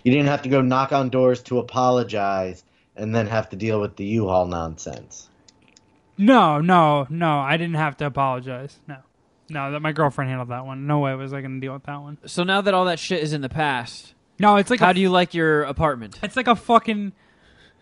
You 0.04 0.12
didn't 0.12 0.28
have 0.28 0.42
to 0.42 0.48
go 0.48 0.60
knock 0.60 0.92
on 0.92 1.08
doors 1.08 1.42
to 1.44 1.58
apologize 1.58 2.62
and 2.96 3.14
then 3.14 3.26
have 3.26 3.48
to 3.50 3.56
deal 3.56 3.80
with 3.80 3.96
the 3.96 4.04
U-Haul 4.04 4.46
nonsense. 4.46 5.28
No, 6.18 6.60
no, 6.60 7.06
no. 7.10 7.38
I 7.40 7.56
didn't 7.56 7.74
have 7.76 7.96
to 7.98 8.06
apologize. 8.06 8.78
No, 8.86 8.98
no. 9.48 9.72
That 9.72 9.80
my 9.80 9.92
girlfriend 9.92 10.28
handled 10.30 10.50
that 10.50 10.66
one. 10.66 10.86
No 10.86 10.98
way 11.00 11.14
was 11.14 11.32
I 11.32 11.40
going 11.40 11.54
to 11.54 11.60
deal 11.60 11.72
with 11.72 11.84
that 11.84 12.00
one. 12.00 12.18
So 12.26 12.42
now 12.44 12.60
that 12.60 12.74
all 12.74 12.84
that 12.84 12.98
shit 12.98 13.22
is 13.22 13.32
in 13.32 13.40
the 13.40 13.48
past, 13.48 14.14
No, 14.38 14.56
it's 14.56 14.70
like 14.70 14.80
how 14.80 14.90
a, 14.90 14.94
do 14.94 15.00
you 15.00 15.10
like 15.10 15.34
your 15.34 15.62
apartment? 15.64 16.18
It's 16.22 16.36
like 16.36 16.48
a 16.48 16.54
fucking 16.56 17.12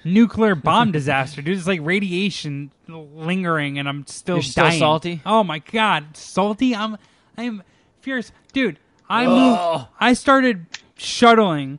nuclear 0.04 0.54
bomb 0.54 0.92
disaster, 0.98 1.42
dude. 1.42 1.58
It's 1.58 1.66
like 1.66 1.80
radiation 1.82 2.70
lingering, 2.88 3.78
and 3.78 3.88
I'm 3.88 4.06
still 4.06 4.36
You're 4.36 4.42
still 4.42 4.64
dying. 4.64 4.78
salty? 4.78 5.20
Oh 5.26 5.42
my 5.44 5.58
god, 5.58 6.16
salty! 6.16 6.74
I'm 6.74 6.96
I'm 7.36 7.62
fierce, 8.00 8.32
dude. 8.52 8.78
I 9.08 9.26
Oh. 9.26 9.72
moved. 9.78 9.88
I 9.98 10.12
started 10.12 10.66
shuttling 10.96 11.78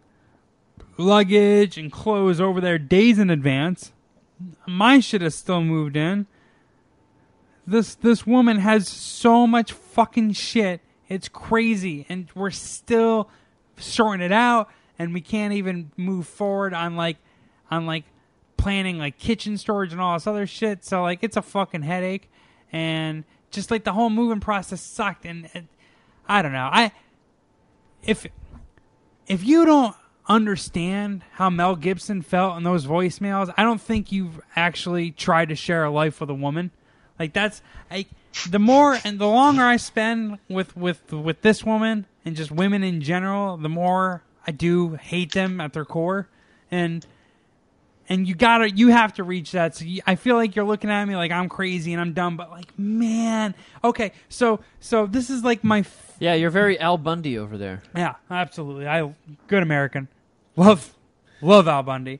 luggage 0.97 1.77
and 1.77 1.91
clothes 1.91 2.39
over 2.41 2.59
there 2.61 2.77
days 2.77 3.17
in 3.19 3.29
advance. 3.29 3.91
My 4.67 4.99
shit 4.99 5.21
is 5.21 5.35
still 5.35 5.61
moved 5.63 5.95
in. 5.95 6.27
This 7.71 7.95
this 7.95 8.27
woman 8.27 8.57
has 8.57 8.89
so 8.89 9.47
much 9.47 9.71
fucking 9.71 10.33
shit. 10.33 10.81
It's 11.07 11.29
crazy, 11.29 12.05
and 12.09 12.27
we're 12.35 12.51
still 12.51 13.29
sorting 13.77 14.25
it 14.25 14.33
out, 14.33 14.69
and 14.99 15.13
we 15.13 15.21
can't 15.21 15.53
even 15.53 15.89
move 15.95 16.27
forward 16.27 16.73
on 16.73 16.97
like 16.97 17.15
on 17.69 17.85
like 17.85 18.03
planning 18.57 18.97
like 18.97 19.17
kitchen 19.17 19.57
storage 19.57 19.93
and 19.93 20.01
all 20.01 20.15
this 20.15 20.27
other 20.27 20.45
shit. 20.45 20.83
So 20.83 21.01
like 21.01 21.19
it's 21.21 21.37
a 21.37 21.41
fucking 21.41 21.83
headache, 21.83 22.29
and 22.73 23.23
just 23.51 23.71
like 23.71 23.85
the 23.85 23.93
whole 23.93 24.09
moving 24.09 24.41
process 24.41 24.81
sucked. 24.81 25.25
And, 25.25 25.49
and 25.53 25.69
I 26.27 26.41
don't 26.41 26.51
know. 26.51 26.69
I 26.69 26.91
if 28.03 28.27
if 29.27 29.45
you 29.45 29.63
don't 29.63 29.95
understand 30.27 31.23
how 31.31 31.49
Mel 31.49 31.77
Gibson 31.77 32.21
felt 32.21 32.57
in 32.57 32.63
those 32.63 32.85
voicemails, 32.85 33.53
I 33.55 33.63
don't 33.63 33.79
think 33.79 34.11
you've 34.11 34.41
actually 34.57 35.11
tried 35.11 35.47
to 35.47 35.55
share 35.55 35.85
a 35.85 35.89
life 35.89 36.19
with 36.19 36.29
a 36.29 36.33
woman. 36.33 36.71
Like 37.21 37.33
that's 37.33 37.61
like 37.91 38.07
the 38.49 38.57
more 38.57 38.97
and 39.03 39.19
the 39.19 39.27
longer 39.27 39.61
I 39.61 39.77
spend 39.77 40.39
with 40.49 40.75
with 40.75 41.13
with 41.13 41.41
this 41.43 41.63
woman 41.63 42.07
and 42.25 42.35
just 42.35 42.49
women 42.49 42.81
in 42.83 43.01
general, 43.01 43.57
the 43.57 43.69
more 43.69 44.23
I 44.47 44.49
do 44.51 44.95
hate 44.95 45.33
them 45.33 45.61
at 45.61 45.73
their 45.73 45.85
core. 45.85 46.27
And 46.71 47.05
and 48.09 48.27
you 48.27 48.33
gotta 48.33 48.71
you 48.71 48.87
have 48.87 49.13
to 49.13 49.23
reach 49.23 49.51
that. 49.51 49.75
So 49.75 49.85
you, 49.85 50.01
i 50.07 50.15
feel 50.15 50.35
like 50.35 50.55
you're 50.55 50.65
looking 50.65 50.89
at 50.89 51.05
me 51.05 51.15
like 51.15 51.31
i'm 51.31 51.47
crazy 51.47 51.93
and 51.93 52.01
i'm 52.01 52.13
dumb 52.13 52.37
but 52.37 52.49
like 52.49 52.77
man. 52.79 53.53
Okay 53.83 54.13
so 54.29 54.59
so 54.79 55.05
this 55.05 55.29
is 55.29 55.43
like 55.43 55.63
my 55.63 55.79
f- 55.81 56.15
Yeah, 56.19 56.33
you're 56.33 56.49
very 56.49 56.79
Al 56.79 56.97
Bundy 56.97 57.37
over 57.37 57.55
there. 57.55 57.83
yeah 57.95 58.15
absolutely. 58.31 58.87
I 58.87 59.13
good 59.47 59.61
american. 59.61 60.07
Love 60.55 60.95
love 61.41 61.67
al 61.67 61.83
bundy 61.83 62.19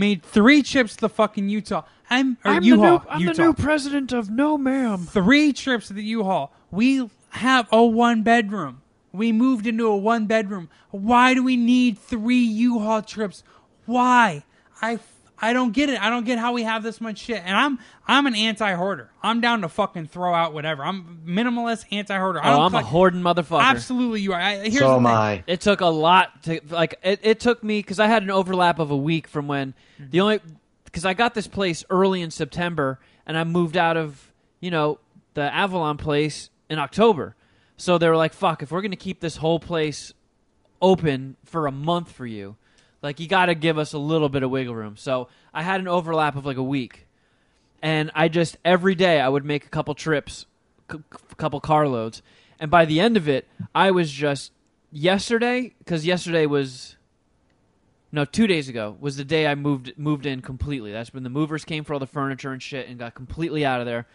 made 0.00 0.24
three 0.24 0.62
trips 0.62 0.94
to 0.96 1.02
the 1.02 1.08
fucking 1.08 1.48
utah. 1.48 1.82
I'm 2.08 2.38
or 2.44 2.60
u-haul 2.60 3.04
utah 3.18 3.32
the 3.34 3.42
new 3.42 3.54
president 3.54 4.12
of 4.12 4.28
No 4.28 4.58
Ma'am. 4.58 5.06
three 5.06 5.52
trips 5.52 5.86
to 5.88 5.92
the 5.92 6.02
u-haul. 6.02 6.52
We 6.72 7.08
have 7.28 7.68
a 7.70 7.84
one 7.84 8.24
bedroom. 8.24 8.82
We 9.12 9.30
moved 9.30 9.66
into 9.66 9.86
a 9.86 9.96
one 9.96 10.26
bedroom. 10.26 10.68
Why 10.90 11.34
do 11.34 11.44
we 11.44 11.56
need 11.56 11.98
three 11.98 12.42
u-haul 12.42 13.02
trips? 13.02 13.44
Why? 13.86 14.42
I 14.82 14.98
i 15.40 15.52
don't 15.52 15.72
get 15.72 15.88
it 15.88 16.00
i 16.00 16.10
don't 16.10 16.24
get 16.24 16.38
how 16.38 16.52
we 16.52 16.62
have 16.62 16.82
this 16.82 17.00
much 17.00 17.18
shit 17.18 17.42
and 17.44 17.56
i'm 17.56 17.78
i'm 18.06 18.26
an 18.26 18.34
anti-hoarder 18.34 19.10
i'm 19.22 19.40
down 19.40 19.62
to 19.62 19.68
fucking 19.68 20.06
throw 20.06 20.34
out 20.34 20.52
whatever 20.52 20.84
i'm 20.84 21.20
minimalist 21.26 21.84
anti-hoarder 21.92 22.42
I 22.42 22.54
oh, 22.54 22.62
I'm 22.62 22.74
a 22.74 22.82
hoarding 22.82 23.22
motherfucker. 23.22 23.62
absolutely 23.62 24.20
you 24.20 24.32
are 24.32 24.40
I, 24.40 24.56
here's 24.56 24.78
so 24.78 24.96
am. 24.96 25.06
I. 25.06 25.44
It 25.46 25.60
took 25.60 25.80
a 25.80 25.86
lot 25.86 26.42
to 26.44 26.60
like. 26.68 26.98
It, 27.02 27.20
it 27.22 27.40
took 27.40 27.62
me 27.62 27.80
because 27.80 27.98
I 27.98 28.06
had 28.06 28.22
an 28.22 28.30
overlap 28.30 28.78
of 28.78 28.90
a 28.90 28.96
week 28.96 29.26
from 29.26 29.48
when 29.48 29.74
the 29.98 30.20
only 30.20 30.40
because 30.84 31.04
I 31.04 31.14
got 31.14 31.34
this 31.34 31.46
place 31.46 31.84
early 31.90 32.22
in 32.22 32.30
September 32.30 32.98
and 33.26 33.36
I 33.36 33.44
moved 33.44 33.76
out 33.76 33.96
of 33.96 34.32
you 34.60 34.70
know 34.70 34.98
the 35.34 35.42
Avalon 35.42 35.96
place 35.96 36.50
in 36.68 36.78
October. 36.78 37.36
So 37.76 37.98
they 37.98 38.08
were 38.08 38.16
like, 38.16 38.32
"Fuck! 38.32 38.62
If 38.62 38.70
we're 38.70 38.82
gonna 38.82 38.96
keep 38.96 39.20
this 39.20 39.36
whole 39.36 39.60
place 39.60 40.12
open 40.82 41.36
for 41.44 41.66
a 41.66 41.72
month 41.72 42.12
for 42.12 42.26
you, 42.26 42.56
like 43.02 43.20
you 43.20 43.28
got 43.28 43.46
to 43.46 43.54
give 43.54 43.78
us 43.78 43.92
a 43.92 43.98
little 43.98 44.28
bit 44.28 44.42
of 44.42 44.50
wiggle 44.50 44.74
room." 44.74 44.96
So 44.96 45.28
I 45.52 45.62
had 45.62 45.80
an 45.80 45.88
overlap 45.88 46.36
of 46.36 46.46
like 46.46 46.56
a 46.56 46.62
week, 46.62 47.06
and 47.82 48.10
I 48.14 48.28
just 48.28 48.56
every 48.64 48.94
day 48.94 49.20
I 49.20 49.28
would 49.28 49.44
make 49.44 49.64
a 49.64 49.68
couple 49.68 49.94
trips, 49.94 50.46
a 50.88 50.98
couple 51.36 51.60
carloads, 51.60 52.22
and 52.58 52.70
by 52.70 52.84
the 52.84 53.00
end 53.00 53.16
of 53.16 53.28
it, 53.28 53.48
I 53.74 53.90
was 53.90 54.10
just 54.10 54.52
yesterday 54.92 55.74
because 55.78 56.04
yesterday 56.04 56.46
was 56.46 56.96
no 58.12 58.24
two 58.24 58.46
days 58.46 58.68
ago 58.68 58.96
was 59.00 59.16
the 59.16 59.24
day 59.24 59.46
I 59.46 59.54
moved 59.54 59.92
moved 59.96 60.26
in 60.26 60.40
completely. 60.42 60.92
That's 60.92 61.14
when 61.14 61.22
the 61.22 61.30
movers 61.30 61.64
came 61.64 61.84
for 61.84 61.92
all 61.94 62.00
the 62.00 62.06
furniture 62.06 62.52
and 62.52 62.62
shit 62.62 62.88
and 62.88 62.98
got 62.98 63.14
completely 63.14 63.64
out 63.64 63.80
of 63.80 63.86
there. 63.86 64.06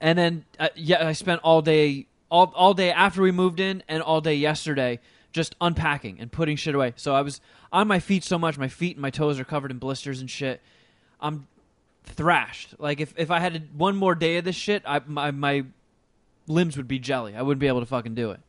And 0.00 0.18
then 0.18 0.44
uh, 0.58 0.68
yeah, 0.74 1.06
I 1.06 1.12
spent 1.12 1.40
all 1.44 1.62
day 1.62 2.06
all 2.30 2.52
all 2.56 2.74
day 2.74 2.90
after 2.90 3.22
we 3.22 3.30
moved 3.30 3.60
in 3.60 3.82
and 3.88 4.02
all 4.02 4.20
day 4.20 4.34
yesterday 4.34 5.00
just 5.34 5.54
unpacking 5.60 6.18
and 6.20 6.32
putting 6.32 6.56
shit 6.56 6.74
away. 6.74 6.94
So 6.96 7.14
I 7.14 7.20
was 7.20 7.42
on 7.72 7.86
my 7.88 7.98
feet 7.98 8.24
so 8.24 8.38
much, 8.38 8.56
my 8.56 8.68
feet 8.68 8.96
and 8.96 9.02
my 9.02 9.10
toes 9.10 9.38
are 9.38 9.44
covered 9.44 9.70
in 9.70 9.78
blisters 9.78 10.20
and 10.20 10.30
shit. 10.30 10.62
I'm 11.20 11.46
thrashed. 12.04 12.76
Like 12.78 13.00
if 13.00 13.12
if 13.18 13.30
I 13.30 13.40
had 13.40 13.68
one 13.76 13.96
more 13.96 14.14
day 14.14 14.38
of 14.38 14.44
this 14.44 14.56
shit, 14.56 14.82
I 14.86 15.00
my 15.06 15.32
my 15.32 15.64
limbs 16.46 16.76
would 16.76 16.88
be 16.88 16.98
jelly. 16.98 17.34
I 17.36 17.42
wouldn't 17.42 17.60
be 17.60 17.66
able 17.66 17.80
to 17.80 17.86
fucking 17.86 18.14
do 18.14 18.30
it. 18.30 18.40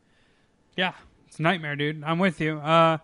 Yeah, 0.77 0.93
it's 1.27 1.39
a 1.39 1.41
nightmare, 1.41 1.75
dude. 1.75 2.03
I'm 2.03 2.19
with 2.19 2.39
you. 2.39 2.59
Uh, 2.59 2.99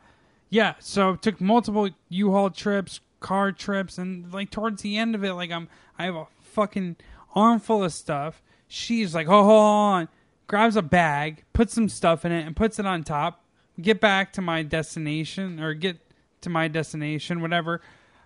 yeah. 0.50 0.76
So 0.80 1.16
took 1.16 1.42
multiple 1.42 1.90
U-Haul 2.10 2.52
trips, 2.52 3.00
car 3.20 3.52
trips, 3.52 3.98
and 3.98 4.32
like 4.32 4.52
towards 4.52 4.84
the 4.84 4.98
end 4.98 5.16
of 5.16 5.24
it, 5.24 5.34
like 5.34 5.52
I'm, 5.52 5.70
I 5.98 6.06
have 6.06 6.16
a 6.16 6.28
fucking 6.42 6.98
armful 7.34 7.84
of 7.84 7.94
stuff. 7.94 8.44
She's 8.68 9.16
like, 9.16 9.28
oh, 9.28 9.44
hold 9.44 9.62
on, 9.62 10.10
grabs 10.48 10.76
a 10.76 10.82
bag, 10.82 11.44
puts 11.54 11.74
some 11.74 11.90
stuff 11.90 12.26
in 12.26 12.32
it, 12.32 12.46
and 12.46 12.56
puts 12.56 12.78
it 12.78 12.86
on 12.86 13.04
top. 13.04 13.41
Get 13.82 14.00
back 14.00 14.34
to 14.34 14.42
my 14.42 14.64
destination 14.64 15.60
or 15.60 15.74
get 15.74 15.98
to 16.42 16.50
my 16.50 16.68
destination, 16.68 17.42
whatever. 17.42 17.82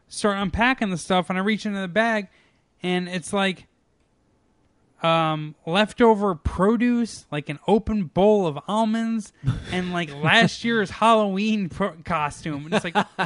Start 0.07 0.37
unpacking 0.37 0.89
the 0.91 0.97
stuff, 0.97 1.29
and 1.29 1.37
I 1.37 1.41
reach 1.41 1.65
into 1.65 1.79
the 1.79 1.87
bag, 1.87 2.27
and 2.83 3.07
it's 3.07 3.33
like 3.33 3.67
um 5.03 5.55
leftover 5.65 6.33
produce 6.33 7.25
like 7.29 7.49
an 7.49 7.59
open 7.67 8.05
bowl 8.05 8.47
of 8.47 8.57
almonds 8.67 9.33
and 9.71 9.91
like 9.91 10.09
last 10.23 10.63
year's 10.63 10.89
halloween 10.89 11.67
pro- 11.67 11.93
costume. 12.05 12.65
And 12.65 12.73
it's 12.73 12.85
like 12.85 12.95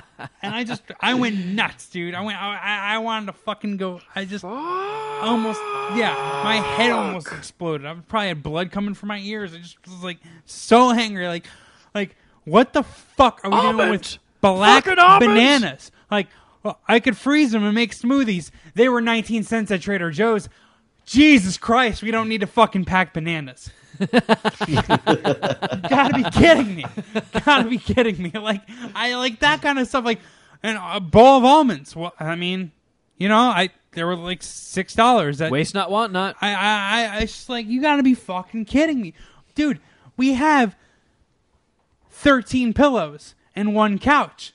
and 0.42 0.56
i 0.56 0.64
just 0.64 0.82
i 1.00 1.14
went 1.14 1.38
nuts 1.38 1.88
dude. 1.90 2.16
I 2.16 2.22
went 2.22 2.42
i, 2.42 2.58
I 2.58 2.96
I 2.96 2.98
wanted 2.98 3.28
to 3.28 3.34
fucking 3.34 3.78
go 3.78 4.02
i 4.16 4.26
just 4.26 4.44
almost 4.44 5.62
yeah 5.96 6.42
my 6.44 6.56
head 6.56 6.92
almost 6.92 7.32
exploded. 7.32 7.86
I 7.86 7.94
probably 7.94 8.30
had 8.30 8.44
blood 8.44 8.72
coming 8.72 8.94
from 8.96 9.08
my 9.08 9.20
ears. 9.20 9.54
I 9.54 9.58
just 9.60 9.78
was 9.86 10.04
like 10.04 10.18
so 10.46 10.92
angry 10.92 11.28
like 11.28 11.46
like 11.94 12.16
what 12.46 12.74
the 12.74 12.84
fuck 12.84 13.42
are 13.44 13.52
we 13.52 13.62
doing 13.62 13.78
with 13.78 13.86
Almonds! 13.86 14.20
black 14.42 14.86
Fucking 14.86 15.00
almonds! 15.00 15.28
bananas 15.28 15.92
like 16.10 16.28
well, 16.64 16.80
i 16.88 17.00
could 17.00 17.18
freeze 17.18 17.52
them 17.52 17.64
and 17.64 17.76
make 17.76 17.96
smoothies 17.96 18.52
they 18.76 18.90
were 18.90 19.02
19 19.02 19.44
cents 19.44 19.72
at 19.72 19.82
trader 19.82 20.12
joe's 20.12 20.50
Jesus 21.10 21.58
Christ, 21.58 22.04
we 22.04 22.12
don't 22.12 22.30
need 22.30 22.42
to 22.42 22.48
fucking 22.48 22.86
pack 22.86 23.16
bananas. 23.16 23.72
gotta 24.00 24.22
be 26.14 26.24
kidding 26.30 26.76
me. 26.76 26.86
Gotta 27.44 27.68
be 27.68 27.80
kidding 27.80 28.22
me. 28.22 28.30
Like 28.32 28.62
I 28.94 29.16
like 29.16 29.40
that 29.40 29.64
kind 29.64 29.80
of 29.80 29.88
stuff. 29.88 30.06
Like 30.06 30.20
and 30.62 30.78
a 30.80 31.00
bowl 31.00 31.40
of 31.40 31.46
almonds. 31.46 31.96
Well, 31.96 32.14
I 32.20 32.36
mean, 32.36 32.72
you 33.18 33.28
know, 33.28 33.40
I 33.40 33.70
they 33.94 34.04
were 34.04 34.16
like 34.16 34.44
six 34.44 34.94
dollars. 34.94 35.40
That 35.40 35.50
Waste 35.50 35.74
not, 35.74 35.90
want 35.90 36.14
not. 36.14 36.36
I, 36.42 36.54
I, 36.54 36.56
I, 36.56 37.18
I 37.18 37.22
just 37.22 37.50
like 37.50 37.66
you 37.66 37.82
got 37.82 37.96
to 37.96 38.04
be 38.04 38.14
fucking 38.14 38.66
kidding 38.66 39.02
me, 39.02 39.16
dude. 39.56 39.80
We 40.16 40.34
have 40.34 40.76
thirteen 42.20 42.74
pillows 42.74 43.36
and 43.56 43.74
one 43.74 43.98
couch. 44.00 44.54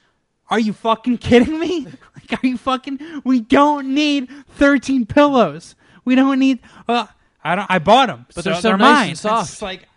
Are 0.51 0.61
you 0.61 0.73
fucking 0.73 1.19
kidding 1.19 1.59
me? 1.59 1.85
like, 2.15 2.43
are 2.45 2.47
you 2.47 2.59
fucking? 2.59 3.23
We 3.25 3.41
don't 3.41 3.95
need 3.95 4.29
thirteen 4.49 5.07
pillows. 5.07 5.75
We 6.05 6.15
don't 6.15 6.39
need. 6.39 6.61
Uh, 6.87 7.07
I 7.43 7.57
don't. 7.57 7.67
I 7.71 7.79
bought 7.79 8.09
them, 8.09 8.27
But 8.35 8.45
so 8.45 8.51
they're 8.51 8.61
so 8.61 8.69
they're 8.69 8.77
nice 8.79 8.97
mine. 9.01 9.11
It's 9.13 9.21
soft. 9.23 9.51
just 9.51 9.63
like, 9.63 9.89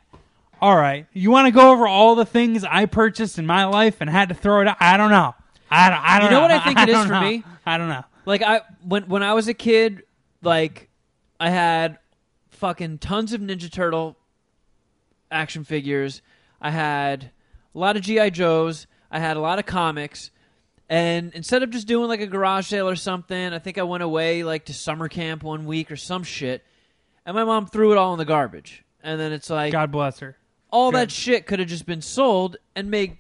all 0.61 0.76
right, 0.76 1.05
you 1.13 1.30
want 1.32 1.47
to 1.47 1.51
go 1.51 1.72
over 1.72 1.86
all 1.88 2.15
the 2.15 2.26
things 2.26 2.63
I 2.63 2.86
purchased 2.86 3.38
in 3.38 3.45
my 3.45 3.65
life 3.65 3.97
and 3.99 4.09
had 4.09 4.30
to 4.30 4.36
throw 4.36 4.61
it 4.61 4.68
out? 4.68 4.78
I 4.80 4.95
don't 4.97 5.11
know. 5.11 5.36
I 5.70 5.89
don't. 5.89 5.99
I 6.01 6.20
don't 6.20 6.26
You 6.26 6.32
know 6.32 6.38
know. 6.38 6.41
what 6.43 6.51
I 6.51 6.63
think 6.63 6.80
it 6.88 6.89
is 6.89 7.05
for 7.05 7.11
know. 7.11 7.22
me? 7.22 7.43
I 7.65 7.78
don't 7.78 7.89
know. 7.89 8.03
Like 8.26 8.41
I 8.41 8.61
when 8.84 9.03
when 9.03 9.24
I 9.24 9.34
was 9.34 9.47
a 9.49 9.53
kid, 9.53 10.03
like 10.41 10.89
I 11.39 11.49
had 11.49 11.99
fucking 12.51 12.97
tons 12.99 13.34
of 13.34 13.41
Ninja 13.41 13.70
Turtle 13.72 14.15
action 15.30 15.63
figures. 15.65 16.22
I 16.61 16.72
had 16.72 17.32
a 17.78 17.80
lot 17.80 17.95
of 17.95 18.01
GI 18.01 18.32
Joes. 18.32 18.88
I 19.11 19.19
had 19.19 19.38
a 19.38 19.39
lot 19.39 19.59
of 19.59 19.65
comics. 19.65 20.32
And 20.89 21.32
instead 21.34 21.63
of 21.63 21.69
just 21.69 21.86
doing 21.88 22.07
like 22.07 22.21
a 22.21 22.28
garage 22.28 22.67
sale 22.67 22.89
or 22.89 22.95
something, 22.95 23.53
I 23.53 23.59
think 23.59 23.78
I 23.78 23.84
went 23.84 24.03
away 24.03 24.43
like 24.43 24.65
to 24.65 24.73
summer 24.73 25.07
camp 25.07 25.43
one 25.43 25.65
week 25.65 25.91
or 25.91 25.95
some 25.95 26.23
shit. 26.23 26.63
And 27.25 27.36
my 27.36 27.43
mom 27.43 27.67
threw 27.67 27.91
it 27.91 27.97
all 27.97 28.13
in 28.13 28.19
the 28.19 28.25
garbage. 28.25 28.84
And 29.03 29.19
then 29.19 29.32
it's 29.32 29.49
like 29.49 29.71
God 29.71 29.91
bless 29.91 30.19
her. 30.19 30.38
all 30.71 30.91
Good. 30.91 31.01
that 31.01 31.11
shit 31.11 31.45
could 31.45 31.59
have 31.59 31.67
just 31.67 31.86
been 31.86 32.01
sold 32.01 32.57
and 32.75 32.89
made 32.89 33.17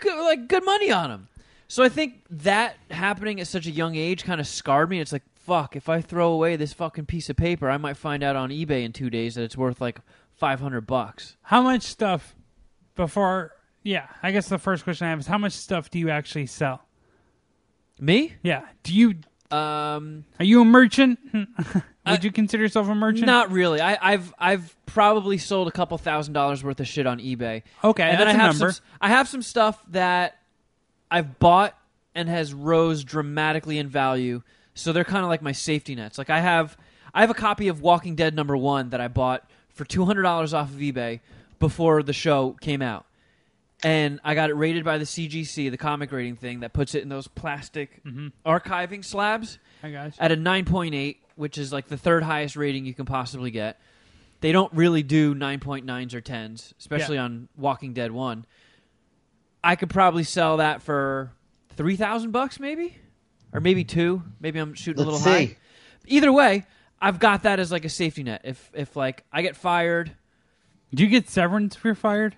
good, 0.00 0.24
like 0.24 0.46
good 0.46 0.64
money 0.64 0.92
on 0.92 1.10
them. 1.10 1.28
So 1.68 1.82
I 1.82 1.88
think 1.88 2.22
that 2.30 2.76
happening 2.90 3.40
at 3.40 3.48
such 3.48 3.66
a 3.66 3.72
young 3.72 3.96
age 3.96 4.22
kind 4.22 4.40
of 4.40 4.46
scarred 4.46 4.88
me. 4.88 5.00
It's 5.00 5.12
like 5.12 5.24
fuck, 5.34 5.74
if 5.74 5.88
I 5.88 6.00
throw 6.00 6.32
away 6.32 6.56
this 6.56 6.72
fucking 6.72 7.06
piece 7.06 7.28
of 7.28 7.36
paper, 7.36 7.70
I 7.70 7.76
might 7.76 7.96
find 7.96 8.22
out 8.22 8.36
on 8.36 8.50
eBay 8.50 8.84
in 8.84 8.92
2 8.92 9.10
days 9.10 9.34
that 9.34 9.42
it's 9.42 9.56
worth 9.56 9.80
like 9.80 10.00
500 10.34 10.86
bucks. 10.86 11.36
How 11.42 11.62
much 11.62 11.82
stuff 11.82 12.36
before? 12.94 13.52
Yeah, 13.86 14.06
I 14.20 14.32
guess 14.32 14.48
the 14.48 14.58
first 14.58 14.82
question 14.82 15.06
I 15.06 15.10
have 15.10 15.20
is 15.20 15.26
how 15.28 15.38
much 15.38 15.52
stuff 15.52 15.90
do 15.90 15.98
you 16.00 16.10
actually 16.10 16.46
sell? 16.46 16.82
Me? 18.00 18.34
Yeah, 18.42 18.62
do 18.82 18.92
you 18.92 19.10
Um 19.56 20.24
are 20.40 20.44
you 20.44 20.60
a 20.60 20.64
merchant? 20.64 21.18
Would 21.32 21.46
I- 22.04 22.18
you 22.20 22.32
consider 22.32 22.64
yourself 22.64 22.88
a 22.88 22.94
merchant? 22.94 23.26
not 23.26 23.50
really. 23.52 23.80
I, 23.80 23.96
I've 24.00 24.34
I've 24.38 24.76
probably 24.86 25.38
sold 25.38 25.68
a 25.68 25.70
couple 25.70 25.96
thousand 25.98 26.34
dollars 26.34 26.64
worth 26.64 26.80
of 26.80 26.88
shit 26.88 27.06
on 27.06 27.18
eBay. 27.20 27.62
Okay, 27.84 28.02
and 28.02 28.12
that's 28.12 28.18
then 28.18 28.28
I 28.28 28.30
a 28.32 28.34
have 28.34 28.58
number. 28.58 28.72
some 28.72 28.84
I 29.00 29.08
have 29.08 29.28
some 29.28 29.42
stuff 29.42 29.80
that 29.90 30.36
I've 31.10 31.38
bought 31.38 31.78
and 32.14 32.28
has 32.28 32.52
rose 32.52 33.04
dramatically 33.04 33.78
in 33.78 33.88
value. 33.88 34.42
So 34.74 34.92
they're 34.92 35.04
kind 35.04 35.22
of 35.22 35.28
like 35.28 35.42
my 35.42 35.52
safety 35.52 35.94
nets. 35.94 36.18
Like 36.18 36.28
I 36.28 36.40
have 36.40 36.76
I 37.14 37.20
have 37.20 37.30
a 37.30 37.34
copy 37.34 37.68
of 37.68 37.80
Walking 37.80 38.14
Dead 38.16 38.34
number 38.34 38.56
1 38.56 38.90
that 38.90 39.00
I 39.00 39.08
bought 39.08 39.48
for 39.70 39.84
$200 39.86 40.52
off 40.52 40.70
of 40.70 40.76
eBay 40.76 41.20
before 41.60 42.02
the 42.02 42.12
show 42.12 42.56
came 42.60 42.82
out. 42.82 43.06
And 43.86 44.18
I 44.24 44.34
got 44.34 44.50
it 44.50 44.54
rated 44.54 44.84
by 44.84 44.98
the 44.98 45.04
CGC, 45.04 45.70
the 45.70 45.76
comic 45.76 46.10
rating 46.10 46.34
thing 46.34 46.60
that 46.60 46.72
puts 46.72 46.96
it 46.96 47.02
in 47.04 47.08
those 47.08 47.28
plastic 47.28 48.02
Mm-hmm. 48.04 48.28
archiving 48.44 49.04
slabs 49.04 49.60
I 49.80 49.92
got 49.92 50.06
you. 50.06 50.12
at 50.18 50.32
a 50.32 50.36
9.8, 50.36 51.18
which 51.36 51.56
is 51.56 51.72
like 51.72 51.86
the 51.86 51.96
third 51.96 52.24
highest 52.24 52.56
rating 52.56 52.84
you 52.84 52.94
can 52.94 53.04
possibly 53.04 53.52
get. 53.52 53.78
They 54.40 54.50
don't 54.50 54.72
really 54.72 55.04
do 55.04 55.36
9.9s 55.36 56.14
or 56.14 56.20
10s, 56.20 56.72
especially 56.80 57.16
on 57.16 57.48
Walking 57.56 57.92
Dead 57.92 58.10
1. 58.10 58.44
I 59.62 59.76
could 59.76 59.90
probably 59.90 60.24
sell 60.24 60.56
that 60.56 60.82
for 60.82 61.30
3000 61.76 62.32
bucks 62.32 62.58
maybe 62.58 62.96
or 63.52 63.60
maybe 63.60 63.84
2. 63.84 64.20
Maybe 64.40 64.58
I'm 64.58 64.74
shooting 64.74 65.02
a 65.04 65.06
Let's 65.08 65.24
little 65.24 65.38
see. 65.38 65.46
high. 65.46 65.56
Either 66.08 66.32
way, 66.32 66.64
I've 67.00 67.20
got 67.20 67.44
that 67.44 67.60
as 67.60 67.70
like 67.70 67.84
a 67.84 67.88
safety 67.88 68.24
net. 68.24 68.40
If 68.42 68.68
if 68.74 68.96
like 68.96 69.22
I 69.32 69.42
get 69.42 69.54
fired, 69.54 70.10
Do 70.92 71.04
you 71.04 71.08
get 71.08 71.28
severance 71.28 71.76
if 71.76 71.84
you're 71.84 71.94
fired? 71.94 72.36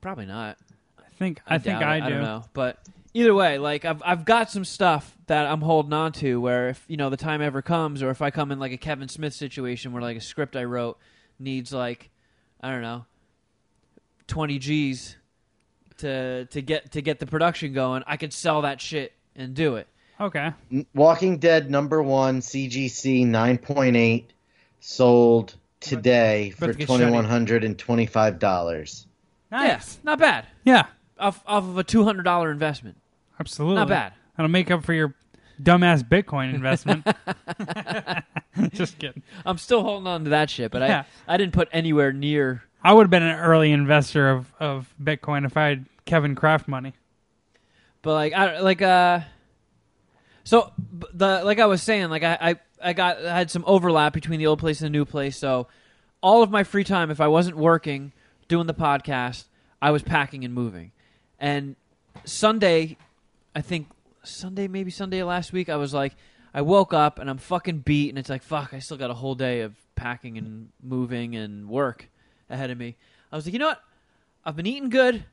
Probably 0.00 0.26
not. 0.26 0.58
I 0.98 1.10
think 1.18 1.40
I, 1.46 1.58
think 1.58 1.80
doubt 1.80 1.88
I 1.88 2.00
do. 2.00 2.06
I 2.06 2.08
don't 2.10 2.22
know, 2.22 2.44
but 2.52 2.78
either 3.14 3.34
way, 3.34 3.58
like 3.58 3.84
I've 3.84 4.02
I've 4.04 4.24
got 4.24 4.50
some 4.50 4.64
stuff 4.64 5.16
that 5.26 5.46
I'm 5.46 5.60
holding 5.60 5.92
on 5.92 6.12
to. 6.12 6.40
Where 6.40 6.68
if 6.68 6.84
you 6.88 6.96
know 6.96 7.10
the 7.10 7.16
time 7.16 7.42
ever 7.42 7.62
comes, 7.62 8.02
or 8.02 8.10
if 8.10 8.22
I 8.22 8.30
come 8.30 8.52
in 8.52 8.58
like 8.58 8.72
a 8.72 8.76
Kevin 8.76 9.08
Smith 9.08 9.34
situation 9.34 9.92
where 9.92 10.02
like 10.02 10.16
a 10.16 10.20
script 10.20 10.56
I 10.56 10.64
wrote 10.64 10.98
needs 11.38 11.72
like 11.72 12.10
I 12.60 12.70
don't 12.70 12.82
know 12.82 13.04
twenty 14.26 14.58
G's 14.58 15.16
to 15.98 16.46
to 16.46 16.62
get 16.62 16.92
to 16.92 17.02
get 17.02 17.18
the 17.18 17.26
production 17.26 17.72
going, 17.72 18.04
I 18.06 18.16
could 18.16 18.32
sell 18.32 18.62
that 18.62 18.80
shit 18.80 19.12
and 19.34 19.54
do 19.54 19.76
it. 19.76 19.88
Okay. 20.20 20.52
Walking 20.94 21.38
Dead 21.38 21.70
number 21.70 22.02
one 22.02 22.40
CGC 22.40 23.24
9.8 23.24 24.24
sold 24.80 25.54
today 25.80 26.50
for 26.50 26.72
twenty 26.72 27.10
one 27.10 27.24
hundred 27.24 27.64
and 27.64 27.78
twenty 27.78 28.06
five 28.06 28.38
dollars. 28.38 29.06
Nice. 29.50 29.96
Yeah, 29.96 30.00
not 30.04 30.18
bad. 30.18 30.46
Yeah. 30.64 30.86
Off 31.18 31.42
off 31.46 31.64
of 31.64 31.76
a 31.78 31.84
two 31.84 32.04
hundred 32.04 32.22
dollar 32.22 32.50
investment, 32.50 32.96
Absolutely. 33.40 33.76
not 33.76 33.88
bad. 33.88 34.12
That'll 34.36 34.50
make 34.50 34.70
up 34.70 34.84
for 34.84 34.92
your 34.92 35.14
dumbass 35.60 36.02
Bitcoin 36.08 36.54
investment. 36.54 37.04
Just 38.72 38.98
kidding. 38.98 39.22
I'm 39.44 39.58
still 39.58 39.82
holding 39.82 40.06
on 40.06 40.24
to 40.24 40.30
that 40.30 40.50
shit, 40.50 40.70
but 40.70 40.82
Yeah. 40.82 41.04
I 41.26 41.34
I 41.34 41.36
didn't 41.36 41.52
put 41.54 41.68
anywhere 41.72 42.12
near 42.12 42.62
I 42.82 42.92
would 42.92 43.02
have 43.04 43.10
been 43.10 43.24
an 43.24 43.36
early 43.38 43.72
investor 43.72 44.30
of, 44.30 44.52
of 44.60 44.94
Bitcoin 45.02 45.44
if 45.44 45.56
I 45.56 45.66
had 45.68 45.86
Kevin 46.04 46.34
Kraft 46.36 46.68
money. 46.68 46.92
But 48.02 48.14
like 48.14 48.32
I 48.34 48.60
like 48.60 48.80
uh 48.82 49.20
so 50.44 50.72
b- 50.96 51.06
the 51.12 51.42
like 51.44 51.58
I 51.58 51.66
was 51.66 51.82
saying 51.82 52.08
like 52.10 52.22
I 52.22 52.38
I, 52.40 52.56
I 52.90 52.92
got 52.92 53.24
I 53.24 53.36
had 53.36 53.50
some 53.50 53.64
overlap 53.66 54.12
between 54.12 54.38
the 54.38 54.46
old 54.46 54.60
place 54.60 54.80
and 54.80 54.86
the 54.86 54.96
new 54.96 55.04
place 55.04 55.36
so 55.36 55.66
all 56.20 56.42
of 56.44 56.50
my 56.50 56.62
free 56.64 56.84
time 56.84 57.10
if 57.10 57.20
I 57.20 57.26
wasn't 57.28 57.56
working 57.56 58.12
doing 58.48 58.66
the 58.66 58.74
podcast 58.74 59.44
I 59.80 59.90
was 59.90 60.02
packing 60.02 60.44
and 60.44 60.52
moving. 60.52 60.92
And 61.38 61.76
Sunday 62.24 62.96
I 63.54 63.60
think 63.60 63.88
Sunday 64.24 64.68
maybe 64.68 64.90
Sunday 64.90 65.22
last 65.22 65.52
week 65.52 65.68
I 65.68 65.76
was 65.76 65.94
like 65.94 66.14
I 66.52 66.62
woke 66.62 66.92
up 66.92 67.18
and 67.18 67.30
I'm 67.30 67.38
fucking 67.38 67.80
beat 67.80 68.08
and 68.08 68.18
it's 68.18 68.28
like 68.28 68.42
fuck 68.42 68.74
I 68.74 68.80
still 68.80 68.96
got 68.96 69.10
a 69.10 69.14
whole 69.14 69.34
day 69.34 69.60
of 69.60 69.74
packing 69.94 70.38
and 70.38 70.70
moving 70.82 71.36
and 71.36 71.68
work 71.68 72.08
ahead 72.50 72.70
of 72.70 72.78
me. 72.78 72.96
I 73.30 73.36
was 73.36 73.46
like 73.46 73.52
you 73.52 73.58
know 73.58 73.68
what 73.68 73.82
I've 74.44 74.56
been 74.56 74.66
eating 74.66 74.88
good 74.88 75.24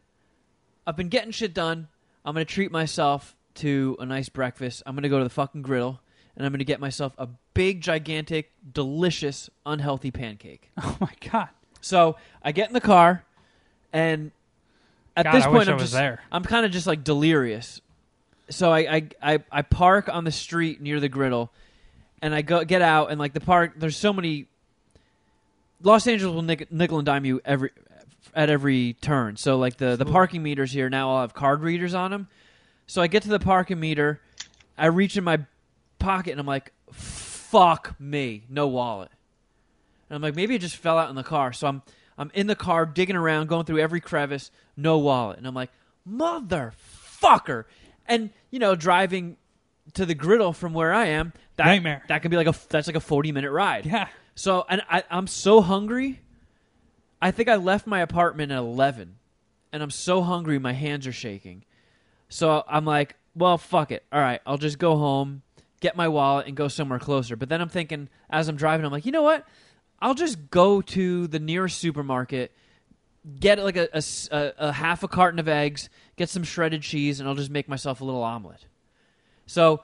I've 0.87 0.95
been 0.95 1.09
getting 1.09 1.31
shit 1.31 1.53
done. 1.53 1.87
I'm 2.23 2.35
gonna 2.35 2.45
treat 2.45 2.71
myself 2.71 3.35
to 3.55 3.97
a 3.99 4.05
nice 4.05 4.29
breakfast. 4.29 4.83
I'm 4.85 4.95
gonna 4.95 5.09
go 5.09 5.17
to 5.17 5.23
the 5.23 5.29
fucking 5.29 5.63
griddle 5.63 5.99
and 6.35 6.45
I'm 6.45 6.51
gonna 6.51 6.63
get 6.63 6.79
myself 6.79 7.13
a 7.17 7.27
big, 7.53 7.81
gigantic, 7.81 8.51
delicious, 8.71 9.49
unhealthy 9.65 10.11
pancake. 10.11 10.71
Oh 10.83 10.97
my 10.99 11.11
god. 11.31 11.49
So 11.85 12.15
I 12.41 12.51
get 12.51 12.67
in 12.67 12.73
the 12.73 12.81
car, 12.81 13.23
and 13.93 14.31
at 15.15 15.25
God, 15.25 15.35
this 15.35 15.43
I 15.43 15.45
point, 15.45 15.59
wish 15.59 15.67
I 15.67 15.71
I'm 15.71 15.77
was 15.77 15.83
just 15.83 15.93
there. 15.93 16.19
I'm 16.31 16.43
kind 16.43 16.65
of 16.65 16.71
just 16.71 16.87
like 16.87 17.03
delirious. 17.03 17.79
So 18.49 18.71
I, 18.71 18.79
I 18.79 19.07
I 19.21 19.43
I 19.51 19.61
park 19.61 20.09
on 20.09 20.23
the 20.23 20.31
street 20.31 20.81
near 20.81 20.99
the 20.99 21.09
griddle, 21.09 21.51
and 22.23 22.33
I 22.33 22.41
go 22.41 22.65
get 22.65 22.81
out 22.81 23.11
and 23.11 23.19
like 23.19 23.33
the 23.33 23.39
park. 23.39 23.73
There's 23.77 23.95
so 23.95 24.11
many. 24.11 24.47
Los 25.83 26.07
Angeles 26.07 26.33
will 26.33 26.41
nick, 26.41 26.71
nickel 26.71 26.97
and 26.97 27.05
dime 27.05 27.23
you 27.23 27.39
every 27.45 27.69
at 28.33 28.49
every 28.49 28.93
turn. 28.93 29.37
So 29.37 29.59
like 29.59 29.77
the 29.77 29.95
the 29.95 30.05
parking 30.05 30.41
meters 30.41 30.71
here 30.71 30.89
now 30.89 31.09
all 31.09 31.21
have 31.21 31.35
card 31.35 31.61
readers 31.61 31.93
on 31.93 32.09
them. 32.09 32.29
So 32.87 33.03
I 33.03 33.05
get 33.05 33.21
to 33.23 33.29
the 33.29 33.39
parking 33.39 33.79
meter, 33.79 34.21
I 34.75 34.87
reach 34.87 35.17
in 35.17 35.23
my 35.23 35.45
pocket 35.99 36.31
and 36.31 36.39
I'm 36.39 36.47
like, 36.47 36.71
"Fuck 36.91 37.93
me, 37.99 38.43
no 38.49 38.65
wallet." 38.67 39.11
And 40.09 40.15
I'm 40.15 40.21
like, 40.21 40.35
maybe 40.35 40.55
it 40.55 40.59
just 40.59 40.77
fell 40.77 40.97
out 40.97 41.09
in 41.09 41.15
the 41.15 41.23
car. 41.23 41.53
So 41.53 41.67
I'm 41.67 41.81
I'm 42.17 42.31
in 42.33 42.47
the 42.47 42.55
car 42.55 42.85
digging 42.85 43.15
around, 43.15 43.47
going 43.47 43.65
through 43.65 43.79
every 43.79 43.99
crevice, 43.99 44.51
no 44.77 44.97
wallet. 44.97 45.37
And 45.37 45.47
I'm 45.47 45.53
like, 45.53 45.71
motherfucker. 46.09 47.65
And 48.07 48.29
you 48.51 48.59
know, 48.59 48.75
driving 48.75 49.37
to 49.93 50.05
the 50.05 50.15
griddle 50.15 50.53
from 50.53 50.73
where 50.73 50.93
I 50.93 51.07
am, 51.07 51.33
that 51.57 51.65
Nightmare. 51.65 52.03
that 52.07 52.21
could 52.21 52.31
be 52.31 52.37
like 52.37 52.47
a 52.47 52.55
that's 52.69 52.87
like 52.87 52.95
a 52.95 53.01
40 53.01 53.31
minute 53.31 53.51
ride. 53.51 53.85
Yeah. 53.85 54.07
So 54.35 54.65
and 54.69 54.81
I, 54.89 55.03
I'm 55.09 55.27
so 55.27 55.61
hungry. 55.61 56.21
I 57.21 57.31
think 57.31 57.49
I 57.49 57.55
left 57.55 57.87
my 57.87 58.01
apartment 58.01 58.51
at 58.51 58.57
11, 58.57 59.15
and 59.71 59.81
I'm 59.81 59.89
so 59.89 60.21
hungry 60.21 60.59
my 60.59 60.73
hands 60.73 61.07
are 61.07 61.13
shaking. 61.13 61.63
So 62.27 62.63
I'm 62.67 62.85
like, 62.85 63.15
well, 63.33 63.57
fuck 63.57 63.91
it. 63.91 64.03
All 64.11 64.19
right, 64.19 64.41
I'll 64.45 64.57
just 64.57 64.77
go 64.77 64.97
home, 64.97 65.41
get 65.79 65.95
my 65.95 66.07
wallet, 66.07 66.47
and 66.47 66.55
go 66.57 66.67
somewhere 66.67 66.99
closer. 66.99 67.35
But 67.35 67.49
then 67.49 67.61
I'm 67.61 67.69
thinking, 67.69 68.09
as 68.29 68.47
I'm 68.47 68.57
driving, 68.57 68.85
I'm 68.85 68.91
like, 68.91 69.05
you 69.05 69.11
know 69.11 69.23
what? 69.23 69.47
I'll 70.01 70.13
just 70.13 70.49
go 70.49 70.81
to 70.81 71.27
the 71.27 71.39
nearest 71.39 71.77
supermarket, 71.79 72.51
get 73.39 73.63
like 73.63 73.77
a 73.77 73.89
a 74.31 74.71
half 74.71 75.03
a 75.03 75.07
carton 75.07 75.39
of 75.39 75.47
eggs, 75.47 75.89
get 76.15 76.29
some 76.29 76.43
shredded 76.43 76.81
cheese, 76.81 77.19
and 77.19 77.27
I'll 77.27 77.35
just 77.35 77.49
make 77.49 77.67
myself 77.67 78.01
a 78.01 78.05
little 78.05 78.23
omelet. 78.23 78.65
So 79.47 79.81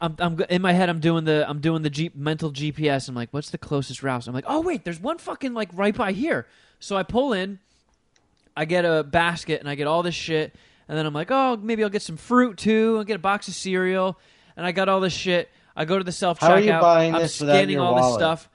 I'm, 0.00 0.16
I'm 0.18 0.40
in 0.50 0.62
my 0.62 0.72
head. 0.72 0.88
I'm 0.88 1.00
doing 1.00 1.24
the 1.24 1.48
I'm 1.48 1.60
doing 1.60 1.82
the 1.82 1.90
G- 1.90 2.10
mental 2.14 2.50
GPS. 2.52 3.08
I'm 3.08 3.14
like, 3.14 3.28
what's 3.30 3.50
the 3.50 3.58
closest 3.58 4.02
route? 4.02 4.26
I'm 4.26 4.34
like, 4.34 4.44
oh 4.46 4.60
wait, 4.60 4.84
there's 4.84 5.00
one 5.00 5.18
fucking 5.18 5.54
like 5.54 5.70
right 5.74 5.94
by 5.94 6.12
here. 6.12 6.46
So 6.80 6.96
I 6.96 7.04
pull 7.04 7.32
in, 7.32 7.60
I 8.56 8.64
get 8.64 8.84
a 8.84 9.04
basket 9.04 9.60
and 9.60 9.68
I 9.68 9.76
get 9.76 9.86
all 9.86 10.02
this 10.02 10.16
shit, 10.16 10.54
and 10.88 10.98
then 10.98 11.06
I'm 11.06 11.14
like, 11.14 11.30
oh, 11.30 11.56
maybe 11.56 11.84
I'll 11.84 11.90
get 11.90 12.02
some 12.02 12.16
fruit 12.16 12.58
too. 12.58 12.96
I'll 12.98 13.04
get 13.04 13.16
a 13.16 13.20
box 13.20 13.48
of 13.48 13.54
cereal. 13.54 14.18
And 14.56 14.66
I 14.66 14.72
got 14.72 14.88
all 14.88 15.00
this 15.00 15.12
shit. 15.14 15.48
I 15.74 15.84
go 15.84 15.96
to 15.96 16.04
the 16.04 16.12
self 16.12 16.40
checkout. 16.40 16.46
How 16.46 16.52
are 16.54 16.60
you 16.60 16.72
buying 16.72 17.14
I'm 17.14 17.22
this 17.22 17.36
scanning 17.36 17.78
all 17.78 17.94
this 17.94 18.02
wallet? 18.02 18.20
stuff. 18.20 18.48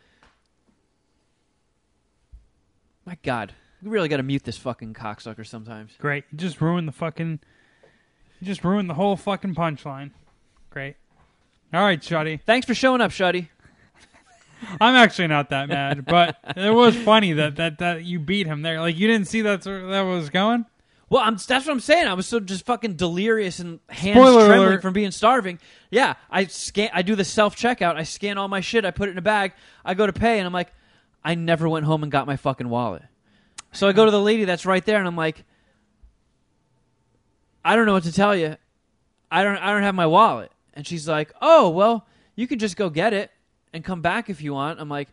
My 3.08 3.18
God, 3.24 3.54
we 3.82 3.90
really 3.90 4.10
got 4.10 4.18
to 4.18 4.24
mute 4.24 4.44
this 4.44 4.58
fucking 4.58 4.94
cocksucker 4.94 5.48
sometimes. 5.48 5.94
Great. 5.98 6.26
You 6.30 6.38
just 6.38 6.60
ruined 6.60 6.90
the 6.90 6.92
fucking. 6.92 7.40
You 8.42 8.46
just 8.46 8.66
ruined 8.66 8.90
the 8.90 8.96
whole 8.96 9.16
fucking 9.16 9.56
punchline. 9.56 10.12
Great. 10.70 10.98
All 11.74 11.82
right, 11.82 12.02
Shuddy. 12.02 12.42
Thanks 12.46 12.68
for 12.68 12.74
showing 12.74 13.00
up, 13.00 13.12
Shuddy. 13.12 13.48
I'm 14.82 14.96
actually 14.96 15.28
not 15.28 15.52
that 15.52 15.70
mad, 15.70 16.06
but 16.06 16.38
it 16.58 16.74
was 16.74 16.98
funny 16.98 17.32
that, 17.34 17.56
that, 17.56 17.78
that 17.78 18.04
you 18.04 18.20
beat 18.20 18.46
him 18.46 18.62
there. 18.62 18.82
Like 18.82 18.98
you 18.98 19.08
didn't 19.08 19.30
see 19.30 19.42
that's 19.42 19.66
where 19.66 19.88
that 19.88 20.02
was 20.02 20.30
going. 20.30 20.66
Well, 21.10 21.24
I'm, 21.24 21.36
that's 21.36 21.66
what 21.66 21.70
I'm 21.70 21.80
saying. 21.80 22.08
I 22.08 22.14
was 22.14 22.28
so 22.28 22.42
just 22.42 22.66
fucking 22.66 22.96
delirious 22.96 23.60
and 23.60 23.80
hands 23.88 24.18
Spoiler 24.18 24.48
trembling 24.48 24.68
alert. 24.68 24.82
from 24.82 24.92
being 24.92 25.12
starving. 25.12 25.60
Yeah, 25.92 26.16
I 26.30 26.48
scan. 26.48 26.90
I 26.92 27.04
do 27.04 27.16
the 27.16 27.24
self 27.24 27.56
checkout. 27.56 27.96
I 27.96 28.04
scan 28.04 28.38
all 28.38 28.50
my 28.50 28.60
shit. 28.60 28.84
I 28.84 28.92
put 28.92 29.08
it 29.08 29.14
in 29.14 29.18
a 29.18 29.22
bag. 29.22 29.54
I 29.86 29.94
go 29.94 30.06
to 30.06 30.12
pay, 30.12 30.40
and 30.40 30.46
I'm 30.46 30.52
like, 30.52 30.74
I 31.24 31.36
never 31.36 31.68
went 31.68 31.86
home 31.86 32.04
and 32.04 32.12
got 32.12 32.28
my 32.28 32.38
fucking 32.38 32.70
wallet. 32.70 33.04
So 33.72 33.88
I 33.88 33.92
go 33.92 34.06
to 34.06 34.12
the 34.12 34.22
lady 34.22 34.46
that's 34.46 34.66
right 34.66 34.84
there, 34.86 34.98
and 34.98 35.08
I'm 35.08 35.16
like, 35.16 35.44
I 37.64 37.76
don't 37.76 37.86
know 37.86 37.94
what 37.94 38.04
to 38.04 38.14
tell 38.14 38.36
you. 38.36 38.56
I 39.30 39.44
don't. 39.44 39.58
I 39.58 39.74
don't 39.74 39.84
have 39.84 39.96
my 39.96 40.08
wallet. 40.08 40.52
And 40.74 40.88
she's 40.88 41.08
like, 41.08 41.34
Oh 41.42 41.70
well, 41.70 42.08
you 42.36 42.48
can 42.48 42.60
just 42.60 42.78
go 42.78 42.90
get 42.90 43.12
it 43.14 43.32
and 43.74 43.84
come 43.84 44.02
back 44.02 44.30
if 44.30 44.42
you 44.42 44.54
want. 44.54 44.80
I'm 44.80 44.88
like, 44.88 45.10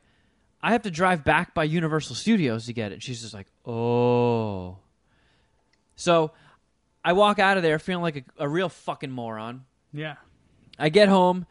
I 0.62 0.72
have 0.72 0.82
to 0.82 0.90
drive 0.90 1.24
back 1.24 1.52
by 1.52 1.64
Universal 1.64 2.16
Studios 2.16 2.66
to 2.66 2.72
get 2.72 2.92
it. 2.92 2.94
And 2.94 3.02
she's 3.02 3.22
just 3.22 3.34
like, 3.34 3.48
Oh. 3.66 4.78
So 5.96 6.32
I 7.04 7.12
walk 7.14 7.38
out 7.38 7.56
of 7.56 7.62
there 7.62 7.78
feeling 7.78 8.02
like 8.02 8.16
a, 8.38 8.44
a 8.44 8.48
real 8.48 8.68
fucking 8.68 9.10
moron. 9.10 9.64
Yeah. 9.92 10.16
I 10.78 10.90
get 10.90 11.08
home, 11.08 11.46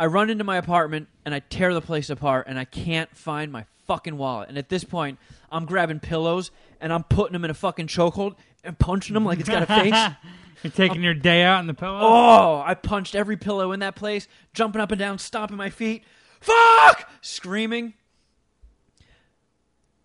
I 0.00 0.06
run 0.06 0.30
into 0.30 0.44
my 0.44 0.56
apartment, 0.56 1.08
and 1.26 1.34
I 1.34 1.40
tear 1.40 1.74
the 1.74 1.82
place 1.82 2.08
apart, 2.08 2.46
and 2.48 2.58
I 2.58 2.64
can't 2.64 3.14
find 3.14 3.52
my 3.52 3.66
fucking 3.86 4.16
wallet. 4.16 4.48
And 4.48 4.56
at 4.56 4.70
this 4.70 4.82
point, 4.82 5.18
I'm 5.52 5.66
grabbing 5.66 6.00
pillows 6.00 6.50
and 6.80 6.92
I'm 6.92 7.02
putting 7.02 7.32
them 7.32 7.44
in 7.44 7.50
a 7.50 7.54
fucking 7.54 7.88
chokehold 7.88 8.36
and 8.62 8.78
punching 8.78 9.14
them 9.14 9.24
like 9.24 9.40
it's 9.40 9.48
got 9.48 9.64
a 9.64 9.66
face. 9.66 10.14
You're 10.62 10.70
taking 10.70 11.02
your 11.02 11.12
day 11.12 11.42
out 11.42 11.60
in 11.60 11.66
the 11.66 11.74
pillow. 11.74 11.98
Oh, 12.00 12.62
I 12.64 12.74
punched 12.74 13.14
every 13.14 13.36
pillow 13.36 13.72
in 13.72 13.80
that 13.80 13.96
place, 13.96 14.28
jumping 14.54 14.80
up 14.80 14.92
and 14.92 14.98
down, 14.98 15.18
stomping 15.18 15.56
my 15.56 15.70
feet. 15.70 16.04
Fuck! 16.40 17.10
Screaming. 17.20 17.94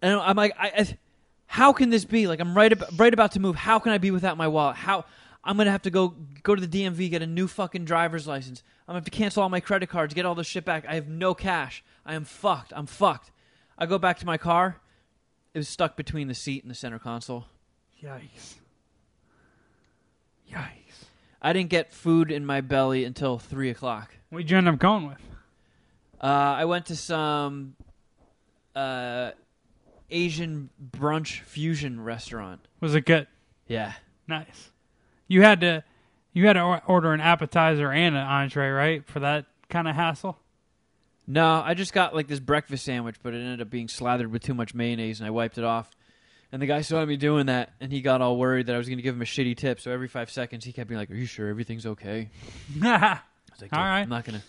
And 0.01 0.19
I'm 0.19 0.35
like, 0.35 0.53
I, 0.57 0.71
I, 0.75 0.97
how 1.45 1.71
can 1.71 1.89
this 1.89 2.05
be? 2.05 2.27
Like, 2.27 2.39
I'm 2.39 2.55
right, 2.55 2.71
ab- 2.71 2.85
right 2.97 3.13
about 3.13 3.33
to 3.33 3.39
move. 3.39 3.55
How 3.55 3.79
can 3.79 3.91
I 3.91 3.97
be 3.97 4.11
without 4.11 4.35
my 4.35 4.47
wallet? 4.47 4.77
How? 4.77 5.05
I'm 5.45 5.57
gonna 5.57 5.71
have 5.71 5.83
to 5.83 5.91
go 5.91 6.15
go 6.41 6.55
to 6.55 6.65
the 6.65 6.83
DMV, 6.83 7.09
get 7.09 7.21
a 7.21 7.27
new 7.27 7.47
fucking 7.47 7.85
driver's 7.85 8.25
license. 8.25 8.63
I'm 8.87 8.93
gonna 8.93 8.97
have 8.99 9.05
to 9.05 9.11
cancel 9.11 9.43
all 9.43 9.49
my 9.49 9.59
credit 9.59 9.89
cards, 9.89 10.13
get 10.13 10.25
all 10.25 10.35
this 10.35 10.47
shit 10.47 10.65
back. 10.65 10.85
I 10.87 10.95
have 10.95 11.07
no 11.07 11.35
cash. 11.35 11.83
I 12.05 12.15
am 12.15 12.25
fucked. 12.25 12.73
I'm 12.75 12.87
fucked. 12.87 13.31
I 13.77 13.85
go 13.85 13.97
back 13.99 14.19
to 14.19 14.25
my 14.25 14.37
car. 14.37 14.81
It 15.53 15.59
was 15.59 15.69
stuck 15.69 15.95
between 15.95 16.27
the 16.27 16.33
seat 16.33 16.63
and 16.63 16.71
the 16.71 16.75
center 16.75 16.99
console. 16.99 17.45
Yikes. 18.03 18.55
Yikes. 20.51 21.05
I 21.41 21.53
didn't 21.53 21.69
get 21.69 21.93
food 21.93 22.31
in 22.31 22.45
my 22.45 22.61
belly 22.61 23.05
until 23.05 23.37
three 23.37 23.69
o'clock. 23.69 24.15
What'd 24.29 24.49
you 24.49 24.57
end 24.57 24.67
up 24.67 24.79
going 24.79 25.07
with? 25.07 25.21
Uh, 26.19 26.25
I 26.25 26.65
went 26.65 26.87
to 26.87 26.95
some 26.95 27.75
uh, 28.75 29.31
Asian 30.09 30.69
brunch 30.91 31.41
fusion 31.41 32.01
restaurant. 32.01 32.67
Was 32.81 32.95
it 32.95 33.05
good? 33.05 33.27
Yeah. 33.67 33.93
Nice. 34.27 34.71
You 35.27 35.41
had 35.41 35.61
to, 35.61 35.83
you 36.33 36.45
had 36.47 36.53
to 36.53 36.81
order 36.87 37.13
an 37.13 37.21
appetizer 37.21 37.91
and 37.91 38.15
an 38.15 38.21
entree, 38.25 38.69
right? 38.69 39.05
For 39.07 39.19
that 39.21 39.45
kind 39.69 39.87
of 39.87 39.95
hassle. 39.95 40.37
No, 41.27 41.61
I 41.65 41.73
just 41.73 41.91
got 41.93 42.13
like 42.15 42.27
this 42.27 42.39
breakfast 42.39 42.85
sandwich, 42.85 43.15
but 43.23 43.33
it 43.33 43.37
ended 43.39 43.61
up 43.61 43.69
being 43.69 43.87
slathered 43.87 44.31
with 44.31 44.43
too 44.43 44.53
much 44.53 44.75
mayonnaise, 44.75 45.19
and 45.19 45.25
I 45.27 45.31
wiped 45.31 45.57
it 45.57 45.63
off. 45.63 45.89
And 46.51 46.61
the 46.61 46.67
guy 46.67 46.81
saw 46.81 47.03
me 47.03 47.17
doing 47.17 47.47
that, 47.47 47.73
and 47.81 47.91
he 47.91 48.01
got 48.01 48.21
all 48.21 48.37
worried 48.37 48.67
that 48.67 48.75
I 48.75 48.77
was 48.77 48.87
going 48.87 48.99
to 48.99 49.01
give 49.03 49.15
him 49.15 49.21
a 49.23 49.25
shitty 49.25 49.57
tip. 49.57 49.79
So 49.79 49.91
every 49.91 50.07
five 50.07 50.29
seconds, 50.29 50.63
he 50.63 50.71
kept 50.71 50.87
being 50.87 50.99
like, 50.99 51.09
"Are 51.09 51.15
you 51.15 51.25
sure 51.25 51.47
everything's 51.49 51.85
okay?" 51.87 52.29
I 52.83 53.19
was 53.51 53.61
like, 53.61 53.73
All 53.73 53.79
"Dude, 53.79 53.89
right. 53.89 54.01
I'm 54.01 54.09
not 54.09 54.23
gonna, 54.25 54.43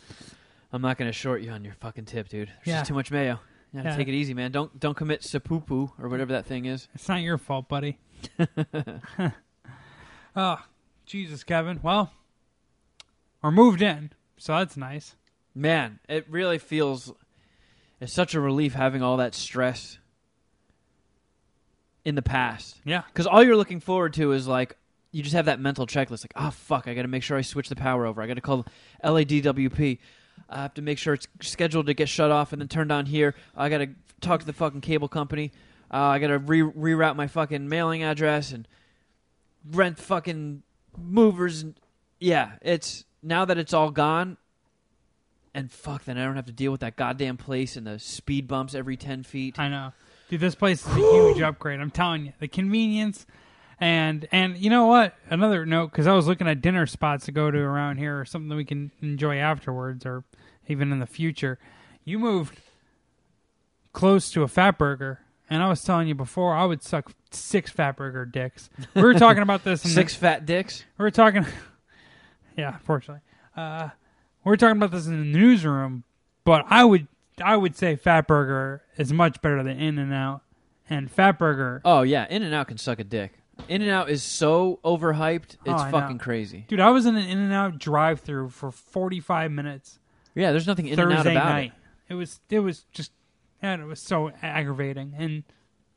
I'm 0.72 0.82
not 0.82 0.98
gonna 0.98 1.12
short 1.12 1.40
you 1.40 1.50
on 1.50 1.64
your 1.64 1.74
fucking 1.74 2.04
tip, 2.04 2.28
dude. 2.28 2.48
There's 2.48 2.66
Yeah. 2.66 2.78
just 2.80 2.88
too 2.88 2.94
much 2.94 3.10
mayo. 3.10 3.40
You 3.72 3.78
gotta 3.80 3.88
Yeah. 3.90 3.96
take 3.96 4.08
it 4.08 4.14
easy, 4.14 4.34
man. 4.34 4.52
Don't 4.52 4.78
don't 4.78 4.94
commit 4.96 5.24
seppuku 5.24 5.88
or 5.98 6.08
whatever 6.10 6.32
that 6.34 6.44
thing 6.44 6.66
is. 6.66 6.86
It's 6.94 7.08
not 7.08 7.22
your 7.22 7.38
fault, 7.38 7.68
buddy. 7.68 7.98
oh, 10.36 10.64
Jesus, 11.06 11.42
Kevin. 11.42 11.80
Well, 11.82 12.12
we're 13.42 13.50
moved 13.50 13.82
in, 13.82 14.12
so 14.36 14.56
that's 14.56 14.76
nice. 14.76 15.16
Man, 15.54 15.98
it 16.08 16.26
really 16.28 16.58
feels 16.58 17.12
it's 18.00 18.12
such 18.12 18.34
a 18.34 18.40
relief 18.40 18.74
having 18.74 19.02
all 19.02 19.16
that 19.16 19.34
stress 19.34 19.98
in 22.04 22.14
the 22.14 22.22
past. 22.22 22.80
Yeah. 22.84 23.02
Because 23.08 23.26
all 23.26 23.42
you're 23.42 23.56
looking 23.56 23.80
forward 23.80 24.12
to 24.14 24.32
is 24.32 24.46
like 24.46 24.76
you 25.12 25.22
just 25.22 25.34
have 25.34 25.46
that 25.46 25.60
mental 25.60 25.86
checklist, 25.86 26.22
like, 26.24 26.32
oh 26.36 26.50
fuck, 26.50 26.86
I 26.86 26.94
got 26.94 27.02
to 27.02 27.08
make 27.08 27.22
sure 27.22 27.38
I 27.38 27.40
switch 27.40 27.68
the 27.68 27.76
power 27.76 28.04
over. 28.06 28.20
I 28.20 28.26
got 28.26 28.34
to 28.34 28.40
call 28.40 28.66
LADWP. 29.02 29.98
I 30.50 30.62
have 30.62 30.74
to 30.74 30.82
make 30.82 30.98
sure 30.98 31.14
it's 31.14 31.26
scheduled 31.40 31.86
to 31.86 31.94
get 31.94 32.08
shut 32.08 32.30
off 32.30 32.52
and 32.52 32.60
then 32.60 32.68
turned 32.68 32.92
on 32.92 33.06
here. 33.06 33.34
I 33.56 33.68
got 33.68 33.78
to 33.78 33.88
talk 34.20 34.40
to 34.40 34.46
the 34.46 34.52
fucking 34.52 34.82
cable 34.82 35.08
company. 35.08 35.52
Uh, 35.90 35.96
I 35.96 36.18
got 36.18 36.28
to 36.28 36.38
re- 36.38 36.60
reroute 36.60 37.16
my 37.16 37.26
fucking 37.26 37.68
mailing 37.68 38.02
address 38.02 38.52
and 38.52 38.68
rent 39.70 39.98
fucking 39.98 40.62
movers. 40.96 41.62
And 41.62 41.78
yeah, 42.18 42.52
it's 42.62 43.04
now 43.22 43.44
that 43.44 43.58
it's 43.58 43.72
all 43.72 43.90
gone. 43.90 44.36
And 45.54 45.72
fuck, 45.72 46.04
then 46.04 46.18
I 46.18 46.24
don't 46.24 46.36
have 46.36 46.46
to 46.46 46.52
deal 46.52 46.70
with 46.70 46.82
that 46.82 46.96
goddamn 46.96 47.38
place 47.38 47.76
and 47.76 47.86
the 47.86 47.98
speed 47.98 48.46
bumps 48.46 48.74
every 48.74 48.98
ten 48.98 49.22
feet. 49.22 49.58
I 49.58 49.68
know, 49.68 49.92
dude. 50.28 50.40
This 50.40 50.54
place 50.54 50.86
is 50.86 50.92
a 50.92 50.96
huge 50.96 51.40
upgrade. 51.40 51.80
I'm 51.80 51.90
telling 51.90 52.26
you, 52.26 52.34
the 52.38 52.46
convenience, 52.46 53.24
and 53.80 54.28
and 54.32 54.58
you 54.58 54.68
know 54.68 54.84
what? 54.84 55.14
Another 55.30 55.64
note, 55.64 55.92
because 55.92 56.06
I 56.06 56.12
was 56.12 56.26
looking 56.26 56.46
at 56.46 56.60
dinner 56.60 56.84
spots 56.84 57.24
to 57.24 57.32
go 57.32 57.50
to 57.50 57.58
around 57.58 57.96
here, 57.96 58.20
or 58.20 58.26
something 58.26 58.50
that 58.50 58.56
we 58.56 58.66
can 58.66 58.90
enjoy 59.00 59.38
afterwards, 59.38 60.04
or 60.04 60.24
even 60.68 60.92
in 60.92 60.98
the 60.98 61.06
future. 61.06 61.58
You 62.04 62.18
moved 62.18 62.60
close 63.94 64.30
to 64.32 64.42
a 64.42 64.48
fat 64.48 64.76
burger, 64.76 65.20
and 65.50 65.62
I 65.62 65.68
was 65.68 65.82
telling 65.82 66.08
you 66.08 66.14
before, 66.14 66.54
I 66.54 66.64
would 66.64 66.82
suck 66.82 67.12
six 67.30 67.70
fat 67.70 67.96
burger 67.96 68.24
dicks. 68.24 68.70
We 68.94 69.02
were 69.02 69.14
talking 69.14 69.42
about 69.42 69.64
this. 69.64 69.84
In 69.84 69.90
Six 69.92 70.14
The, 70.14 70.20
fat 70.20 70.46
dicks. 70.46 70.84
we 70.98 71.02
were 71.04 71.10
talking. 71.10 71.46
yeah, 72.56 72.78
fortunately, 72.84 73.22
uh, 73.56 73.90
we 74.44 74.50
were 74.50 74.56
talking 74.56 74.76
about 74.76 74.90
this 74.90 75.06
in 75.06 75.18
the 75.18 75.38
newsroom. 75.38 76.04
But 76.44 76.64
I 76.68 76.84
would 76.84 77.08
I 77.42 77.56
would 77.56 77.76
say 77.76 77.96
Fat 77.96 78.26
Burger 78.26 78.82
is 78.96 79.12
much 79.12 79.40
better 79.42 79.62
than 79.62 79.78
In 79.78 79.98
and 79.98 80.12
Out, 80.12 80.42
and 80.88 81.10
Fat 81.10 81.38
Burger, 81.38 81.82
Oh 81.84 82.02
yeah, 82.02 82.26
In 82.30 82.42
and 82.42 82.54
Out 82.54 82.68
can 82.68 82.78
suck 82.78 82.98
a 83.00 83.04
dick. 83.04 83.32
In 83.68 83.82
and 83.82 83.90
Out 83.90 84.10
is 84.10 84.22
so 84.22 84.78
overhyped, 84.84 85.56
Oh, 85.66 85.72
it's 85.74 85.84
know. 85.84 85.90
fucking 85.90 86.18
crazy. 86.18 86.64
dude. 86.68 86.78
I 86.80 86.90
was 86.90 87.06
in 87.06 87.16
an 87.16 87.26
In 87.28 87.38
and 87.38 87.52
Out 87.52 87.78
drive-through 87.78 88.50
for 88.50 88.70
forty 88.70 89.18
five 89.20 89.50
minutes 89.50 89.98
Yeah, 90.34 90.50
there's 90.52 90.66
nothing 90.66 90.86
in 90.86 91.00
and 91.00 91.12
out 91.12 91.26
about 91.26 91.44
night. 91.48 91.72
It. 92.08 92.14
was 92.14 92.38
it 92.50 92.60
was 92.60 92.84
just 92.92 93.10
and 93.62 93.82
it 93.82 93.86
was 93.86 94.00
so 94.00 94.30
aggravating. 94.42 95.14
And. 95.16 95.44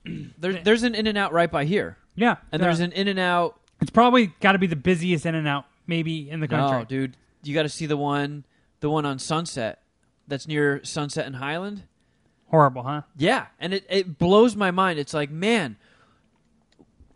There's 0.38 0.64
there's 0.64 0.84
an 0.84 0.96
In 0.96 1.08
and 1.08 1.18
Out 1.18 1.34
right 1.34 1.52
by 1.52 1.66
here, 1.66 1.98
yeah, 2.16 2.38
and 2.54 2.64
there's 2.64 2.80
an 2.80 2.94
In 2.94 3.10
and 3.10 3.20
Out. 3.20 3.60
it's 3.82 3.92
probably 3.92 4.28
got 4.40 4.54
to 4.54 4.58
be 4.58 4.66
the 4.66 4.78
busiest 4.78 5.26
In 5.26 5.36
and 5.36 5.46
Out 5.46 5.66
maybe 5.88 6.30
in 6.30 6.40
the 6.40 6.48
country. 6.48 6.80
No, 6.80 6.86
dude, 6.86 7.18
you 7.44 7.54
got 7.54 7.64
to 7.64 7.70
see 7.70 7.86
the 7.86 7.98
one 7.98 8.46
the 8.80 8.90
one 8.90 9.06
on 9.06 9.20
Sunset 9.20 9.82
that's 10.28 10.48
near 10.48 10.84
Sunset 10.86 11.26
and 11.26 11.36
Highland. 11.36 11.84
Horrible, 12.48 12.84
huh? 12.84 13.02
Yeah, 13.18 13.48
and 13.60 13.74
it, 13.74 13.86
it 13.90 14.18
blows 14.18 14.56
my 14.56 14.72
mind. 14.72 15.00
It's 15.00 15.14
like, 15.14 15.30
man, 15.30 15.76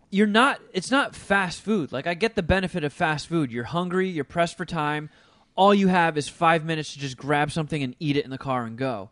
you're 0.09 0.27
not 0.27 0.59
it's 0.73 0.91
not 0.91 1.15
fast 1.15 1.61
food. 1.61 1.91
Like 1.91 2.05
I 2.05 2.13
get 2.13 2.35
the 2.35 2.43
benefit 2.43 2.83
of 2.83 2.91
fast 2.93 3.27
food. 3.27 3.51
You're 3.51 3.63
hungry, 3.63 4.09
you're 4.09 4.23
pressed 4.23 4.57
for 4.57 4.65
time. 4.65 5.09
All 5.55 5.73
you 5.73 5.87
have 5.87 6.17
is 6.17 6.27
5 6.27 6.65
minutes 6.65 6.93
to 6.93 6.99
just 6.99 7.15
grab 7.15 7.51
something 7.51 7.83
and 7.83 7.95
eat 7.99 8.17
it 8.17 8.25
in 8.25 8.31
the 8.31 8.39
car 8.39 8.65
and 8.65 8.75
go. 8.75 9.11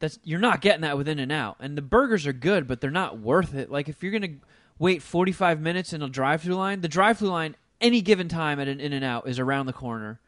That's 0.00 0.18
you're 0.24 0.40
not 0.40 0.60
getting 0.60 0.82
that 0.82 0.96
with 0.96 1.08
In 1.08 1.18
and 1.18 1.32
Out. 1.32 1.56
And 1.60 1.76
the 1.76 1.82
burgers 1.82 2.26
are 2.26 2.32
good, 2.32 2.66
but 2.66 2.80
they're 2.80 2.90
not 2.90 3.18
worth 3.18 3.54
it. 3.54 3.70
Like 3.70 3.88
if 3.88 4.02
you're 4.02 4.12
going 4.12 4.22
to 4.22 4.46
wait 4.78 5.02
45 5.02 5.60
minutes 5.60 5.92
in 5.92 6.02
a 6.02 6.08
drive-through 6.08 6.56
line, 6.56 6.80
the 6.80 6.88
drive-through 6.88 7.28
line 7.28 7.56
any 7.80 8.00
given 8.00 8.28
time 8.28 8.58
at 8.60 8.68
an 8.68 8.80
In 8.80 8.92
and 8.92 9.04
Out 9.04 9.28
is 9.28 9.38
around 9.38 9.66
the 9.66 9.72
corner. 9.72 10.20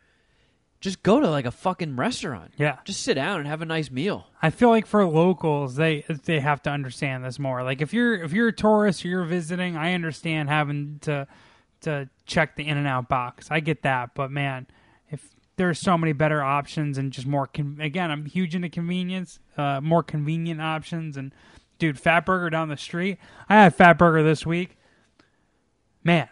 Just 0.80 1.02
go 1.02 1.20
to 1.20 1.28
like 1.28 1.46
a 1.46 1.50
fucking 1.50 1.96
restaurant. 1.96 2.52
Yeah. 2.58 2.78
Just 2.84 3.02
sit 3.02 3.14
down 3.14 3.40
and 3.40 3.48
have 3.48 3.62
a 3.62 3.64
nice 3.64 3.90
meal. 3.90 4.26
I 4.42 4.50
feel 4.50 4.68
like 4.68 4.86
for 4.86 5.04
locals, 5.06 5.74
they 5.74 6.04
they 6.24 6.38
have 6.40 6.62
to 6.62 6.70
understand 6.70 7.24
this 7.24 7.38
more. 7.38 7.62
Like 7.64 7.80
if 7.80 7.94
you're 7.94 8.22
if 8.22 8.32
you're 8.32 8.48
a 8.48 8.52
tourist 8.52 9.04
or 9.04 9.08
you're 9.08 9.24
visiting, 9.24 9.76
I 9.76 9.94
understand 9.94 10.50
having 10.50 10.98
to 11.02 11.26
to 11.80 12.08
check 12.26 12.56
the 12.56 12.66
in 12.66 12.76
and 12.76 12.86
out 12.86 13.08
box. 13.08 13.48
I 13.50 13.60
get 13.60 13.82
that, 13.82 14.10
but 14.14 14.30
man, 14.30 14.66
if 15.57 15.59
there's 15.59 15.78
so 15.78 15.96
many 15.96 16.12
better 16.12 16.42
options 16.42 16.98
and 16.98 17.11
just 17.12 17.26
more 17.26 17.46
con- 17.46 17.78
again, 17.80 18.11
I'm 18.11 18.26
huge 18.26 18.54
into 18.54 18.68
convenience, 18.68 19.38
uh, 19.57 19.80
more 19.82 20.02
convenient 20.02 20.61
options. 20.61 21.16
And 21.16 21.32
dude, 21.78 21.98
Fat 21.98 22.26
Burger 22.26 22.50
down 22.50 22.68
the 22.68 22.76
street, 22.76 23.16
I 23.48 23.54
had 23.62 23.74
Fat 23.74 23.94
Burger 23.96 24.22
this 24.22 24.44
week. 24.44 24.76
Man, 26.04 26.28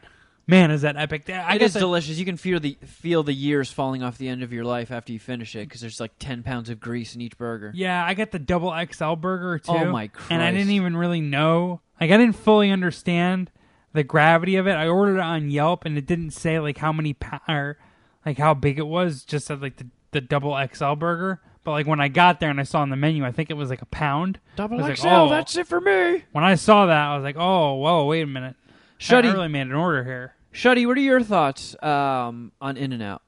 man, 0.47 0.71
is 0.71 0.83
that 0.83 0.97
epic? 0.99 1.29
I 1.31 1.55
It 1.57 1.59
guess 1.61 1.71
is 1.71 1.77
I- 1.77 1.81
delicious. 1.81 2.19
You 2.19 2.25
can 2.27 2.37
feel 2.37 2.61
the 2.61 2.77
feel 2.85 3.23
the 3.23 3.33
years 3.33 3.73
falling 3.73 4.03
off 4.03 4.19
the 4.19 4.29
end 4.29 4.43
of 4.43 4.53
your 4.53 4.65
life 4.65 4.91
after 4.91 5.13
you 5.13 5.19
finish 5.19 5.57
it 5.57 5.69
because 5.69 5.81
there's 5.81 6.01
like 6.01 6.13
ten 6.19 6.43
pounds 6.43 6.69
of 6.69 6.79
grease 6.79 7.15
in 7.15 7.21
each 7.23 7.39
burger. 7.39 7.73
Yeah, 7.75 8.05
I 8.05 8.13
got 8.15 8.31
the 8.31 8.39
double 8.39 8.73
XL 8.93 9.15
burger 9.15 9.59
too. 9.59 9.73
Oh, 9.73 9.91
my 9.91 10.11
And 10.31 10.43
I 10.43 10.53
didn't 10.53 10.71
even 10.73 10.97
really 10.97 11.23
know. 11.23 11.81
Like 12.01 12.11
I 12.11 12.17
didn't 12.19 12.37
fully 12.37 12.71
understand 12.71 13.51
the 13.95 14.05
gravity 14.05 14.57
of 14.57 14.67
it. 14.67 14.73
I 14.75 14.87
ordered 14.87 15.17
it 15.17 15.21
on 15.23 15.51
Yelp 15.51 15.85
and 15.87 15.97
it 15.97 16.05
didn't 16.07 16.33
say 16.33 16.61
like 16.61 16.77
how 16.79 16.93
many 16.93 17.15
pa- 17.15 17.41
or 17.49 17.79
like 18.25 18.39
how 18.39 18.55
big 18.55 18.79
it 18.79 18.87
was. 18.87 19.25
Just 19.25 19.47
said 19.47 19.61
like 19.63 19.77
the 19.77 19.87
the 20.13 20.21
double 20.21 20.59
XL 20.73 20.95
burger. 20.95 21.41
But 21.65 21.73
like 21.73 21.87
when 21.87 22.01
I 22.01 22.09
got 22.09 22.41
there 22.41 22.51
and 22.51 22.61
I 22.61 22.65
saw 22.65 22.81
on 22.81 22.91
the 22.91 22.97
menu, 22.97 23.25
I 23.25 23.33
think 23.33 23.51
it 23.51 23.55
was 23.55 23.71
like 23.71 23.81
a 23.81 23.87
pound. 23.87 24.39
Double 24.55 24.83
I 24.83 24.91
was 24.91 25.01
XL, 25.01 25.07
like, 25.07 25.17
oh. 25.17 25.29
that's 25.31 25.57
it 25.57 25.67
for 25.67 25.81
me. 25.81 26.25
When 26.33 26.45
I 26.45 26.57
saw 26.57 26.87
that, 26.87 27.07
I 27.07 27.17
was 27.17 27.25
like, 27.25 27.37
oh, 27.39 27.75
whoa, 27.75 28.05
wait 28.05 28.21
a 28.21 28.27
minute. 28.27 28.55
Shuddy, 29.01 29.31
I 29.31 29.33
really 29.33 29.49
made 29.49 29.63
an 29.63 29.73
order 29.73 30.05
here. 30.05 30.35
Shuddy, 30.53 30.87
what 30.87 30.97
are 30.99 31.01
your 31.01 31.23
thoughts 31.23 31.75
um, 31.83 32.53
on 32.61 32.77
In 32.77 32.93
and 32.93 33.03
Out? 33.03 33.23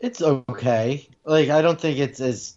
It's 0.00 0.20
okay. 0.20 1.08
Like 1.24 1.48
I 1.48 1.62
don't 1.62 1.80
think 1.80 1.98
it's 1.98 2.20
as 2.20 2.56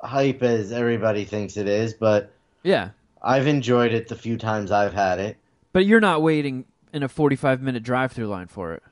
hype 0.00 0.42
as 0.42 0.72
everybody 0.72 1.24
thinks 1.24 1.56
it 1.56 1.68
is, 1.68 1.94
but 1.94 2.32
Yeah, 2.62 2.90
I've 3.22 3.46
enjoyed 3.46 3.92
it 3.92 4.08
the 4.08 4.16
few 4.16 4.36
times 4.36 4.70
I've 4.70 4.92
had 4.92 5.18
it. 5.18 5.36
but 5.72 5.86
you're 5.86 6.00
not 6.00 6.22
waiting 6.22 6.64
in 6.92 7.02
a 7.02 7.08
45 7.08 7.62
minute 7.62 7.82
drive-through 7.82 8.26
line 8.26 8.46
for 8.48 8.74
it. 8.74 8.82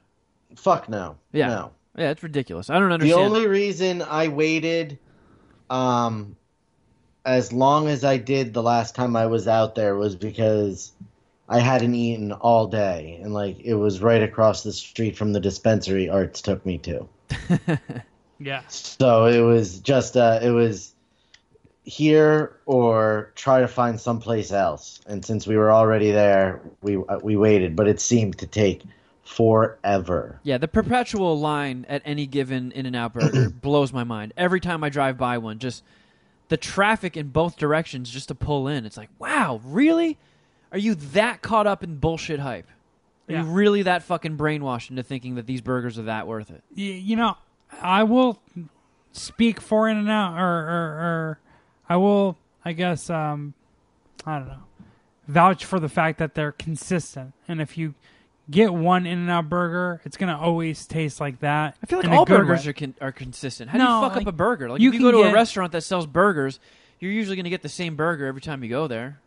Fuck 0.57 0.89
no. 0.89 1.17
Yeah. 1.33 1.49
No. 1.49 1.71
Yeah, 1.97 2.11
it's 2.11 2.23
ridiculous. 2.23 2.71
I 2.71 2.79
don't 2.79 2.93
understand. 2.93 3.19
The 3.19 3.25
only 3.25 3.47
reason 3.47 4.03
I 4.03 4.29
waited 4.29 4.99
um 5.71 6.37
as 7.25 7.53
long 7.53 7.89
as 7.89 8.05
I 8.05 8.17
did 8.17 8.53
the 8.53 8.63
last 8.63 8.95
time 8.95 9.15
I 9.15 9.27
was 9.27 9.47
out 9.47 9.75
there 9.75 9.95
was 9.95 10.17
because 10.17 10.93
I 11.49 11.61
hadn't 11.61 11.95
eaten 11.95 12.33
all 12.33 12.67
day 12.67 13.21
and 13.23 13.33
like 13.33 13.61
it 13.61 13.75
was 13.75 14.01
right 14.01 14.23
across 14.23 14.63
the 14.63 14.73
street 14.73 15.17
from 15.17 15.33
the 15.33 15.41
dispensary 15.41 16.09
Arts 16.09 16.43
took 16.43 16.65
me 16.67 16.79
to. 16.79 17.09
Yeah. 18.45 18.63
So 18.69 19.27
it 19.27 19.41
was 19.41 19.79
just 19.79 20.17
uh 20.17 20.41
it 20.43 20.51
was 20.51 20.93
here 21.85 22.57
or 22.67 23.33
try 23.35 23.61
to 23.61 23.69
find 23.69 24.01
someplace 24.01 24.53
else. 24.53 25.01
And 25.07 25.25
since 25.25 25.47
we 25.47 25.57
were 25.57 25.73
already 25.73 26.11
there, 26.11 26.61
we 26.81 26.97
uh, 26.97 27.19
we 27.23 27.37
waited, 27.37 27.77
but 27.77 27.89
it 27.89 28.01
seemed 28.01 28.39
to 28.39 28.47
take 28.47 28.83
forever. 29.37 30.41
Yeah, 30.43 30.59
the 30.59 30.68
perpetual 30.68 31.39
line 31.39 31.87
at 31.89 32.03
any 32.05 32.26
given 32.26 32.72
In 32.72 32.87
and 32.87 32.95
Out 32.97 33.14
burger 33.14 33.51
blows 33.62 33.93
my 33.93 34.05
mind. 34.05 34.33
Every 34.37 34.61
time 34.61 34.85
I 34.85 34.89
drive 34.89 35.16
by 35.18 35.39
one, 35.39 35.59
just 35.59 35.83
the 36.49 36.57
traffic 36.57 37.16
in 37.16 37.28
both 37.28 37.57
directions 37.57 38.11
just 38.11 38.28
to 38.28 38.35
pull 38.35 38.68
in. 38.68 38.85
It's 38.85 38.97
like, 38.97 39.11
wow, 39.18 39.61
really? 39.64 40.18
Are 40.70 40.78
you 40.78 40.95
that 40.95 41.43
caught 41.43 41.66
up 41.66 41.83
in 41.83 41.97
bullshit 41.97 42.41
hype? 42.41 42.68
Are 43.28 43.33
Yeah. 43.33 43.43
you 43.45 43.51
really 43.51 43.83
that 43.83 44.03
fucking 44.03 44.37
brainwashed 44.37 44.91
into 44.91 45.03
thinking 45.03 45.37
that 45.37 45.47
these 45.47 45.61
burgers 45.61 45.99
are 45.99 46.03
that 46.03 46.26
worth 46.26 46.51
it? 46.51 46.62
Y- 46.76 46.83
you 46.83 47.16
know, 47.16 47.37
I 47.80 48.03
will 48.03 48.41
speak 49.12 49.61
for 49.61 49.89
In 49.89 49.97
and 49.97 50.11
Out, 50.11 50.35
or, 50.39 50.43
or, 50.43 50.89
or 51.01 51.39
I 51.89 51.97
will, 51.97 52.37
I 52.64 52.72
guess, 52.72 53.09
um, 53.11 53.55
I 54.26 54.39
don't 54.39 54.49
know, 54.49 54.62
vouch 55.28 55.64
for 55.64 55.78
the 55.80 55.89
fact 55.89 56.18
that 56.18 56.35
they're 56.35 56.53
consistent. 56.53 57.33
And 57.49 57.61
if 57.61 57.78
you 57.78 57.95
get 58.51 58.72
one 58.72 59.07
In 59.07 59.18
and 59.18 59.30
Out 59.30 59.49
burger, 59.49 60.01
it's 60.05 60.16
gonna 60.16 60.38
always 60.38 60.86
taste 60.86 61.20
like 61.20 61.40
that. 61.40 61.76
I 61.82 61.86
feel 61.86 61.99
like 61.99 62.07
in 62.07 62.12
a 62.12 62.16
all 62.16 62.24
good 62.24 62.38
burgers 62.38 62.64
way. 62.64 62.70
are 62.70 62.72
con- 62.74 62.95
are 63.01 63.12
consistent. 63.12 63.70
How 63.70 63.78
do 63.78 63.84
you 63.84 63.88
fuck 64.09 64.16
like, 64.16 64.26
up 64.26 64.32
a 64.34 64.36
burger? 64.36 64.70
Like 64.70 64.80
you 64.80 64.88
if 64.90 64.95
you 64.95 65.01
can 65.01 65.11
go 65.11 65.12
to 65.12 65.20
a 65.22 65.28
get- 65.28 65.34
restaurant 65.34 65.72
that 65.72 65.82
sells 65.82 66.07
burgers, 66.07 66.59
you're 67.01 67.12
usually 67.12 67.36
going 67.36 67.45
to 67.45 67.51
get 67.51 67.62
the 67.62 67.68
same 67.68 67.97
burger 67.97 68.26
every 68.26 68.40
time 68.40 68.62
you 68.62 68.70
go 68.70 68.86
there. 68.86 69.18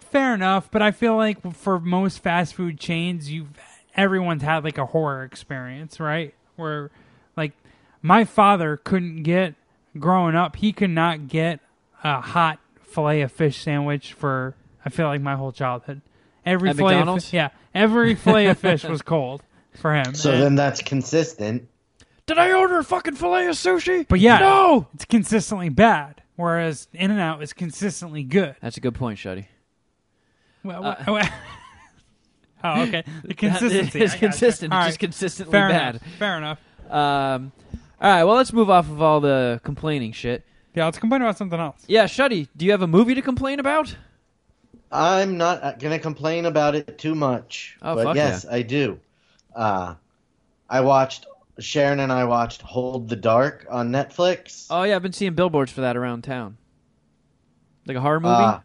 fair 0.00 0.34
enough, 0.34 0.70
but 0.70 0.82
I 0.82 0.92
feel 0.92 1.16
like 1.16 1.52
for 1.54 1.78
most 1.80 2.20
fast 2.22 2.54
food 2.54 2.78
chains, 2.78 3.30
you 3.30 3.44
have 3.44 3.60
everyone's 3.96 4.42
had 4.42 4.64
like 4.64 4.78
a 4.78 4.86
horror 4.86 5.24
experience, 5.24 5.98
right? 6.00 6.34
Where 6.56 6.90
like 7.36 7.52
my 8.02 8.24
father 8.24 8.76
couldn't 8.76 9.22
get 9.24 9.54
growing 9.98 10.36
up, 10.36 10.56
he 10.56 10.72
could 10.72 10.90
not 10.90 11.28
get 11.28 11.60
a 12.04 12.20
hot 12.20 12.58
fillet 12.82 13.22
of 13.22 13.32
fish 13.32 13.60
sandwich 13.62 14.12
for 14.12 14.54
I 14.84 14.88
feel 14.90 15.06
like 15.06 15.20
my 15.20 15.34
whole 15.34 15.52
childhood. 15.52 16.00
Every 16.46 16.70
At 16.70 16.76
fillet 16.76 16.94
of 16.94 16.98
McDonald's? 17.00 17.28
fi- 17.30 17.36
yeah, 17.36 17.48
every 17.74 18.14
fillet 18.14 18.46
of 18.46 18.58
fish 18.58 18.84
was 18.88 19.02
cold 19.02 19.42
for 19.74 19.94
him. 19.94 20.14
So 20.14 20.32
And- 20.32 20.42
then 20.42 20.54
that's 20.54 20.80
consistent. 20.80 21.68
Did 22.26 22.38
I 22.38 22.52
order 22.54 22.78
a 22.78 22.84
fucking 22.84 23.14
fillet 23.16 23.46
of 23.46 23.54
sushi? 23.54 24.06
but 24.08 24.18
yeah, 24.20 24.38
No! 24.38 24.88
it's 24.94 25.04
consistently 25.04 25.68
bad. 25.68 26.22
Whereas 26.36 26.88
In 26.92 27.10
and 27.10 27.20
Out 27.20 27.42
is 27.42 27.52
consistently 27.52 28.22
good. 28.24 28.56
That's 28.60 28.76
a 28.76 28.80
good 28.80 28.94
point, 28.94 29.18
Shuddy. 29.18 29.46
Well, 30.64 30.84
Uh, 30.84 30.96
well- 31.06 31.28
oh, 32.64 32.82
okay. 32.82 33.04
The 33.24 33.34
consistency 33.34 34.00
It's 34.00 34.12
gotcha. 34.14 34.18
consistent, 34.26 34.72
All 34.72 34.78
it's 34.80 34.84
right. 34.84 34.88
just 34.90 34.98
consistently 34.98 35.52
Fair 35.52 35.68
bad. 35.68 35.94
enough. 35.96 36.02
Fair 36.18 36.36
enough. 36.38 36.58
Um, 36.90 37.52
all 38.00 38.10
right, 38.10 38.24
well, 38.24 38.36
let's 38.36 38.52
move 38.52 38.70
off 38.70 38.90
of 38.90 39.00
all 39.00 39.20
the 39.20 39.60
complaining 39.64 40.12
shit. 40.12 40.44
Yeah, 40.74 40.84
let's 40.84 40.98
complain 40.98 41.22
about 41.22 41.38
something 41.38 41.58
else. 41.58 41.82
Yeah, 41.86 42.04
Shuddy, 42.04 42.48
do 42.56 42.66
you 42.66 42.72
have 42.72 42.82
a 42.82 42.86
movie 42.86 43.14
to 43.14 43.22
complain 43.22 43.60
about? 43.60 43.96
I'm 44.90 45.36
not 45.36 45.78
gonna 45.78 45.98
complain 45.98 46.46
about 46.46 46.74
it 46.74 46.98
too 46.98 47.14
much, 47.14 47.76
Oh, 47.82 47.94
but 47.94 48.04
fuck 48.04 48.16
yes, 48.16 48.46
I 48.50 48.62
do. 48.62 49.00
Uh, 49.54 49.94
I 50.68 50.80
watched 50.80 51.26
Sharon 51.58 52.00
and 52.00 52.12
I 52.12 52.24
watched 52.24 52.62
Hold 52.62 53.08
the 53.08 53.16
Dark 53.16 53.66
on 53.70 53.90
Netflix. 53.90 54.66
Oh 54.70 54.82
yeah, 54.84 54.96
I've 54.96 55.02
been 55.02 55.12
seeing 55.12 55.34
billboards 55.34 55.72
for 55.72 55.80
that 55.82 55.96
around 55.96 56.22
town. 56.22 56.56
Like 57.86 57.96
a 57.96 58.00
horror 58.00 58.20
movie, 58.20 58.34
Uh, 58.34 58.60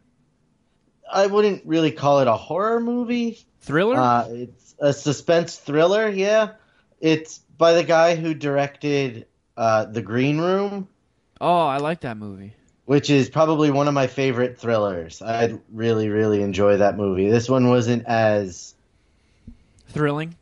I 1.11 1.27
wouldn't 1.27 1.65
really 1.65 1.91
call 1.91 2.19
it 2.21 2.27
a 2.27 2.33
horror 2.35 2.79
movie. 2.79 3.39
thriller. 3.61 3.97
Uh, 3.97 4.27
it's 4.29 4.75
a 4.79 4.93
suspense 4.93 5.55
thriller. 5.57 6.09
Yeah, 6.09 6.53
it's 6.99 7.39
by 7.57 7.73
the 7.73 7.83
guy 7.83 8.15
who 8.15 8.33
directed 8.33 9.25
uh, 9.57 9.85
The 9.85 10.01
Green 10.01 10.39
Room, 10.39 10.87
oh, 11.39 11.65
I 11.67 11.77
like 11.77 12.01
that 12.01 12.17
movie. 12.17 12.55
Which 12.85 13.09
is 13.09 13.29
probably 13.29 13.71
one 13.71 13.87
of 13.87 13.93
my 13.93 14.07
favorite 14.07 14.57
thrillers. 14.57 15.21
I 15.21 15.57
really, 15.71 16.09
really 16.09 16.41
enjoy 16.41 16.77
that 16.77 16.97
movie. 16.97 17.29
This 17.29 17.49
one 17.49 17.69
wasn't 17.69 18.05
as 18.05 18.75
Thrilling. 19.89 20.35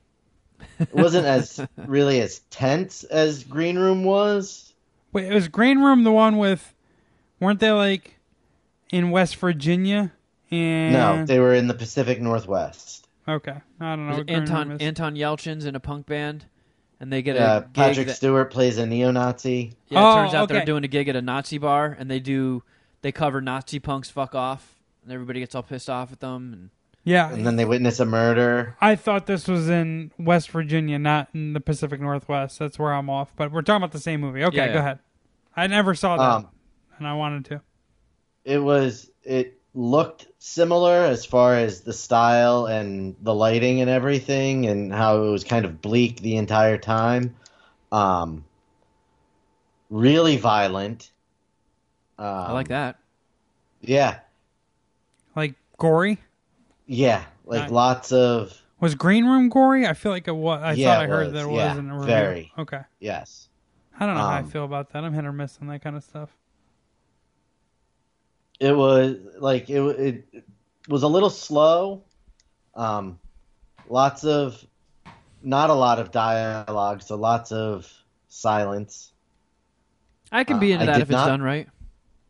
it 0.79 0.93
wasn't 0.93 1.25
as 1.25 1.59
really 1.77 2.21
as 2.21 2.39
tense 2.51 3.03
as 3.05 3.43
Green 3.43 3.77
Room 3.77 4.03
was. 4.03 4.73
Wait, 5.11 5.25
it 5.25 5.33
was 5.33 5.47
Green 5.47 5.79
Room 5.79 6.03
the 6.03 6.11
one 6.11 6.37
with? 6.37 6.73
Weren't 7.39 7.59
they 7.59 7.71
like 7.71 8.19
in 8.91 9.11
West 9.11 9.37
Virginia? 9.37 10.11
And 10.51 10.93
No, 10.93 11.25
they 11.25 11.39
were 11.39 11.53
in 11.53 11.67
the 11.67 11.73
Pacific 11.73 12.19
Northwest. 12.21 13.07
okay, 13.27 13.57
I 13.79 13.95
don't 13.95 14.07
know. 14.09 14.17
What 14.17 14.27
Green 14.27 14.39
Anton 14.39 14.67
Room 14.69 14.77
is. 14.77 14.81
Anton 14.85 15.15
Yelchin's 15.15 15.65
in 15.65 15.75
a 15.75 15.79
punk 15.79 16.05
band, 16.05 16.45
and 16.99 17.11
they 17.11 17.21
get 17.21 17.35
Yeah, 17.35 17.57
a 17.57 17.61
gig. 17.61 17.73
Patrick 17.73 18.07
that- 18.07 18.15
Stewart 18.15 18.51
plays 18.51 18.77
a 18.77 18.85
neo-Nazi. 18.85 19.73
yeah, 19.87 19.99
it 19.99 20.01
Oh, 20.01 20.15
turns 20.15 20.33
out 20.33 20.49
they're 20.49 20.65
doing 20.65 20.83
a 20.83 20.87
gig 20.87 21.07
at 21.07 21.15
a 21.15 21.21
Nazi 21.21 21.57
bar, 21.57 21.95
and 21.99 22.09
they 22.09 22.19
do 22.19 22.63
they 23.01 23.11
cover 23.11 23.39
Nazi 23.41 23.79
punks 23.79 24.09
fuck 24.09 24.35
off, 24.35 24.75
and 25.03 25.11
everybody 25.13 25.39
gets 25.39 25.55
all 25.55 25.63
pissed 25.63 25.89
off 25.89 26.11
at 26.11 26.19
them. 26.19 26.51
And 26.53 26.69
yeah, 27.05 27.31
And 27.31 27.47
then 27.47 27.55
they 27.55 27.63
witness 27.65 27.99
a 28.01 28.05
murder. 28.05 28.75
I 28.81 28.95
thought 28.95 29.25
this 29.25 29.47
was 29.47 29.69
in 29.69 30.11
West 30.19 30.51
Virginia, 30.51 30.99
not 30.99 31.29
in 31.33 31.53
the 31.53 31.61
Pacific 31.61 32.01
Northwest. 32.01 32.59
That's 32.59 32.77
where 32.77 32.93
I'm 32.93 33.09
off. 33.09 33.31
But 33.37 33.51
we're 33.53 33.61
talking 33.61 33.77
about 33.83 33.93
the 33.93 33.99
same 33.99 34.19
movie. 34.19 34.43
Okay, 34.43 34.57
Yeah, 34.57 34.67
go 34.67 34.73
yeah. 34.73 34.79
ahead. 34.79 34.99
I 35.55 35.67
never 35.67 35.95
saw 35.95 36.17
that, 36.17 36.23
Um, 36.23 36.47
and 36.97 37.07
I 37.07 37.13
wanted 37.13 37.45
to. 37.45 37.61
it 38.43 38.59
was 38.59 39.09
it 39.23 39.58
looked 39.73 40.27
similar 40.39 41.03
as 41.05 41.25
far 41.25 41.55
as 41.55 41.81
the 41.81 41.93
style 41.93 42.65
and 42.65 43.15
the 43.21 43.33
lighting 43.33 43.81
and 43.81 43.89
everything 43.89 44.65
and 44.65 44.91
how 44.91 45.23
it 45.23 45.29
was 45.29 45.43
kind 45.43 45.65
of 45.65 45.81
bleak 45.81 46.21
the 46.21 46.37
entire 46.37 46.77
time 46.77 47.35
um 47.91 48.43
really 49.89 50.37
violent 50.37 51.11
um, 52.17 52.25
I 52.47 52.51
like 52.53 52.67
that. 52.69 52.99
yeah 53.81 54.19
Like 55.35 55.55
gory. 55.77 56.19
yeah 56.87 57.23
like 57.45 57.69
lots 57.71 58.11
of 58.11 58.61
Was 58.79 58.95
Green 58.95 59.25
Room 59.25 59.47
gory? 59.49 59.85
I 59.85 59.93
feel 59.93 60.11
like 60.11 60.27
it 60.27 60.35
was. 60.35 60.61
I 60.63 60.75
Yeah, 60.75 60.75
thought 60.75 60.99
I 60.99 61.07
heard 61.07 61.31
was. 61.31 61.33
that 61.33 61.45
it 61.45 61.47
Yeah, 61.47 61.73
was 61.73 61.77
in 61.77 61.89
a 61.89 61.99
review. 61.99 62.07
very. 62.07 62.51
Okay. 62.57 62.81
yes 62.99 63.49
I 63.99 64.05
don't 64.07 64.15
know 64.15 64.23
how 64.23 64.33
I 64.37 64.41
Um, 64.41 64.51
feel 64.51 64.65
about 64.65 64.89
that. 64.91 65.03
I'm 65.03 65.13
hit 65.13 65.25
or 65.25 65.31
miss 65.33 65.59
on 65.61 65.67
that 65.67 65.81
kind 65.83 65.95
of 65.95 66.03
stuff. 66.03 66.35
It 68.59 68.75
was 68.75 69.17
like 69.39 69.69
it, 69.69 69.79
it 69.81 70.43
was 70.87 71.03
a 71.03 71.07
little 71.07 71.29
slow 71.29 72.03
um 72.75 73.17
lots 73.89 74.23
of 74.23 74.63
not 75.43 75.69
a 75.69 75.73
lot 75.73 75.99
of 75.99 76.11
dialogue 76.11 77.01
so 77.01 77.15
lots 77.15 77.51
of 77.51 77.91
silence 78.27 79.11
I 80.31 80.43
can 80.43 80.59
be 80.59 80.71
Uh, 80.71 80.75
into 80.75 80.83
I 80.83 80.85
that 80.87 80.93
did 80.93 81.01
if 81.03 81.09
it's 81.09 81.11
not- 81.11 81.27
done 81.27 81.41
right. 81.41 81.67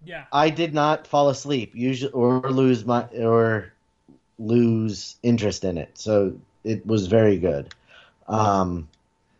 Yeah. 0.05 0.23
I 0.31 0.49
did 0.49 0.73
not 0.73 1.05
fall 1.05 1.27
asleep, 1.27 1.71
usually 1.75 2.13
or 2.13 2.39
lose 2.49 2.85
my 2.85 3.03
or 3.19 3.73
lose 4.37 5.17
interest 5.23 5.65
in 5.65 5.77
it. 5.77 5.97
So 5.97 6.37
it 6.63 6.85
was 6.85 7.07
very 7.07 7.37
good. 7.37 7.73
Um, 8.29 8.87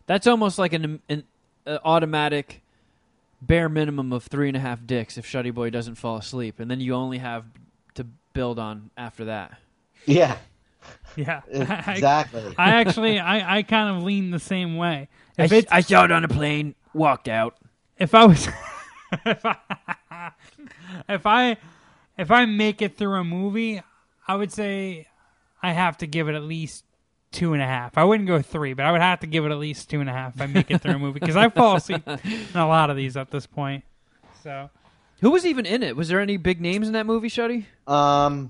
That's 0.06 0.28
almost 0.28 0.60
like 0.60 0.74
an, 0.74 1.00
an 1.08 1.24
uh, 1.66 1.78
automatic 1.86 2.62
bare 3.42 3.70
minimum 3.70 4.12
of 4.14 4.24
three 4.26 4.48
and 4.48 4.58
a 4.58 4.60
half 4.60 4.86
dicks 4.86 5.18
if 5.18 5.26
Shuddy 5.26 5.54
Boy 5.54 5.70
doesn't 5.70 5.96
fall 5.96 6.18
asleep, 6.18 6.60
and 6.60 6.70
then 6.70 6.80
you 6.80 6.94
only 6.94 7.18
have 7.20 7.46
to 7.96 8.06
build 8.34 8.60
on 8.60 8.90
after 8.98 9.26
that. 9.26 9.58
yeah, 10.06 10.38
Yeah, 11.16 11.42
Exactly. 11.52 12.54
I 12.58 12.82
actually, 12.82 13.20
I, 13.20 13.58
I 13.58 13.64
kind 13.64 13.98
of 13.98 14.04
lean 14.04 14.32
the 14.32 14.40
same 14.40 14.78
way. 14.78 15.08
I, 15.38 15.44
If 15.44 15.52
s- 15.52 15.64
it's 15.64 15.72
I 15.72 15.82
saw 15.82 16.06
it 16.06 16.12
on 16.12 16.24
a 16.24 16.28
plane, 16.28 16.76
walked 16.94 17.28
out. 17.28 17.58
if 17.98 18.14
I 18.16 18.26
was 18.26 18.48
if 19.26 19.46
I, 19.46 19.56
if 21.08 21.26
I 21.26 21.58
if 22.18 22.32
I 22.32 22.46
make 22.46 22.82
it 22.82 22.98
through 22.98 23.16
a 23.20 23.24
movie, 23.24 23.82
I 24.28 24.36
would 24.36 24.52
say 24.52 25.08
I 25.64 25.72
have 25.74 25.98
to 26.00 26.08
give 26.08 26.28
it 26.30 26.36
at 26.36 26.44
least 26.44 26.84
two 27.32 27.54
and 27.54 27.62
a 27.62 27.66
half. 27.66 27.98
I 27.98 28.04
wouldn't 28.04 28.28
go 28.28 28.42
three, 28.42 28.74
but 28.74 28.86
I 28.86 28.92
would 28.92 29.02
have 29.02 29.20
to 29.22 29.28
give 29.28 29.46
it 29.46 29.52
at 29.52 29.58
least 29.58 29.90
two 29.90 30.02
and 30.02 30.10
a 30.10 30.14
half 30.14 30.36
if 30.36 30.42
I 30.42 30.48
make 30.48 30.72
it 30.72 30.82
through 30.82 30.94
a 30.94 31.00
movie 31.00 31.20
because 31.20 31.36
I 31.36 31.50
fall 31.50 31.76
asleep 31.76 32.08
in 32.08 32.20
a 32.56 32.68
lot 32.68 32.90
of 32.90 32.98
these 32.98 33.16
at 33.18 33.30
this 33.32 33.46
point. 33.46 33.84
So 34.44 34.70
Who 35.22 35.32
was 35.32 35.46
even 35.46 35.66
in 35.66 35.84
it? 35.84 35.96
Was 35.96 36.08
there 36.08 36.20
any 36.20 36.38
big 36.38 36.62
names 36.62 36.88
in 36.88 36.94
that 36.94 37.06
movie, 37.06 37.30
Shuddy? 37.30 37.66
Um, 37.88 38.50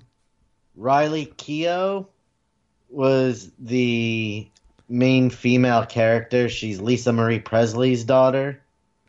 Riley 0.76 1.26
Keough 1.26 2.08
was 2.90 3.52
the 3.60 4.48
main 4.88 5.30
female 5.30 5.86
character. 5.86 6.50
She's 6.50 6.80
Lisa 6.80 7.12
Marie 7.12 7.40
Presley's 7.40 8.04
daughter. 8.04 8.62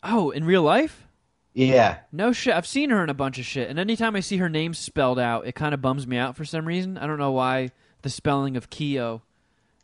Oh, 0.02 0.30
in 0.30 0.44
real 0.44 0.62
life? 0.62 1.06
Yeah. 1.54 1.98
No 2.12 2.32
shit. 2.32 2.54
I've 2.54 2.66
seen 2.66 2.90
her 2.90 3.02
in 3.02 3.10
a 3.10 3.14
bunch 3.14 3.38
of 3.38 3.44
shit, 3.44 3.68
and 3.68 3.78
anytime 3.78 4.16
I 4.16 4.20
see 4.20 4.36
her 4.38 4.48
name 4.48 4.72
spelled 4.74 5.18
out, 5.18 5.46
it 5.46 5.54
kind 5.54 5.74
of 5.74 5.82
bums 5.82 6.06
me 6.06 6.16
out 6.16 6.36
for 6.36 6.44
some 6.44 6.66
reason. 6.66 6.96
I 6.96 7.06
don't 7.06 7.18
know 7.18 7.32
why 7.32 7.70
the 8.02 8.10
spelling 8.10 8.56
of 8.56 8.70
Keough 8.70 9.20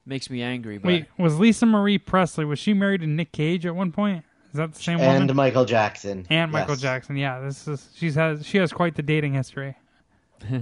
makes 0.06 0.30
me 0.30 0.42
angry. 0.42 0.78
But 0.78 0.88
wait, 0.88 1.06
was 1.18 1.38
Lisa 1.38 1.66
Marie 1.66 1.98
Presley 1.98 2.44
was 2.44 2.58
she 2.58 2.72
married 2.72 3.00
to 3.02 3.06
Nick 3.06 3.32
Cage 3.32 3.66
at 3.66 3.74
one 3.74 3.92
point? 3.92 4.24
Is 4.52 4.58
that 4.58 4.72
the 4.72 4.82
same 4.82 4.98
one? 4.98 5.08
And 5.08 5.18
woman? 5.24 5.36
Michael 5.36 5.64
Jackson. 5.66 6.26
And 6.30 6.50
Michael 6.50 6.74
Yes. 6.74 6.80
Jackson. 6.82 7.16
Yeah, 7.16 7.40
this 7.40 7.68
is 7.68 7.88
she's 7.94 8.14
has 8.14 8.46
she 8.46 8.58
has 8.58 8.72
quite 8.72 8.94
the 8.94 9.02
dating 9.02 9.34
history. 9.34 9.74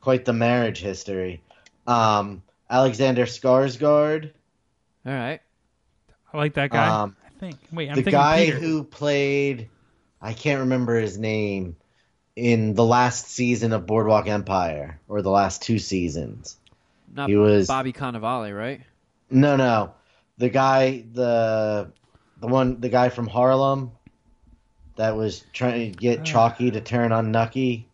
Quite 0.00 0.24
the 0.24 0.32
marriage 0.32 0.80
history. 0.80 1.42
Um, 1.86 2.42
Alexander 2.70 3.24
Skarsgård. 3.26 4.30
all 5.04 5.12
right, 5.12 5.40
I 6.32 6.36
like 6.36 6.54
that 6.54 6.70
guy. 6.70 6.86
Um, 7.02 7.16
I 7.26 7.30
think. 7.40 7.56
Wait, 7.72 7.88
I'm 7.88 7.96
the 7.96 8.02
thinking 8.02 8.12
guy 8.12 8.44
Peter. 8.46 8.58
who 8.58 8.84
played, 8.84 9.68
I 10.22 10.34
can't 10.34 10.60
remember 10.60 11.00
his 11.00 11.18
name, 11.18 11.76
in 12.36 12.74
the 12.74 12.84
last 12.84 13.26
season 13.28 13.72
of 13.72 13.86
Boardwalk 13.86 14.28
Empire, 14.28 15.00
or 15.08 15.20
the 15.22 15.30
last 15.30 15.62
two 15.62 15.78
seasons. 15.78 16.57
Not 17.14 17.28
He 17.28 17.36
was 17.36 17.66
Bobby 17.66 17.92
Cannavale, 17.92 18.56
right? 18.56 18.80
No, 19.30 19.56
no. 19.56 19.94
The 20.38 20.48
guy, 20.48 21.04
the 21.12 21.92
the 22.40 22.46
one, 22.46 22.80
the 22.80 22.88
guy 22.88 23.08
from 23.08 23.26
Harlem 23.26 23.90
that 24.96 25.16
was 25.16 25.44
trying 25.52 25.92
to 25.92 25.98
get 25.98 26.24
Chalky 26.24 26.70
to 26.70 26.80
turn 26.80 27.12
on 27.12 27.30
Nucky. 27.32 27.88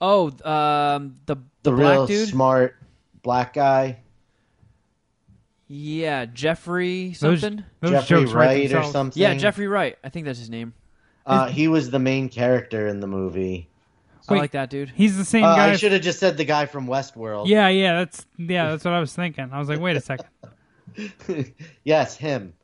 Oh, 0.00 0.26
um, 0.44 1.16
the 1.26 1.36
The, 1.36 1.70
the 1.70 1.74
real 1.74 2.06
dude. 2.06 2.28
smart 2.28 2.76
black 3.22 3.54
guy, 3.54 3.98
Yeah, 5.68 6.26
Jeffrey 6.26 7.12
something. 7.14 7.64
those 7.80 7.90
Jeffrey 8.06 8.24
Wright 8.26 8.72
or 8.72 8.82
something. 8.84 9.20
Yeah, 9.20 9.34
Jeffrey 9.34 9.68
Wright. 9.68 9.96
I 10.04 10.08
think 10.08 10.26
that's 10.26 10.38
his 10.38 10.50
name. 10.50 10.74
Uh, 11.24 11.46
he 11.48 11.68
was 11.68 11.90
the 11.90 12.00
main 12.00 12.28
character 12.28 12.88
in 12.88 12.98
the 13.00 13.06
movie. 13.06 13.68
I 14.28 14.34
like 14.34 14.52
that 14.52 14.70
dude. 14.70 14.90
He's 14.90 15.16
the 15.16 15.24
same 15.24 15.44
Uh, 15.44 15.56
guy. 15.56 15.70
I 15.70 15.76
should 15.76 15.92
have 15.92 16.02
just 16.02 16.18
said 16.20 16.36
the 16.36 16.44
guy 16.44 16.66
from 16.66 16.86
Westworld. 16.86 17.48
Yeah, 17.48 17.68
yeah, 17.68 17.98
that's 17.98 18.26
yeah, 18.38 18.70
that's 18.70 18.84
what 18.84 18.94
I 18.94 19.00
was 19.00 19.14
thinking. 19.14 19.48
I 19.52 19.58
was 19.58 19.68
like, 19.68 19.80
wait 19.80 19.96
a 19.96 20.00
second. 20.00 20.26
yes, 21.84 22.16
him. 22.16 22.54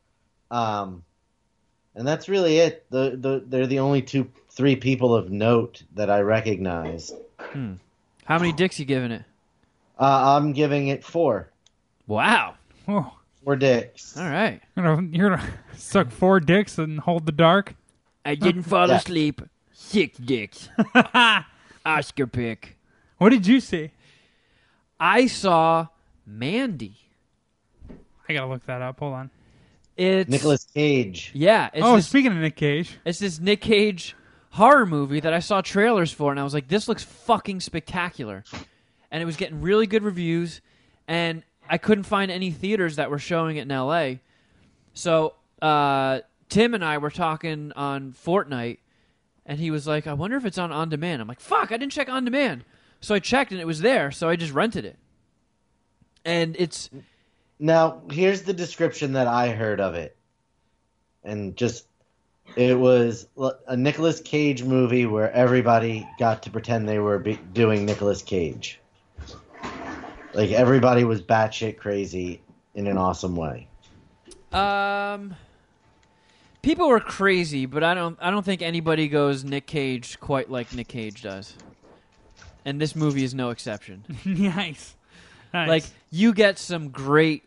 Um, 0.50 1.02
and 1.94 2.06
that's 2.06 2.28
really 2.28 2.58
it. 2.58 2.86
The, 2.90 3.16
the 3.18 3.42
they're 3.46 3.66
the 3.66 3.80
only 3.80 4.02
two, 4.02 4.30
three 4.50 4.76
people 4.76 5.14
of 5.14 5.30
note 5.30 5.82
that 5.94 6.10
I 6.10 6.20
recognize. 6.20 7.12
Hmm. 7.38 7.74
How 8.24 8.38
many 8.38 8.52
dicks 8.52 8.78
you 8.78 8.84
giving 8.84 9.10
it? 9.10 9.22
Uh, 9.98 10.36
I'm 10.36 10.52
giving 10.52 10.88
it 10.88 11.02
four. 11.04 11.50
Wow. 12.06 12.54
Four 13.44 13.56
dicks. 13.56 14.16
All 14.16 14.28
right. 14.28 14.60
you're 14.76 14.84
gonna, 14.84 15.08
you're 15.10 15.30
gonna 15.30 15.50
suck 15.76 16.10
four 16.10 16.40
dicks 16.40 16.78
and 16.78 17.00
hold 17.00 17.26
the 17.26 17.32
dark. 17.32 17.74
I 18.24 18.34
didn't 18.34 18.62
fall 18.64 18.88
Yeah. 18.88 18.96
asleep. 18.96 19.42
Six 19.88 20.18
dicks. 20.18 20.68
Oscar 21.86 22.26
pick. 22.26 22.76
What 23.16 23.30
did 23.30 23.46
you 23.46 23.60
see? 23.60 23.90
I 25.00 25.26
saw 25.26 25.86
Mandy. 26.26 26.96
I 28.28 28.34
gotta 28.34 28.46
look 28.46 28.66
that 28.66 28.82
up. 28.82 28.98
Hold 28.98 29.14
on. 29.14 29.30
It's 29.96 30.28
Nicolas 30.28 30.64
Cage. 30.64 31.32
Yeah. 31.34 31.70
It's 31.72 31.84
oh, 31.84 31.96
this, 31.96 32.06
speaking 32.06 32.32
of 32.32 32.38
Nick 32.38 32.56
Cage, 32.56 32.98
it's 33.04 33.18
this 33.18 33.40
Nick 33.40 33.62
Cage 33.62 34.14
horror 34.50 34.86
movie 34.86 35.20
that 35.20 35.32
I 35.32 35.38
saw 35.38 35.60
trailers 35.60 36.12
for, 36.12 36.30
and 36.30 36.38
I 36.38 36.44
was 36.44 36.52
like, 36.52 36.68
this 36.68 36.86
looks 36.86 37.02
fucking 37.02 37.60
spectacular. 37.60 38.44
And 39.10 39.22
it 39.22 39.26
was 39.26 39.36
getting 39.36 39.62
really 39.62 39.86
good 39.86 40.02
reviews, 40.02 40.60
and 41.06 41.42
I 41.68 41.78
couldn't 41.78 42.04
find 42.04 42.30
any 42.30 42.50
theaters 42.50 42.96
that 42.96 43.10
were 43.10 43.18
showing 43.18 43.56
it 43.56 43.62
in 43.62 43.68
LA. 43.68 44.16
So 44.92 45.34
uh, 45.62 46.20
Tim 46.48 46.74
and 46.74 46.84
I 46.84 46.98
were 46.98 47.10
talking 47.10 47.72
on 47.74 48.12
Fortnite, 48.12 48.78
and 49.48 49.58
he 49.58 49.72
was 49.72 49.86
like, 49.86 50.06
I 50.06 50.12
wonder 50.12 50.36
if 50.36 50.44
it's 50.44 50.58
on 50.58 50.70
on 50.70 50.90
demand. 50.90 51.20
I'm 51.22 51.26
like, 51.26 51.40
fuck, 51.40 51.72
I 51.72 51.78
didn't 51.78 51.92
check 51.92 52.08
on 52.08 52.24
demand. 52.24 52.64
So 53.00 53.14
I 53.14 53.18
checked, 53.18 53.50
and 53.50 53.60
it 53.60 53.66
was 53.66 53.80
there, 53.80 54.12
so 54.12 54.28
I 54.28 54.36
just 54.36 54.52
rented 54.52 54.84
it. 54.84 54.96
And 56.24 56.54
it's 56.58 56.90
Now, 57.58 58.02
here's 58.10 58.42
the 58.42 58.52
description 58.52 59.14
that 59.14 59.26
I 59.26 59.48
heard 59.50 59.80
of 59.80 59.94
it. 59.94 60.16
And 61.24 61.56
just, 61.56 61.86
it 62.56 62.78
was 62.78 63.26
a 63.66 63.76
Nicolas 63.76 64.20
Cage 64.20 64.62
movie 64.62 65.06
where 65.06 65.32
everybody 65.32 66.08
got 66.18 66.42
to 66.44 66.50
pretend 66.50 66.88
they 66.88 66.98
were 66.98 67.18
be- 67.18 67.40
doing 67.52 67.86
Nicolas 67.86 68.22
Cage. 68.22 68.80
Like, 70.34 70.50
everybody 70.50 71.04
was 71.04 71.22
batshit 71.22 71.78
crazy 71.78 72.42
in 72.74 72.86
an 72.86 72.98
awesome 72.98 73.34
way. 73.34 73.68
Um, 74.52 75.34
people 76.68 76.88
were 76.88 77.00
crazy, 77.00 77.64
but 77.64 77.82
I 77.82 77.94
don't. 77.94 78.18
I 78.20 78.30
don't 78.30 78.44
think 78.44 78.60
anybody 78.60 79.08
goes 79.08 79.42
Nick 79.42 79.66
Cage 79.66 80.20
quite 80.20 80.50
like 80.50 80.74
Nick 80.74 80.88
Cage 80.88 81.22
does. 81.22 81.54
And 82.64 82.78
this 82.78 82.94
movie 82.94 83.24
is 83.24 83.34
no 83.34 83.48
exception. 83.48 84.04
nice. 84.26 84.94
nice. 85.54 85.68
Like 85.68 85.84
you 86.10 86.34
get 86.34 86.58
some 86.58 86.90
great, 86.90 87.44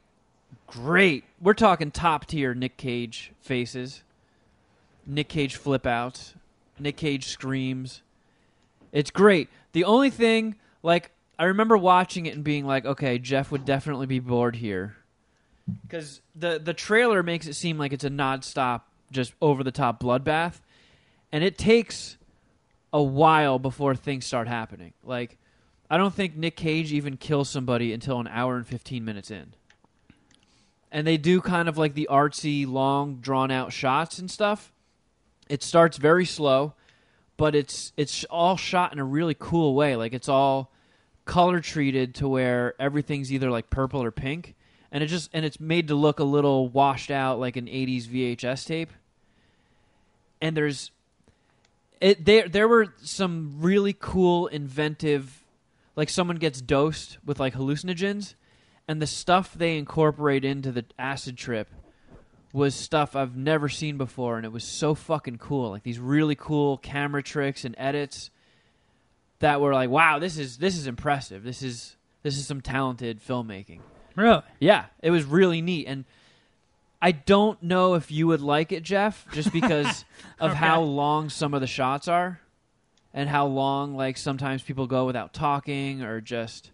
great. 0.66 1.24
We're 1.40 1.54
talking 1.54 1.92
top 1.92 2.26
tier 2.26 2.56
Nick 2.56 2.78
Cage 2.78 3.32
faces. 3.42 4.02
Nick 5.06 5.30
Cage 5.30 5.56
flip 5.56 5.86
outs. 5.86 6.34
Nick 6.80 6.98
Cage 6.98 7.28
screams. 7.28 8.02
It's 8.92 9.12
great. 9.12 9.50
The 9.74 9.84
only 9.84 10.10
thing, 10.10 10.56
like, 10.82 11.12
I 11.38 11.46
remember 11.46 11.78
watching 11.78 12.26
it 12.26 12.36
and 12.36 12.44
being 12.44 12.66
like, 12.66 12.86
okay, 12.86 13.20
Jeff 13.20 13.52
would 13.52 13.66
definitely 13.66 14.08
be 14.08 14.20
bored 14.20 14.56
here. 14.56 14.96
Because 15.84 16.22
the, 16.36 16.60
the 16.60 16.74
trailer 16.74 17.24
makes 17.24 17.48
it 17.48 17.54
seem 17.54 17.78
like 17.78 17.94
it's 17.94 18.04
a 18.04 18.10
non-stop, 18.10 18.91
just 19.12 19.34
over-the-top 19.42 20.02
bloodbath. 20.02 20.62
And 21.32 21.44
it 21.44 21.58
takes 21.58 22.18
a 22.94 23.02
while 23.02 23.60
before 23.60 23.96
things 23.96 24.26
start 24.26 24.48
happening. 24.48 24.94
Like, 25.04 25.38
I 25.90 25.98
don't 25.98 26.14
think 26.14 26.36
Nick 26.36 26.56
Cage 26.56 26.94
even 26.94 27.18
kills 27.18 27.50
somebody 27.50 27.94
until 27.94 28.20
an 28.20 28.28
hour 28.28 28.56
and 28.56 28.66
15 28.66 29.04
minutes 29.04 29.30
in. 29.32 29.54
And 30.92 31.08
they 31.08 31.18
do 31.18 31.42
kind 31.42 31.70
of 31.70 31.78
like 31.78 31.94
the 31.94 32.08
artsy, 32.12 32.68
long, 32.68 33.18
drawn 33.18 33.52
out 33.52 33.72
shots 33.72 34.20
and 34.20 34.30
stuff. 34.30 34.74
It 35.50 35.64
starts 35.64 35.98
very 35.98 36.26
slow, 36.26 36.74
but 37.38 37.56
it's 37.56 37.92
it's 37.98 38.24
all 38.26 38.56
shot 38.56 38.94
in 38.94 39.00
a 39.00 39.04
really 39.04 39.36
cool 39.38 39.74
way. 39.76 39.96
Like 39.96 40.14
it's 40.14 40.30
all 40.30 40.72
color 41.26 41.60
treated 41.60 42.16
to 42.16 42.28
where 42.28 42.74
everything's 42.80 43.32
either 43.32 43.50
like 43.50 43.70
purple 43.70 44.02
or 44.02 44.12
pink, 44.12 44.56
and 44.92 45.04
it 45.04 45.08
just 45.08 45.30
and 45.34 45.46
it's 45.46 45.60
made 45.60 45.88
to 45.90 45.96
look 45.96 46.20
a 46.20 46.24
little 46.24 46.70
washed 46.70 47.12
out 47.12 47.40
like 47.40 47.58
an 47.58 47.66
80s 47.66 48.06
VHS 48.06 48.66
tape. 48.66 48.92
And 50.42 50.58
there's 50.58 50.92
it 52.00 52.26
there 52.26 52.50
there 52.50 52.68
were 52.68 52.94
some 53.04 53.58
really 53.60 53.94
cool 53.98 54.48
inventive 54.48 55.44
like 55.96 56.10
someone 56.10 56.38
gets 56.38 56.60
dosed 56.62 57.20
with 57.24 57.40
like 57.40 57.54
hallucinogens 57.54 58.34
and 58.88 59.02
the 59.02 59.08
stuff 59.08 59.54
they 59.54 59.78
incorporate 59.78 60.44
into 60.44 60.72
the 60.72 60.84
acid 60.98 61.38
trip 61.38 61.70
was 62.54 62.74
stuff 62.74 63.16
I've 63.16 63.38
never 63.38 63.70
seen 63.70 63.98
before 63.98 64.38
and 64.38 64.46
it 64.46 64.52
was 64.52 64.64
so 64.64 64.96
fucking 64.96 65.38
cool. 65.38 65.70
Like 65.70 65.84
these 65.84 66.00
really 66.00 66.36
cool 66.36 66.78
camera 66.78 67.22
tricks 67.22 67.64
and 67.64 67.76
edits 67.78 68.32
that 69.40 69.62
were 69.62 69.74
like 69.74 69.90
wow 69.90 70.20
this 70.20 70.38
is 70.38 70.58
this 70.58 70.76
is 70.76 70.88
impressive. 70.88 71.44
This 71.44 71.62
is 71.62 71.96
this 72.24 72.38
is 72.38 72.48
some 72.48 72.62
talented 72.62 73.22
filmmaking. 73.22 73.80
Really? 74.16 74.42
yeah, 74.60 74.86
it 75.02 75.12
was 75.12 75.24
really 75.24 75.62
neat, 75.62 75.88
and 75.88 76.06
I 77.02 77.12
don't 77.12 77.62
know 77.64 77.96
if 77.96 78.12
you 78.12 78.28
would 78.28 78.42
like 78.42 78.72
it, 78.72 78.84
Jeff, 78.84 79.26
just 79.34 79.52
because 79.60 80.06
of 80.40 80.52
Okay. 80.52 80.60
how 80.60 80.82
long 80.82 81.30
some 81.30 81.54
of 81.54 81.62
the 81.62 81.68
shots 81.68 82.08
are, 82.08 82.40
and 83.14 83.28
how 83.30 83.46
long 83.48 83.96
like 83.96 84.18
sometimes 84.18 84.62
people 84.62 84.88
go 84.88 85.06
without 85.06 85.34
talking 85.34 86.02
or 86.04 86.22
just. 86.22 86.72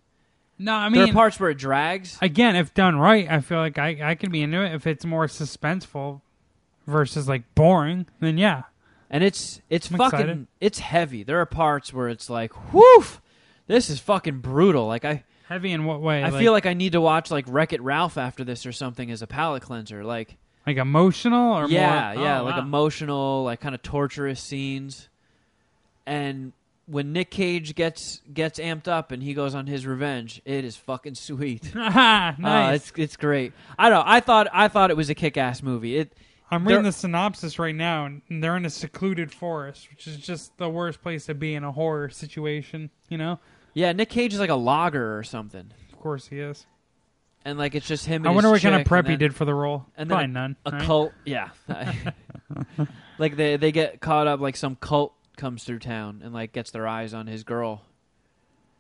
No, 0.60 0.74
I 0.74 0.90
mean 0.90 1.02
there 1.02 1.10
are 1.10 1.14
parts 1.14 1.40
where 1.40 1.52
it 1.52 1.58
drags. 1.60 2.18
again, 2.22 2.56
if 2.56 2.74
done 2.74 2.98
right, 2.98 3.30
I 3.30 3.42
feel 3.42 3.60
like 3.60 3.78
I 3.78 3.98
I 4.12 4.16
can 4.16 4.32
be 4.32 4.42
into 4.42 4.62
it. 4.64 4.74
If 4.74 4.88
it's 4.88 5.06
more 5.06 5.28
suspenseful 5.28 6.22
versus 6.88 7.28
like 7.30 7.44
boring, 7.56 8.08
then 8.20 8.38
yeah. 8.38 8.64
and 9.10 9.24
it's 9.24 9.62
it's 9.70 9.92
I'm 9.92 9.98
fucking 9.98 10.20
excited. 10.20 10.48
it's 10.60 10.80
heavy. 10.80 11.24
There 11.24 11.40
are 11.40 11.46
parts 11.46 11.94
where 11.94 12.10
it's 12.10 12.30
like, 12.30 12.74
whoo, 12.74 13.04
this 13.68 13.90
is 13.90 14.00
fucking 14.00 14.40
brutal. 14.40 14.88
Like 14.88 15.06
I 15.06 15.24
Heavy 15.48 15.72
in 15.72 15.86
what 15.86 16.02
way? 16.02 16.24
I 16.24 16.32
feel 16.32 16.52
like 16.52 16.66
I 16.66 16.74
need 16.74 16.92
to 16.92 17.02
watch 17.02 17.32
like 17.32 17.46
Wreck 17.48 17.74
It 17.74 17.82
Ralph 17.82 18.18
after 18.18 18.44
this 18.44 18.66
or 18.66 18.72
something 18.72 19.10
as 19.12 19.22
a 19.22 19.28
palate 19.28 19.64
cleanser. 19.64 20.04
Like 20.04 20.38
like 20.66 20.78
emotional 20.78 21.54
or 21.54 21.68
yeah, 21.68 22.14
more? 22.14 22.24
yeah, 22.24 22.42
oh, 22.42 22.44
like 22.44 22.56
wow. 22.56 22.62
emotional, 22.62 23.44
like 23.46 23.62
kind 23.62 23.74
of 23.74 23.82
torturous 23.82 24.42
scenes. 24.42 25.08
And 26.06 26.52
when 26.86 27.14
Nick 27.14 27.32
Cage 27.32 27.76
gets 27.76 28.22
gets 28.34 28.60
amped 28.60 28.90
up 28.90 29.12
and 29.12 29.24
he 29.24 29.34
goes 29.34 29.56
on 29.56 29.68
his 29.68 29.86
revenge, 29.86 30.42
it 30.44 30.66
is 30.66 30.76
fucking 30.76 31.16
sweet. 31.16 31.72
nice. 31.76 32.38
Uh, 32.44 32.72
it's 32.74 32.92
it's 32.98 33.16
great. 33.16 33.54
I 33.80 33.90
don't. 33.90 34.06
I 34.06 34.20
thought 34.20 34.48
I 34.52 34.68
thought 34.68 34.92
it 34.92 34.98
was 34.98 35.10
a 35.10 35.16
kick-ass 35.16 35.64
movie. 35.64 35.98
It 35.98 36.14
I'm 36.50 36.68
reading 36.68 36.84
the 36.84 36.92
synopsis 36.92 37.60
right 37.60 37.76
now, 37.76 38.06
and 38.06 38.44
they're 38.44 38.56
in 38.56 38.66
a 38.66 38.70
secluded 38.70 39.34
forest, 39.34 39.90
which 39.90 40.08
is 40.08 40.18
just 40.18 40.58
the 40.58 40.70
worst 40.70 41.02
place 41.02 41.26
to 41.26 41.34
be 41.34 41.56
in 41.56 41.64
a 41.64 41.72
horror 41.72 42.10
situation. 42.10 42.90
You 43.10 43.18
know, 43.18 43.40
yeah, 43.78 43.92
Nick 43.94 44.10
Cage 44.10 44.34
is 44.34 44.40
like 44.40 44.50
a 44.50 44.56
logger 44.56 45.18
or 45.18 45.24
something, 45.24 45.72
of 45.92 46.00
course 46.00 46.28
he 46.28 46.40
is. 46.40 46.66
and 47.46 47.58
like 47.60 47.76
it's 47.76 47.88
just 47.88 48.06
him. 48.06 48.24
And 48.24 48.30
I 48.30 48.32
wonder 48.32 48.50
his 48.50 48.54
what 48.54 48.62
kind 48.64 48.76
of 48.76 48.80
chick, 48.82 48.88
prep 48.88 49.06
and 49.06 49.12
he 49.12 49.16
then 49.18 49.30
did 49.30 49.36
for 49.36 49.46
the 49.46 49.54
role. 49.54 49.86
and 49.96 50.10
then 50.10 50.16
Probably 50.18 50.34
none. 50.34 50.56
A 50.66 50.72
right? 50.72 50.82
cult, 50.82 51.14
yeah. 51.26 51.50
like 53.18 53.36
they 53.36 53.58
they 53.58 53.72
get 53.72 54.00
caught 54.02 54.28
up. 54.28 54.40
Like 54.40 54.56
some 54.56 54.76
cult 54.76 55.14
comes 55.36 55.64
through 55.64 55.80
town 55.80 56.22
and 56.24 56.34
like 56.34 56.52
gets 56.54 56.72
their 56.72 56.88
eyes 56.88 57.14
on 57.14 57.28
his 57.28 57.44
girl. 57.44 57.84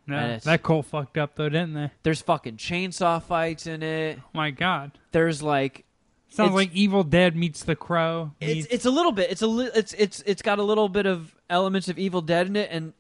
No, 0.07 0.15
and 0.15 0.25
it's- 0.27 0.43
that 0.45 0.63
cult 0.63 0.85
fucked 0.85 1.17
up 1.17 1.35
though, 1.35 1.49
didn't 1.49 1.73
they? 1.73 1.91
There's 2.03 2.21
fucking 2.21 2.57
chainsaw 2.57 3.21
fights 3.21 3.67
in 3.67 3.83
it. 3.83 4.19
Oh 4.19 4.29
my 4.33 4.51
god, 4.51 4.91
There's 5.11 5.43
like 5.43 5.85
sounds 6.29 6.49
It's- 6.49 6.55
like 6.55 6.73
Evil 6.73 7.03
Dead 7.03 7.35
meets 7.35 7.63
The 7.63 7.75
Crow. 7.75 8.31
it's 8.39 8.67
it's 8.71 8.85
a 8.85 8.91
little 8.91 9.11
bit. 9.11 9.31
It's 9.31 9.41
a 9.41 9.47
li- 9.47 9.69
it's 9.75 9.93
it's 9.93 10.23
it's 10.25 10.41
got 10.41 10.59
a 10.59 10.63
little 10.63 10.89
bit 10.89 11.05
of 11.05 11.35
elements 11.49 11.87
of 11.89 11.97
Evil 11.99 12.21
Dead 12.21 12.47
in 12.47 12.55
it, 12.55 12.69
and 12.71 12.93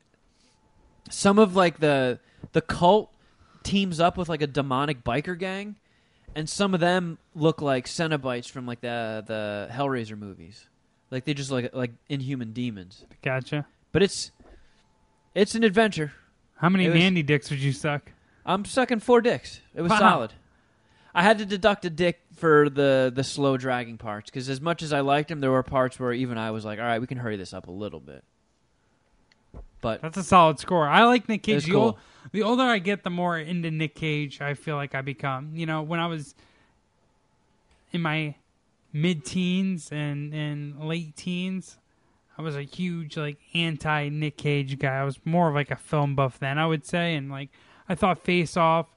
some 1.09 1.39
of 1.39 1.55
like 1.55 1.79
the 1.79 2.19
the 2.53 2.61
cult 2.61 3.11
teams 3.63 3.99
up 3.99 4.17
with 4.17 4.29
like 4.29 4.41
a 4.41 4.47
demonic 4.47 5.03
biker 5.03 5.37
gang, 5.37 5.75
and 6.35 6.49
some 6.49 6.73
of 6.73 6.79
them 6.79 7.17
look 7.35 7.61
like 7.61 7.85
Cenobites 7.85 8.49
from 8.49 8.65
like 8.65 8.81
the 8.81 9.23
the 9.25 9.69
Hellraiser 9.71 10.17
movies. 10.17 10.65
Like 11.11 11.25
they 11.25 11.33
just 11.33 11.51
like 11.51 11.73
like 11.73 11.91
inhuman 12.09 12.53
demons. 12.53 13.05
gotcha. 13.21 13.65
But 13.91 14.03
it's 14.03 14.31
it's 15.35 15.55
an 15.55 15.63
adventure. 15.63 16.13
How 16.57 16.69
many 16.69 16.85
It 16.85 16.89
was- 17.15 17.25
dicks 17.25 17.49
would 17.49 17.59
you 17.59 17.71
suck? 17.71 18.11
I'm 18.45 18.65
sucking 18.65 19.01
four 19.01 19.21
dicks. 19.21 19.59
It 19.75 19.81
was 19.81 19.91
Wow. 19.91 19.99
solid. 19.99 20.33
I 21.13 21.21
had 21.23 21.37
to 21.39 21.45
deduct 21.45 21.83
a 21.85 21.89
dick 21.89 22.19
for 22.35 22.69
the 22.69 23.11
the 23.13 23.23
slow 23.23 23.57
dragging 23.57 23.97
parts 23.97 24.29
because 24.29 24.49
as 24.49 24.61
much 24.61 24.81
as 24.83 24.93
I 24.93 24.99
liked 25.01 25.31
him, 25.31 25.39
there 25.39 25.51
were 25.51 25.63
parts 25.63 25.99
where 25.99 26.13
even 26.13 26.37
I 26.37 26.51
was 26.51 26.63
like, 26.63 26.77
"All 26.79 26.85
right, 26.85 27.01
we 27.01 27.07
can 27.07 27.17
hurry 27.17 27.37
this 27.37 27.53
up 27.53 27.67
a 27.67 27.71
little 27.71 27.99
bit." 27.99 28.23
But 29.81 30.01
That's 30.01 30.17
a 30.17 30.23
solid 30.23 30.59
score. 30.59 30.87
I 30.87 31.03
like 31.03 31.29
Nick 31.29 31.43
Cage. 31.43 31.65
The, 31.65 31.71
cool. 31.71 31.81
ol- 31.81 31.99
the 32.31 32.43
older 32.43 32.63
I 32.63 32.79
get, 32.79 33.03
the 33.03 33.09
more 33.09 33.37
into 33.37 33.71
Nick 33.71 33.95
Cage 33.95 34.41
I 34.41 34.53
feel 34.53 34.75
like 34.75 34.95
I 34.95 35.01
become. 35.01 35.51
You 35.53 35.65
know, 35.65 35.81
when 35.81 35.99
I 35.99 36.07
was 36.07 36.35
in 37.91 38.01
my 38.01 38.35
mid 38.91 39.25
teens 39.25 39.89
and, 39.91 40.33
and 40.33 40.79
late 40.83 41.15
teens, 41.15 41.77
I 42.37 42.41
was 42.41 42.55
a 42.55 42.63
huge 42.63 43.17
like 43.17 43.37
anti 43.53 44.09
Nick 44.09 44.37
Cage 44.37 44.77
guy. 44.77 44.99
I 44.99 45.03
was 45.03 45.19
more 45.25 45.49
of 45.49 45.55
like 45.55 45.71
a 45.71 45.75
film 45.75 46.15
buff 46.15 46.39
then, 46.39 46.57
I 46.57 46.67
would 46.67 46.85
say, 46.85 47.15
and 47.15 47.31
like 47.31 47.49
I 47.89 47.95
thought 47.95 48.19
Face 48.19 48.55
Off 48.55 48.87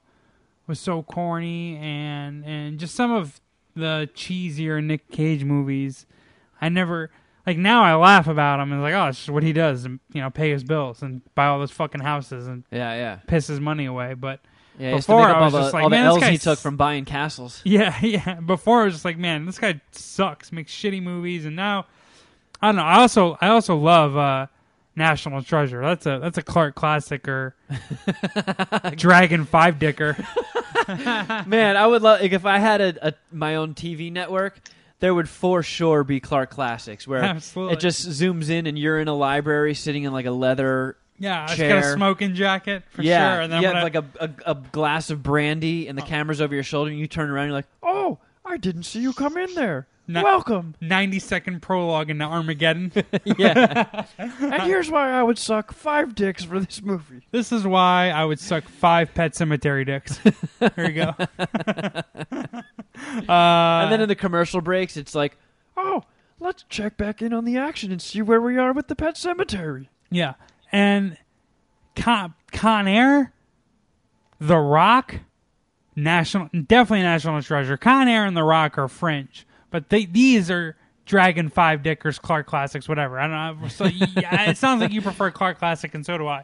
was 0.67 0.79
so 0.79 1.03
corny 1.03 1.77
and 1.77 2.45
and 2.45 2.79
just 2.79 2.93
some 2.95 3.11
of 3.11 3.41
the 3.75 4.09
cheesier 4.15 4.83
Nick 4.83 5.09
Cage 5.09 5.43
movies. 5.43 6.05
I 6.61 6.69
never 6.69 7.09
like 7.45 7.57
now 7.57 7.83
I 7.83 7.95
laugh 7.95 8.27
about 8.27 8.59
him 8.59 8.71
and 8.71 8.81
like 8.81 8.93
oh 8.93 9.07
it's 9.07 9.19
just 9.19 9.29
what 9.29 9.43
he 9.43 9.53
does 9.53 9.85
and 9.85 9.99
you 10.13 10.21
know 10.21 10.29
pay 10.29 10.51
his 10.51 10.63
bills 10.63 11.01
and 11.01 11.21
buy 11.35 11.47
all 11.47 11.59
those 11.59 11.71
fucking 11.71 12.01
houses 12.01 12.47
and 12.47 12.63
yeah, 12.71 12.93
yeah, 12.93 13.15
piss 13.27 13.47
his 13.47 13.59
money 13.59 13.85
away. 13.85 14.13
But 14.13 14.39
yeah. 14.79 14.95
Before, 14.95 15.21
I 15.21 15.33
all 15.33 15.43
was 15.43 15.53
the, 15.53 15.61
just 15.61 15.73
like, 15.73 15.83
all 15.83 15.89
the 15.89 15.95
"Man, 15.95 16.05
this 16.13 16.23
L's 16.23 16.31
he 16.31 16.37
took 16.37 16.59
from 16.59 16.77
buying 16.77 17.05
castles. 17.05 17.61
yeah, 17.65 17.99
yeah. 18.01 18.39
Before 18.39 18.81
I 18.81 18.85
was 18.85 18.95
just 18.95 19.05
like 19.05 19.17
man 19.17 19.45
this 19.45 19.59
guy 19.59 19.81
sucks, 19.91 20.51
makes 20.51 20.73
shitty 20.73 21.01
movies, 21.01 21.45
and 21.45 21.55
now 21.55 21.85
I 22.61 22.67
don't 22.67 22.77
know. 22.77 22.83
I 22.83 23.01
also 23.01 23.37
I 23.41 23.49
also 23.49 23.75
love 23.75 24.15
uh, 24.15 24.47
National 24.95 25.43
Treasure. 25.43 25.81
That's 25.81 26.05
a 26.05 26.19
that's 26.21 26.37
a 26.37 26.41
Clark 26.41 26.75
classic 26.75 27.27
or 27.27 27.55
Dragon 28.95 29.45
Five 29.45 29.79
Dicker. 29.79 30.17
Man, 30.87 31.77
I 31.77 31.85
would 31.87 32.01
love 32.01 32.21
like, 32.21 32.31
if 32.31 32.45
I 32.45 32.59
had 32.59 32.81
a, 32.81 33.07
a 33.09 33.13
my 33.31 33.55
own 33.55 33.73
TV 33.73 34.11
network. 34.11 34.59
There 35.01 35.13
would 35.13 35.27
for 35.27 35.61
sure 35.63 36.03
be 36.03 36.19
Clark 36.19 36.51
Classics, 36.51 37.07
where 37.07 37.21
Absolutely. 37.23 37.73
it 37.73 37.79
just 37.79 38.07
zooms 38.07 38.49
in 38.49 38.67
and 38.67 38.77
you're 38.79 38.99
in 38.99 39.07
a 39.07 39.13
library 39.15 39.73
sitting 39.73 40.03
in 40.03 40.13
like 40.13 40.25
a 40.27 40.31
leather 40.31 40.95
Yeah, 41.19 41.43
it's 41.43 41.53
got 41.53 41.57
Chair. 41.57 41.77
a 41.79 41.93
smoking 41.93 42.33
jacket 42.35 42.83
for 42.91 43.01
yeah, 43.01 43.33
sure. 43.35 43.41
And 43.41 43.51
then 43.51 43.61
you 43.61 43.67
have 43.67 43.77
I- 43.77 43.83
like 43.83 43.95
a, 43.95 44.05
a 44.19 44.29
a 44.51 44.55
glass 44.71 45.09
of 45.09 45.21
brandy, 45.21 45.87
and 45.87 45.97
the 45.97 46.03
oh. 46.03 46.07
camera's 46.07 46.39
over 46.39 46.53
your 46.53 46.63
shoulder, 46.63 46.91
and 46.91 46.99
you 46.99 47.07
turn 47.07 47.29
around, 47.29 47.45
and 47.45 47.49
you're 47.49 47.57
like, 47.57 47.67
"Oh, 47.83 48.19
I 48.45 48.57
didn't 48.57 48.83
see 48.83 48.99
you 49.01 49.11
come 49.13 49.37
in 49.37 49.53
there. 49.55 49.87
Welcome." 50.07 50.75
90 50.81 51.19
second 51.19 51.61
prologue 51.61 52.09
into 52.09 52.25
Armageddon. 52.25 52.91
yeah. 53.37 54.05
and 54.17 54.63
here's 54.63 54.89
why 54.91 55.11
I 55.11 55.23
would 55.23 55.37
suck 55.37 55.71
five 55.73 56.15
dicks 56.15 56.43
for 56.43 56.59
this 56.59 56.81
movie. 56.81 57.21
this 57.31 57.51
is 57.51 57.65
why 57.65 58.09
I 58.09 58.25
would 58.25 58.39
suck 58.39 58.65
five 58.65 59.13
Pet 59.13 59.35
Cemetery 59.35 59.85
dicks. 59.85 60.19
There 60.75 60.91
you 60.91 60.93
go. 60.93 61.15
Uh, 63.31 63.83
and 63.83 63.91
then 63.91 64.01
in 64.01 64.07
the 64.09 64.15
commercial 64.15 64.61
breaks, 64.61 64.97
it's 64.97 65.15
like, 65.15 65.37
"Oh, 65.77 66.03
let's 66.39 66.63
check 66.69 66.97
back 66.97 67.21
in 67.21 67.33
on 67.33 67.45
the 67.45 67.57
action 67.57 67.91
and 67.91 68.01
see 68.01 68.21
where 68.21 68.41
we 68.41 68.57
are 68.57 68.73
with 68.73 68.87
the 68.87 68.95
pet 68.95 69.17
cemetery." 69.17 69.89
yeah, 70.09 70.33
and 70.71 71.17
Con, 71.95 72.33
Con 72.51 72.87
Air, 72.87 73.33
The 74.39 74.57
Rock, 74.57 75.15
national, 75.95 76.49
definitely 76.67 77.03
National 77.03 77.41
Treasure. 77.41 77.77
Con 77.77 78.07
Air 78.07 78.25
and 78.25 78.35
The 78.35 78.43
Rock 78.43 78.77
are 78.77 78.87
French, 78.87 79.45
but 79.69 79.89
they, 79.89 80.05
these 80.05 80.49
are 80.51 80.75
Dragon 81.05 81.49
Five 81.49 81.83
Dickers, 81.83 82.19
Clark 82.19 82.47
Classics, 82.47 82.87
whatever. 82.87 83.19
I 83.19 83.27
don't 83.27 83.61
know. 83.61 83.67
So 83.67 83.85
yeah, 83.85 84.49
it 84.49 84.57
sounds 84.57 84.81
like 84.81 84.91
you 84.91 85.01
prefer 85.01 85.31
Clark 85.31 85.59
Classic, 85.59 85.93
and 85.93 86.05
so 86.05 86.17
do 86.17 86.27
I. 86.27 86.43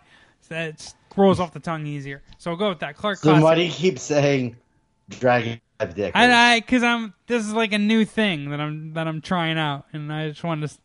That 0.50 0.94
rolls 1.18 1.40
off 1.42 1.52
the 1.52 1.60
tongue 1.60 1.86
easier. 1.86 2.22
So 2.38 2.52
we'll 2.52 2.58
go 2.60 2.70
with 2.70 2.80
that. 2.80 2.96
Clark 2.96 3.18
So 3.18 3.30
Classic. 3.30 3.44
why 3.44 3.56
do 3.56 3.62
you 3.62 3.72
keep 3.72 4.00
saying 4.00 4.56
Dragon 5.10 5.60
Five 5.80 5.96
Dick? 5.96 6.12
I, 6.16 6.56
I, 6.56 6.62
cause 6.62 6.84
I'm. 6.84 7.14
This 7.28 7.46
is 7.46 7.54
like 7.54 7.74
a 7.74 7.78
new 7.78 8.06
thing 8.06 8.50
that 8.52 8.60
I'm 8.60 8.94
that 8.94 9.08
I'm 9.08 9.22
trying 9.22 9.58
out, 9.58 9.86
and 9.94 10.12
I 10.12 10.30
just 10.30 10.44
wanted 10.44 10.70
to 10.70 10.78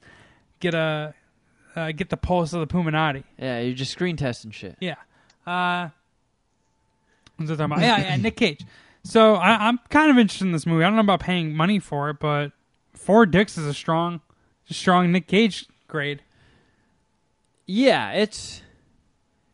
get 0.61 0.74
a 0.74 1.14
uh, 1.76 1.93
get 1.93 2.11
the 2.11 2.16
pulse 2.16 2.53
of 2.53 2.61
the 2.61 2.66
Puminati. 2.66 3.24
Yeah, 3.38 3.61
you're 3.61 3.74
just 3.74 3.93
screen 3.93 4.16
testing 4.16 4.51
shit. 4.51 4.76
Yeah. 4.80 4.97
Uh, 5.47 5.88
what's 7.36 7.51
I 7.51 7.55
talking 7.55 7.64
about? 7.64 7.80
Yeah, 7.80 7.99
yeah, 7.99 8.16
Nick 8.16 8.36
Cage. 8.36 8.64
So 9.05 9.34
I, 9.34 9.68
I'm 9.68 9.78
kind 9.88 10.11
of 10.11 10.18
interested 10.18 10.45
in 10.45 10.53
this 10.53 10.66
movie. 10.66 10.84
I 10.84 10.86
don't 10.86 10.97
know 10.97 11.01
about 11.01 11.20
paying 11.20 11.55
money 11.55 11.78
for 11.78 12.11
it, 12.11 12.18
but 12.20 12.53
four 12.95 13.26
dicks 13.26 13.59
is 13.59 13.66
a 13.66 13.74
strong, 13.74 14.20
strong 14.70 15.11
Nick 15.11 15.26
Cage 15.26 15.66
grade. 15.88 16.22
Yeah, 17.66 18.12
it's 18.12 18.62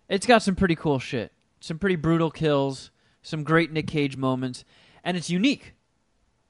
it's 0.08 0.26
got 0.26 0.42
some 0.42 0.56
pretty 0.56 0.74
cool 0.74 0.98
shit. 0.98 1.32
Some 1.60 1.78
pretty 1.78 1.96
brutal 1.96 2.30
kills, 2.30 2.90
some 3.22 3.42
great 3.42 3.72
Nick 3.72 3.86
Cage 3.86 4.16
moments, 4.16 4.64
and 5.04 5.16
it's 5.16 5.30
unique. 5.30 5.74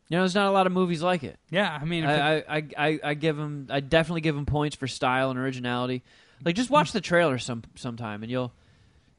You 0.09 0.17
know, 0.17 0.23
there's 0.23 0.35
not 0.35 0.47
a 0.47 0.51
lot 0.51 0.67
of 0.67 0.73
movies 0.73 1.03
like 1.03 1.23
it. 1.23 1.39
Yeah, 1.51 1.79
I 1.81 1.85
mean, 1.85 2.05
it- 2.05 2.09
I, 2.09 2.37
I, 2.49 2.65
I, 2.79 3.01
I, 3.05 3.15
give 3.15 3.39
him, 3.39 3.67
I 3.71 3.81
definitely 3.81 4.23
give 4.23 4.37
him 4.37 4.47
points 4.47 4.75
for 4.75 4.87
style 4.87 5.31
and 5.31 5.39
originality. 5.39 6.03
Like, 6.45 6.55
just 6.55 6.71
watch 6.71 6.93
the 6.93 7.01
trailer 7.01 7.37
some 7.39 7.63
sometime, 7.75 8.23
and 8.23 8.31
you'll 8.33 8.53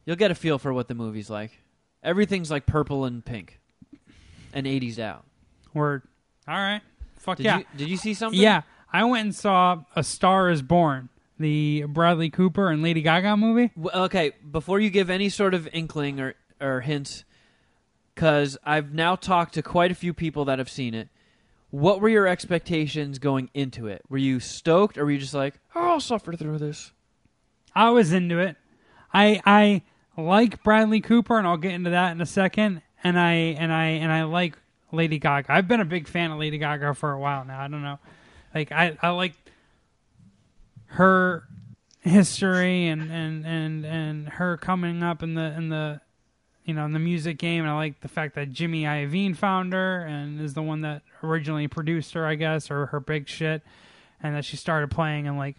you'll 0.05 0.15
get 0.15 0.31
a 0.31 0.35
feel 0.35 0.57
for 0.57 0.73
what 0.73 0.87
the 0.87 0.95
movie's 0.95 1.29
like. 1.29 1.51
Everything's 2.03 2.49
like 2.49 2.65
purple 2.65 3.05
and 3.05 3.23
pink, 3.23 3.59
and 4.53 4.65
80s 4.65 4.97
out. 4.99 5.25
word. 5.73 6.03
All 6.47 6.55
right. 6.55 6.81
Fuck 7.17 7.37
Did 7.37 7.45
yeah. 7.45 7.57
you 7.59 7.65
did 7.77 7.89
you 7.89 7.97
see 7.97 8.13
something? 8.13 8.39
Yeah, 8.39 8.61
I 8.91 9.03
went 9.03 9.25
and 9.25 9.35
saw 9.35 9.83
A 9.95 10.03
Star 10.03 10.49
Is 10.49 10.61
Born, 10.61 11.09
the 11.37 11.83
Bradley 11.89 12.29
Cooper 12.29 12.69
and 12.71 12.81
Lady 12.81 13.01
Gaga 13.01 13.35
movie. 13.37 13.71
W- 13.79 14.05
Okay, 14.05 14.31
before 14.49 14.79
you 14.79 14.89
give 14.89 15.09
any 15.09 15.27
sort 15.29 15.53
of 15.53 15.67
inkling 15.73 16.19
or, 16.21 16.35
or 16.61 16.79
hints, 16.79 17.25
because 18.19 18.57
I've 18.65 18.93
now 18.93 19.15
talked 19.15 19.53
to 19.53 19.61
quite 19.61 19.91
a 19.91 19.95
few 19.95 20.13
people 20.13 20.43
that 20.43 20.59
have 20.59 20.69
seen 20.69 20.93
it. 20.93 21.07
What 21.69 22.01
were 22.01 22.09
your 22.09 22.27
expectations 22.27 23.17
going 23.17 23.49
into 23.53 23.87
it? 23.87 24.01
Were 24.09 24.17
you 24.17 24.41
stoked, 24.41 24.97
or 24.97 25.05
were 25.05 25.11
you 25.11 25.19
just 25.19 25.33
like, 25.33 25.57
"Oh, 25.73 25.91
I'll 25.91 25.99
suffer 26.01 26.33
through 26.33 26.57
this"? 26.57 26.91
I 27.73 27.91
was 27.91 28.11
into 28.11 28.37
it. 28.37 28.57
I 29.13 29.41
I 29.45 29.83
like 30.21 30.61
Bradley 30.63 30.99
Cooper, 30.99 31.37
and 31.37 31.47
I'll 31.47 31.55
get 31.55 31.71
into 31.71 31.91
that 31.91 32.11
in 32.11 32.19
a 32.19 32.25
second. 32.25 32.81
And 33.05 33.17
I 33.17 33.33
and 33.57 33.71
I 33.71 33.85
and 33.85 34.11
I 34.11 34.23
like 34.23 34.57
Lady 34.91 35.17
Gaga. 35.17 35.53
I've 35.53 35.69
been 35.69 35.79
a 35.79 35.85
big 35.85 36.05
fan 36.05 36.31
of 36.31 36.39
Lady 36.39 36.57
Gaga 36.57 36.95
for 36.95 37.13
a 37.13 37.19
while 37.19 37.45
now. 37.45 37.61
I 37.61 37.69
don't 37.69 37.83
know, 37.83 37.99
like 38.53 38.73
I 38.73 38.97
I 39.01 39.11
like 39.11 39.35
her 40.87 41.45
history 42.01 42.87
and 42.87 43.09
and 43.09 43.45
and 43.45 43.85
and 43.85 44.27
her 44.27 44.57
coming 44.57 45.03
up 45.03 45.23
in 45.23 45.35
the 45.35 45.53
in 45.55 45.69
the 45.69 46.01
you 46.69 46.75
know 46.75 46.85
in 46.85 46.93
the 46.93 46.99
music 46.99 47.39
game. 47.39 47.63
And 47.63 47.71
I 47.71 47.75
like 47.75 48.01
the 48.01 48.07
fact 48.07 48.35
that 48.35 48.51
Jimmy 48.51 48.83
Iovine 48.83 49.35
found 49.35 49.73
her 49.73 50.01
and 50.01 50.39
is 50.39 50.53
the 50.53 50.61
one 50.61 50.81
that 50.81 51.01
originally 51.23 51.67
produced 51.67 52.13
her, 52.13 52.27
I 52.27 52.35
guess, 52.35 52.69
or 52.69 52.85
her 52.85 52.99
big 52.99 53.27
shit, 53.27 53.63
and 54.21 54.35
that 54.35 54.45
she 54.45 54.55
started 54.55 54.91
playing 54.91 55.25
in 55.25 55.35
like 55.35 55.55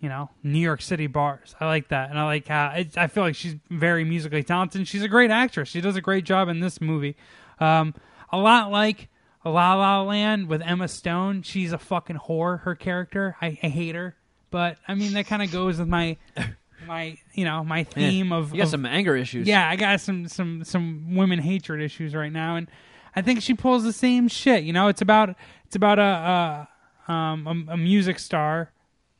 you 0.00 0.08
know 0.08 0.30
New 0.42 0.58
York 0.58 0.80
City 0.80 1.06
bars. 1.06 1.54
I 1.60 1.66
like 1.66 1.88
that, 1.88 2.08
and 2.08 2.18
I 2.18 2.24
like 2.24 2.48
how 2.48 2.70
it, 2.70 2.96
I 2.96 3.08
feel 3.08 3.24
like 3.24 3.34
she's 3.34 3.56
very 3.70 4.04
musically 4.04 4.42
talented. 4.42 4.88
She's 4.88 5.02
a 5.02 5.08
great 5.08 5.30
actress. 5.30 5.68
She 5.68 5.82
does 5.82 5.96
a 5.96 6.00
great 6.00 6.24
job 6.24 6.48
in 6.48 6.60
this 6.60 6.80
movie. 6.80 7.14
Um, 7.60 7.94
a 8.32 8.38
lot 8.38 8.70
like 8.70 9.08
La 9.44 9.74
La 9.74 10.00
Land 10.00 10.48
with 10.48 10.62
Emma 10.62 10.88
Stone. 10.88 11.42
She's 11.42 11.72
a 11.72 11.78
fucking 11.78 12.20
whore. 12.26 12.60
Her 12.60 12.74
character, 12.74 13.36
I, 13.42 13.58
I 13.62 13.68
hate 13.68 13.94
her, 13.94 14.16
but 14.50 14.78
I 14.88 14.94
mean 14.94 15.12
that 15.12 15.26
kind 15.26 15.42
of 15.42 15.52
goes 15.52 15.78
with 15.78 15.88
my 15.88 16.16
my 16.88 17.16
you 17.34 17.44
know 17.44 17.62
my 17.62 17.84
theme 17.84 18.32
of 18.32 18.50
You 18.52 18.58
got 18.58 18.64
of- 18.64 18.70
some 18.70 18.86
anger 18.86 19.14
issues. 19.16 19.46
yeah, 19.46 19.68
I 19.68 19.76
got 19.76 20.00
some 20.00 20.26
some 20.28 20.64
some 20.64 21.14
women 21.14 21.38
hatred 21.38 21.80
issues 21.82 22.14
right 22.14 22.32
now, 22.32 22.56
and 22.56 22.68
I 23.14 23.22
think 23.22 23.42
she 23.42 23.54
pulls 23.54 23.84
the 23.84 23.92
same 23.92 24.26
shit. 24.28 24.64
You 24.64 24.72
know, 24.72 24.88
it's 24.88 25.00
about 25.02 25.36
it's 25.66 25.76
about 25.76 25.98
a 26.00 26.68
a, 27.08 27.12
um, 27.12 27.46
a, 27.68 27.74
a 27.74 27.76
music 27.76 28.18
star 28.18 28.72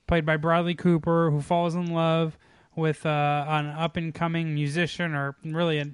played 0.06 0.24
by 0.26 0.36
Bradley 0.36 0.74
Cooper 0.74 1.30
who 1.30 1.40
falls 1.40 1.74
in 1.74 1.92
love 1.92 2.36
with 2.74 3.04
uh, 3.06 3.44
an 3.48 3.66
up 3.66 3.96
and 3.96 4.14
coming 4.14 4.54
musician, 4.54 5.14
or 5.14 5.36
really 5.44 5.78
a, 5.78 5.86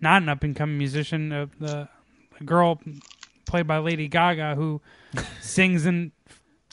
not 0.00 0.22
an 0.22 0.28
up 0.28 0.42
and 0.44 0.54
coming 0.56 0.78
musician, 0.78 1.32
uh, 1.32 1.46
the 1.60 1.88
a 2.40 2.44
girl 2.44 2.80
played 3.46 3.66
by 3.66 3.78
Lady 3.78 4.08
Gaga 4.08 4.54
who 4.54 4.80
sings 5.40 5.84
in 5.86 6.12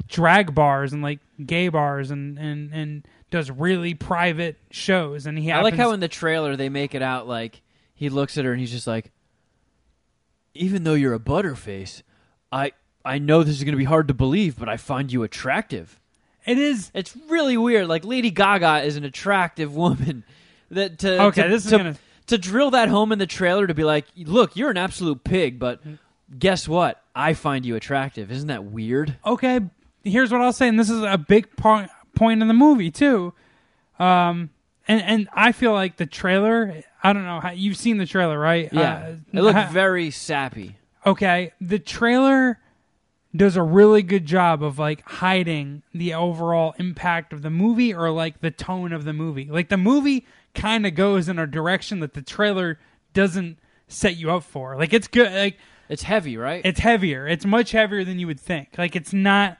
drag 0.08 0.54
bars 0.54 0.94
and 0.94 1.02
like 1.02 1.20
gay 1.46 1.70
bars 1.70 2.12
and 2.12 2.38
and 2.38 2.72
and 2.74 3.08
does 3.36 3.52
really 3.52 3.94
private 3.94 4.56
shows 4.72 5.26
and 5.26 5.38
he 5.38 5.52
I 5.52 5.62
like 5.62 5.74
how 5.74 5.92
in 5.92 6.00
the 6.00 6.08
trailer 6.08 6.56
they 6.56 6.70
make 6.70 6.96
it 6.96 7.02
out 7.02 7.28
like 7.28 7.62
he 7.94 8.08
looks 8.08 8.38
at 8.38 8.46
her 8.46 8.54
and 8.54 8.62
he's 8.62 8.72
just 8.72 8.88
like, 8.88 9.12
even 10.54 10.86
though 10.86 10.94
you're 10.94 11.14
a 11.14 11.20
butterface, 11.20 12.02
I 12.50 12.72
I 13.04 13.20
know 13.20 13.44
this 13.44 13.58
is 13.58 13.66
going 13.66 13.74
to 13.74 13.78
be 13.78 13.84
hard 13.84 14.08
to 14.08 14.14
believe, 14.14 14.58
but 14.58 14.70
I 14.70 14.78
find 14.78 15.12
you 15.12 15.24
attractive. 15.24 16.00
it 16.46 16.58
is 16.58 16.92
It's 16.94 17.14
really 17.28 17.58
weird. 17.58 17.88
Like 17.88 18.06
Lady 18.06 18.32
Gaga 18.32 18.84
is 18.86 18.96
an 18.96 19.04
attractive 19.04 19.76
woman. 19.84 20.24
That 20.72 21.00
to 21.00 21.24
Okay, 21.26 21.44
to, 21.44 21.50
this 21.50 21.66
is 21.66 21.72
to, 21.72 21.78
gonna- 21.78 21.96
to 22.28 22.38
drill 22.38 22.72
that 22.72 22.88
home 22.88 23.12
in 23.12 23.20
the 23.20 23.28
trailer 23.28 23.68
to 23.68 23.74
be 23.74 23.84
like, 23.84 24.06
look, 24.16 24.56
you're 24.56 24.72
an 24.72 24.78
absolute 24.78 25.26
pig, 25.26 25.60
but 25.60 25.86
mm. 25.86 26.00
guess 26.40 26.70
what? 26.70 27.04
I 27.14 27.34
find 27.34 27.66
you 27.66 27.76
attractive. 27.76 28.32
Isn't 28.32 28.48
that 28.48 28.64
weird? 28.64 29.18
okay, 29.26 29.60
here's 30.06 30.32
what 30.32 30.40
I'll 30.40 30.54
say, 30.54 30.70
and 30.70 30.80
this 30.80 30.90
is 30.90 31.02
a 31.02 31.18
big 31.18 31.54
point 31.58 31.92
point 32.16 32.42
in 32.42 32.48
the 32.48 32.54
movie 32.54 32.92
too. 32.92 33.34
Um, 34.00 34.50
and 34.88 35.02
and 35.02 35.30
I 35.34 35.52
feel 35.52 35.74
like 35.74 35.98
the 35.98 36.06
trailer. 36.06 36.82
I 37.04 37.14
don't 37.14 37.24
know 37.24 37.42
you've 37.54 37.78
seen 37.78 37.98
the 37.98 38.06
trailer, 38.06 38.38
right? 38.40 38.70
Yeah, 38.72 38.96
Uh, 38.96 39.16
it 39.34 39.42
looked 39.42 39.58
ha- 39.58 39.70
very 39.72 40.10
sappy. 40.12 40.78
okay. 41.06 41.52
The 41.62 41.80
trailer 41.80 42.60
does 43.36 43.58
a 43.58 43.62
really 43.64 44.02
good 44.02 44.26
job 44.26 44.64
of 44.64 44.80
like 44.80 45.02
hiding 45.08 45.84
the 45.94 46.14
overall 46.14 46.74
impact 46.80 47.34
of 47.34 47.42
the 47.42 47.50
movie 47.50 47.94
or 47.94 48.10
like 48.10 48.40
the 48.42 48.50
tone 48.52 48.94
of 48.94 49.04
the 49.04 49.14
movie. 49.14 49.46
Like 49.52 49.70
the 49.70 49.78
movie 49.78 50.26
kind 50.54 50.86
of 50.86 50.96
goes 50.96 51.28
in 51.28 51.38
a 51.38 51.46
direction 51.46 52.00
that 52.00 52.14
the 52.14 52.22
trailer 52.22 52.80
doesn't 53.14 53.58
set 53.88 54.16
you 54.18 54.32
up 54.32 54.44
for. 54.44 54.78
Like 54.78 54.94
it's 54.94 55.08
good. 55.08 55.32
Like 55.34 55.58
It's 55.90 56.04
heavy, 56.04 56.38
right? 56.38 56.62
it's 56.66 56.80
heavier. 56.80 57.28
It's 57.28 57.46
much 57.46 57.72
heavier 57.72 58.04
than 58.06 58.20
you 58.20 58.28
would 58.28 58.40
think. 58.40 58.70
Like 58.78 58.96
it's 58.96 59.12
not 59.14 59.58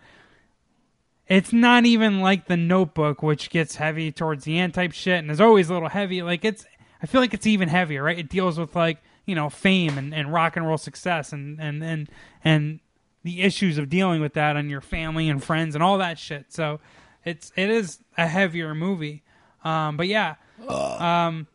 it's 1.28 1.52
not 1.52 1.86
even 1.86 2.22
like 2.22 2.48
the 2.48 2.58
notebook 2.58 3.24
which 3.24 3.50
gets 3.50 3.76
heavy 3.76 4.12
towards 4.12 4.44
the 4.44 4.60
end 4.60 4.74
type 4.74 4.92
shit 4.92 5.20
and 5.20 5.32
is 5.32 5.42
always 5.42 5.70
a 5.70 5.74
little 5.74 5.90
heavy. 5.90 6.22
Like 6.22 6.46
it's 6.46 6.66
I 7.02 7.08
feel 7.08 7.22
like 7.22 7.34
it's 7.34 7.48
even 7.48 7.68
heavier, 7.70 8.04
right? 8.04 8.18
It 8.18 8.30
deals 8.30 8.58
with 8.60 8.76
like, 8.76 9.00
you 9.26 9.36
know, 9.36 9.50
fame 9.50 9.98
and, 9.98 10.14
and 10.14 10.32
rock 10.32 10.56
and 10.56 10.66
roll 10.68 10.78
success 10.78 11.34
and, 11.34 11.60
and, 11.60 11.84
and 11.84 12.10
and 12.44 12.80
the 13.24 13.42
issues 13.42 13.78
of 13.78 13.90
dealing 13.90 14.22
with 14.22 14.34
that 14.36 14.56
on 14.56 14.70
your 14.70 14.82
family 14.82 15.30
and 15.30 15.44
friends 15.44 15.74
and 15.76 15.84
all 15.84 15.98
that 15.98 16.20
shit. 16.20 16.46
So 16.54 16.80
it's 17.24 17.52
it 17.56 17.70
is 17.70 18.00
a 18.18 18.28
heavier 18.28 18.76
movie. 18.76 19.24
Um 19.64 19.98
but 19.98 20.08
yeah. 20.08 20.36
Um 20.68 21.48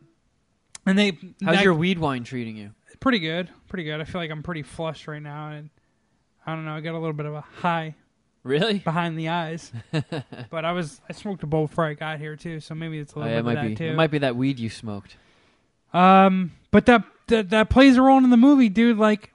and 0.87 0.99
they 0.99 1.11
How's 1.45 1.57
that- 1.57 1.65
your 1.65 1.75
weed 1.75 1.99
wine 1.99 2.25
treating 2.25 2.57
you? 2.57 2.71
pretty 3.01 3.19
good, 3.19 3.49
pretty 3.69 3.85
good. 3.85 3.99
I 4.01 4.05
feel 4.05 4.21
like 4.21 4.31
I'm 4.31 4.43
pretty 4.43 4.63
flushed 4.63 5.09
right 5.09 5.23
now, 5.23 5.53
and 5.53 5.71
I 6.47 6.55
don't 6.55 6.67
know. 6.67 6.73
I 6.75 6.81
got 6.83 6.93
a 6.95 6.99
little 6.99 7.15
bit 7.15 7.25
of 7.25 7.33
a 7.33 7.41
high 7.41 7.95
Really? 8.43 8.79
behind 8.85 9.19
the 9.19 9.29
eyes, 9.29 9.71
but 10.51 10.65
I 10.65 10.73
was 10.73 11.01
I 11.09 11.13
smoked 11.13 11.43
a 11.43 11.47
bowl 11.47 11.67
before 11.67 11.85
I 11.85 11.95
got 11.95 12.19
here 12.19 12.37
too, 12.37 12.61
so 12.61 12.75
maybe 12.75 12.99
it's 12.99 13.13
a 13.13 13.17
Oh, 13.17 13.21
little 13.21 13.33
yeah, 13.33 13.39
it 13.39 13.43
bit 13.43 13.45
might 13.47 13.59
of 13.59 13.63
be. 13.65 13.69
that 13.75 13.79
too. 13.79 13.91
It 13.91 13.97
might 13.97 14.11
be 14.11 14.19
that 14.19 14.35
weed 14.37 14.59
you 14.59 14.71
smoked. 14.71 15.17
Um, 15.93 16.53
but 16.71 16.87
that, 16.87 17.05
that 17.27 17.51
that 17.51 17.71
plays 17.71 17.97
a 17.97 18.03
role 18.03 18.19
in 18.19 18.31
the 18.31 18.37
movie, 18.37 18.69
dude. 18.69 18.97
Like 18.99 19.33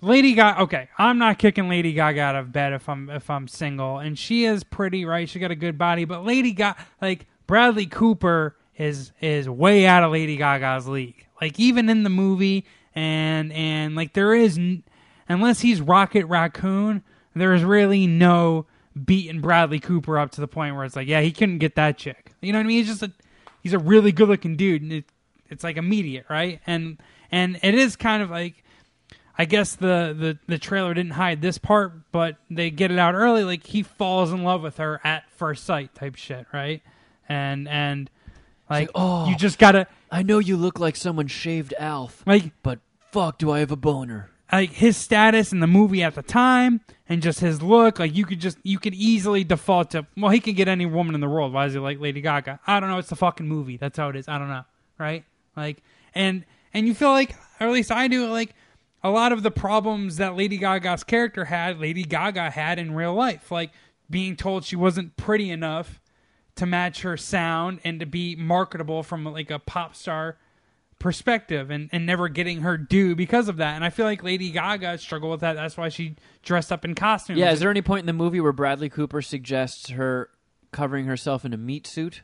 Lady 0.00 0.34
Gaga. 0.34 0.62
Okay, 0.62 0.88
I'm 0.98 1.18
not 1.18 1.38
kicking 1.38 1.68
Lady 1.68 1.92
Gaga 1.92 2.20
out 2.20 2.36
of 2.36 2.52
bed 2.52 2.72
if 2.72 2.88
I'm 2.88 3.08
if 3.10 3.30
I'm 3.30 3.48
single, 3.48 3.98
and 3.98 4.18
she 4.18 4.44
is 4.44 4.64
pretty, 4.64 5.04
right? 5.04 5.28
She 5.28 5.38
got 5.38 5.50
a 5.50 5.54
good 5.56 5.78
body, 5.78 6.04
but 6.04 6.24
Lady 6.24 6.52
Gaga, 6.52 6.76
like 7.00 7.26
Bradley 7.46 7.86
Cooper, 7.86 8.56
is 8.76 9.12
is 9.20 9.48
way 9.48 9.86
out 9.86 10.02
of 10.02 10.12
Lady 10.12 10.36
Gaga's 10.36 10.86
league. 10.88 11.24
Like 11.40 11.58
even 11.60 11.88
in 11.88 12.02
the 12.02 12.10
movie, 12.10 12.66
and 12.94 13.52
and 13.52 13.94
like 13.94 14.12
there 14.14 14.34
is, 14.34 14.58
n- 14.58 14.82
unless 15.28 15.60
he's 15.60 15.80
Rocket 15.80 16.26
Raccoon, 16.26 17.02
there 17.34 17.54
is 17.54 17.64
really 17.64 18.06
no 18.06 18.66
beating 19.02 19.40
Bradley 19.40 19.80
Cooper 19.80 20.18
up 20.18 20.30
to 20.32 20.40
the 20.40 20.48
point 20.48 20.76
where 20.76 20.84
it's 20.84 20.96
like, 20.96 21.08
yeah, 21.08 21.20
he 21.20 21.32
couldn't 21.32 21.58
get 21.58 21.74
that 21.76 21.98
chick. 21.98 22.32
You 22.40 22.52
know 22.52 22.58
what 22.58 22.64
I 22.64 22.68
mean? 22.68 22.78
He's 22.78 22.88
just 22.88 23.02
a 23.02 23.12
he's 23.62 23.72
a 23.72 23.78
really 23.78 24.12
good 24.12 24.28
looking 24.28 24.56
dude, 24.56 24.82
and 24.82 24.92
it, 24.92 25.04
it's 25.48 25.64
like 25.64 25.76
immediate, 25.76 26.26
right? 26.28 26.60
And 26.66 26.98
and 27.30 27.58
it 27.62 27.74
is 27.74 27.96
kind 27.96 28.22
of 28.22 28.30
like 28.30 28.62
I 29.36 29.46
guess 29.46 29.74
the, 29.74 30.14
the 30.16 30.38
the 30.46 30.58
trailer 30.58 30.94
didn't 30.94 31.12
hide 31.12 31.42
this 31.42 31.58
part, 31.58 32.12
but 32.12 32.36
they 32.50 32.70
get 32.70 32.90
it 32.90 32.98
out 32.98 33.14
early. 33.14 33.42
Like 33.42 33.66
he 33.66 33.82
falls 33.82 34.32
in 34.32 34.44
love 34.44 34.62
with 34.62 34.76
her 34.76 35.00
at 35.02 35.28
first 35.30 35.64
sight, 35.64 35.94
type 35.94 36.14
shit, 36.14 36.46
right? 36.52 36.82
And 37.28 37.66
and 37.68 38.10
like, 38.70 38.88
like, 38.88 38.90
oh. 38.94 39.28
you 39.28 39.36
just 39.36 39.58
gotta 39.58 39.88
I 40.10 40.22
know 40.22 40.38
you 40.38 40.56
look 40.56 40.78
like 40.78 40.94
someone 40.94 41.26
shaved 41.26 41.74
Alf, 41.78 42.22
like 42.26 42.52
but 42.62 42.78
fuck, 43.10 43.38
do 43.38 43.50
I 43.50 43.58
have 43.58 43.72
a 43.72 43.76
boner? 43.76 44.30
Like 44.54 44.72
his 44.72 44.96
status 44.96 45.52
in 45.52 45.60
the 45.60 45.66
movie 45.66 46.02
at 46.02 46.14
the 46.14 46.22
time 46.22 46.80
and 47.08 47.22
just 47.22 47.40
his 47.40 47.60
look 47.60 47.98
like 47.98 48.14
you 48.14 48.24
could 48.24 48.40
just 48.40 48.58
you 48.62 48.78
could 48.78 48.94
easily 48.94 49.44
default 49.44 49.90
to 49.90 50.06
well 50.16 50.30
he 50.30 50.40
can 50.40 50.54
get 50.54 50.68
any 50.68 50.86
woman 50.86 51.14
in 51.14 51.20
the 51.20 51.28
world. 51.28 51.52
Why 51.52 51.66
is 51.66 51.72
he 51.72 51.78
like 51.78 52.00
lady 52.00 52.20
gaga? 52.20 52.60
I 52.66 52.80
don't 52.80 52.88
know. 52.88 52.98
It's 52.98 53.08
the 53.08 53.16
fucking 53.16 53.48
movie. 53.48 53.76
That's 53.76 53.98
how 53.98 54.08
it 54.08 54.16
is. 54.16 54.28
I 54.28 54.38
don't 54.38 54.48
know. 54.48 54.64
Right? 54.98 55.24
Like 55.56 55.82
and 56.14 56.44
and 56.72 56.86
you 56.86 56.94
feel 56.94 57.10
like 57.10 57.34
or 57.60 57.68
at 57.68 57.72
least 57.72 57.92
i 57.92 58.08
do 58.08 58.28
like 58.30 58.54
a 59.02 59.10
lot 59.10 59.32
of 59.32 59.42
the 59.42 59.50
problems 59.50 60.16
that 60.16 60.34
lady 60.34 60.56
gaga's 60.56 61.04
character 61.04 61.44
had 61.44 61.78
lady 61.78 62.04
gaga 62.04 62.50
had 62.50 62.78
in 62.78 62.94
real 62.94 63.14
life. 63.14 63.50
Like 63.50 63.70
being 64.08 64.36
told 64.36 64.64
she 64.64 64.76
wasn't 64.76 65.16
pretty 65.16 65.50
enough 65.50 66.00
to 66.56 66.66
match 66.66 67.02
her 67.02 67.16
sound 67.16 67.80
and 67.82 67.98
to 68.00 68.06
be 68.06 68.36
marketable 68.36 69.02
from 69.02 69.24
like 69.24 69.50
a 69.50 69.58
pop 69.58 69.96
star 69.96 70.38
perspective 71.04 71.70
and, 71.70 71.90
and 71.92 72.06
never 72.06 72.30
getting 72.30 72.62
her 72.62 72.78
due 72.78 73.14
because 73.14 73.48
of 73.48 73.58
that. 73.58 73.74
And 73.74 73.84
I 73.84 73.90
feel 73.90 74.06
like 74.06 74.24
Lady 74.24 74.50
Gaga 74.50 74.96
struggled 74.96 75.32
with 75.32 75.40
that. 75.42 75.52
That's 75.52 75.76
why 75.76 75.90
she 75.90 76.16
dressed 76.42 76.72
up 76.72 76.82
in 76.82 76.94
costumes. 76.94 77.38
Yeah, 77.38 77.52
is 77.52 77.60
there 77.60 77.68
any 77.68 77.82
point 77.82 78.00
in 78.00 78.06
the 78.06 78.14
movie 78.14 78.40
where 78.40 78.52
Bradley 78.52 78.88
Cooper 78.88 79.20
suggests 79.20 79.90
her 79.90 80.30
covering 80.72 81.04
herself 81.04 81.44
in 81.44 81.52
a 81.52 81.58
meat 81.58 81.86
suit? 81.86 82.22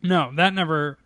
no, 0.00 0.30
that 0.36 0.54
never. 0.54 0.96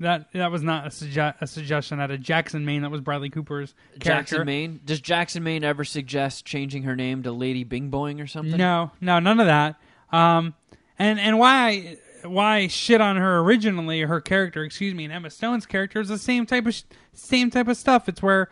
That 0.00 0.32
that 0.32 0.50
was 0.50 0.62
not 0.62 0.86
a, 0.86 0.88
sugge- 0.88 1.34
a 1.38 1.46
suggestion 1.46 2.00
out 2.00 2.10
of 2.10 2.20
Jackson, 2.22 2.64
Maine. 2.64 2.80
That 2.80 2.90
was 2.90 3.02
Bradley 3.02 3.28
Cooper's 3.28 3.74
character. 4.00 4.36
Jackson 4.36 4.46
Maine? 4.46 4.80
Does 4.84 5.02
Jackson 5.02 5.42
Maine 5.44 5.62
ever 5.62 5.84
suggest 5.84 6.46
changing 6.46 6.84
her 6.84 6.96
name 6.96 7.22
to 7.24 7.30
Lady 7.30 7.62
Bing 7.62 7.90
Boing 7.90 8.22
or 8.22 8.26
something? 8.26 8.56
No, 8.56 8.90
no, 9.02 9.20
none 9.20 9.38
of 9.38 9.46
that. 9.46 9.76
Um, 10.10 10.54
and 10.98 11.20
and 11.20 11.38
why 11.38 11.68
I, 11.68 11.98
why 12.24 12.66
shit 12.68 13.00
on 13.00 13.16
her 13.16 13.38
originally, 13.40 14.00
her 14.00 14.20
character, 14.20 14.64
excuse 14.64 14.94
me, 14.94 15.04
and 15.04 15.12
Emma 15.12 15.30
Stone's 15.30 15.66
character 15.66 16.00
is 16.00 16.08
the 16.08 16.18
same 16.18 16.46
type 16.46 16.66
of 16.66 16.74
sh- 16.74 16.82
same 17.12 17.50
type 17.50 17.68
of 17.68 17.76
stuff. 17.76 18.08
It's 18.08 18.22
where 18.22 18.50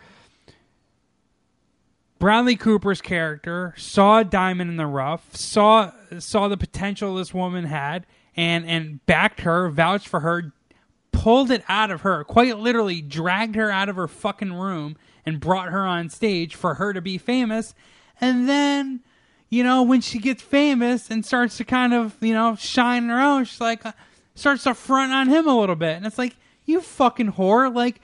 Bradley 2.19 2.57
Cooper's 2.57 3.01
character 3.01 3.75
saw 3.79 4.19
a 4.19 4.25
diamond 4.25 4.71
in 4.71 4.77
the 4.77 4.87
rough, 4.87 5.35
saw 5.35 5.93
saw 6.19 6.49
the 6.49 6.57
potential 6.57 7.15
this 7.15 7.33
woman 7.33 7.65
had, 7.65 8.07
and 8.37 8.67
and 8.67 9.05
backed 9.07 9.41
her, 9.41 9.71
vouched 9.71 10.07
for 10.07 10.21
her, 10.21 10.53
pulled 11.13 11.51
it 11.51 11.65
out 11.69 11.91
of 11.91 12.03
her, 12.03 12.25
quite 12.25 12.59
literally 12.59 13.01
dragged 13.01 13.57
her 13.57 13.71
out 13.71 13.89
of 13.89 13.97
her 13.97 14.07
fucking 14.09 14.53
room 14.53 14.97
and 15.25 15.41
brought 15.41 15.71
her 15.71 15.87
on 15.87 16.09
stage 16.11 16.55
for 16.55 16.75
her 16.75 16.93
to 16.93 17.01
be 17.01 17.19
famous. 17.19 17.75
And 18.21 18.49
then, 18.49 19.01
you 19.51 19.65
know, 19.65 19.83
when 19.83 20.01
she 20.01 20.19
gets 20.19 20.41
famous 20.41 21.11
and 21.11 21.27
starts 21.27 21.57
to 21.59 21.65
kind 21.65 21.93
of, 21.93 22.17
you 22.21 22.33
know, 22.33 22.57
shine 22.57 23.09
her 23.09 23.21
own, 23.21 23.45
she's 23.45 23.61
like, 23.61 23.85
uh, 23.85 23.93
starts 24.35 24.63
to 24.63 24.75
front 24.75 25.13
on 25.13 25.29
him 25.29 25.47
a 25.47 25.59
little 25.59 25.77
bit. 25.77 25.97
And 25.97 26.07
it's 26.07 26.17
like, 26.17 26.37
you 26.65 26.81
fucking 26.81 27.33
whore. 27.33 27.75
Like, 27.75 28.01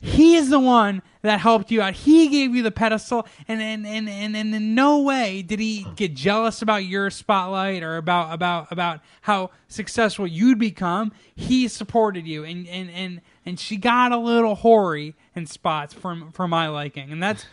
he 0.00 0.36
is 0.36 0.50
the 0.50 0.60
one 0.60 1.02
that 1.22 1.40
helped 1.40 1.70
you 1.70 1.82
out. 1.82 1.94
He 1.94 2.28
gave 2.28 2.54
you 2.54 2.62
the 2.62 2.70
pedestal, 2.70 3.26
and 3.48 3.60
and, 3.62 3.86
and, 3.86 4.08
and, 4.08 4.36
and 4.36 4.54
in 4.54 4.74
no 4.74 5.00
way 5.00 5.42
did 5.42 5.58
he 5.58 5.86
get 5.96 6.14
jealous 6.14 6.60
about 6.60 6.84
your 6.84 7.10
spotlight 7.10 7.82
or 7.82 7.96
about 7.96 8.32
about 8.32 8.70
about 8.70 9.00
how 9.22 9.50
successful 9.68 10.26
you'd 10.26 10.58
become. 10.58 11.12
He 11.34 11.66
supported 11.66 12.26
you, 12.26 12.44
and 12.44 12.68
and 12.68 12.90
and, 12.90 13.20
and 13.46 13.58
she 13.58 13.78
got 13.78 14.12
a 14.12 14.18
little 14.18 14.54
hoary 14.54 15.14
in 15.34 15.46
spots 15.46 15.94
from 15.94 16.30
for 16.30 16.46
my 16.46 16.68
liking, 16.68 17.10
and 17.10 17.22
that's 17.22 17.46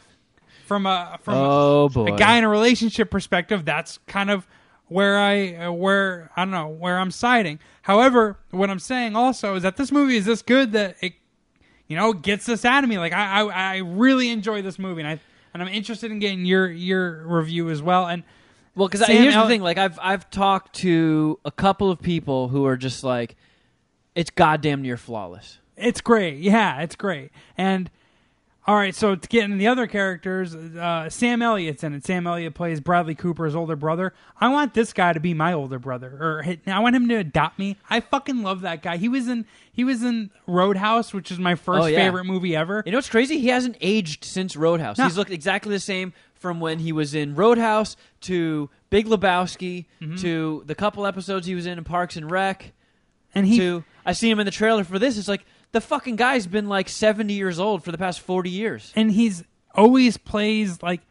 from 0.74 0.86
a 0.88 1.20
from 1.22 1.36
Oh 1.36 1.90
boy. 1.90 2.14
a 2.14 2.18
guy 2.18 2.38
in 2.38 2.44
a 2.44 2.50
relationship 2.50 3.12
perspective. 3.12 3.64
That's 3.64 4.00
kind 4.08 4.32
of 4.32 4.48
where 4.88 5.20
I 5.20 5.56
uh, 5.56 5.72
where 5.72 6.32
I 6.36 6.42
don't 6.46 6.52
know 6.52 6.68
where 6.70 6.98
I'm 6.98 7.12
siding. 7.12 7.60
However, 7.84 8.40
what 8.52 8.70
I'm 8.72 8.80
saying 8.80 9.16
also 9.16 9.56
is 9.56 9.62
that 9.64 9.78
this 9.78 9.92
movie 9.92 10.18
is 10.18 10.26
this 10.26 10.42
good 10.42 10.72
that 10.72 10.96
it 11.02 11.14
you 11.88 11.96
know 11.96 12.12
gets 12.14 12.46
this 12.48 12.66
out 12.66 12.84
of 12.84 12.90
me. 12.90 12.98
Like 12.98 13.14
I 13.14 13.42
I, 13.42 13.74
I 13.74 13.78
really 13.78 14.30
enjoy 14.30 14.62
this 14.64 14.80
movie, 14.80 15.02
and 15.02 15.08
I 15.10 15.20
and 15.54 15.62
I'm 15.62 15.70
interested 15.70 16.12
in 16.12 16.18
getting 16.18 16.44
your 16.46 16.70
your 16.72 17.24
review 17.28 17.70
as 17.70 17.82
well. 17.84 18.08
And 18.08 18.24
Well, 18.76 18.88
because 18.88 19.06
here's 19.06 19.36
El- 19.36 19.44
the 19.44 19.50
thing: 19.50 19.62
like 19.62 19.78
I've 19.78 20.00
I've 20.02 20.28
talked 20.32 20.74
to 20.78 21.40
a 21.46 21.52
couple 21.52 21.92
of 21.92 22.02
people 22.02 22.48
who 22.48 22.66
are 22.66 22.78
just 22.78 23.04
like, 23.04 23.36
it's 24.16 24.32
goddamn 24.32 24.82
near 24.82 24.98
flawless. 24.98 25.60
It's 25.78 26.02
great. 26.02 26.40
Yeah, 26.40 26.82
it's 26.82 26.96
great. 26.96 27.32
And 27.58 27.90
all 28.66 28.76
right, 28.76 28.96
so 28.96 29.16
to 29.16 29.28
get 29.28 29.44
into 29.44 29.58
the 29.58 29.68
other 29.68 29.88
characters, 29.88 30.56
uh, 30.56 31.10
Sam 31.10 31.42
Elliott's 31.42 31.84
in 31.84 31.94
it. 31.94 32.06
Sam 32.06 32.26
Elliott 32.26 32.54
plays 32.54 32.80
Bradley 32.80 33.14
Cooper's 33.14 33.56
older 33.56 33.76
brother. 33.76 34.14
I 34.40 34.48
want 34.50 34.74
this 34.74 34.94
guy 34.94 35.12
to 35.12 35.20
be 35.20 35.34
my 35.34 35.52
older 35.52 35.80
brother, 35.80 36.08
or 36.10 36.46
I 36.68 36.80
want 36.80 36.96
him 36.96 37.10
to 37.10 37.16
adopt 37.16 37.60
me. 37.60 37.76
I 37.90 38.00
fucking 38.00 38.42
love 38.42 38.62
that 38.62 38.82
guy. 38.82 38.96
He 38.98 39.10
was 39.10 39.28
in 39.28 39.46
he 39.74 39.84
was 39.84 40.02
in 40.04 40.30
Roadhouse, 40.48 41.14
which 41.14 41.32
is 41.32 41.40
my 41.40 41.56
first 41.56 41.84
Oh, 41.84 41.86
yeah. 41.88 41.98
favorite 41.98 42.24
movie 42.26 42.56
ever. 42.56 42.84
You 42.86 42.92
know 42.94 43.00
what's 43.00 43.10
crazy? 43.10 43.40
He 43.40 43.48
hasn't 43.50 43.76
aged 43.82 44.24
since 44.24 44.56
Roadhouse. 44.56 44.98
No. 44.98 45.04
He's 45.06 45.18
looked 45.18 45.32
exactly 45.32 45.72
the 45.74 45.80
same 45.80 46.14
from 46.36 46.60
when 46.60 46.80
he 46.80 46.92
was 46.92 47.14
in 47.16 47.36
Roadhouse 47.36 47.96
to 48.22 48.70
Big 48.90 49.08
Lebowski 49.08 49.86
Mm-hmm. 50.02 50.16
to 50.18 50.64
the 50.68 50.76
couple 50.76 51.06
episodes 51.06 51.48
he 51.48 51.56
was 51.56 51.66
in 51.66 51.78
in 51.78 51.84
Parks 51.84 52.16
and 52.18 52.30
Rec 52.32 52.72
And 53.36 53.46
he 53.46 53.58
to 53.58 53.84
I 54.06 54.12
see 54.14 54.30
him 54.30 54.40
in 54.40 54.46
the 54.46 54.52
trailer 54.52 54.84
for 54.84 55.00
this. 55.00 55.18
It's 55.18 55.28
like 55.28 55.46
the 55.74 55.82
fucking 55.82 56.16
guy's 56.16 56.48
been 56.48 56.70
like 56.70 56.88
seventy 56.88 57.34
years 57.34 57.60
old 57.60 57.84
for 57.84 57.92
the 57.92 57.98
past 57.98 58.22
forty 58.22 58.50
years. 58.50 58.92
and 58.96 59.12
he's 59.12 59.44
always 59.76 60.16
plays 60.18 60.82
like 60.82 61.02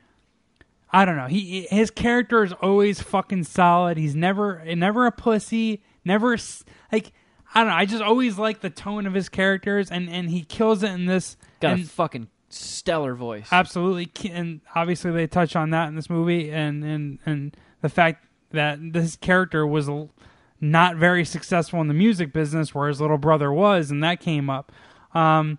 I 0.94 1.04
don't 1.04 1.16
know. 1.16 1.26
He 1.26 1.62
his 1.70 1.90
character 1.90 2.42
is 2.44 2.52
always 2.54 3.00
fucking 3.00 3.44
solid. 3.44 3.96
He's 3.98 4.14
never 4.14 4.62
never 4.74 5.06
a 5.06 5.12
pussy. 5.12 5.82
Never 6.04 6.34
s- 6.34 6.64
like 6.90 7.12
I 7.54 7.60
don't 7.60 7.68
know. 7.70 7.76
I 7.76 7.84
just 7.86 8.02
always 8.02 8.38
like 8.38 8.60
the 8.60 8.70
tone 8.70 9.06
of 9.06 9.14
his 9.14 9.28
characters, 9.28 9.90
and 9.90 10.08
and 10.10 10.30
he 10.30 10.42
kills 10.42 10.82
it 10.82 10.90
in 10.90 11.06
this. 11.06 11.36
Got 11.60 11.72
and 11.74 11.82
a 11.84 11.86
fucking 11.86 12.28
stellar 12.50 13.14
voice. 13.14 13.48
absolutely, 13.52 14.06
ki- 14.06 14.30
and 14.30 14.60
obviously 14.74 15.10
they 15.12 15.26
touch 15.26 15.56
on 15.56 15.70
that 15.70 15.88
in 15.88 15.94
this 15.96 16.10
movie, 16.10 16.50
and 16.50 16.84
and 16.84 17.18
and 17.24 17.56
the 17.80 17.88
fact 17.88 18.26
that 18.50 18.78
this 18.92 19.16
character 19.16 19.66
was 19.66 19.88
l- 19.88 20.10
not 20.62 20.96
very 20.96 21.24
successful 21.24 21.80
in 21.80 21.88
the 21.88 21.94
music 21.94 22.32
business, 22.32 22.74
where 22.74 22.88
his 22.88 23.00
little 23.00 23.18
brother 23.18 23.52
was, 23.52 23.90
and 23.90 24.02
that 24.02 24.20
came 24.20 24.48
up. 24.48 24.72
Um, 25.12 25.58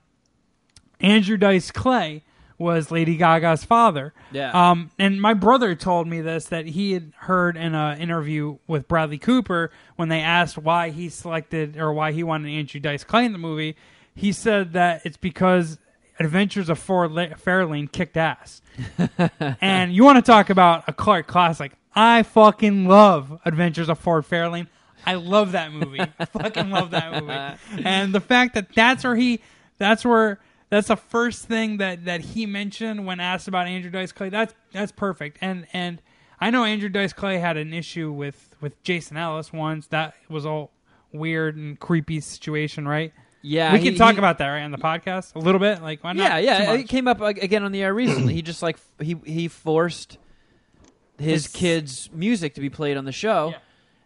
Andrew 1.01 1.37
Dice 1.37 1.69
Clay 1.69 2.23
was 2.57 2.89
Lady 2.89 3.17
Gaga's 3.17 3.65
father. 3.65 4.13
Yeah. 4.31 4.51
Um, 4.51 4.91
and 4.97 5.21
my 5.21 5.33
brother 5.33 5.75
told 5.75 6.07
me 6.07 6.21
this 6.21 6.45
that 6.45 6.67
he 6.67 6.93
had 6.93 7.11
heard 7.17 7.57
in 7.57 7.75
an 7.75 7.99
interview 7.99 8.57
with 8.65 8.87
Bradley 8.87 9.17
Cooper 9.17 9.69
when 9.97 10.07
they 10.07 10.21
asked 10.21 10.57
why 10.57 10.89
he 10.89 11.09
selected 11.09 11.77
or 11.77 11.91
why 11.91 12.13
he 12.13 12.23
wanted 12.23 12.49
Andrew 12.49 12.79
Dice 12.79 13.03
Clay 13.03 13.25
in 13.25 13.33
the 13.33 13.37
movie. 13.37 13.75
He 14.15 14.31
said 14.31 14.73
that 14.73 15.01
it's 15.05 15.17
because 15.17 15.77
Adventures 16.19 16.69
of 16.69 16.79
Ford 16.79 17.11
La- 17.11 17.25
Fairlane 17.25 17.91
kicked 17.91 18.15
ass. 18.15 18.61
and 19.61 19.93
you 19.93 20.05
want 20.05 20.23
to 20.23 20.31
talk 20.31 20.49
about 20.49 20.85
a 20.87 20.93
Clark 20.93 21.27
classic? 21.27 21.73
I 21.95 22.23
fucking 22.23 22.87
love 22.87 23.39
Adventures 23.43 23.89
of 23.89 23.99
Ford 23.99 24.25
Fairlane. 24.25 24.67
I 25.05 25.15
love 25.15 25.51
that 25.53 25.71
movie. 25.71 25.99
I 26.19 26.25
fucking 26.25 26.69
love 26.69 26.91
that 26.91 27.11
movie. 27.21 27.31
Uh. 27.33 27.55
And 27.83 28.13
the 28.13 28.21
fact 28.21 28.55
that 28.55 28.73
that's 28.73 29.03
where 29.03 29.15
he, 29.15 29.41
that's 29.77 30.05
where, 30.05 30.39
that's 30.69 30.87
the 30.87 30.95
first 30.97 31.45
thing 31.45 31.77
that 31.77 32.05
that 32.05 32.21
he 32.21 32.45
mentioned 32.45 33.05
when 33.05 33.19
asked 33.19 33.47
about 33.47 33.67
Andrew 33.67 33.91
Dice 33.91 34.11
Clay. 34.11 34.29
That's 34.29 34.53
that's 34.71 34.91
perfect. 34.91 35.37
And 35.41 35.67
and 35.73 36.01
I 36.41 36.49
know 36.49 36.63
Andrew 36.63 36.89
Dice 36.89 37.13
Clay 37.13 37.37
had 37.37 37.57
an 37.57 37.73
issue 37.73 38.11
with 38.11 38.55
with 38.59 38.81
Jason 38.83 39.17
Ellis 39.17 39.53
once. 39.53 39.87
That 39.87 40.15
was 40.29 40.45
all 40.45 40.71
weird 41.11 41.55
and 41.57 41.79
creepy 41.79 42.19
situation, 42.21 42.87
right? 42.87 43.13
yeah, 43.45 43.73
we 43.73 43.79
he- 43.79 43.89
can 43.89 43.95
talk 43.95 44.13
he- 44.13 44.17
about 44.19 44.37
that 44.39 44.47
right 44.47 44.63
on 44.63 44.71
the 44.71 44.77
podcast 44.77 45.35
a 45.35 45.39
little 45.39 45.59
bit. 45.59 45.81
Like 45.81 46.03
why 46.03 46.13
not? 46.13 46.23
Yeah, 46.23 46.37
yeah. 46.63 46.73
It 46.73 46.87
came 46.87 47.07
up 47.07 47.19
like, 47.19 47.37
again 47.43 47.63
on 47.63 47.71
the 47.71 47.83
air 47.83 47.93
recently. 47.93 48.33
he 48.33 48.41
just 48.41 48.63
like 48.63 48.77
he 48.99 49.15
he 49.25 49.47
forced 49.49 50.17
his 51.19 51.45
His- 51.45 51.47
kids' 51.53 52.09
music 52.13 52.55
to 52.55 52.61
be 52.61 52.69
played 52.71 52.97
on 52.97 53.05
the 53.05 53.11
show, 53.11 53.49
Yeah. 53.49 53.57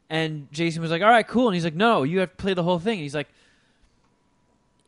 And 0.10 0.48
Jason 0.52 0.82
was 0.82 0.92
like, 0.92 1.02
"All 1.02 1.10
right, 1.10 1.28
cool," 1.28 1.48
and 1.48 1.56
he's 1.56 1.64
like, 1.64 1.76
"No, 1.76 2.04
you 2.04 2.20
have 2.20 2.32
to 2.32 2.36
play 2.36 2.54
the 2.54 2.64
whole 2.64 2.80
thing." 2.80 2.94
And 2.94 3.02
he's 3.02 3.16
like, 3.16 3.28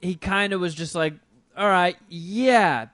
he 0.01 0.15
kind 0.15 0.53
of 0.53 0.61
was 0.61 0.73
just 0.75 0.95
like, 0.95 1.13
"All 1.57 1.67
right, 1.67 1.97
yeah, 2.07 2.87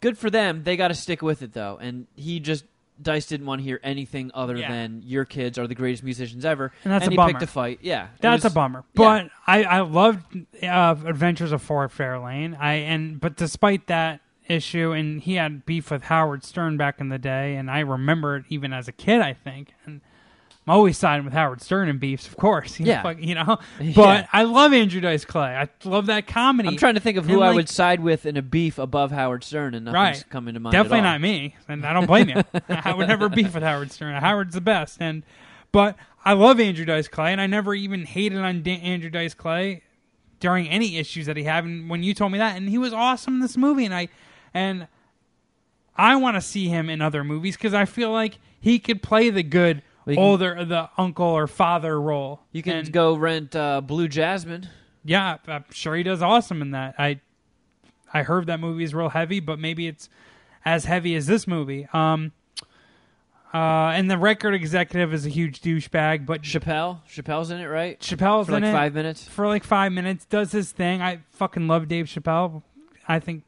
good 0.00 0.16
for 0.16 0.30
them. 0.30 0.62
They 0.64 0.76
got 0.76 0.88
to 0.88 0.94
stick 0.94 1.22
with 1.22 1.42
it 1.42 1.52
though," 1.52 1.78
and 1.80 2.06
he 2.16 2.40
just. 2.40 2.64
Dice 3.00 3.26
didn't 3.26 3.46
want 3.46 3.58
to 3.60 3.64
hear 3.64 3.80
anything 3.82 4.30
other 4.32 4.54
Yeah. 4.56 4.68
than 4.70 5.02
your 5.04 5.24
kids 5.24 5.58
are 5.58 5.66
the 5.66 5.74
greatest 5.74 6.04
musicians 6.04 6.44
ever, 6.44 6.70
And 6.84 6.92
that's 6.92 7.06
a 7.08 7.10
he 7.10 7.16
bummer. 7.16 7.32
picked 7.32 7.42
a 7.42 7.46
fight. 7.48 7.80
Yeah, 7.82 8.08
That's 8.20 8.44
was- 8.44 8.52
a 8.52 8.54
bummer. 8.54 8.84
yeah. 8.92 8.94
But 8.94 9.30
I 9.44 9.64
I 9.64 9.80
loved 9.80 10.36
uh, 10.62 10.94
Adventures 11.04 11.50
of 11.50 11.62
Ford 11.62 11.90
Fairlane. 11.90 12.56
I 12.60 12.74
and 12.74 13.18
but 13.20 13.34
despite 13.34 13.88
that 13.88 14.20
issue, 14.46 14.92
and 14.92 15.20
he 15.20 15.34
had 15.34 15.66
beef 15.66 15.90
with 15.90 16.04
Howard 16.04 16.44
Stern 16.44 16.76
back 16.76 17.00
in 17.00 17.08
the 17.08 17.18
day, 17.18 17.56
and 17.56 17.68
I 17.68 17.80
remember 17.80 18.36
it 18.36 18.44
even 18.50 18.72
as 18.72 18.86
a 18.86 18.92
kid. 18.92 19.20
I 19.20 19.32
think, 19.32 19.72
and 19.84 20.00
I'm 20.66 20.74
always 20.74 20.96
siding 20.96 21.24
with 21.24 21.34
Howard 21.34 21.60
Stern 21.60 21.88
and 21.88 21.98
beefs, 21.98 22.28
of 22.28 22.36
course. 22.36 22.78
You 22.78 22.86
know, 22.86 22.92
Yeah. 22.92 23.02
fuck- 23.02 23.20
you 23.20 23.34
know. 23.34 23.58
Yeah. 23.80 23.92
But 23.96 24.28
I 24.32 24.44
love 24.44 24.72
Andrew 24.72 25.00
Dice 25.00 25.24
Clay. 25.24 25.56
I 25.56 25.68
love 25.88 26.06
that 26.06 26.28
comedy. 26.28 26.68
I'm 26.68 26.76
trying 26.76 26.94
to 26.94 27.00
think 27.00 27.18
of 27.18 27.24
who 27.26 27.34
And, 27.34 27.44
I 27.44 27.46
like- 27.48 27.56
would 27.56 27.68
side 27.68 27.98
with 28.00 28.26
in 28.26 28.36
a 28.36 28.42
beef 28.42 28.78
above 28.78 29.10
Howard 29.10 29.42
Stern, 29.42 29.74
and 29.74 29.84
nothing's 29.86 30.18
Right. 30.22 30.30
coming 30.30 30.54
to 30.54 30.60
mind. 30.60 30.72
Definitely 30.72 30.98
at 31.00 31.04
all. 31.06 31.12
not 31.12 31.20
me, 31.20 31.56
and 31.68 31.84
I 31.84 31.92
don't 31.92 32.06
blame 32.06 32.28
you. 32.28 32.42
I 32.68 32.94
would 32.94 33.08
never 33.08 33.28
beef 33.28 33.54
with 33.54 33.62
Howard 33.64 33.90
Stern. 33.90 34.14
Howard's 34.14 34.54
the 34.54 34.60
best, 34.60 34.98
and 35.00 35.24
but 35.72 35.96
I 36.24 36.34
love 36.34 36.60
Andrew 36.60 36.84
Dice 36.84 37.08
Clay, 37.08 37.32
and 37.32 37.40
I 37.40 37.48
never 37.48 37.74
even 37.74 38.04
hated 38.04 38.38
on 38.38 38.64
Andrew 38.64 39.10
Dice 39.10 39.34
Clay 39.34 39.82
during 40.38 40.68
any 40.68 40.96
issues 40.98 41.26
that 41.26 41.36
he 41.36 41.42
had. 41.42 41.64
And 41.64 41.90
when 41.90 42.04
you 42.04 42.14
told 42.14 42.30
me 42.30 42.38
that, 42.38 42.56
and 42.56 42.68
he 42.68 42.78
was 42.78 42.92
awesome 42.92 43.34
in 43.34 43.40
this 43.40 43.56
movie, 43.56 43.84
and 43.84 43.94
I 43.94 44.08
and 44.54 44.86
I 45.96 46.16
want 46.16 46.36
to 46.36 46.40
see 46.40 46.68
him 46.68 46.88
in 46.88 47.00
other 47.00 47.24
movies 47.24 47.56
because 47.56 47.74
I 47.74 47.84
feel 47.84 48.12
like 48.12 48.38
he 48.60 48.78
could 48.78 49.02
play 49.02 49.28
the 49.30 49.42
good 49.42 49.82
Well, 50.06 50.14
can- 50.16 50.24
older, 50.24 50.64
the 50.64 50.90
uncle 50.98 51.26
or 51.26 51.46
father 51.46 52.00
role. 52.00 52.40
You 52.52 52.62
can 52.62 52.76
And- 52.76 52.92
go 52.92 53.14
rent 53.14 53.54
uh, 53.56 53.80
Blue 53.80 54.08
Jasmine. 54.08 54.68
yeah, 55.04 55.36
I'm 55.46 55.64
sure 55.70 55.94
he 55.96 56.02
does 56.02 56.22
awesome 56.22 56.60
in 56.62 56.70
that. 56.72 56.94
I 56.98 57.20
I 58.14 58.22
heard 58.24 58.46
that 58.48 58.60
movie 58.60 58.84
is 58.84 58.94
real 58.94 59.08
heavy, 59.08 59.40
but 59.40 59.58
maybe 59.58 59.86
it's 59.86 60.08
as 60.64 60.84
heavy 60.84 61.14
as 61.14 61.26
this 61.26 61.46
movie. 61.46 61.88
Um, 61.94 62.32
uh, 63.54 63.92
and 63.94 64.10
the 64.10 64.16
record 64.18 64.54
executive 64.54 65.12
is 65.12 65.26
a 65.26 65.28
huge 65.28 65.60
douchebag, 65.60 66.24
but 66.24 66.42
Chappelle. 66.42 67.00
Chappelle's 67.08 67.50
in 67.50 67.60
it, 67.60 67.66
right? 67.66 67.98
Chappelle's 68.00 68.46
For 68.46 68.52
like 68.52 68.62
in 68.62 68.68
it 68.70 68.72
five 68.72 68.94
minutes. 68.94 69.24
for 69.28 69.46
like 69.46 69.62
five 69.64 69.92
minutes, 69.92 70.24
does 70.24 70.52
his 70.52 70.72
thing. 70.72 71.02
I 71.02 71.20
fucking 71.32 71.68
love 71.68 71.86
Dave 71.88 72.06
Chappelle. 72.06 72.62
I 73.06 73.18
think 73.18 73.44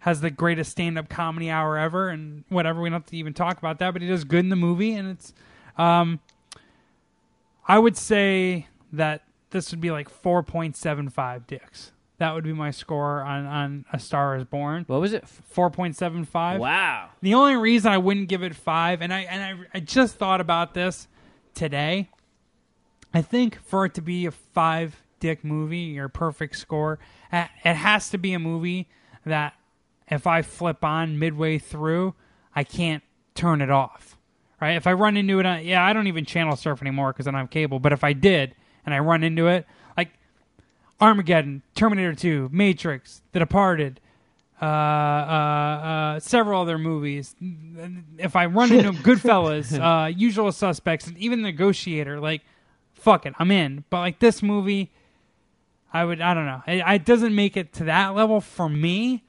has 0.00 0.20
the 0.20 0.30
greatest 0.30 0.70
stand-up 0.70 1.08
comedy 1.08 1.50
hour 1.50 1.76
ever, 1.78 2.08
and 2.08 2.44
whatever. 2.48 2.80
We 2.82 2.88
don't 2.90 3.00
have 3.00 3.06
to 3.10 3.16
even 3.16 3.32
talk 3.34 3.58
about 3.58 3.78
that, 3.80 3.92
but 3.92 4.02
he 4.02 4.08
does 4.08 4.24
good 4.24 4.40
in 4.40 4.48
the 4.50 4.56
movie, 4.56 4.94
and 4.94 5.08
it's. 5.10 5.32
Um, 5.76 6.20
I 7.66 7.78
would 7.78 7.96
say 7.96 8.68
that 8.92 9.22
this 9.50 9.70
would 9.70 9.80
be 9.80 9.90
like 9.90 10.08
four 10.08 10.42
point 10.42 10.76
seven 10.76 11.08
five 11.08 11.46
dicks. 11.46 11.92
That 12.18 12.34
would 12.34 12.44
be 12.44 12.52
my 12.52 12.70
score 12.70 13.22
on 13.22 13.46
on 13.46 13.84
A 13.92 13.98
Star 13.98 14.36
Is 14.36 14.44
Born. 14.44 14.84
What 14.86 15.00
was 15.00 15.12
it? 15.12 15.26
Four 15.26 15.70
point 15.70 15.96
seven 15.96 16.24
five. 16.24 16.60
Wow. 16.60 17.10
The 17.22 17.34
only 17.34 17.56
reason 17.56 17.92
I 17.92 17.98
wouldn't 17.98 18.28
give 18.28 18.42
it 18.42 18.54
five, 18.54 19.02
and 19.02 19.12
I 19.12 19.20
and 19.22 19.42
I, 19.42 19.78
I 19.78 19.80
just 19.80 20.16
thought 20.16 20.40
about 20.40 20.74
this 20.74 21.08
today. 21.54 22.10
I 23.12 23.22
think 23.22 23.60
for 23.62 23.84
it 23.84 23.94
to 23.94 24.02
be 24.02 24.26
a 24.26 24.30
five 24.30 25.02
dick 25.20 25.44
movie, 25.44 25.78
your 25.78 26.08
perfect 26.08 26.56
score, 26.56 26.98
it 27.32 27.48
has 27.64 28.10
to 28.10 28.18
be 28.18 28.32
a 28.32 28.38
movie 28.38 28.88
that 29.24 29.54
if 30.08 30.26
I 30.26 30.42
flip 30.42 30.84
on 30.84 31.18
midway 31.18 31.58
through, 31.58 32.14
I 32.54 32.64
can't 32.64 33.02
turn 33.34 33.62
it 33.62 33.70
off. 33.70 34.13
Right? 34.64 34.76
If 34.76 34.86
I 34.86 34.94
run 34.94 35.18
into 35.18 35.40
it, 35.40 35.44
on, 35.44 35.62
yeah, 35.62 35.84
I 35.84 35.92
don't 35.92 36.06
even 36.06 36.24
channel 36.24 36.56
surf 36.56 36.80
anymore 36.80 37.12
because 37.12 37.26
I 37.26 37.32
don't 37.32 37.40
have 37.40 37.50
cable. 37.50 37.80
But 37.80 37.92
if 37.92 38.02
I 38.02 38.14
did 38.14 38.54
and 38.86 38.94
I 38.94 38.98
run 39.00 39.22
into 39.22 39.46
it, 39.46 39.66
like 39.94 40.08
Armageddon, 41.02 41.60
Terminator 41.74 42.14
2, 42.14 42.48
Matrix, 42.50 43.20
The 43.32 43.40
Departed, 43.40 44.00
uh, 44.62 44.64
uh, 44.64 44.68
uh, 44.68 46.20
several 46.20 46.62
other 46.62 46.78
movies. 46.78 47.36
If 48.16 48.36
I 48.36 48.46
run 48.46 48.72
into 48.72 48.92
Goodfellas, 49.02 49.78
uh, 49.78 50.06
Usual 50.06 50.50
Suspects, 50.50 51.08
and 51.08 51.18
even 51.18 51.42
Negotiator, 51.42 52.18
like, 52.18 52.40
fuck 52.94 53.26
it, 53.26 53.34
I'm 53.38 53.50
in. 53.50 53.84
But 53.90 53.98
like 53.98 54.18
this 54.18 54.42
movie, 54.42 54.92
I 55.92 56.06
would, 56.06 56.22
I 56.22 56.32
don't 56.32 56.46
know, 56.46 56.62
it, 56.66 56.82
it 56.86 57.04
doesn't 57.04 57.34
make 57.34 57.58
it 57.58 57.74
to 57.74 57.84
that 57.84 58.14
level 58.14 58.40
for 58.40 58.70
me. 58.70 59.24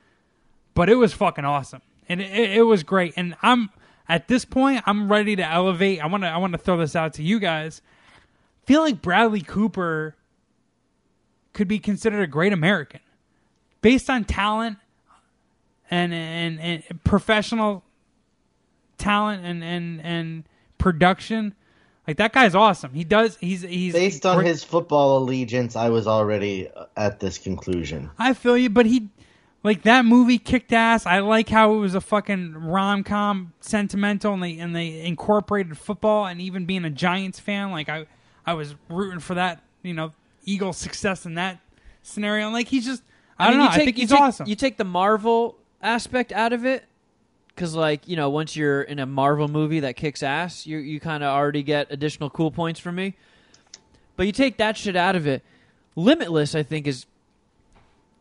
But 0.75 0.89
it 0.89 0.95
was 0.95 1.11
fucking 1.11 1.43
awesome, 1.43 1.81
and 2.07 2.21
it, 2.21 2.31
it, 2.31 2.49
it 2.51 2.61
was 2.63 2.83
great. 2.83 3.13
And 3.17 3.35
I'm 3.41 3.69
at 4.09 4.27
this 4.27 4.45
point, 4.45 4.83
I'm 4.85 5.11
ready 5.11 5.35
to 5.37 5.43
elevate. 5.47 6.03
I 6.03 6.07
want 6.07 6.23
to, 6.23 6.29
I 6.29 6.37
want 6.37 6.53
to 6.53 6.59
throw 6.59 6.77
this 6.77 6.95
out 6.95 7.13
to 7.15 7.23
you 7.23 7.39
guys. 7.39 7.81
Feel 8.65 8.81
like 8.81 9.01
Bradley 9.01 9.41
Cooper 9.41 10.15
could 11.53 11.67
be 11.67 11.79
considered 11.79 12.21
a 12.21 12.27
great 12.27 12.53
American 12.53 13.01
based 13.81 14.09
on 14.09 14.25
talent 14.25 14.77
and 15.91 16.13
and, 16.13 16.59
and 16.59 17.03
professional 17.03 17.83
talent 18.97 19.45
and 19.45 19.63
and 19.63 20.01
and 20.03 20.43
production 20.77 21.55
Like 22.07 22.17
that 22.17 22.33
guy's 22.33 22.55
awesome. 22.55 22.93
He 22.93 23.03
does. 23.03 23.37
He's 23.37 23.61
he's 23.61 23.93
Based 23.93 24.25
on 24.25 24.43
his 24.45 24.63
football 24.63 25.17
allegiance, 25.19 25.75
I 25.75 25.89
was 25.89 26.07
already 26.07 26.69
at 26.95 27.19
this 27.19 27.37
conclusion. 27.37 28.11
I 28.19 28.33
feel 28.33 28.57
you, 28.57 28.69
but 28.69 28.85
he 28.85 29.09
like 29.65 29.81
that 29.81 30.05
movie 30.05 30.37
kicked 30.37 30.71
ass. 30.71 31.07
I 31.07 31.19
like 31.19 31.49
how 31.49 31.73
it 31.73 31.77
was 31.79 31.95
a 31.95 32.01
fucking 32.01 32.53
rom 32.53 33.03
com, 33.03 33.53
sentimental, 33.61 34.35
and 34.35 34.43
they 34.43 34.59
and 34.59 34.75
they 34.75 35.01
incorporated 35.01 35.75
football 35.75 36.27
and 36.27 36.39
even 36.39 36.65
being 36.65 36.85
a 36.85 36.91
Giants 36.91 37.39
fan. 37.39 37.71
Like 37.71 37.89
I, 37.89 38.05
I 38.45 38.53
was 38.53 38.75
rooting 38.89 39.19
for 39.19 39.33
that. 39.33 39.63
You 39.81 39.95
know, 39.95 40.13
Eagle 40.45 40.71
success 40.71 41.25
in 41.25 41.33
that 41.33 41.59
scenario. 42.03 42.45
And 42.45 42.53
like 42.53 42.67
he's 42.67 42.85
just, 42.85 43.01
I, 43.39 43.45
don't 43.45 43.57
mean, 43.57 43.59
know. 43.59 43.65
you 43.65 43.71
take, 43.71 43.81
I 43.81 43.85
think 43.85 43.97
he's 43.97 44.09
take- 44.11 44.19
awesome. 44.21 44.47
You 44.47 44.55
take 44.55 44.77
the 44.77 44.85
Marvel 44.85 45.57
aspect 45.81 46.31
out 46.31 46.53
of 46.53 46.63
it, 46.63 46.85
because 47.47 47.73
like 47.73 48.07
you 48.07 48.15
know, 48.15 48.29
once 48.29 48.55
you're 48.55 48.83
in 48.83 48.99
a 48.99 49.07
Marvel 49.07 49.47
movie 49.47 49.79
that 49.79 49.95
kicks 49.95 50.21
ass, 50.21 50.67
you 50.67 50.77
you 50.77 50.99
kind 50.99 51.23
of 51.23 51.29
already 51.29 51.63
get 51.63 51.87
additional 51.89 52.29
cool 52.29 52.51
points 52.51 52.79
from 52.79 52.93
me. 52.95 53.15
But 54.15 54.27
you 54.27 54.31
take 54.31 54.57
that 54.57 54.77
shit 54.77 54.95
out 54.95 55.15
of 55.15 55.25
it. 55.25 55.43
Limitless, 55.95 56.53
I 56.53 56.61
think, 56.61 56.85
is 56.85 57.07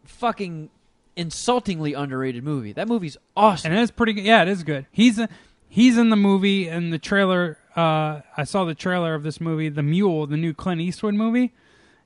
fucking 0.06 0.70
insultingly 1.16 1.94
underrated 1.94 2.42
movie. 2.44 2.72
That 2.72 2.88
movie's 2.88 3.16
awesome. 3.36 3.70
and 3.72 3.80
it's 3.80 3.90
pretty 3.92 4.12
good. 4.14 4.24
Yeah, 4.24 4.42
it 4.42 4.48
is 4.48 4.62
good. 4.64 4.86
He's 4.90 5.20
he's 5.68 5.96
in 5.98 6.10
the 6.10 6.16
movie 6.16 6.68
and 6.68 6.92
the 6.92 6.98
trailer. 6.98 7.58
Uh, 7.76 8.20
I 8.36 8.44
saw 8.44 8.64
the 8.64 8.74
trailer 8.74 9.14
of 9.14 9.22
this 9.24 9.40
movie, 9.40 9.68
The 9.68 9.82
Mule, 9.82 10.26
the 10.26 10.36
new 10.36 10.54
Clint 10.54 10.80
Eastwood 10.80 11.14
movie. 11.14 11.52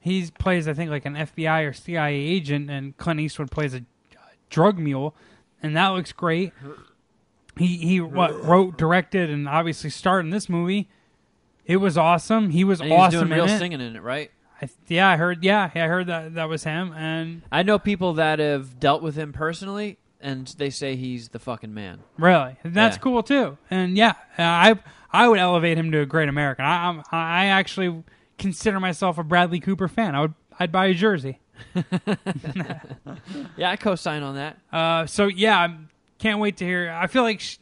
He 0.01 0.27
plays, 0.39 0.67
I 0.69 0.73
think, 0.73 0.91
like 0.91 1.05
an 1.05 1.15
FBI 1.15 1.69
or 1.69 1.73
CIA 1.75 2.15
agent, 2.15 2.71
and 2.71 2.97
Clint 2.97 3.21
Eastwood 3.21 3.51
plays 3.51 3.75
a 3.75 3.83
drug 4.49 4.79
mule, 4.79 5.15
and 5.63 5.77
that 5.77 5.89
looks 5.89 6.13
great. 6.13 6.53
He 7.57 7.77
he 7.79 8.01
what 8.01 8.43
wrote, 8.45 8.79
directed, 8.79 9.29
and 9.29 9.49
obviously 9.49 9.91
starred 9.91 10.25
in 10.25 10.31
this 10.31 10.49
movie. 10.49 10.89
It 11.67 11.77
was 11.79 11.99
awesome. 11.99 12.51
He 12.51 12.65
was 12.65 12.81
And 12.81 12.89
he 12.89 12.97
was 12.97 13.09
awesome 13.15 13.29
doing 13.29 13.41
real 13.43 13.53
it. 13.55 13.59
singing 13.59 13.81
in 13.83 13.97
it, 13.97 14.03
right? 14.03 14.31
I, 14.61 14.69
yeah, 14.89 15.09
I 15.09 15.17
heard. 15.17 15.45
Yeah, 15.45 15.71
I 15.75 15.79
heard 15.81 16.07
that 16.09 16.35
that 16.35 16.49
was 16.49 16.65
him, 16.65 16.93
and 16.93 17.43
I 17.53 17.63
know 17.63 17.79
people 17.79 18.15
that 18.15 18.39
have 18.41 18.81
dealt 18.81 19.03
with 19.03 19.15
him 19.17 19.33
personally, 19.33 19.99
and 20.21 20.47
they 20.59 20.71
say 20.71 20.97
he's 20.97 21.29
the 21.29 21.39
fucking 21.39 21.73
man. 21.73 22.01
Really, 22.19 22.57
that's 22.65 22.97
Yeah. 22.97 23.01
cool 23.03 23.23
too. 23.23 23.59
And 23.71 23.97
yeah, 23.97 24.15
uh, 24.39 24.43
I 24.43 24.75
I 25.13 25.29
would 25.29 25.39
elevate 25.39 25.79
him 25.79 25.93
to 25.93 26.01
a 26.01 26.07
great 26.07 26.29
American. 26.29 26.65
I 26.65 26.89
I'm, 26.89 27.03
I 27.13 27.47
actually 27.47 28.03
consider 28.37 28.81
myself 28.81 29.17
a 29.19 29.23
Bradley 29.25 29.61
Cooper 29.61 29.87
fan. 29.89 30.15
I 30.15 30.21
would 30.23 30.35
I'd 30.59 30.73
buy 30.73 30.87
a 30.87 30.95
jersey. 30.95 31.39
Yeah, 33.57 33.71
I 33.71 33.77
co-sign 33.77 34.23
on 34.23 34.37
that. 34.37 34.59
Uh, 34.73 35.07
so 35.07 35.27
yeah, 35.27 35.59
I 35.59 35.77
can't 36.19 36.39
wait 36.41 36.59
to 36.59 36.65
hear. 36.65 36.91
I 36.91 37.07
feel 37.09 37.23
like, 37.23 37.41
Sh- 37.41 37.59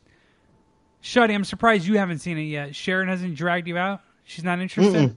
Shuddy, 1.03 1.35
I'm 1.35 1.45
surprised 1.45 1.87
you 1.87 1.99
haven't 1.99 2.19
seen 2.19 2.37
it 2.39 2.43
yet. 2.43 2.75
Sharon 2.75 3.09
hasn't 3.09 3.35
dragged 3.35 3.67
you 3.69 3.79
out. 3.79 4.01
She's 4.25 4.45
not 4.45 4.59
interested. 4.61 5.11
Mm-mm. 5.11 5.17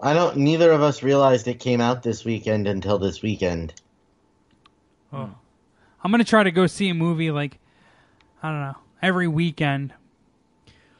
I 0.00 0.12
don't. 0.12 0.36
Neither 0.38 0.70
of 0.72 0.82
us 0.82 1.02
realized 1.02 1.48
it 1.48 1.58
came 1.60 1.80
out 1.80 2.02
this 2.02 2.24
weekend 2.24 2.66
until 2.66 2.98
this 2.98 3.22
weekend. 3.22 3.72
Oh. 5.12 5.30
I'm 6.02 6.10
gonna 6.10 6.24
try 6.24 6.42
to 6.42 6.50
go 6.50 6.66
see 6.66 6.88
a 6.88 6.94
movie 6.94 7.30
like 7.30 7.58
I 8.42 8.50
don't 8.50 8.60
know 8.60 8.76
every 9.02 9.26
weekend, 9.28 9.92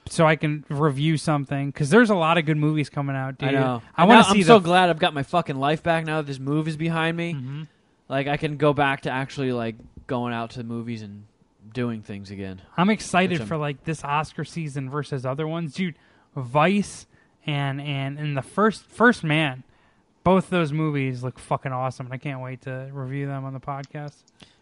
so 0.08 0.26
I 0.26 0.36
can 0.36 0.64
review 0.68 1.16
something 1.16 1.70
because 1.70 1.90
there's 1.90 2.10
a 2.10 2.14
lot 2.14 2.38
of 2.38 2.46
good 2.46 2.56
movies 2.56 2.88
coming 2.88 3.14
out. 3.16 3.38
Dude. 3.38 3.50
I 3.50 3.52
know. 3.52 3.82
I 3.96 4.04
want 4.04 4.24
to 4.26 4.32
see 4.32 4.38
I'm 4.38 4.42
the 4.42 4.46
so 4.46 4.60
glad 4.60 4.88
I've 4.90 4.98
got 4.98 5.14
my 5.14 5.22
fucking 5.22 5.56
life 5.56 5.82
back 5.82 6.04
now 6.06 6.16
that 6.22 6.26
this 6.26 6.38
move 6.38 6.66
is 6.66 6.76
behind 6.76 7.16
me. 7.16 7.34
Mhm. 7.34 7.66
Like 8.08 8.26
I 8.28 8.36
can 8.36 8.56
go 8.56 8.72
back 8.72 9.02
to 9.02 9.10
actually 9.10 9.52
like 9.52 9.76
going 10.06 10.32
out 10.32 10.50
to 10.50 10.58
the 10.58 10.64
movies 10.64 11.02
and 11.02 11.24
doing 11.72 12.02
things 12.02 12.30
again. 12.30 12.62
I'm 12.76 12.90
excited 12.90 13.32
Which 13.32 13.40
I'm- 13.40 13.48
for 13.48 13.56
like 13.58 13.84
this 13.84 14.02
Oscar 14.02 14.44
season 14.44 14.88
versus 14.88 15.26
other 15.26 15.46
ones, 15.46 15.74
dude. 15.74 15.96
Vice 16.34 17.06
and 17.46 17.80
and 17.80 18.18
and 18.18 18.36
the 18.36 18.42
first 18.42 18.84
First 18.86 19.24
Man, 19.24 19.62
both 20.24 20.50
those 20.50 20.72
movies 20.72 21.22
look 21.22 21.38
fucking 21.38 21.72
awesome, 21.72 22.06
and 22.06 22.12
I 22.12 22.18
can't 22.18 22.40
wait 22.40 22.62
to 22.62 22.90
review 22.92 23.26
them 23.26 23.44
on 23.44 23.52
the 23.52 23.60
podcast. 23.60 24.16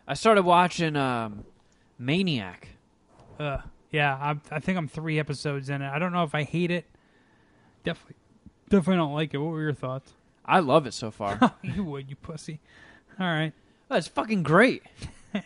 I 0.07 0.15
started 0.15 0.43
watching 0.43 0.97
um, 0.97 1.45
Maniac. 1.99 2.69
Uh, 3.39 3.59
yeah, 3.91 4.15
I, 4.15 4.55
I 4.55 4.61
think 4.61 4.77
I'm 4.77 4.89
three 4.89 5.19
episodes 5.19 5.71
in 5.71 5.81
it. 5.83 5.89
I 5.91 5.99
don't 5.99 6.13
know 6.13 6.25
if 6.25 6.35
I 6.35 6.43
hate 6.43 6.71
it. 6.71 6.85
Definitely, 7.85 8.17
definitely 8.69 8.97
don't 8.97 9.15
like 9.15 9.35
it. 9.35 9.39
What 9.39 9.53
were 9.53 9.63
your 9.63 9.73
thoughts? 9.73 10.13
I 10.45 10.61
love 10.61 10.87
it 10.87 10.93
so 10.93 11.11
far. 11.11 11.55
you 11.63 11.83
would, 11.85 12.11
you 12.11 12.17
pussy. 12.17 12.61
All 13.19 13.27
right. 13.27 13.53
oh, 13.91 13.97
it's 13.97 14.09
fucking 14.09 14.43
great. 14.43 14.83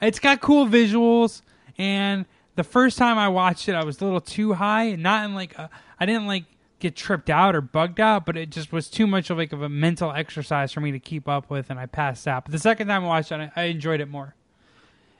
It's 0.00 0.18
got 0.18 0.40
cool 0.40 0.66
visuals, 0.66 1.42
and 1.78 2.24
the 2.56 2.64
first 2.64 2.98
time 2.98 3.18
I 3.18 3.28
watched 3.28 3.68
it, 3.68 3.74
I 3.74 3.84
was 3.84 4.00
a 4.00 4.04
little 4.04 4.20
too 4.20 4.54
high. 4.54 4.94
Not 4.94 5.24
in 5.26 5.34
like 5.34 5.56
a, 5.58 5.70
I 6.00 6.06
didn't 6.06 6.26
like 6.26 6.44
get 6.82 6.96
tripped 6.96 7.30
out 7.30 7.54
or 7.56 7.60
bugged 7.62 8.00
out, 8.00 8.26
but 8.26 8.36
it 8.36 8.50
just 8.50 8.72
was 8.72 8.90
too 8.90 9.06
much 9.06 9.30
of 9.30 9.38
like 9.38 9.52
of 9.52 9.62
a 9.62 9.68
mental 9.68 10.12
exercise 10.12 10.72
for 10.72 10.80
me 10.80 10.92
to 10.92 10.98
keep 10.98 11.28
up 11.28 11.48
with, 11.48 11.70
and 11.70 11.78
I 11.80 11.86
passed 11.86 12.28
out. 12.28 12.44
But 12.44 12.52
the 12.52 12.58
second 12.58 12.88
time 12.88 13.04
I 13.04 13.06
watched 13.06 13.32
it, 13.32 13.50
I, 13.56 13.62
I 13.62 13.64
enjoyed 13.66 14.00
it 14.00 14.08
more. 14.08 14.34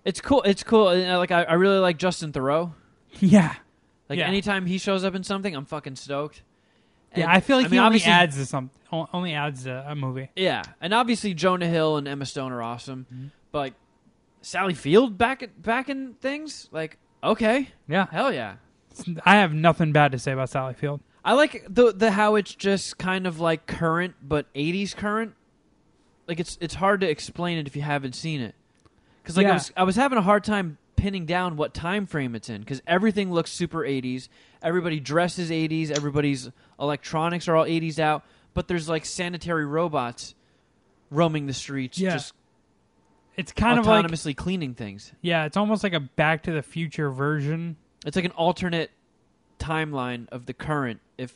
It's 0.05 0.21
cool. 0.21 0.43
It's 0.43 0.63
cool. 0.65 0.89
And, 0.89 1.11
uh, 1.13 1.19
Like 1.19 1.31
I, 1.31 1.45
I 1.45 1.55
really 1.55 1.79
like 1.79 1.97
Justin 1.97 2.33
Theroux. 2.33 2.73
Yeah, 3.21 3.55
Like 4.09 4.19
Yeah. 4.19 4.27
anytime 4.27 4.67
he 4.67 4.79
shows 4.79 5.05
up 5.05 5.15
in 5.15 5.23
something, 5.23 5.55
I'm 5.55 5.65
fucking 5.67 5.97
stoked. 5.97 6.43
yeah. 7.15 7.25
And, 7.25 7.33
I 7.33 7.41
feel 7.41 7.57
like 7.59 7.69
he 7.71 7.79
only 7.79 7.87
obviously- 7.87 8.11
adds 8.13 8.37
to 8.37 8.45
something. 8.47 8.77
only 9.13 9.35
adds 9.35 9.65
to 9.65 9.85
a 9.91 9.95
movie. 9.95 10.31
Yeah, 10.37 10.63
and 10.81 10.93
obviously 10.93 11.33
Jonah 11.35 11.69
Hill 11.69 11.97
and 11.99 12.09
Emma 12.09 12.27
Stone 12.27 12.53
are 12.53 12.63
awesome, 12.63 13.07
Mm-hmm. 13.13 13.27
but 13.53 13.59
like 13.59 13.75
Sally 14.41 14.75
Field 14.75 15.17
back 15.17 15.43
at, 15.43 15.63
back 15.63 15.89
in 15.89 16.15
things, 16.15 16.69
like 16.73 16.99
okay, 17.23 17.69
Yeah, 17.87 18.07
hell 18.11 18.33
yeah. 18.33 18.57
I 19.25 19.37
have 19.37 19.55
nothing 19.55 19.93
bad 19.93 20.13
to 20.13 20.19
say 20.19 20.33
about 20.33 20.49
Sally 20.51 20.75
Field. 20.75 21.01
I 21.25 21.35
like 21.35 21.65
the 21.69 21.93
the 21.93 22.11
how 22.11 22.35
it's 22.35 22.55
just 22.55 22.99
kind 22.99 23.27
of 23.27 23.39
like 23.41 23.67
current 23.67 24.15
but 24.23 24.53
80s 24.55 24.95
current. 24.97 25.35
Like 26.27 26.41
it's 26.41 26.59
it's 26.61 26.75
hard 26.75 27.01
to 27.01 27.09
explain 27.09 27.59
it 27.59 27.67
if 27.67 27.77
you 27.77 27.83
haven't 27.83 28.15
seen 28.15 28.41
it. 28.41 28.55
Cuz 29.25 29.37
like 29.37 29.47
I 29.47 29.53
was 29.53 29.73
I 29.77 29.83
was 29.85 29.97
having 29.97 30.19
a 30.19 30.23
hard 30.23 30.45
time 30.45 30.79
pinning 30.97 31.27
down 31.27 31.57
what 31.57 31.75
time 31.75 32.07
frame 32.07 32.35
it's 32.35 32.49
in 32.49 32.63
cuz 32.65 32.81
everything 32.87 33.33
looks 33.33 33.51
super 33.53 33.81
80s. 33.81 34.29
Everybody 34.63 35.01
dresses 35.01 35.51
80s, 35.51 35.91
everybody's 35.91 36.51
electronics 36.81 37.47
are 37.49 37.57
all 37.57 37.65
80s 37.65 37.99
out, 37.99 38.25
but 38.55 38.69
there's 38.69 38.89
like 38.89 39.05
sanitary 39.05 39.65
robots 39.67 40.35
roaming 41.11 41.47
the 41.47 41.53
streets 41.53 41.99
Yeah. 41.99 42.13
just 42.15 42.35
It's 43.37 43.53
kind 43.53 43.79
of 43.79 43.87
like 43.87 44.05
autonomously 44.07 44.37
cleaning 44.37 44.75
things. 44.75 45.13
yeah, 45.23 45.45
it's 45.45 45.57
almost 45.57 45.83
like 45.85 45.93
a 45.93 46.01
Back 46.01 46.43
to 46.45 46.53
the 46.53 46.63
Future 46.63 47.11
version. 47.11 47.77
It's 48.07 48.17
like 48.17 48.25
an 48.25 48.31
alternate 48.33 48.91
timeline 49.63 50.29
of 50.31 50.47
the 50.47 50.53
current 50.53 51.01
if 51.19 51.35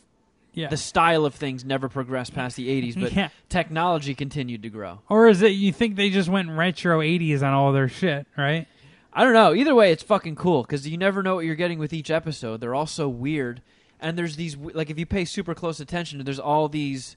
Yeah, 0.52 0.68
the 0.68 0.76
style 0.76 1.24
of 1.26 1.34
things 1.34 1.64
never 1.64 1.88
progressed 1.88 2.34
past 2.34 2.56
the 2.56 2.68
80s, 2.68 2.94
but 3.00 3.12
Yeah. 3.12 3.28
technology 3.48 4.14
continued 4.14 4.62
to 4.62 4.70
grow. 4.70 5.00
or 5.08 5.28
is 5.28 5.42
it 5.42 5.52
you 5.52 5.72
think 5.72 5.96
they 5.96 6.10
just 6.10 6.28
went 6.28 6.48
retro 6.50 7.00
'80s 7.00 7.42
on 7.42 7.52
all 7.52 7.72
their 7.72 7.88
shit, 7.88 8.26
right? 8.36 8.66
I 9.12 9.24
don't 9.24 9.32
know. 9.34 9.54
Either 9.54 9.74
way, 9.74 9.92
it's 9.92 10.02
fucking 10.02 10.36
cool 10.36 10.62
because 10.62 10.86
you 10.88 10.96
never 10.98 11.22
know 11.22 11.34
what 11.36 11.44
you're 11.46 11.54
getting 11.54 11.78
with 11.78 11.92
each 11.92 12.10
episode. 12.10 12.60
They're 12.60 12.74
all 12.74 12.86
so 12.86 13.08
weird, 13.08 13.62
and 14.00 14.18
there's 14.18 14.36
these 14.36 14.56
like 14.56 14.90
if 14.90 14.98
you 14.98 15.06
pay 15.06 15.24
super 15.24 15.54
close 15.54 15.78
attention, 15.80 16.22
there's 16.24 16.38
all 16.40 16.68
these 16.68 17.16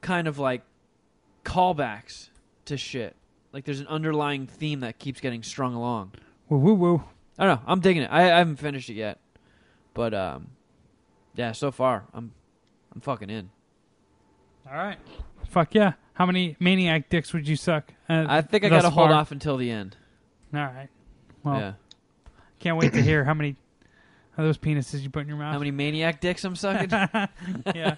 kind 0.00 0.26
of 0.26 0.38
like 0.38 0.62
callbacks 1.44 2.28
to 2.66 2.76
shit. 2.76 3.16
Like 3.52 3.64
there's 3.64 3.80
an 3.80 3.86
underlying 3.88 4.46
theme 4.46 4.80
that 4.80 4.98
keeps 4.98 5.20
getting 5.20 5.42
strung 5.42 5.74
along. 5.74 6.12
Woo 6.48 6.58
woo 6.58 6.74
woo. 6.74 7.04
I 7.38 7.46
don't 7.46 7.56
know. 7.56 7.62
I'm 7.66 7.80
digging 7.80 8.02
it. 8.02 8.10
I, 8.12 8.24
I 8.24 8.38
haven't 8.38 8.56
finished 8.56 8.88
it 8.90 8.94
yet, 8.94 9.18
but 9.94 10.14
um, 10.14 10.48
yeah. 11.34 11.52
So 11.52 11.70
far, 11.70 12.04
I'm 12.12 12.32
I'm 12.94 13.00
fucking 13.00 13.30
in. 13.30 13.50
All 14.68 14.76
right. 14.76 14.98
Fuck 15.48 15.74
yeah. 15.74 15.92
How 16.14 16.26
many 16.26 16.56
maniac 16.60 17.08
dicks 17.08 17.32
would 17.32 17.48
you 17.48 17.56
suck? 17.56 17.92
Uh, 18.08 18.26
I 18.28 18.42
think 18.42 18.64
I 18.64 18.68
got 18.68 18.82
to 18.82 18.90
hold 18.90 19.10
off 19.10 19.32
until 19.32 19.56
the 19.56 19.70
end. 19.70 19.96
All 20.54 20.60
right. 20.60 20.88
Well, 21.42 21.58
yeah. 21.58 21.72
can't 22.58 22.76
wait 22.76 22.92
to 22.92 23.02
hear 23.02 23.24
how 23.24 23.34
many 23.34 23.56
of 24.36 24.44
those 24.44 24.58
penises 24.58 25.02
you 25.02 25.10
put 25.10 25.22
in 25.22 25.28
your 25.28 25.36
mouth. 25.36 25.52
How 25.52 25.58
many 25.58 25.70
maniac 25.70 26.20
dicks 26.20 26.44
I'm 26.44 26.56
sucking? 26.56 26.90
yeah. 27.74 27.96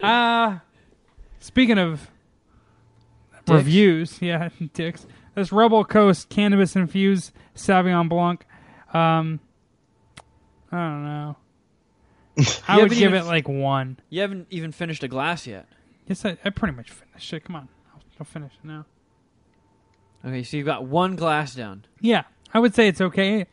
Uh, 0.00 0.58
speaking 1.40 1.78
of 1.78 2.10
Dicks? 3.44 3.50
reviews, 3.50 4.18
yeah, 4.22 4.48
dicks. 4.72 5.06
This 5.34 5.52
Rebel 5.52 5.84
Coast 5.84 6.28
cannabis 6.28 6.74
infused 6.76 7.32
Sauvignon 7.54 8.08
Blanc. 8.08 8.44
Um, 8.92 9.40
I 10.72 10.76
don't 10.76 11.04
know. 11.04 11.36
I 12.68 12.78
would 12.80 12.90
give 12.90 12.98
even- 13.02 13.14
it 13.14 13.24
like 13.24 13.48
one. 13.48 13.98
you 14.10 14.20
haven't 14.20 14.46
even 14.50 14.72
finished 14.72 15.02
a 15.02 15.08
glass 15.08 15.46
yet. 15.46 15.66
Yes, 16.06 16.24
I, 16.24 16.36
I 16.44 16.50
pretty 16.50 16.74
much 16.74 16.90
finished 16.90 17.32
it. 17.32 17.44
Come 17.44 17.56
on, 17.56 17.68
I'll, 17.94 18.00
I'll 18.20 18.24
finish 18.26 18.52
it 18.62 18.66
now. 18.66 18.86
Okay, 20.24 20.42
so 20.42 20.56
you've 20.56 20.66
got 20.66 20.84
one 20.84 21.16
glass 21.16 21.54
down. 21.54 21.84
Yeah, 22.00 22.24
I 22.52 22.58
would 22.60 22.74
say 22.74 22.88
it's 22.88 23.00
okay. 23.00 23.46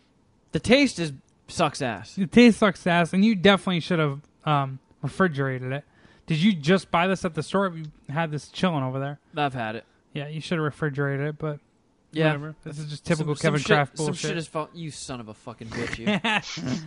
The 0.51 0.59
taste 0.59 0.99
is 0.99 1.13
sucks 1.47 1.81
ass. 1.81 2.17
It 2.17 2.31
tastes 2.31 2.59
sucks 2.59 2.85
ass, 2.87 3.13
and 3.13 3.23
you 3.23 3.35
definitely 3.35 3.81
should 3.81 3.99
have 3.99 4.21
um, 4.45 4.79
refrigerated 5.01 5.71
it. 5.71 5.83
Did 6.27 6.37
you 6.41 6.53
just 6.53 6.89
buy 6.89 7.05
this 7.07 7.23
at 7.23 7.35
the 7.35 7.43
store? 7.43 7.67
or 7.67 7.77
You 7.77 7.85
had 8.09 8.31
this 8.31 8.47
chilling 8.47 8.83
over 8.83 8.99
there. 8.99 9.19
I've 9.37 9.53
had 9.53 9.75
it. 9.75 9.85
Yeah, 10.13 10.27
you 10.27 10.41
should 10.41 10.57
have 10.57 10.63
refrigerated 10.65 11.27
it, 11.27 11.37
but 11.37 11.59
Yeah. 12.15 12.27
whatever. 12.27 12.55
This 12.63 12.79
is 12.79 12.89
just 12.89 13.05
typical 13.05 13.35
Some- 13.35 13.41
Kevin 13.41 13.59
some 13.59 13.75
Kraft 13.75 13.91
shit, 13.91 13.97
Some 13.97 14.05
bullshit. 14.07 14.29
shit 14.29 14.37
is 14.37 14.49
you 14.73 14.91
son 14.91 15.19
of 15.19 15.27
a 15.27 15.33
fucking 15.33 15.67
bitch. 15.67 15.97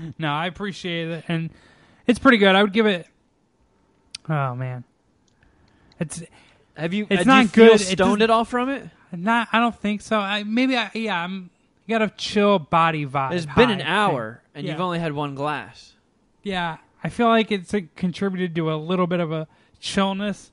You. 0.01 0.13
no, 0.19 0.33
I 0.33 0.47
appreciate 0.47 1.09
it, 1.09 1.25
and 1.29 1.51
It's 2.07 2.19
pretty 2.19 2.39
good. 2.39 2.55
I 2.55 2.63
would 2.63 2.73
give 2.73 2.87
it. 2.87 3.07
Oh 4.29 4.55
man, 4.55 4.85
it's 6.01 6.23
Have 6.77 6.95
you? 6.95 7.07
It's 7.11 7.21
uh, 7.21 7.23
you 7.23 7.25
not 7.27 7.47
feel 7.49 7.67
good. 7.67 7.81
It 7.81 7.85
Stoned 7.85 8.23
at 8.23 8.31
all 8.31 8.45
from 8.45 8.71
it? 8.71 8.89
not. 9.13 9.49
I 9.53 9.61
don't 9.61 9.79
think 9.79 10.01
so. 10.01 10.19
I 10.19 10.45
maybe. 10.45 10.77
I, 10.77 10.91
yeah, 10.95 11.23
I'm. 11.23 11.51
You 11.87 11.99
got 11.99 12.03
a 12.03 12.13
chill 12.17 12.59
body 12.59 13.07
vibe. 13.07 13.33
It's 13.33 13.47
been 13.47 13.71
an 13.71 13.81
hour, 13.81 14.43
thing. 14.53 14.59
and 14.59 14.67
yeah. 14.67 14.73
you've 14.73 14.81
only 14.81 14.99
had 14.99 15.13
one 15.13 15.35
glass. 15.35 15.95
Yeah, 16.43 16.77
I 17.03 17.09
feel 17.09 17.29
like 17.29 17.51
it's 17.51 17.73
uh, 17.73 17.81
contributed 17.97 18.55
to 18.57 18.73
a 18.73 18.77
little 18.77 19.07
bit 19.07 19.21
of 19.21 19.33
a 19.33 19.49
chillness, 19.81 20.53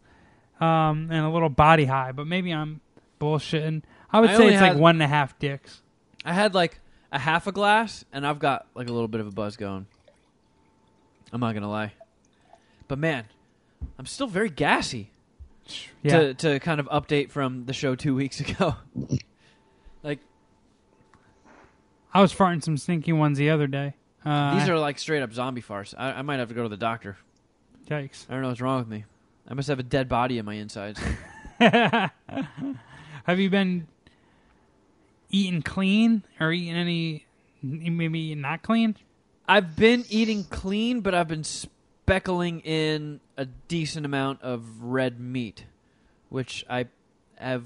um, 0.62 1.10
and 1.12 1.26
a 1.26 1.30
little 1.30 1.50
body 1.50 1.86
high. 1.86 2.12
But 2.14 2.28
maybe 2.28 2.54
I'm 2.54 2.80
bullshitting. 3.20 3.84
I 4.16 4.20
would 4.22 4.30
I 4.30 4.38
say 4.38 4.42
only 4.44 4.54
it's 4.56 4.62
like 4.62 4.72
had- 4.74 4.80
one 4.80 4.96
and 4.96 5.04
a 5.04 5.08
half 5.08 5.38
dicks. 5.40 5.82
I 6.24 6.34
had 6.34 6.54
like 6.56 6.80
a 7.12 7.20
half 7.20 7.48
a 7.48 7.52
glass, 7.52 8.04
and 8.12 8.26
I've 8.26 8.40
got 8.40 8.66
like 8.76 8.90
a 8.90 8.94
little 8.94 9.08
bit 9.08 9.22
of 9.22 9.28
a 9.28 9.32
buzz 9.32 9.58
going. 9.58 9.86
I'm 11.34 11.40
not 11.42 11.54
gonna 11.54 11.70
lie, 11.70 11.94
but 12.88 12.98
man, 12.98 13.26
I'm 14.00 14.06
still 14.06 14.28
very 14.28 14.50
gassy. 14.50 15.10
Yeah, 16.04 16.18
To 16.20 16.34
to 16.36 16.60
kind 16.60 16.80
of 16.80 16.88
update 16.88 17.30
from 17.32 17.66
the 17.66 17.74
show 17.74 17.96
two 17.96 18.14
weeks 18.16 18.40
ago. 18.46 18.76
like 20.04 20.20
I 22.14 22.22
was 22.22 22.32
farting 22.34 22.64
some 22.64 22.78
stinky 22.78 23.12
ones 23.14 23.38
the 23.38 23.50
other 23.50 23.68
day. 23.68 23.94
Uh, 24.24 24.58
these 24.58 24.70
are 24.70 24.78
like 24.80 24.98
straight 25.00 25.22
up 25.22 25.34
zombie 25.34 25.62
farts. 25.62 25.94
I, 25.98 26.14
I 26.14 26.22
might 26.22 26.40
have 26.40 26.50
to 26.50 26.56
go 26.56 26.64
to 26.64 26.70
the 26.70 26.78
doctor. 26.78 27.18
yikes. 27.90 28.26
I 28.30 28.34
don't 28.34 28.42
know 28.44 28.48
what's 28.50 28.62
wrong 28.62 28.80
with 28.80 28.88
me. 28.88 29.06
I 29.48 29.54
must 29.54 29.68
have 29.68 29.78
a 29.80 29.84
dead 29.84 30.08
body 30.10 30.38
in 30.40 30.46
my 30.46 30.54
insides. 30.56 31.00
Have 31.60 33.40
you 33.40 33.50
been 33.50 33.88
eating 35.36 35.62
clean 35.62 36.24
or 36.40 36.52
eating 36.52 36.76
any 36.76 37.26
maybe 37.62 38.34
not 38.36 38.62
clean? 38.64 38.96
I've 39.48 39.76
been 39.76 40.06
eating 40.10 40.44
clean, 40.46 41.02
but 41.02 41.14
I've 41.14 41.28
been 41.28 41.44
speckling 41.44 42.62
in 42.62 43.20
a 43.38 43.46
decent 43.46 44.06
amount 44.06 44.42
of 44.42 44.82
red 44.84 45.20
meat, 45.20 45.66
which 46.30 46.66
I 46.70 46.86
have 47.38 47.64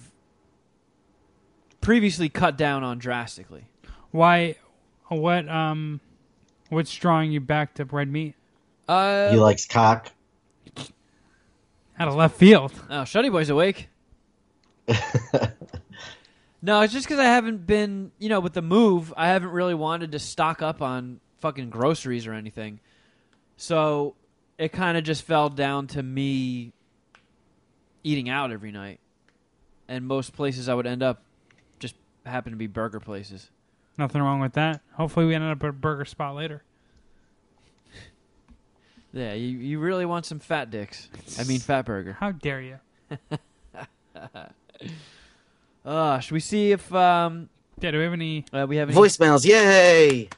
previously 1.79 2.27
cut 2.27 2.57
down 2.57 2.83
on 2.83 2.97
drastically. 2.97 3.65
Why? 4.11 4.55
What? 5.07 5.47
Um, 5.47 6.01
what's 6.69 6.93
drawing 6.95 7.31
you 7.31 7.39
back 7.39 7.75
to 7.75 7.85
red 7.85 8.11
meat? 8.11 8.35
Uh, 8.87 9.29
He 9.31 9.37
likes 9.37 9.65
cock. 9.67 10.11
Out 11.99 12.07
of 12.07 12.15
left 12.15 12.35
field. 12.37 12.71
oh, 12.89 13.01
Shuddy 13.03 13.31
Boy's 13.31 13.49
awake. 13.49 13.89
No, 16.61 16.81
it's 16.81 16.91
just 16.91 17.07
because 17.07 17.19
I 17.19 17.25
haven't 17.25 17.65
been, 17.65 18.11
you 18.19 18.27
know, 18.27 18.39
with 18.39 18.53
the 18.53 18.61
move, 18.61 19.13
I 19.15 19.29
haven't 19.29 19.51
really 19.51 19.73
wanted 19.73 20.11
to 20.11 20.19
stock 20.19 20.61
up 20.61 20.81
on 20.81 21.21
fucking 21.39 21.69
groceries 21.69 22.27
or 22.27 22.33
anything. 22.33 22.79
So 23.55 24.15
it 24.57 24.73
kind 24.73 24.97
of 24.97 25.03
just 25.03 25.23
fell 25.23 25.49
down 25.49 25.87
to 25.87 26.03
me 26.03 26.73
eating 28.03 28.29
out 28.29 28.51
every 28.51 28.71
night. 28.71 28.99
And 29.87 30.05
most 30.05 30.33
places 30.33 30.69
I 30.69 30.73
would 30.73 30.85
end 30.85 31.01
up 31.01 31.23
just 31.79 31.95
happen 32.25 32.51
to 32.51 32.57
be 32.57 32.67
burger 32.67 32.99
places. 32.99 33.49
Nothing 33.97 34.21
wrong 34.21 34.39
with 34.39 34.53
that. 34.53 34.81
Hopefully, 34.93 35.25
we 35.25 35.35
end 35.35 35.43
up 35.43 35.63
at 35.63 35.69
a 35.69 35.73
burger 35.73 36.05
spot 36.05 36.35
later. 36.35 36.63
Yeah, 39.11 39.33
you, 39.33 39.57
you 39.57 39.79
really 39.79 40.05
want 40.05 40.27
some 40.27 40.37
fat 40.37 40.69
dicks. 40.69 41.09
I 41.39 41.43
mean, 41.43 41.59
fat 41.59 41.83
burger. 41.83 42.13
How 42.13 42.31
dare 42.31 42.61
you? 42.61 42.79
Uh, 45.85 46.19
should 46.19 46.33
we 46.33 46.39
see 46.39 46.71
if 46.71 46.93
um 46.93 47.49
Yeah, 47.79 47.91
do 47.91 47.97
we 47.97 48.03
have 48.03 48.13
any? 48.13 48.45
uh, 48.53 48.65
we 48.67 48.77
have 48.77 48.89
any? 48.89 48.97
Voicemails, 48.97 49.45
yay! 49.45 50.29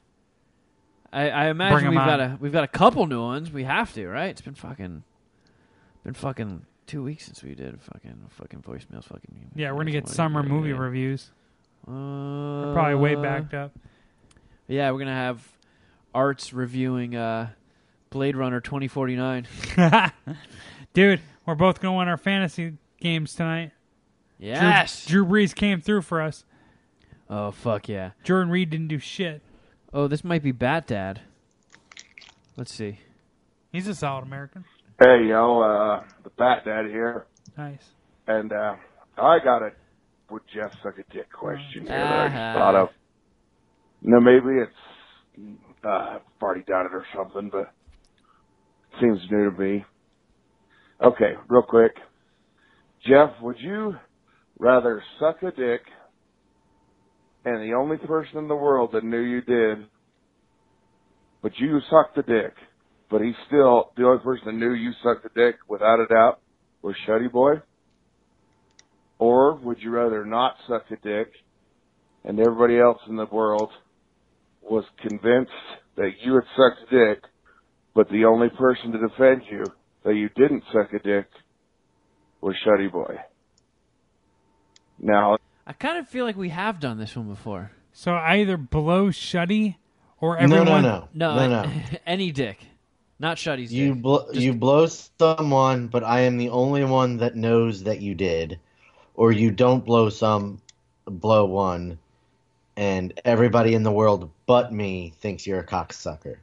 I, 1.14 1.30
I 1.30 1.44
Bring 1.44 1.52
imagine 1.52 1.88
'em 1.88 1.90
we've 1.96 1.98
got 2.06 2.20
a 2.20 2.38
we've 2.40 2.52
got 2.54 2.64
a 2.64 2.68
couple 2.70 3.06
new 3.08 3.22
ones. 3.22 3.52
We 3.52 3.64
have 3.66 3.94
to, 3.96 4.08
right? 4.08 4.30
It's 4.30 4.42
been 4.42 4.54
fucking 4.56 5.04
been 6.04 6.14
fucking 6.14 6.66
two 6.88 7.04
weeks 7.04 7.26
since 7.26 7.44
we 7.44 7.54
did 7.56 7.82
fucking 7.82 8.26
fucking 8.30 8.62
voicemails. 8.62 9.06
Fucking 9.06 9.52
Yeah, 9.56 9.72
we're 9.72 9.80
gonna 9.80 9.92
get 9.92 10.08
summer 10.08 10.42
movie 10.44 10.70
yeah. 10.70 10.78
reviews. 10.78 11.32
Uh, 11.88 11.92
We're 11.92 12.74
probably 12.74 12.96
way 12.96 13.16
backed 13.16 13.54
up. 13.54 13.72
Yeah, 14.68 14.92
we're 14.92 15.00
gonna 15.00 15.14
have 15.16 15.46
Arts 16.14 16.54
reviewing 16.54 17.16
uh, 17.16 17.50
Blade 18.10 18.36
Runner 18.38 18.62
twenty 18.62 18.88
forty 18.88 19.16
nine. 19.16 19.48
Dude, 20.94 21.20
we're 21.46 21.56
both 21.56 21.82
gonna 21.82 21.98
win 21.98 22.08
our 22.08 22.18
fantasy 22.18 22.74
games 23.02 23.34
tonight. 23.34 23.72
Drew- 24.42 24.50
Yes. 24.50 25.06
Drew, 25.06 25.26
Brees 25.26 25.54
came 25.56 25.82
through 25.82 26.02
for 26.02 26.20
us. 26.22 26.46
Oh 27.30 27.52
fuck 27.52 27.88
yeah. 27.88 28.12
Jordan 28.24 28.52
Reed 28.52 28.70
didn't 28.72 28.88
do 28.90 29.00
shit. 29.00 29.42
Oh, 29.94 30.08
this 30.08 30.24
might 30.24 30.44
be 30.44 30.52
Bat 30.52 30.88
Dad. 30.88 31.22
Let's 32.58 32.74
see. 32.74 33.00
He's 33.72 33.88
a 33.88 33.96
solid 33.96 34.24
American. 34.24 34.66
Hey, 35.00 35.28
yo, 35.30 35.62
uh, 35.62 36.04
the 36.24 36.30
Bat 36.32 36.66
Dad 36.66 36.86
here, 36.88 37.26
Nice. 37.58 37.84
and 38.28 38.52
uh, 38.52 38.76
I 39.18 39.40
got 39.44 39.62
a 39.64 39.72
would 40.30 40.42
Jeff 40.54 40.72
suck 40.84 40.98
a 40.98 41.14
dick 41.14 41.32
question 41.32 41.82
here 41.86 41.90
that 41.90 42.08
I 42.14 42.26
Uh-huh. 42.26 42.38
just 42.38 42.58
thought 42.58 42.76
of. 42.76 42.90
No, 44.02 44.20
maybe 44.20 44.60
it's 44.62 45.58
uh, 45.86 45.88
I've 45.90 46.22
already 46.42 46.64
done 46.64 46.86
it 46.88 46.94
or 46.94 47.06
something, 47.16 47.50
but 47.52 47.62
it 47.62 49.00
seems 49.00 49.20
new 49.30 49.52
to 49.52 49.58
me. 49.58 49.86
Okay, 51.04 51.34
real 51.48 51.64
quick, 51.64 51.94
Jeff, 53.08 53.32
would 53.42 53.58
you 53.60 53.96
rather 54.62 55.04
suck 55.20 55.42
a 55.42 55.50
dick, 55.50 55.82
and 57.44 57.68
the 57.68 57.76
only 57.76 57.98
person 57.98 58.38
in 58.38 58.48
the 58.48 58.56
world 58.56 58.92
that 58.94 59.04
knew 59.04 59.20
you 59.20 59.42
did, 59.42 59.88
but 61.42 61.52
you 61.58 61.80
sucked 61.90 62.16
the 62.16 62.22
dick, 62.22 62.54
but 63.10 63.22
he's 63.22 63.34
still 63.48 63.92
the 63.98 64.06
only 64.06 64.24
person 64.24 64.46
that 64.46 64.54
knew 64.54 64.74
you 64.74 64.92
sucked 65.04 65.24
the 65.24 65.30
dick 65.36 65.56
without 65.68 66.00
a 66.00 66.06
doubt 66.06 66.40
was 66.84 66.96
Shuddy 67.08 67.32
Boy? 67.32 67.54
Or 69.18 69.56
would 69.56 69.80
you 69.82 69.90
rather 69.90 70.26
not 70.26 70.54
suck 70.68 70.84
a 70.92 71.08
dick 71.08 71.32
and 72.24 72.40
everybody 72.40 72.78
else 72.78 73.00
in 73.10 73.16
the 73.16 73.26
world 73.32 73.72
was 74.62 74.84
convinced 75.02 75.52
that 75.98 76.12
you 76.24 76.36
had 76.36 76.44
sucked 76.56 76.94
a 76.94 77.16
dick, 77.16 77.24
but 77.96 78.08
the 78.10 78.26
only 78.26 78.50
person 78.50 78.92
to 78.92 79.08
defend 79.08 79.42
you 79.50 79.72
that 80.06 80.14
you 80.14 80.30
didn't 80.30 80.64
suck 80.72 80.94
a 80.94 81.00
dick 81.00 81.28
was 82.42 82.56
Shuddy 82.64 82.92
Boy? 82.92 83.16
Now, 85.02 85.38
I 85.66 85.74
kind 85.74 85.98
of 85.98 86.08
feel 86.08 86.26
like 86.26 86.38
we 86.38 86.50
have 86.50 86.80
done 86.80 86.98
this 87.00 87.16
one 87.16 87.28
before. 87.28 87.72
So 87.94 88.14
I 88.14 88.38
either 88.38 88.56
blow 88.58 89.08
Shuddy 89.08 89.76
or 90.20 90.38
everyone. 90.38 90.66
no, 90.66 90.80
no, 90.82 91.08
No, 91.14 91.48
no, 91.48 91.64
no. 91.64 91.72
any 92.06 92.32
dick, 92.32 92.60
not 93.20 93.38
Shuddy's 93.38 93.74
You 93.74 93.94
dick. 93.94 94.02
blo- 94.04 94.28
Just- 94.32 94.40
you 94.40 94.54
blow 94.54 94.86
someone, 94.88 95.88
but 95.88 96.04
I 96.04 96.22
am 96.22 96.38
the 96.38 96.50
only 96.50 96.84
one 96.86 97.18
that 97.18 97.36
knows 97.36 97.84
that 97.84 98.00
you 98.02 98.16
did, 98.16 98.60
or 99.16 99.32
you 99.32 99.52
don't 99.52 99.84
blow 99.84 100.10
some, 100.10 100.62
blow 101.06 101.46
one, 101.46 101.98
and 102.78 103.20
everybody 103.26 103.74
in 103.74 103.84
the 103.84 103.92
world 103.92 104.30
but 104.46 104.72
me 104.72 105.14
thinks 105.20 105.46
you're 105.46 105.60
a 105.60 105.66
cocksucker. 105.66 106.38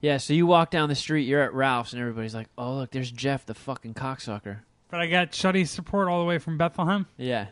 Yeah, 0.00 0.16
so 0.18 0.32
you 0.32 0.46
walk 0.46 0.70
down 0.70 0.88
the 0.88 0.94
street, 0.94 1.24
you're 1.24 1.42
at 1.42 1.52
Ralph's, 1.52 1.92
and 1.92 2.00
everybody's 2.00 2.34
like, 2.34 2.48
"Oh, 2.56 2.74
look, 2.76 2.90
there's 2.90 3.10
Jeff, 3.10 3.44
the 3.44 3.52
fucking 3.54 3.94
cocksucker." 3.94 4.58
But 4.90 5.00
I 5.00 5.06
got 5.08 5.32
Shuddy's 5.32 5.70
support 5.70 6.08
all 6.08 6.20
the 6.20 6.26
way 6.26 6.38
from 6.38 6.56
Bethlehem. 6.56 7.06
Yeah, 7.18 7.46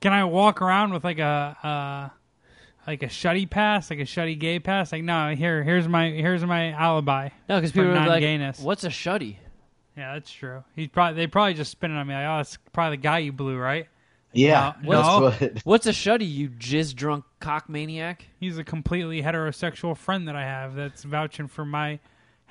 Can 0.00 0.12
I 0.12 0.24
walk 0.24 0.62
around 0.62 0.92
with 0.92 1.04
like 1.04 1.18
a 1.18 1.56
uh, 1.62 2.16
like 2.86 3.02
a 3.02 3.06
Shuddy 3.06 3.48
pass, 3.48 3.90
like 3.90 3.98
a 3.98 4.04
Shuddy 4.04 4.38
gay 4.38 4.58
pass? 4.60 4.92
Like 4.92 5.02
no, 5.04 5.34
here 5.34 5.62
here's 5.64 5.88
my 5.88 6.10
here's 6.10 6.44
my 6.44 6.70
alibi. 6.72 7.30
no, 7.48 7.56
because 7.56 7.72
people 7.72 7.90
are 7.90 7.94
like, 7.94 8.08
non-gayness. 8.08 8.60
"What's 8.60 8.84
a 8.84 8.88
Shuddy?" 8.88 9.36
Yeah, 9.96 10.14
that's 10.14 10.30
true. 10.30 10.62
He's 10.76 10.88
probably 10.88 11.16
they 11.16 11.26
probably 11.26 11.54
just 11.54 11.72
spinning 11.72 11.96
on 11.96 12.06
me 12.06 12.14
like, 12.14 12.26
oh, 12.26 12.38
it's 12.40 12.56
probably 12.72 12.96
the 12.98 13.02
guy 13.02 13.18
you 13.18 13.32
blew, 13.32 13.56
right? 13.58 13.88
Yeah, 14.32 14.74
No, 14.82 14.90
that's 15.02 15.08
no. 15.08 15.46
what. 15.48 15.58
What's 15.64 15.86
a 15.86 15.90
Shuddy? 15.90 16.30
You 16.30 16.50
jizz 16.50 16.94
drunk 16.94 17.24
cock 17.40 17.68
maniac? 17.68 18.26
He's 18.38 18.58
a 18.58 18.62
completely 18.62 19.22
heterosexual 19.22 19.96
friend 19.96 20.28
that 20.28 20.36
I 20.36 20.42
have 20.42 20.74
that's 20.74 21.02
vouching 21.02 21.48
for 21.48 21.64
my 21.64 21.98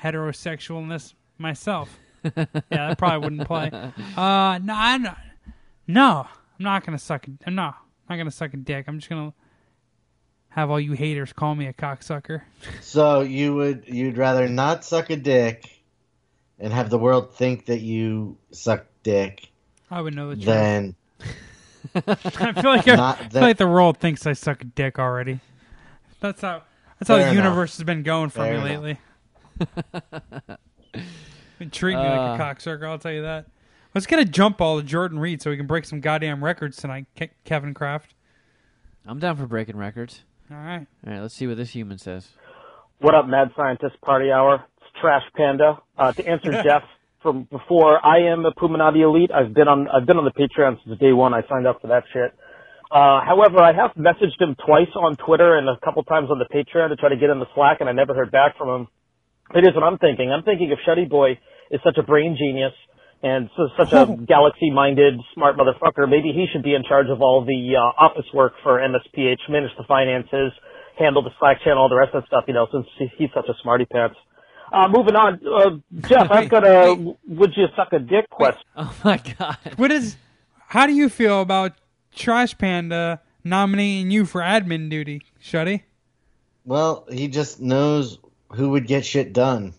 heterosexualness 0.04 1.14
myself. 1.38 1.98
yeah, 2.36 2.46
that 2.72 2.98
probably 2.98 3.20
wouldn't 3.20 3.48
play. 3.48 3.70
Uh, 4.18 4.60
no, 4.64 4.74
I'm 4.76 5.04
not, 5.04 5.18
no, 5.88 6.28
I'm 6.60 6.64
not 6.64 6.86
gonna 6.86 6.98
suck. 6.98 7.26
A, 7.46 7.52
no, 7.52 7.64
I'm 7.64 7.74
not 8.10 8.18
gonna 8.18 8.32
suck 8.32 8.54
a 8.54 8.58
dick. 8.58 8.86
I'm 8.88 9.00
just 9.00 9.10
gonna 9.10 9.34
have 10.50 10.70
all 10.72 10.80
you 10.80 10.94
haters 10.94 11.34
call 11.34 11.54
me 11.56 11.68
a 11.68 11.74
cocksucker. 11.74 12.42
So 12.82 13.22
you 13.22 13.54
would 13.56 13.84
you'd 13.88 14.18
rather 14.18 14.48
not 14.50 14.84
suck 14.84 15.10
a 15.10 15.16
dick, 15.16 15.82
and 16.60 16.74
have 16.74 16.90
the 16.90 16.98
world 16.98 17.34
think 17.36 17.66
that 17.68 17.82
you 17.82 18.38
suck 18.52 18.86
dick, 19.04 19.50
I 19.92 20.02
would 20.02 20.16
know 20.16 20.30
the 20.30 20.36
truth. 20.36 20.46
than 20.46 20.96
I 21.96 22.54
feel 22.54 22.72
like 22.72 22.88
I, 22.88 22.96
not 22.96 23.16
I 23.18 23.22
feel 23.22 23.30
that- 23.30 23.42
like 23.42 23.58
the 23.58 23.68
world 23.68 23.98
thinks 24.00 24.26
I 24.26 24.34
suck 24.34 24.62
a 24.62 24.66
dick 24.66 24.98
already. 25.00 25.40
That's 26.20 26.42
how. 26.42 26.64
That's 27.00 27.10
how 27.10 27.18
Fair 27.18 27.26
the 27.26 27.32
enough. 27.34 27.44
universe 27.44 27.78
has 27.78 27.84
been 27.84 28.02
going 28.02 28.30
for 28.32 28.40
Fair 28.40 28.60
me 28.60 28.72
enough. 28.72 28.82
lately. 28.82 28.98
been 31.60 31.70
treating 31.70 32.00
me 32.02 32.08
Uh. 32.08 32.32
like 32.32 32.40
a 32.40 32.44
cocksucker. 32.44 32.88
I'll 32.88 32.98
tell 33.00 33.12
you 33.12 33.22
that. 33.22 33.46
Let's 33.94 34.06
get 34.06 34.20
a 34.20 34.26
jump 34.26 34.58
ball 34.58 34.80
to 34.80 34.86
Jordan 34.86 35.20
Reed 35.20 35.42
so 35.42 35.50
we 35.50 35.58
can 35.58 35.68
break 35.68 35.86
some 35.86 36.02
goddamn 36.02 36.44
records 36.44 36.78
tonight, 36.78 37.06
Ke- 37.20 37.32
Kevin 37.46 37.74
Kraft. 37.74 38.14
I'm 39.06 39.20
down 39.20 39.38
for 39.38 39.48
breaking 39.48 39.78
records. 39.78 40.24
All 40.52 40.58
right. 40.58 40.86
All 41.06 41.14
right, 41.14 41.22
let's 41.22 41.34
see 41.34 41.48
what 41.48 41.58
this 41.58 41.72
human 41.72 41.98
says. 41.98 42.30
What 43.00 43.16
up, 43.16 43.28
Mad 43.28 43.52
Scientist 43.56 44.00
Party 44.02 44.32
Hour? 44.32 44.66
It's 44.82 44.86
Trash 45.02 45.24
Panda. 45.36 45.80
Uh, 45.98 46.12
to 46.14 46.28
answer 46.28 46.52
Jeff 46.64 46.84
from 47.22 47.44
before, 47.44 48.06
I 48.06 48.32
am 48.32 48.46
a 48.46 48.52
Puminati 48.52 49.02
elite. 49.04 49.32
I've 49.32 49.54
been 49.54 49.68
on 49.68 49.88
I've 49.88 50.06
been 50.06 50.18
on 50.18 50.26
the 50.26 50.32
Patreon 50.32 50.78
since 50.86 51.00
day 51.00 51.14
one. 51.14 51.34
I 51.34 51.42
signed 51.50 51.66
up 51.68 51.82
for 51.82 51.88
that 51.88 52.04
shit. 52.14 52.34
Uh, 52.90 53.20
however, 53.26 53.60
I 53.60 53.74
have 53.74 53.92
messaged 53.96 54.40
him 54.40 54.56
twice 54.66 54.88
on 54.96 55.16
Twitter 55.18 55.58
and 55.58 55.68
a 55.68 55.78
couple 55.84 56.04
times 56.04 56.30
on 56.32 56.40
the 56.40 56.46
Patreon 56.46 56.90
to 56.90 56.96
try 56.96 57.10
to 57.10 57.18
get 57.18 57.30
in 57.30 57.40
the 57.40 57.48
Slack, 57.54 57.78
and 57.82 57.90
I 57.90 57.92
never 57.92 58.14
heard 58.14 58.32
back 58.32 58.58
from 58.58 58.70
him. 58.70 58.88
It 59.56 59.68
is 59.68 59.76
what 59.76 59.84
I'm 59.84 59.98
thinking. 59.98 60.32
I'm 60.32 60.44
thinking 60.44 60.72
if 60.72 60.80
Shuddy 60.88 61.08
Boy 61.10 61.38
is 61.70 61.82
such 61.84 61.98
a 61.98 62.04
brain 62.04 62.38
genius 62.40 62.74
and 63.24 63.50
so, 63.58 63.70
such 63.78 63.94
a 63.94 64.06
galaxy-minded, 64.28 65.20
smart 65.34 65.58
motherfucker, 65.58 66.10
maybe 66.10 66.32
he 66.34 66.46
should 66.52 66.64
be 66.64 66.76
in 66.76 66.84
charge 66.84 67.08
of 67.10 67.22
all 67.22 67.44
the 67.46 67.76
uh, 67.76 68.04
office 68.04 68.26
work 68.34 68.54
for 68.64 68.80
MSPH, 68.80 69.50
manage 69.50 69.72
the 69.78 69.84
finances, 69.88 70.52
handle 70.98 71.24
the 71.24 71.32
Slack 71.40 71.62
channel, 71.64 71.84
all 71.84 71.90
the 71.90 71.96
rest 71.96 72.14
of 72.14 72.24
that 72.24 72.28
stuff. 72.28 72.44
You 72.48 72.54
know, 72.54 72.68
since 72.72 72.86
he's 73.18 73.30
such 73.34 73.48
a 73.48 73.54
smarty 73.62 73.86
pants. 73.86 74.16
Uh, 74.72 74.88
moving 74.90 75.16
on, 75.16 75.40
uh, 75.48 76.08
Jeff, 76.08 76.30
I've 76.30 76.50
got 76.50 76.68
a 76.68 76.94
"Would 77.28 77.54
you 77.56 77.68
suck 77.76 77.94
a 77.94 78.00
dick?" 78.00 78.30
question. 78.30 78.64
Oh 78.76 78.94
my 79.04 79.22
god. 79.40 79.58
What 79.78 79.92
is? 79.92 80.18
How 80.68 80.86
do 80.86 80.94
you 80.94 81.08
feel 81.08 81.42
about 81.42 81.74
Trash 82.14 82.58
Panda 82.58 83.22
nominating 83.46 84.12
you 84.12 84.26
for 84.26 84.42
admin 84.42 84.90
duty, 84.90 85.22
Shuddy? 85.42 85.84
Well, 86.66 87.08
he 87.10 87.30
just 87.30 87.62
knows 87.62 88.20
who 88.50 88.72
would 88.72 88.88
get 88.88 89.06
shit 89.06 89.32
done. 89.32 89.74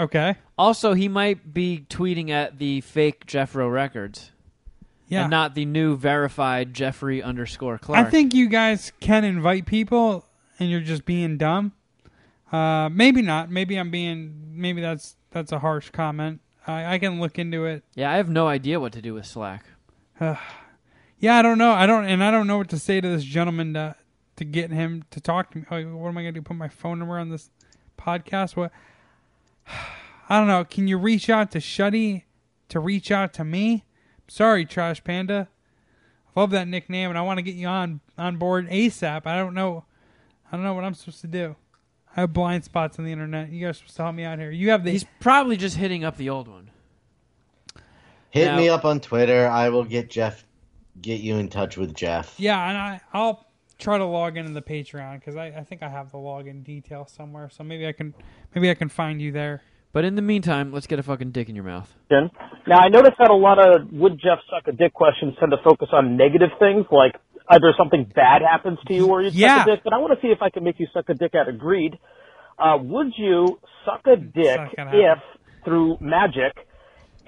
Okay. 0.00 0.36
Also, 0.56 0.94
he 0.94 1.08
might 1.08 1.52
be 1.52 1.84
tweeting 1.88 2.30
at 2.30 2.58
the 2.58 2.80
fake 2.82 3.26
Jeffro 3.26 3.70
Records 3.72 4.30
Yeah. 5.08 5.22
and 5.22 5.30
not 5.30 5.54
the 5.54 5.64
new 5.64 5.96
verified 5.96 6.74
Jeffrey 6.74 7.22
underscore 7.22 7.78
Clark. 7.78 8.06
I 8.06 8.10
think 8.10 8.34
you 8.34 8.48
guys 8.48 8.92
can 9.00 9.24
invite 9.24 9.66
people, 9.66 10.24
and 10.58 10.70
you're 10.70 10.80
just 10.80 11.04
being 11.04 11.36
dumb. 11.36 11.72
Uh, 12.52 12.88
maybe 12.90 13.22
not. 13.22 13.50
Maybe 13.50 13.76
I'm 13.76 13.90
being. 13.90 14.52
Maybe 14.54 14.80
that's 14.80 15.16
that's 15.30 15.52
a 15.52 15.58
harsh 15.58 15.90
comment. 15.90 16.40
I, 16.66 16.94
I 16.94 16.98
can 16.98 17.20
look 17.20 17.38
into 17.38 17.64
it. 17.66 17.82
Yeah, 17.94 18.10
I 18.10 18.16
have 18.16 18.28
no 18.28 18.46
idea 18.48 18.78
what 18.80 18.92
to 18.94 19.02
do 19.02 19.14
with 19.14 19.26
Slack. 19.26 19.64
Uh, 20.20 20.36
Yeah, 21.18 21.36
I 21.36 21.42
don't 21.42 21.58
know. 21.58 21.72
I 21.72 21.86
don't, 21.86 22.04
and 22.04 22.22
I 22.22 22.30
don't 22.30 22.46
know 22.46 22.58
what 22.58 22.68
to 22.70 22.78
say 22.78 23.00
to 23.00 23.08
this 23.08 23.24
gentleman 23.24 23.74
to 23.74 23.96
to 24.36 24.44
get 24.44 24.70
him 24.70 25.04
to 25.10 25.20
talk 25.20 25.50
to 25.50 25.58
me. 25.58 25.64
Oh, 25.70 25.96
what 25.96 26.08
am 26.08 26.18
I 26.18 26.22
gonna 26.22 26.32
do? 26.32 26.42
Put 26.42 26.56
my 26.56 26.68
phone 26.68 26.98
number 27.00 27.18
on 27.18 27.28
this 27.28 27.50
podcast? 27.98 28.54
What? 28.56 28.70
I 30.28 30.38
don't 30.38 30.46
know. 30.48 30.64
Can 30.64 30.88
you 30.88 30.98
reach 30.98 31.30
out 31.30 31.50
to 31.52 31.58
Shuddy 31.58 32.24
to 32.68 32.80
reach 32.80 33.10
out 33.10 33.32
to 33.34 33.44
me? 33.44 33.84
Sorry, 34.28 34.64
Trash 34.66 35.02
Panda. 35.04 35.48
I 36.36 36.40
love 36.40 36.50
that 36.50 36.68
nickname, 36.68 37.08
and 37.10 37.18
I 37.18 37.22
want 37.22 37.38
to 37.38 37.42
get 37.42 37.54
you 37.54 37.66
on 37.66 38.00
on 38.16 38.36
board 38.36 38.68
ASAP. 38.68 39.26
I 39.26 39.36
don't 39.36 39.54
know. 39.54 39.84
I 40.50 40.56
don't 40.56 40.64
know 40.64 40.74
what 40.74 40.84
I'm 40.84 40.94
supposed 40.94 41.20
to 41.22 41.26
do. 41.26 41.56
I 42.16 42.20
have 42.20 42.32
blind 42.32 42.64
spots 42.64 42.98
on 42.98 43.04
the 43.04 43.12
internet. 43.12 43.50
You 43.50 43.66
guys 43.66 43.70
are 43.70 43.78
supposed 43.78 43.96
to 43.96 44.02
help 44.02 44.14
me 44.14 44.24
out 44.24 44.38
here. 44.38 44.50
You 44.50 44.70
have 44.70 44.84
the 44.84 44.90
He's 44.90 45.04
probably 45.20 45.56
just 45.56 45.76
hitting 45.76 46.04
up 46.04 46.16
the 46.16 46.30
old 46.30 46.48
one. 46.48 46.70
Hit 48.30 48.46
Now- 48.46 48.56
me 48.56 48.68
up 48.68 48.84
on 48.84 49.00
Twitter. 49.00 49.48
I 49.48 49.68
will 49.70 49.84
get 49.84 50.10
Jeff, 50.10 50.44
get 51.00 51.20
you 51.20 51.36
in 51.36 51.48
touch 51.48 51.76
with 51.76 51.94
Jeff. 51.94 52.34
Yeah, 52.38 52.68
and 52.68 52.76
I 52.76 53.00
I'll 53.12 53.46
try 53.78 53.98
to 53.98 54.04
log 54.04 54.36
into 54.36 54.52
the 54.52 54.62
Patreon 54.62 55.20
because 55.20 55.36
I, 55.36 55.46
I 55.46 55.64
think 55.64 55.82
I 55.82 55.88
have 55.88 56.10
the 56.10 56.18
login 56.18 56.64
details 56.64 57.12
somewhere. 57.12 57.48
So 57.50 57.64
maybe 57.64 57.86
I 57.86 57.92
can 57.92 58.14
maybe 58.54 58.70
I 58.70 58.74
can 58.74 58.88
find 58.88 59.20
you 59.22 59.32
there. 59.32 59.62
But 59.92 60.04
in 60.04 60.16
the 60.16 60.22
meantime, 60.22 60.72
let's 60.72 60.86
get 60.86 60.98
a 60.98 61.02
fucking 61.02 61.30
dick 61.30 61.48
in 61.48 61.54
your 61.54 61.64
mouth. 61.64 61.92
Now, 62.10 62.78
I 62.78 62.88
noticed 62.88 63.14
that 63.18 63.30
a 63.30 63.34
lot 63.34 63.58
of 63.58 63.90
"Would 63.92 64.20
Jeff 64.20 64.38
suck 64.50 64.68
a 64.68 64.72
dick?" 64.76 64.92
questions 64.92 65.34
tend 65.40 65.52
to 65.52 65.58
focus 65.64 65.88
on 65.92 66.16
negative 66.16 66.50
things, 66.58 66.84
like 66.90 67.14
either 67.48 67.72
something 67.78 68.04
bad 68.14 68.42
happens 68.42 68.78
to 68.86 68.94
you 68.94 69.06
or 69.06 69.22
you 69.22 69.30
Yeah. 69.32 69.58
suck 69.58 69.66
a 69.66 69.70
dick. 69.76 69.80
But 69.84 69.94
I 69.94 69.98
want 69.98 70.12
to 70.18 70.20
see 70.20 70.30
if 70.30 70.42
I 70.42 70.50
can 70.50 70.62
make 70.64 70.78
you 70.78 70.86
suck 70.92 71.08
a 71.08 71.14
dick 71.14 71.34
out 71.34 71.48
of 71.48 71.58
greed. 71.58 71.98
Uh, 72.58 72.76
would 72.82 73.12
you 73.16 73.58
suck 73.86 74.06
a 74.06 74.16
dick 74.16 74.58
not 74.76 74.94
if, 74.94 75.18
through 75.64 75.96
magic, 76.00 76.52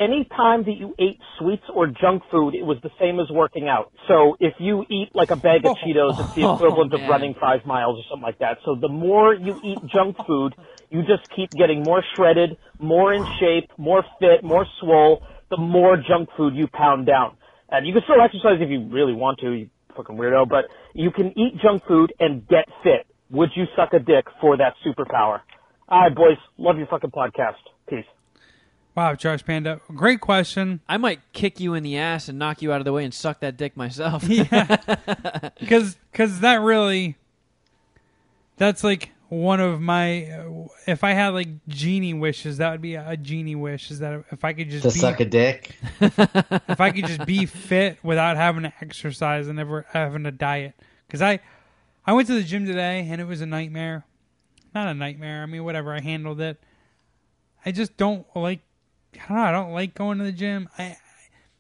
any 0.01 0.27
time 0.35 0.65
that 0.65 0.77
you 0.79 0.95
ate 0.99 1.21
sweets 1.39 1.63
or 1.73 1.87
junk 1.87 2.23
food, 2.31 2.55
it 2.55 2.65
was 2.65 2.79
the 2.83 2.91
same 2.99 3.21
as 3.21 3.29
working 3.31 3.69
out. 3.69 3.93
So 4.09 4.37
if 4.41 4.55
you 4.59 4.85
eat 4.91 5.11
like 5.15 5.31
a 5.31 5.37
bag 5.37 5.65
of 5.67 5.77
oh. 5.77 5.87
Cheetos, 5.87 6.19
it's 6.19 6.35
the 6.35 6.45
Oh, 6.51 6.55
equivalent 6.55 6.95
of 6.95 7.01
running 7.09 7.35
five 7.39 7.67
miles 7.67 7.99
or 7.99 8.05
something 8.11 8.25
like 8.25 8.39
that. 8.39 8.59
So 8.65 8.77
the 8.81 8.89
more 8.89 9.35
you 9.35 9.61
eat 9.63 9.79
junk 9.93 10.17
food, 10.27 10.55
you 10.89 11.03
just 11.03 11.23
keep 11.37 11.53
getting 11.53 11.85
more 11.85 12.03
shredded, 12.17 12.57
more 12.79 13.13
in 13.13 13.25
shape, 13.39 13.71
more 13.77 14.03
fit, 14.19 14.43
more 14.43 14.67
swole, 14.81 15.23
the 15.51 15.59
more 15.59 15.97
junk 15.97 16.31
food 16.37 16.55
you 16.55 16.67
pound 16.67 17.07
down. 17.07 17.37
And 17.69 17.87
you 17.87 17.93
can 17.93 18.03
still 18.05 18.21
exercise 18.21 18.59
if 18.61 18.71
you 18.71 18.89
really 18.89 19.13
want 19.13 19.39
to, 19.41 19.53
you 19.53 19.71
fucking 19.97 20.17
weirdo, 20.17 20.49
but 20.49 20.65
you 20.95 21.11
can 21.11 21.39
eat 21.39 21.61
junk 21.63 21.83
food 21.87 22.13
and 22.19 22.49
get 22.49 22.65
fit. 22.83 23.07
Would 23.31 23.51
you 23.55 23.65
suck 23.77 23.93
a 23.93 23.99
dick 23.99 24.27
for 24.41 24.57
that 24.57 24.75
superpower? 24.85 25.41
All 25.89 26.01
right, 26.01 26.15
boys. 26.15 26.39
Love 26.57 26.79
your 26.79 26.87
fucking 26.87 27.11
podcast. 27.11 27.61
Peace. 27.89 28.05
Wow, 28.95 29.15
Josh 29.15 29.45
Panda, 29.45 29.81
great 29.95 30.21
question. 30.21 30.81
I 30.89 30.97
might 30.97 31.21
kick 31.33 31.61
you 31.61 31.75
in 31.75 31.83
the 31.83 31.97
ass 31.97 32.29
and 32.29 32.39
knock 32.39 32.61
you 32.61 32.73
out 32.73 32.81
of 32.81 32.85
the 32.85 32.93
way 32.93 33.05
and 33.05 33.15
suck 33.15 33.41
that 33.41 33.57
dick 33.57 33.77
myself. 33.77 34.27
Because 34.29 35.97
because 36.13 36.41
that 36.41 36.57
really 36.61 37.17
that's 38.57 38.83
like 38.83 39.11
one 39.29 39.61
of 39.61 39.81
my 39.81 40.25
uh, 40.25 40.67
if 40.87 41.05
I 41.05 41.13
had 41.13 41.29
like 41.29 41.49
genie 41.69 42.15
wishes, 42.15 42.59
that 42.59 42.73
would 42.73 42.83
be 42.83 42.97
a 42.97 43.17
genie 43.17 43.55
wish. 43.55 43.91
Is 43.91 44.01
that 44.01 44.25
if 44.33 44.45
I 44.45 44.53
could 44.53 44.69
just 44.71 44.83
To 44.83 44.89
be, 44.89 44.99
suck 44.99 45.21
a 45.21 45.25
dick. 45.25 45.77
if 46.01 46.81
I 46.81 46.91
could 46.91 47.07
just 47.07 47.25
be 47.25 47.47
fit 47.47 47.99
without 48.03 48.37
having 48.37 48.65
to 48.65 48.73
exercise 48.81 49.47
and 49.47 49.57
never 49.57 49.87
having 49.91 50.25
to 50.25 50.33
diet. 50.33 50.75
Because 51.07 51.23
I, 51.23 51.39
I 52.05 52.13
went 52.13 52.27
to 52.27 52.35
the 52.35 52.43
gym 52.43 52.67
today 52.67 53.07
and 53.09 53.21
it 53.21 53.25
was 53.25 53.41
a 53.41 53.47
nightmare. 53.47 54.05
Not 54.75 54.89
a 54.89 54.95
nightmare. 54.95 55.43
I 55.43 55.47
mean, 55.47 55.65
whatever. 55.65 55.95
I 55.95 56.01
handled 56.01 56.41
it. 56.41 56.61
I 57.65 57.71
just 57.73 57.97
don't 57.97 58.27
like. 58.35 58.61
I 59.15 59.29
don't 59.29 59.37
know. 59.37 59.43
I 59.43 59.53
don't 59.53 59.73
like 59.73 59.95
going 59.95 60.19
to 60.19 60.25
the 60.25 60.33
gym. 60.33 60.69
I, 60.79 60.97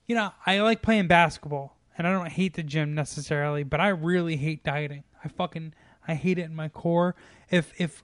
you 0.07 0.15
know, 0.15 0.31
I 0.47 0.61
like 0.61 0.83
playing 0.83 1.09
basketball 1.09 1.77
and 1.97 2.07
I 2.07 2.13
don't 2.13 2.31
hate 2.31 2.55
the 2.55 2.63
gym 2.63 2.95
necessarily, 2.95 3.63
but 3.63 3.81
I 3.81 3.89
really 3.89 4.37
hate 4.37 4.65
dieting. 4.65 5.05
I 5.25 5.29
fucking 5.29 5.75
I 6.07 6.15
hate 6.15 6.39
it 6.39 6.45
in 6.45 6.55
my 6.55 6.69
core. 6.69 7.15
If 7.51 7.73
if 7.79 8.03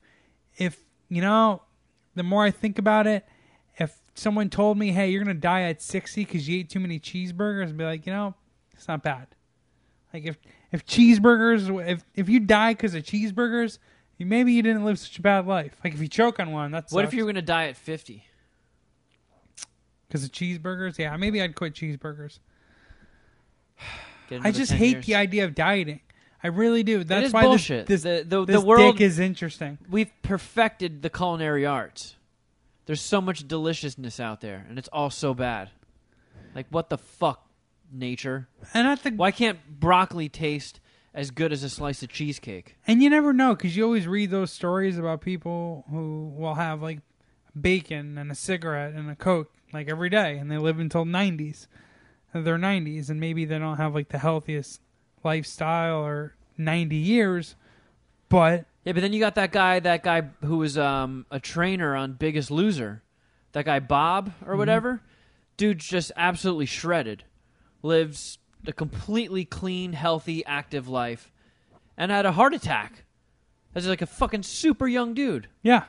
if 0.56 0.84
you 1.08 1.22
know, 1.22 1.62
the 2.14 2.22
more 2.22 2.44
I 2.44 2.50
think 2.50 2.78
about 2.78 3.06
it, 3.06 3.26
if 3.78 4.00
someone 4.14 4.50
told 4.50 4.78
me, 4.78 4.92
"Hey, 4.92 5.10
you're 5.10 5.22
gonna 5.22 5.34
die 5.34 5.62
at 5.62 5.82
60 5.82 6.24
because 6.24 6.48
you 6.48 6.60
ate 6.60 6.70
too 6.70 6.80
many 6.80 7.00
cheeseburgers," 7.00 7.68
I'd 7.68 7.76
be 7.76 7.84
like, 7.84 8.06
you 8.06 8.12
know, 8.12 8.34
it's 8.72 8.88
not 8.88 9.02
bad. 9.02 9.28
Like 10.12 10.24
if 10.24 10.38
if 10.72 10.86
cheeseburgers, 10.86 11.88
if 11.88 12.04
if 12.14 12.28
you 12.28 12.40
die 12.40 12.72
because 12.74 12.94
of 12.94 13.02
cheeseburgers, 13.02 13.78
maybe 14.18 14.52
you 14.52 14.62
didn't 14.62 14.84
live 14.84 14.98
such 14.98 15.18
a 15.18 15.22
bad 15.22 15.46
life. 15.46 15.76
Like 15.84 15.94
if 15.94 16.00
you 16.00 16.08
choke 16.08 16.40
on 16.40 16.52
one, 16.52 16.70
that's 16.70 16.92
what 16.92 17.04
if 17.04 17.12
you 17.14 17.24
were 17.24 17.32
going 17.32 17.36
to 17.36 17.42
die 17.42 17.68
at 17.68 17.76
50? 17.76 18.24
Because 20.08 20.24
of 20.24 20.32
cheeseburgers? 20.32 20.98
Yeah, 20.98 21.16
maybe 21.16 21.40
I'd 21.42 21.54
quit 21.54 21.74
cheeseburgers. 21.74 22.38
I 24.30 24.50
just 24.50 24.72
hate 24.72 24.92
years? 24.92 25.06
the 25.06 25.14
idea 25.14 25.44
of 25.44 25.54
dieting. 25.54 26.00
I 26.42 26.48
really 26.48 26.82
do. 26.82 27.04
That's 27.04 27.28
is 27.28 27.32
why 27.32 27.42
bullshit. 27.42 27.86
this 27.86 28.02
this, 28.02 28.22
The- 28.24 28.24
the- 28.28 28.44
this 28.44 28.60
the 28.60 28.66
world- 28.66 28.96
dick 28.96 29.00
is 29.00 29.18
interesting. 29.18 29.78
We've 29.88 30.10
perfected 30.22 31.02
the 31.02 31.10
culinary 31.10 31.64
arts. 31.66 32.16
There's 32.86 33.00
so 33.00 33.20
much 33.20 33.46
deliciousness 33.48 34.20
out 34.20 34.40
there, 34.40 34.64
and 34.68 34.78
it's 34.78 34.88
all 34.92 35.10
so 35.10 35.34
bad. 35.34 35.70
Like, 36.54 36.66
what 36.70 36.88
the 36.88 36.98
fuck, 36.98 37.48
nature? 37.92 38.48
And 38.74 38.86
I 38.86 38.94
think, 38.96 39.18
Why 39.18 39.30
can't 39.32 39.58
broccoli 39.80 40.28
taste 40.28 40.80
as 41.12 41.30
good 41.30 41.52
as 41.52 41.62
a 41.62 41.70
slice 41.70 42.02
of 42.02 42.10
cheesecake? 42.10 42.76
and 42.86 43.02
you 43.02 43.10
never 43.10 43.32
know 43.32 43.54
because 43.54 43.76
you 43.76 43.84
always 43.84 44.06
read 44.06 44.30
those 44.30 44.52
stories 44.52 44.98
about 44.98 45.20
people 45.20 45.84
who 45.90 46.32
will 46.36 46.54
have 46.54 46.80
like 46.82 47.00
bacon 47.58 48.18
and 48.18 48.30
a 48.30 48.34
cigarette 48.34 48.92
and 48.94 49.10
a 49.10 49.16
coke 49.16 49.52
like 49.72 49.88
every 49.88 50.10
day, 50.10 50.38
and 50.38 50.50
they 50.50 50.58
live 50.58 50.78
until 50.78 51.04
nineties, 51.04 51.68
their 52.32 52.58
nineties, 52.58 53.10
and 53.10 53.20
maybe 53.20 53.44
they 53.44 53.58
don't 53.58 53.76
have 53.76 53.94
like 53.94 54.08
the 54.08 54.18
healthiest 54.18 54.80
lifestyle 55.24 56.04
or 56.04 56.34
ninety 56.56 56.96
years, 56.96 57.56
but 58.28 58.66
Yeah, 58.84 58.92
but 58.92 59.00
then 59.00 59.12
you 59.12 59.20
got 59.20 59.34
that 59.36 59.52
guy, 59.52 59.80
that 59.80 60.02
guy 60.02 60.22
who 60.44 60.58
was 60.58 60.78
um, 60.78 61.26
a 61.30 61.40
trainer 61.40 61.94
on 61.96 62.12
Biggest 62.12 62.50
Loser, 62.50 63.02
that 63.52 63.64
guy 63.64 63.80
Bob 63.80 64.32
or 64.46 64.56
whatever. 64.56 65.02
Dude's 65.56 65.86
just 65.86 66.12
absolutely 66.16 66.66
shredded, 66.66 67.24
lives 67.82 68.38
a 68.66 68.72
completely 68.72 69.44
clean, 69.44 69.92
healthy, 69.94 70.44
active 70.44 70.88
life, 70.88 71.32
and 71.96 72.10
had 72.10 72.26
a 72.26 72.32
heart 72.32 72.52
attack. 72.54 73.04
As 73.74 73.86
like 73.86 74.00
a 74.00 74.06
fucking 74.06 74.42
super 74.42 74.88
young 74.88 75.12
dude. 75.12 75.48
yeah, 75.62 75.84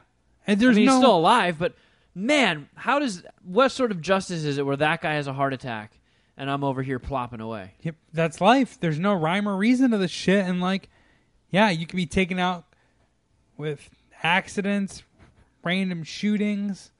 and 0.45 0.62
I 0.62 0.66
mean, 0.66 0.86
no 0.86 0.91
he's 0.91 0.99
still 0.99 1.16
alive, 1.16 1.58
but 1.58 1.74
man, 2.18 2.68
how 2.73 2.98
does 2.98 3.23
what 3.44 3.69
sort 3.69 3.91
of 3.91 4.02
justice 4.02 4.44
is 4.44 4.57
it 4.57 4.65
where 4.65 4.76
that 4.76 5.02
guy 5.02 5.14
has 5.14 5.27
a 5.27 5.34
heart 5.34 5.53
attack 5.53 5.99
and 6.35 6.49
I'm 6.49 6.64
over 6.64 6.81
here 6.81 6.98
plopping 6.98 7.41
away? 7.41 7.73
Yep, 7.81 7.95
that's 8.11 8.41
life. 8.41 8.80
There's 8.80 8.98
no 8.98 9.14
rhyme 9.14 9.48
or 9.48 9.56
reason 9.56 9.91
to 9.91 9.99
this 9.99 10.11
shit, 10.11 10.44
and 10.44 10.60
like, 10.60 10.89
yeah, 11.52 11.69
you 11.69 11.85
could 11.85 11.95
be 11.95 12.07
taken 12.07 12.39
out 12.39 12.65
with 13.56 13.89
accidents, 14.23 15.03
random 15.64 16.03
shootings, 16.03 16.91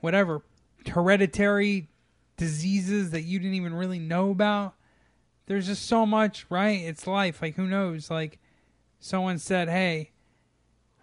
whatever, 0.00 0.42
hereditary 0.88 1.88
diseases 2.36 3.12
that 3.12 3.22
you 3.22 3.38
didn't 3.38 3.54
even 3.54 3.74
really 3.74 4.00
know 4.00 4.30
about. 4.30 4.74
There's 5.46 5.66
just 5.66 5.86
so 5.86 6.04
much, 6.04 6.46
right? 6.50 6.80
It's 6.80 7.06
life. 7.06 7.40
Like, 7.40 7.54
who 7.54 7.66
knows? 7.66 8.10
Like, 8.10 8.40
someone 8.98 9.38
said, 9.38 9.68
hey, 9.68 10.10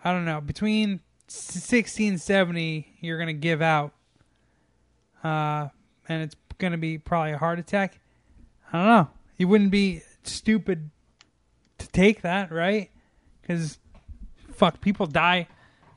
I 0.04 0.12
don't 0.12 0.26
know, 0.26 0.42
between 0.42 1.00
16, 1.32 2.18
70 2.18 2.98
you're 3.00 3.18
gonna 3.18 3.34
give 3.34 3.62
out, 3.62 3.94
uh, 5.24 5.70
and 6.08 6.24
it's 6.24 6.36
gonna 6.58 6.78
be 6.78 6.98
probably 6.98 7.32
a 7.32 7.38
heart 7.38 7.60
attack. 7.60 8.00
I 8.72 8.78
don't 8.78 8.88
know. 8.88 9.10
You 9.38 9.48
wouldn't 9.48 9.72
be 9.72 10.02
stupid 10.24 10.92
to 11.78 11.88
take 11.90 12.22
that, 12.22 12.52
right? 12.52 12.92
Because 13.42 13.80
fuck, 14.52 14.82
people 14.82 15.08
die, 15.08 15.48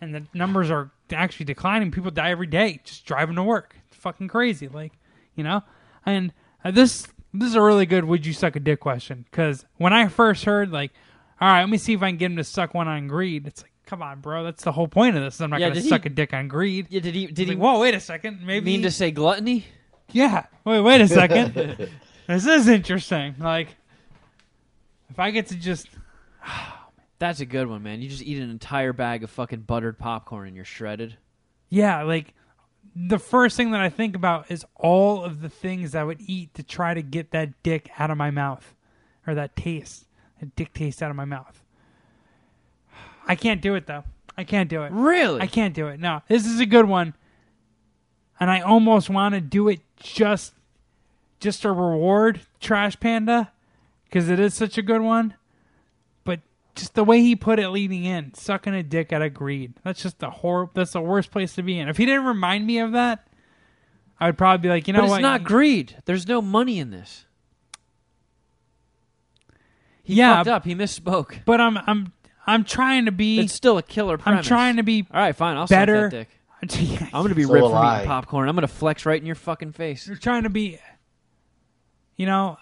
and 0.01 0.15
the 0.15 0.25
numbers 0.33 0.71
are 0.71 0.91
actually 1.13 1.47
declining. 1.47 1.91
People 1.91 2.11
die 2.11 2.31
every 2.31 2.47
day 2.47 2.81
just 2.85 3.05
driving 3.05 3.37
to 3.37 3.43
work. 3.43 3.77
It's 3.89 3.97
fucking 3.97 4.29
crazy, 4.29 4.69
like 4.69 4.93
you 5.35 5.45
know. 5.45 5.63
And 6.07 6.33
uh, 6.65 6.71
this 6.71 7.07
this 7.33 7.49
is 7.51 7.55
a 7.55 7.63
really 7.63 7.87
good 7.87 8.05
"Would 8.05 8.25
you 8.25 8.33
suck 8.33 8.57
a 8.57 8.61
dick?" 8.61 8.81
question 8.81 9.27
because 9.31 9.65
when 9.77 9.93
I 9.93 10.09
first 10.09 10.45
heard 10.45 10.71
like, 10.71 10.93
all 11.41 11.49
right, 11.49 11.61
let 11.61 11.69
me 11.69 11.79
see 11.79 11.93
if 11.93 12.03
I 12.03 12.11
can 12.11 12.17
get 12.17 12.31
him 12.31 12.37
to 12.37 12.45
suck 12.45 12.73
one 12.73 12.89
on 12.89 13.09
greed. 13.09 13.47
It's 13.47 13.63
like, 13.63 13.74
come 13.95 14.03
on, 14.03 14.21
bro, 14.21 14.43
that's 14.43 14.65
the 14.65 14.73
whole 14.73 14.89
point 14.89 15.17
of 15.17 15.23
this. 15.23 15.41
I'm 15.41 15.51
not 15.51 15.61
Yeah, 15.61 15.69
gonna 15.69 15.77
did 15.77 15.85
he- 15.85 15.89
suck 15.89 16.05
a 16.05 16.09
dick 16.09 16.35
on 16.35 16.49
greed. 16.49 16.87
Yeah, 16.91 17.01
did 17.01 17.15
he? 17.15 17.27
Did 17.27 17.39
he 17.49 17.55
he? 17.55 17.57
Whoa, 17.57 17.79
wait 17.79 17.95
a 17.95 18.01
second. 18.01 18.43
Maybe 18.45 18.67
mean 18.67 18.83
to 18.83 18.91
say 18.91 19.11
gluttony? 19.13 19.67
yeah. 20.11 20.47
Wait, 20.65 20.81
wait 20.81 21.01
a 21.01 21.07
second. 21.09 21.55
this 22.27 22.47
is 22.47 22.67
interesting. 22.69 23.37
Like, 23.39 23.69
if 25.11 25.19
I 25.19 25.31
get 25.31 25.47
to 25.49 25.55
just 25.57 25.89
That's 27.21 27.39
a 27.41 27.47
good 27.47 27.69
one, 27.69 27.83
man. 27.85 28.03
You 28.03 28.09
just 28.09 28.23
eat 28.23 28.43
an 28.43 28.51
entire 28.51 28.93
bag 28.93 29.23
of 29.23 29.31
fucking 29.31 29.61
buttered 29.61 29.99
popcorn 29.99 30.49
and 30.49 30.57
you're 30.57 30.65
shredded. 30.65 31.17
Yeah, 31.71 32.03
like 32.03 32.35
the 32.97 33.19
first 33.19 33.57
thing 33.57 33.71
that 33.71 33.81
I 33.81 33.89
think 33.89 34.15
about 34.17 34.51
is 34.51 34.65
all 34.75 35.23
of 35.25 35.41
the 35.41 35.49
things 35.49 35.95
I 35.95 36.03
would 36.05 36.21
eat 36.21 36.53
to 36.55 36.63
try 36.63 36.93
to 36.95 37.03
get 37.03 37.31
that 37.31 37.63
dick 37.63 37.89
out 37.99 38.11
of 38.11 38.17
my 38.19 38.31
mouth 38.31 38.75
or 39.27 39.35
that 39.37 39.55
taste, 39.57 40.07
that 40.41 40.55
dick 40.57 40.75
taste 40.75 41.03
out 41.03 41.11
of 41.11 41.17
my 41.17 41.25
mouth. 41.25 41.63
I 43.27 43.35
can't 43.37 43.61
do 43.61 43.75
it 43.75 43.87
though. 43.87 44.05
I 44.37 44.45
can't 44.45 44.69
do 44.69 44.83
it. 44.83 44.93
Really? 44.93 45.41
I 45.41 45.47
can't 45.47 45.75
do 45.75 45.87
it. 45.89 46.01
No, 46.01 46.23
this 46.29 46.45
is 46.47 46.59
a 46.61 46.67
good 46.67 46.87
one, 46.87 47.15
and 48.41 48.51
I 48.51 48.61
almost 48.61 49.09
want 49.09 49.35
to 49.35 49.41
do 49.41 49.69
it 49.69 49.81
just, 49.97 50.55
just 51.41 51.65
a 51.65 51.71
reward, 51.71 52.41
Trash 52.61 52.99
Panda, 52.99 53.53
because 54.05 54.29
it 54.29 54.41
is 54.41 54.55
such 54.55 54.77
a 54.77 54.83
good 54.83 55.03
one. 55.03 55.35
But 56.25 56.41
just 56.75 56.95
the 56.95 57.05
way 57.05 57.21
he 57.21 57.37
put 57.37 57.61
it 57.61 57.69
leading 57.69 58.05
in, 58.05 58.35
sucking 58.35 58.75
a 58.75 58.83
dick 58.83 59.13
out 59.13 59.23
of 59.23 59.35
greed. 59.35 59.75
That's 59.85 60.03
just 60.03 60.19
the 60.19 60.31
hor- 60.31 60.71
That's 60.75 60.93
the 60.93 61.01
worst 61.01 61.31
place 61.31 61.55
to 61.55 61.63
be 61.63 61.79
in. 61.79 61.89
If 61.89 61.97
he 61.97 62.05
didn't 62.05 62.25
remind 62.25 62.67
me 62.67 62.79
of 62.81 62.91
that, 62.93 63.29
I 64.19 64.27
would 64.27 64.39
probably 64.39 64.63
be 64.63 64.69
like, 64.69 64.89
you 64.89 64.95
know 64.95 65.03
but 65.03 65.11
what? 65.11 65.17
it's 65.21 65.23
not 65.23 65.45
greed. 65.45 65.97
There's 66.07 66.27
no 66.27 66.43
money 66.43 66.81
in 66.81 66.91
this. 66.91 67.25
He 70.03 70.15
Yeah, 70.15 70.37
fucked 70.37 70.49
up. 70.49 70.65
He 70.65 70.75
misspoke. 70.75 71.39
But 71.45 71.61
I'm 71.61 71.79
I'm 71.79 72.13
I'm 72.47 72.65
trying 72.65 73.07
to 73.07 73.13
be. 73.13 73.41
It's 73.41 73.53
still 73.55 73.79
a 73.79 73.83
killer 73.83 74.19
I'm 74.25 74.43
trying 74.43 74.77
to 74.77 74.83
be 74.83 75.07
All 75.11 75.21
right, 75.21 75.35
fine. 75.35 75.57
I'll 75.57 75.67
better. 75.67 76.11
suck 76.11 76.11
that 76.13 76.17
dick. 76.19 76.29
I'm 76.63 77.09
I'm 77.15 77.23
gonna 77.23 77.35
be 77.35 77.45
So 77.45 77.53
ripped 77.53 77.67
from 77.67 77.77
I. 77.77 77.97
eating 77.99 78.09
popcorn. 78.09 78.49
I'm 78.49 78.55
gonna 78.55 78.69
flex 78.69 79.07
right 79.07 79.21
in 79.21 79.27
your 79.27 79.35
fucking 79.35 79.73
face. 79.73 80.07
You're 80.07 80.17
trying 80.17 80.45
to 80.45 80.51
be, 80.51 80.79
you 82.17 82.27
know, 82.27 82.57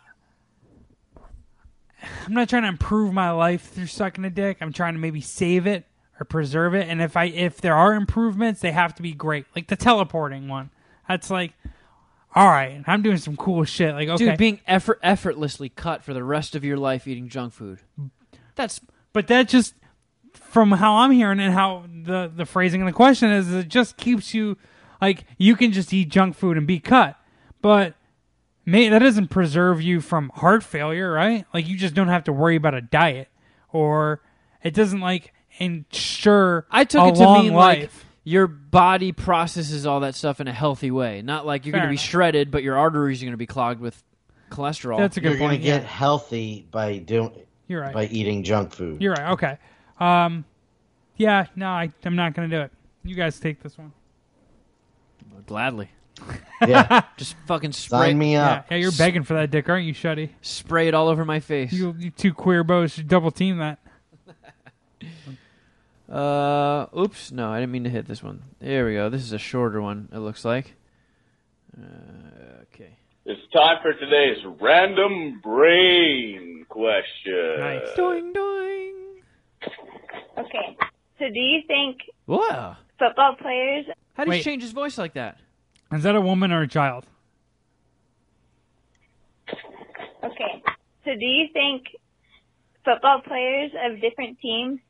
I'm 2.26 2.34
not 2.34 2.48
trying 2.48 2.62
to 2.62 2.68
improve 2.68 3.12
my 3.12 3.30
life 3.30 3.70
through 3.72 3.86
sucking 3.86 4.24
a 4.24 4.30
dick. 4.30 4.59
I'm 4.60 4.72
trying 4.72 4.94
to 4.94 4.98
maybe 5.00 5.20
save 5.20 5.66
it 5.66 5.84
or 6.18 6.24
preserve 6.24 6.74
it. 6.74 6.88
And 6.88 7.00
if 7.00 7.16
I 7.16 7.24
if 7.26 7.60
there 7.60 7.74
are 7.74 7.94
improvements, 7.94 8.60
they 8.60 8.72
have 8.72 8.94
to 8.96 9.02
be 9.02 9.12
great. 9.12 9.46
Like 9.54 9.68
the 9.68 9.76
teleporting 9.76 10.48
one. 10.48 10.70
That's 11.09 11.30
like, 11.30 11.52
all 12.34 12.48
right, 12.48 12.82
I'm 12.86 13.02
doing 13.02 13.18
some 13.18 13.36
cool 13.36 13.64
shit. 13.64 13.94
Like 13.94 14.09
okay, 14.09 14.26
Dude, 14.30 14.38
being 14.38 14.60
effort 14.66 14.98
effortlessly 15.02 15.68
cut 15.68 16.02
for 16.02 16.14
the 16.14 16.24
rest 16.24 16.54
of 16.56 16.64
your 16.64 16.76
life 16.76 17.06
eating 17.06 17.28
junk 17.28 17.52
food. 17.52 17.80
That's 18.54 18.80
but 19.12 19.26
that 19.28 19.48
just 19.48 19.74
from 20.32 20.72
how 20.72 20.97
I'm 20.97 21.10
hearing 21.10 21.40
and 21.40 21.52
how 21.52 21.84
the 22.05 22.30
the 22.34 22.47
phrasing 22.47 22.82
of 22.82 22.86
the 22.86 22.93
question 22.93 23.30
is, 23.30 23.52
it 23.52 23.68
just 23.68 23.97
keeps 23.97 24.34
you 24.34 24.56
like 25.01 25.24
you 25.39 25.56
can 25.56 25.72
just 25.72 25.93
eat 25.93 26.09
junk 26.09 26.36
food 26.36 26.56
and 26.56 26.66
be 26.66 26.78
cut, 26.78 27.16
but 27.60 27.94
may, 28.64 28.89
that 28.89 29.01
doesn't 29.01 29.28
preserve 29.28 29.80
you 29.82 30.01
from 30.01 30.30
heart 30.34 30.62
failure, 30.62 31.12
right? 31.12 31.44
Like 31.52 31.68
you 31.68 31.76
just 31.76 31.94
don't 31.94 32.09
have 32.09 32.24
to 32.24 32.32
worry 32.32 32.56
about 32.56 32.74
a 32.74 32.80
diet, 32.80 33.28
or 33.72 34.22
it 34.62 34.74
doesn't 34.74 35.01
like 35.01 35.32
ensure 35.59 36.66
I 36.70 36.84
took 36.84 37.02
a 37.02 37.09
it 37.09 37.14
to 37.16 37.34
mean 37.34 37.55
life. 37.55 37.80
like 37.80 37.90
your 38.24 38.47
body 38.47 39.12
processes 39.12 39.86
all 39.86 40.01
that 40.01 40.14
stuff 40.14 40.40
in 40.40 40.48
a 40.48 40.52
healthy 40.52 40.90
way. 40.90 41.22
Not 41.22 41.44
like 41.44 41.66
you're 41.66 41.72
going 41.72 41.84
to 41.84 41.90
be 41.90 41.97
shredded, 41.97 42.51
but 42.51 42.62
your 42.62 42.78
arteries 42.78 43.20
are 43.20 43.26
going 43.26 43.32
to 43.32 43.36
be 43.36 43.47
clogged 43.47 43.80
with 43.80 44.01
cholesterol. 44.52 44.98
That's 44.98 45.16
a 45.16 45.20
good 45.20 45.30
You're 45.30 45.39
gonna 45.39 45.59
get 45.59 45.82
yeah. 45.82 45.89
healthy 45.89 46.66
by 46.70 46.98
doing 46.98 47.32
You're 47.73 47.81
right. 47.82 47.94
by 47.94 48.05
eating 48.07 48.44
junk 48.44 48.73
food. 48.73 49.01
You're 49.01 49.15
right. 49.15 49.32
Okay. 49.32 49.59
Um, 49.99 50.44
yeah. 51.16 51.47
No, 51.57 51.69
I, 51.69 51.90
I'm 52.05 52.15
not 52.16 52.35
gonna 52.35 52.49
do 52.49 52.61
it. 52.61 52.70
You 53.03 53.15
guys 53.16 53.40
take 53.40 53.62
this 53.62 53.77
one. 53.78 53.93
Gladly. 55.47 55.90
Yeah, 56.69 57.03
Just 57.16 57.35
fucking 57.49 57.73
spray, 57.73 57.99
sign 57.99 58.19
me 58.19 58.35
Yeah, 58.35 58.51
up. 58.53 58.66
yeah. 58.70 58.77
You're 58.77 58.93
begging 58.93 59.24
for 59.24 59.35
that 59.35 59.51
dick, 59.51 59.69
aren't 59.69 59.85
you, 59.85 59.93
Shuddy? 59.93 60.28
spray 60.43 60.86
it 60.86 60.94
all 60.94 61.09
over 61.09 61.24
my 61.24 61.40
face. 61.40 61.73
You, 61.73 61.93
you 61.99 62.11
two 62.11 62.32
queer 62.32 62.62
bows 62.62 62.93
should 62.93 63.09
double 63.09 63.32
team 63.32 63.59
that. 63.59 63.81
Uh, 66.09 66.86
oops, 66.97 67.32
no, 67.32 67.51
I 67.51 67.59
didn't 67.61 67.73
mean 67.73 67.85
to 67.85 67.90
hit 67.90 68.07
this 68.07 68.23
one. 68.23 68.43
There 68.61 68.85
we 68.86 68.94
go. 68.94 69.09
This 69.09 69.23
is 69.23 69.32
a 69.32 69.39
shorter 69.39 69.81
one. 69.81 70.09
It 70.12 70.19
looks 70.19 70.44
like. 70.44 70.74
Uh, 71.77 72.62
okay. 72.74 72.99
It's 73.24 73.40
time 73.53 73.78
for 73.81 73.94
today's 73.94 74.36
random 74.61 75.40
brain 75.43 76.52
question. 76.73 77.61
Nice. 77.61 77.94
Doing, 77.97 78.32
doing. 78.32 78.94
Okay. 80.39 80.77
So 81.19 81.27
do 81.28 81.39
you 81.39 81.61
think 81.66 81.99
Whoa! 82.27 82.74
football 82.99 83.36
players 83.40 83.86
How 84.15 84.24
did 84.24 84.31
Wait. 84.31 84.39
he 84.39 84.43
change 84.43 84.62
his 84.62 84.73
voice 84.73 84.97
like 84.99 85.12
that? 85.15 85.39
Is 85.93 86.03
that 86.03 86.16
a 86.16 86.20
woman 86.20 86.51
or 86.51 86.62
a 86.62 86.69
child? 86.69 87.07
okay. 90.24 90.62
So 91.05 91.11
do 91.19 91.27
you 91.27 91.49
think 91.53 91.85
football 92.85 93.20
players 93.20 93.70
of 93.85 94.01
different 94.01 94.40
teams 94.40 94.81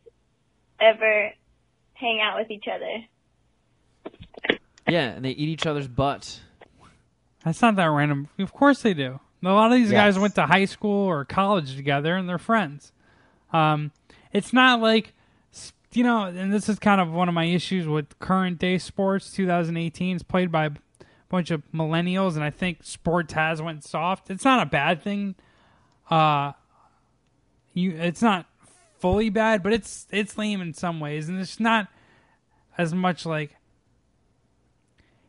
ever 0.81 1.33
hang 1.95 2.21
out 2.23 2.39
with 2.39 2.51
each 2.51 2.67
other? 2.73 4.59
Yeah, 4.89 5.09
and 5.11 5.25
they 5.25 5.31
eat 5.31 5.49
each 5.49 5.67
other's 5.67 5.89
butts. 5.89 6.41
That's 7.45 7.61
not 7.61 7.77
that 7.77 7.87
random. 7.87 8.29
Of 8.39 8.53
course 8.53 8.83
they 8.83 8.95
do. 8.95 9.19
A 9.43 9.53
lot 9.53 9.73
of 9.73 9.79
these 9.79 9.91
guys 9.91 10.19
went 10.19 10.35
to 10.37 10.47
high 10.47 10.67
school 10.67 11.07
or 11.07 11.25
college 11.25 11.75
together, 11.77 12.17
and 12.17 12.29
they're 12.29 12.39
friends. 12.39 12.93
Um, 13.53 13.91
it's 14.33 14.53
not 14.53 14.81
like 14.81 15.13
you 15.95 16.05
know, 16.05 16.25
and 16.25 16.53
this 16.53 16.69
is 16.69 16.79
kind 16.79 17.01
of 17.01 17.13
one 17.13 17.29
of 17.29 17.35
my 17.35 17.45
issues 17.45 17.87
with 17.87 18.19
current 18.19 18.59
day 18.59 18.79
sports. 18.79 19.31
2018 19.33 20.17
is 20.17 20.23
played 20.23 20.51
by 20.51 20.67
a 20.67 20.71
bunch 21.29 21.51
of 21.51 21.63
millennials, 21.73 22.35
and 22.35 22.45
I 22.45 22.51
think 22.51 22.79
sports 22.83 23.35
has 23.35 23.61
went 23.61 23.85
soft. 23.85 24.31
It's 24.31 24.45
not 24.45 24.63
a 24.63 24.67
bad 24.67 25.03
thing. 25.03 25.35
Uh, 26.11 26.53
you, 27.75 27.93
it's 27.93 28.23
not 28.23 28.47
fully 28.99 29.29
bad, 29.29 29.63
but 29.63 29.73
it's 29.73 30.07
it's 30.11 30.39
lame 30.39 30.61
in 30.61 30.75
some 30.75 31.01
ways, 31.01 31.29
and 31.29 31.39
it's 31.39 31.61
not 31.61 31.89
as 32.79 32.95
much 32.95 33.27
like 33.27 33.57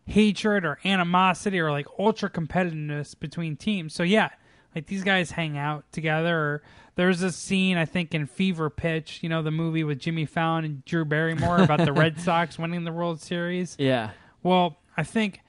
hatred 0.06 0.66
or 0.66 0.80
animosity 0.84 1.60
or 1.60 1.72
like 1.72 1.88
ultra 1.98 2.30
competitiveness 2.30 3.18
between 3.18 3.56
teams. 3.56 3.94
So 3.94 4.04
yeah, 4.04 4.30
like 4.76 4.88
these 4.88 5.04
guys 5.04 5.32
hang 5.32 5.58
out 5.58 5.86
together. 5.92 6.38
Or 6.38 6.64
there's 6.96 7.22
a 7.22 7.32
scene 7.32 7.78
I 7.78 7.86
think 7.86 8.14
in 8.14 8.26
Fever 8.26 8.70
Pitch, 8.70 9.20
you 9.22 9.30
know, 9.30 9.42
the 9.42 9.52
movie 9.52 9.84
with 9.84 10.00
Jimmy 10.00 10.26
Fallon 10.26 10.66
and 10.66 10.86
Drew 10.86 11.06
Barrymore 11.06 11.60
about 11.60 11.86
the 11.86 11.94
Red 11.94 12.20
Sox 12.22 12.60
winning 12.60 12.84
the 12.84 12.92
World 12.92 13.22
Series. 13.22 13.76
Yeah. 13.80 14.12
Well, 14.42 14.78
I 14.98 15.04
think 15.04 15.40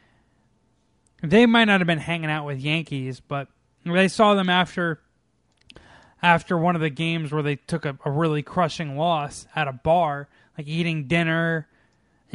they 1.23 1.47
might 1.47 1.65
not 1.65 1.81
have 1.81 1.87
been 1.87 1.99
hanging 1.99 2.31
out 2.31 2.47
with 2.47 2.59
Yankees, 2.61 3.21
but 3.21 3.49
they 3.85 4.09
saw 4.09 4.35
them 4.35 4.49
after 4.49 5.01
after 6.23 6.57
one 6.57 6.75
of 6.75 6.81
the 6.81 6.91
games 6.91 7.33
where 7.33 7.43
they 7.43 7.57
took 7.57 7.85
a, 7.85 7.99
a 8.05 8.11
really 8.11 8.43
crushing 8.43 8.97
loss 8.97 9.47
at 9.55 9.69
a 9.69 9.73
bar, 9.73 10.27
like 10.57 10.67
eating 10.67 11.07
dinner, 11.07 11.69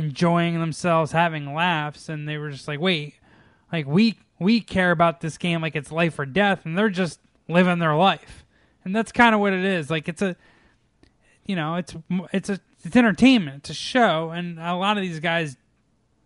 enjoying 0.04 0.60
themselves, 0.60 1.12
having 1.12 1.54
laughs, 1.54 2.10
and 2.10 2.28
they 2.28 2.38
were 2.38 2.50
just 2.50 2.68
like, 2.68 2.80
"Wait, 2.80 3.16
like 3.72 3.86
we 3.88 4.18
we 4.40 4.62
care 4.62 4.92
about 4.92 5.22
this 5.22 5.38
game 5.38 5.62
like 5.62 5.76
it's 5.76 5.92
life 5.92 6.18
or 6.20 6.26
death, 6.26 6.66
and 6.66 6.78
they're 6.78 6.90
just 6.90 7.20
living 7.48 7.80
their 7.80 7.96
life." 7.96 8.46
And 8.86 8.96
that's 8.96 9.12
kind 9.12 9.36
of 9.36 9.42
what 9.42 9.54
it 9.54 9.64
is. 9.66 9.90
Like 9.90 10.08
it's 10.08 10.22
a 10.22 10.36
you 11.46 11.56
know, 11.56 11.76
it's 11.76 11.96
it's 12.32 12.50
a 12.50 12.60
it's 12.84 12.96
entertainment, 12.96 13.58
it's 13.58 13.70
a 13.72 13.74
show, 13.74 14.32
and 14.32 14.60
a 14.60 14.76
lot 14.76 14.98
of 14.98 15.04
these 15.04 15.20
guys 15.20 15.58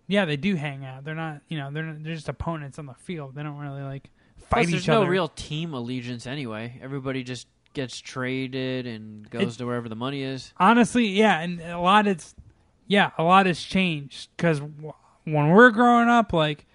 yeah, 0.08 0.26
they 0.26 0.38
do 0.38 0.56
hang 0.56 0.84
out. 0.86 1.06
They're 1.06 1.16
not, 1.16 1.42
you 1.48 1.58
know, 1.58 1.72
they're 1.72 1.84
not, 1.84 2.04
they're 2.04 2.16
just 2.16 2.30
opponents 2.30 2.78
on 2.78 2.86
the 2.86 2.94
field. 2.94 3.36
They 3.36 3.44
don't 3.44 3.58
really 3.58 3.82
like 3.82 4.10
fight 4.38 4.50
Plus, 4.50 4.70
there's 4.72 4.84
each 4.84 4.88
no 4.88 5.06
real 5.06 5.30
team 5.30 5.74
allegiance 5.74 6.28
anyway. 6.28 6.80
Everybody 6.82 7.24
just 7.24 7.48
gets 7.74 8.00
traded 8.00 8.86
and 8.86 9.28
goes 9.30 9.56
It- 9.56 9.58
to 9.60 9.66
wherever 9.66 9.90
the 9.90 9.96
money 9.96 10.22
is. 10.22 10.54
Honestly, 10.58 11.08
yeah, 11.08 11.40
and 11.40 11.62
a 11.62 11.80
lot 11.80 12.06
it's 12.08 12.36
yeah, 12.94 13.10
a 13.18 13.24
lot 13.24 13.48
has 13.48 13.60
changed 13.60 14.30
because 14.38 14.62
when 14.62 15.50
we're 15.50 15.72
growing 15.72 16.10
up, 16.10 16.32
like 16.32 16.68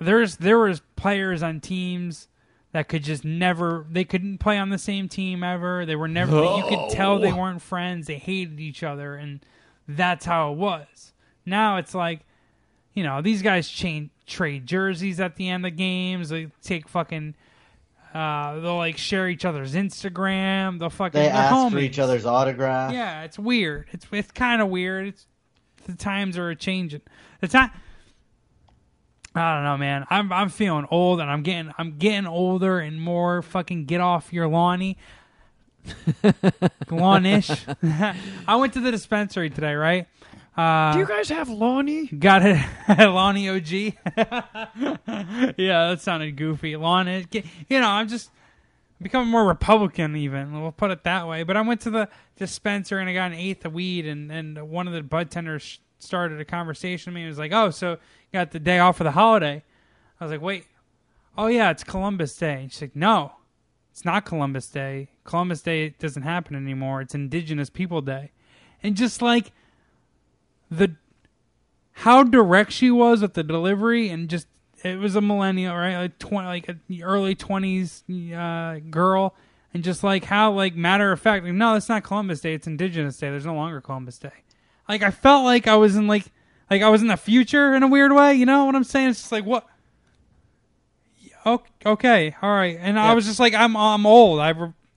there's 0.00 0.36
there 0.36 0.60
was 0.60 0.82
players 0.94 1.42
on 1.42 1.58
teams 1.58 2.28
that 2.70 2.86
could 2.88 3.02
just 3.02 3.24
never 3.24 3.84
they 3.90 4.04
couldn't 4.04 4.38
play 4.38 4.56
on 4.56 4.70
the 4.70 4.78
same 4.78 5.08
team 5.08 5.42
ever. 5.42 5.84
They 5.84 5.96
were 5.96 6.06
never 6.06 6.44
you 6.44 6.64
could 6.68 6.90
tell 6.90 7.18
they 7.18 7.32
weren't 7.32 7.60
friends. 7.60 8.06
They 8.06 8.18
hated 8.18 8.60
each 8.60 8.84
other 8.84 9.16
and 9.16 9.44
that's 9.88 10.24
how 10.24 10.52
it 10.52 10.58
was. 10.58 11.12
Now 11.44 11.78
it's 11.78 11.92
like, 11.92 12.20
you 12.94 13.02
know, 13.02 13.20
these 13.20 13.42
guys 13.42 13.68
chain 13.68 14.10
trade 14.26 14.64
jerseys 14.64 15.18
at 15.18 15.34
the 15.34 15.48
end 15.48 15.66
of 15.66 15.74
games. 15.74 16.28
They 16.28 16.52
take 16.62 16.88
fucking. 16.88 17.34
Uh, 18.14 18.60
they'll 18.60 18.76
like 18.76 18.96
share 18.96 19.28
each 19.28 19.44
other's 19.44 19.74
Instagram. 19.74 20.78
They'll 20.78 20.88
fucking. 20.88 21.20
They 21.20 21.28
ask 21.28 21.72
for 21.72 21.80
each 21.80 21.98
other's 21.98 22.26
autograph. 22.26 22.92
Yeah, 22.92 23.24
it's 23.24 23.40
weird. 23.40 23.88
It's 23.90 24.06
it's 24.12 24.30
kind 24.30 24.62
of 24.62 24.68
weird. 24.68 25.08
It's 25.08 25.26
the 25.88 25.96
times 25.96 26.38
are 26.38 26.54
changing. 26.54 27.00
The 27.40 27.48
time. 27.48 27.70
I 29.34 29.54
don't 29.54 29.64
know, 29.64 29.76
man. 29.76 30.04
I'm 30.10 30.32
I'm 30.32 30.48
feeling 30.48 30.86
old, 30.90 31.20
and 31.20 31.30
I'm 31.30 31.42
getting 31.42 31.72
I'm 31.78 31.98
getting 31.98 32.26
older 32.26 32.78
and 32.78 33.00
more 33.00 33.42
fucking 33.42 33.84
get 33.86 34.00
off 34.00 34.32
your 34.32 34.48
lawny, 34.48 34.98
lawnish. 36.90 37.50
I 38.48 38.56
went 38.56 38.72
to 38.74 38.80
the 38.80 38.90
dispensary 38.90 39.50
today, 39.50 39.74
right? 39.74 40.06
Uh, 40.56 40.92
Do 40.92 40.98
you 40.98 41.06
guys 41.06 41.28
have 41.28 41.48
Lonnie? 41.48 42.06
Got 42.08 42.42
it, 42.44 42.58
Lonnie 42.98 43.48
OG. 43.48 43.70
yeah, 43.70 43.94
that 45.56 45.98
sounded 46.00 46.36
goofy. 46.36 46.76
Lonnie, 46.76 47.26
you 47.68 47.80
know, 47.80 47.88
I'm 47.88 48.08
just 48.08 48.30
becoming 49.00 49.28
more 49.28 49.46
Republican, 49.46 50.16
even. 50.16 50.60
We'll 50.60 50.72
put 50.72 50.90
it 50.90 51.04
that 51.04 51.26
way. 51.28 51.42
But 51.42 51.56
I 51.56 51.60
went 51.62 51.80
to 51.82 51.90
the 51.90 52.08
dispenser 52.36 52.98
and 52.98 53.08
I 53.08 53.14
got 53.14 53.32
an 53.32 53.38
eighth 53.38 53.64
of 53.64 53.74
weed, 53.74 54.06
and 54.06 54.30
and 54.30 54.68
one 54.68 54.86
of 54.86 54.94
the 54.94 55.02
bud 55.02 55.30
tenders 55.30 55.80
started 55.98 56.40
a 56.40 56.44
conversation 56.44 57.12
with 57.12 57.16
me. 57.16 57.22
He 57.22 57.28
was 57.28 57.38
like, 57.38 57.52
"Oh, 57.52 57.70
so 57.70 57.92
you 57.92 57.98
got 58.32 58.50
the 58.50 58.60
day 58.60 58.78
off 58.78 58.96
for 58.96 59.04
the 59.04 59.12
holiday?" 59.12 59.62
I 60.20 60.24
was 60.24 60.32
like, 60.32 60.42
"Wait, 60.42 60.66
oh 61.36 61.46
yeah, 61.46 61.70
it's 61.70 61.84
Columbus 61.84 62.36
Day." 62.36 62.62
And 62.62 62.72
she's 62.72 62.82
like, 62.82 62.96
"No, 62.96 63.32
it's 63.90 64.04
not 64.04 64.24
Columbus 64.24 64.68
Day. 64.68 65.10
Columbus 65.24 65.62
Day 65.62 65.90
doesn't 65.90 66.22
happen 66.22 66.56
anymore. 66.56 67.00
It's 67.00 67.14
Indigenous 67.14 67.70
People 67.70 68.00
Day." 68.00 68.32
And 68.82 68.96
just 68.96 69.22
like 69.22 69.52
the 70.70 70.96
how 71.92 72.22
direct 72.22 72.70
she 72.70 72.90
was 72.90 73.22
with 73.22 73.34
the 73.34 73.42
delivery 73.42 74.08
and 74.08 74.28
just 74.28 74.46
it 74.84 74.98
was 74.98 75.16
a 75.16 75.20
millennial 75.20 75.74
right? 75.74 75.98
Like 75.98 76.18
20 76.18 76.46
like 76.46 76.68
a 76.68 77.02
early 77.02 77.34
20s 77.34 78.02
uh, 78.34 78.80
girl. 78.90 79.34
And 79.74 79.84
just 79.84 80.02
like 80.02 80.24
how 80.24 80.52
like 80.52 80.74
matter 80.74 81.12
of 81.12 81.20
fact 81.20 81.44
like, 81.44 81.52
no 81.52 81.74
it's 81.74 81.88
not 81.88 82.02
columbus 82.02 82.40
day 82.40 82.54
it's 82.54 82.66
indigenous 82.66 83.16
day. 83.18 83.30
There's 83.30 83.46
no 83.46 83.54
longer 83.54 83.80
columbus 83.80 84.18
day. 84.18 84.32
Like 84.88 85.02
i 85.02 85.10
felt 85.10 85.44
like 85.44 85.66
i 85.66 85.76
was 85.76 85.96
in 85.96 86.06
like 86.06 86.24
like 86.70 86.82
i 86.82 86.88
was 86.88 87.02
in 87.02 87.08
the 87.08 87.16
future 87.16 87.74
in 87.74 87.82
a 87.82 87.88
weird 87.88 88.12
way 88.12 88.34
you 88.34 88.46
know 88.46 88.64
what 88.64 88.74
i'm 88.74 88.84
saying? 88.84 89.10
It's 89.10 89.20
just 89.20 89.32
like 89.32 89.44
what? 89.44 89.66
Okay 91.84 92.34
all 92.42 92.50
right. 92.50 92.76
And 92.80 92.98
i 92.98 93.14
was 93.14 93.26
just 93.26 93.40
like 93.40 93.54
i'm 93.54 93.76
i'm 93.76 94.06
old. 94.06 94.40
I 94.40 94.54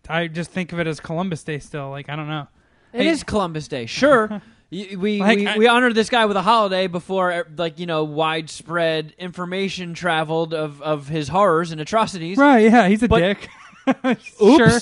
i 0.10 0.28
just 0.28 0.52
think 0.52 0.72
of 0.74 0.80
it 0.80 0.88
as 0.88 0.99
columbus 0.99 1.44
day 1.44 1.60
still. 1.60 1.90
Like 1.90 2.10
i 2.10 2.16
don't 2.16 2.28
know. 2.28 2.48
It 2.94 3.06
is 3.06 3.24
Columbus 3.24 3.68
Day, 3.68 3.86
sure. 3.88 4.41
We 4.72 5.19
Like, 5.19 5.38
we, 5.38 5.48
I- 5.48 5.57
we 5.57 5.68
honored 5.68 5.95
this 5.95 6.10
guy 6.10 6.26
with 6.26 6.38
a 6.38 6.41
holiday 6.41 6.88
before, 6.88 7.31
uh, 7.31 7.43
like 7.57 7.77
you 7.77 7.85
know, 7.85 8.06
widespread 8.06 9.14
information 9.19 9.93
traveled 9.93 10.53
of, 10.53 10.81
of 10.81 11.07
his 11.10 11.27
horrors 11.27 11.72
and 11.72 11.81
atrocities. 11.81 12.38
right 12.38 12.64
yeah 12.64 12.88
he's 12.88 13.03
a 13.03 13.07
But- 13.10 13.19
dick 13.19 13.49
Oops, 14.06 14.31
Sure. 14.39 14.80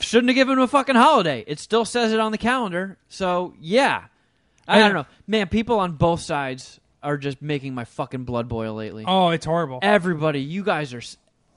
shouldn't 0.00 0.28
have 0.28 0.34
given 0.34 0.58
him 0.58 0.64
a 0.64 0.68
fucking 0.68 0.94
holiday. 0.96 1.44
It 1.46 1.58
still 1.60 1.84
says 1.84 2.12
it 2.12 2.18
on 2.20 2.32
the 2.32 2.38
calendar. 2.38 2.98
So 3.08 3.54
yeah, 3.60 4.04
I, 4.68 4.78
I- 4.78 4.80
don't 4.82 4.92
know, 4.94 5.06
man. 5.26 5.48
People 5.48 5.78
on 5.78 5.92
both 5.92 6.20
sides 6.20 6.78
are 7.02 7.16
just 7.16 7.40
making 7.40 7.74
my 7.74 7.84
fucking 7.84 8.24
blood 8.24 8.46
boil 8.48 8.74
lately. 8.74 9.04
oh 9.06 9.30
it's 9.30 9.46
horrible 9.46 9.78
Everybody, 9.80 10.40
you 10.42 10.62
guys 10.62 10.92
are, 10.92 11.00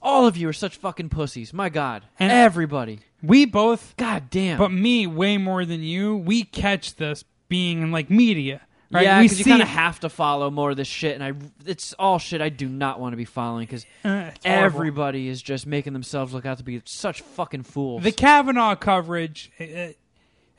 all 0.02 0.26
of 0.26 0.38
you 0.38 0.48
are 0.48 0.54
such 0.54 0.76
fucking 0.78 1.10
pussies. 1.10 1.52
My 1.52 1.68
God, 1.68 2.02
And- 2.18 2.32
everybody. 2.32 3.00
we 3.22 3.44
both 3.44 3.94
God 3.98 4.30
damn. 4.30 4.56
But 4.56 4.72
me, 4.72 5.06
way 5.06 5.36
more 5.36 5.66
than 5.66 5.82
you, 5.82 6.16
we 6.16 6.44
catch 6.44 6.94
this 6.96 7.24
being 7.48 7.82
in 7.82 7.90
like 7.92 8.10
media, 8.10 8.60
right? 8.90 9.04
Yeah, 9.04 9.22
because 9.22 9.38
you 9.38 9.44
kind 9.44 9.62
of 9.62 9.68
have 9.68 10.00
to 10.00 10.08
follow 10.08 10.50
more 10.50 10.70
of 10.70 10.76
this 10.76 10.88
shit, 10.88 11.14
and 11.20 11.22
I 11.24 11.32
it's 11.66 11.92
all 11.98 12.18
shit 12.18 12.40
I 12.40 12.48
do 12.48 12.68
not 12.68 13.00
want 13.00 13.12
to 13.12 13.16
be 13.16 13.24
following 13.24 13.66
because 13.66 13.84
Uh, 14.04 14.30
everybody 14.44 15.28
is 15.28 15.40
just 15.42 15.66
making 15.66 15.92
themselves 15.92 16.32
look 16.32 16.46
out 16.46 16.58
to 16.58 16.64
be 16.64 16.80
such 16.84 17.20
fucking 17.22 17.62
fools. 17.64 18.02
the 18.02 18.12
Kavanaugh 18.12 18.74
coverage. 18.76 19.50
It, 19.58 19.70
it- 19.70 19.98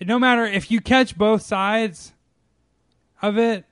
no 0.07 0.19
matter 0.19 0.43
if 0.45 0.69
you 0.69 0.81
catch 0.81 1.17
both 1.17 1.41
sides 1.41 2.11
of 3.21 3.37
it 3.37 3.63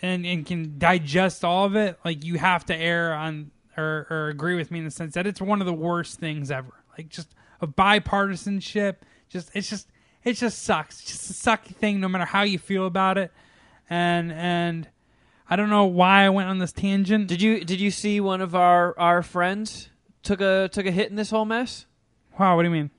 and 0.00 0.24
and 0.26 0.46
can 0.46 0.78
digest 0.78 1.44
all 1.44 1.66
of 1.66 1.76
it, 1.76 1.98
like 2.04 2.24
you 2.24 2.38
have 2.38 2.64
to 2.66 2.74
err 2.76 3.12
on 3.14 3.50
or, 3.76 4.06
or 4.10 4.28
agree 4.28 4.56
with 4.56 4.70
me 4.70 4.78
in 4.78 4.84
the 4.86 4.90
sense 4.90 5.14
that 5.14 5.26
it's 5.26 5.40
one 5.40 5.60
of 5.60 5.66
the 5.66 5.72
worst 5.74 6.18
things 6.18 6.50
ever. 6.50 6.72
Like 6.96 7.08
just 7.10 7.28
a 7.60 7.66
bipartisanship. 7.66 8.96
Just 9.28 9.50
it's 9.54 9.68
just 9.68 9.88
it 10.24 10.34
just 10.34 10.62
sucks. 10.62 11.00
It's 11.00 11.10
just 11.10 11.30
a 11.30 11.34
sucky 11.50 11.74
thing, 11.74 12.00
no 12.00 12.08
matter 12.08 12.24
how 12.24 12.42
you 12.42 12.58
feel 12.58 12.86
about 12.86 13.18
it. 13.18 13.32
And 13.90 14.32
and 14.32 14.88
I 15.48 15.56
don't 15.56 15.70
know 15.70 15.84
why 15.84 16.24
I 16.24 16.30
went 16.30 16.48
on 16.48 16.58
this 16.58 16.72
tangent. 16.72 17.26
did 17.28 17.42
you 17.42 17.64
did 17.64 17.80
you 17.80 17.90
see 17.90 18.20
one 18.20 18.40
of 18.40 18.54
our 18.54 18.98
our 18.98 19.22
friends 19.22 19.90
took 20.22 20.40
a 20.40 20.68
took 20.72 20.86
a 20.86 20.90
hit 20.90 21.10
in 21.10 21.16
this 21.16 21.30
whole 21.30 21.44
mess? 21.44 21.86
Wow, 22.38 22.56
what 22.56 22.62
do 22.62 22.68
you 22.68 22.74
mean? 22.74 22.90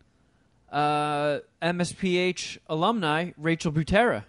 Uh, 0.71 1.39
MSPH 1.61 2.57
alumni 2.67 3.31
Rachel 3.37 3.71
Butera. 3.71 4.25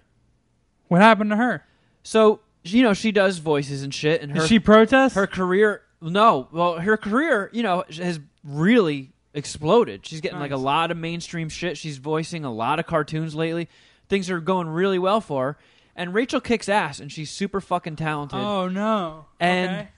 What 0.89 1.01
happened 1.01 1.31
to 1.31 1.37
her? 1.37 1.65
So 2.03 2.41
you 2.63 2.83
know 2.83 2.95
she 2.95 3.13
does 3.13 3.39
voices 3.39 3.83
and 3.83 3.93
shit, 3.93 4.23
and 4.23 4.33
her 4.33 4.41
Did 4.41 4.49
she 4.49 4.59
protest? 4.59 5.15
her 5.15 5.27
career 5.27 5.83
no 6.01 6.49
well 6.53 6.79
her 6.79 6.99
career 6.99 7.49
you 7.53 7.63
know 7.63 7.85
has 7.91 8.21
really 8.43 9.14
exploded. 9.35 10.07
She's 10.07 10.21
getting 10.21 10.39
like 10.39 10.53
a 10.53 10.57
lot 10.57 10.91
of 10.91 10.97
mainstream 10.97 11.49
shit. 11.49 11.77
She's 11.77 11.99
voicing 11.99 12.45
a 12.45 12.53
lot 12.53 12.79
of 12.79 12.87
cartoons 12.87 13.35
lately. 13.35 13.69
Things 14.09 14.31
are 14.31 14.41
going 14.41 14.69
really 14.69 14.99
well 14.99 15.21
for 15.21 15.45
her. 15.45 15.59
And 15.97 16.15
rachel 16.15 16.41
kicks 16.41 16.69
ass 16.69 17.01
and 17.01 17.11
she's 17.13 17.31
super 17.31 17.61
fucking 17.61 17.97
talented. 17.97 18.39
Oh 18.39 18.69
no. 18.69 19.27
And- 19.39 19.71
okay. 19.73 19.89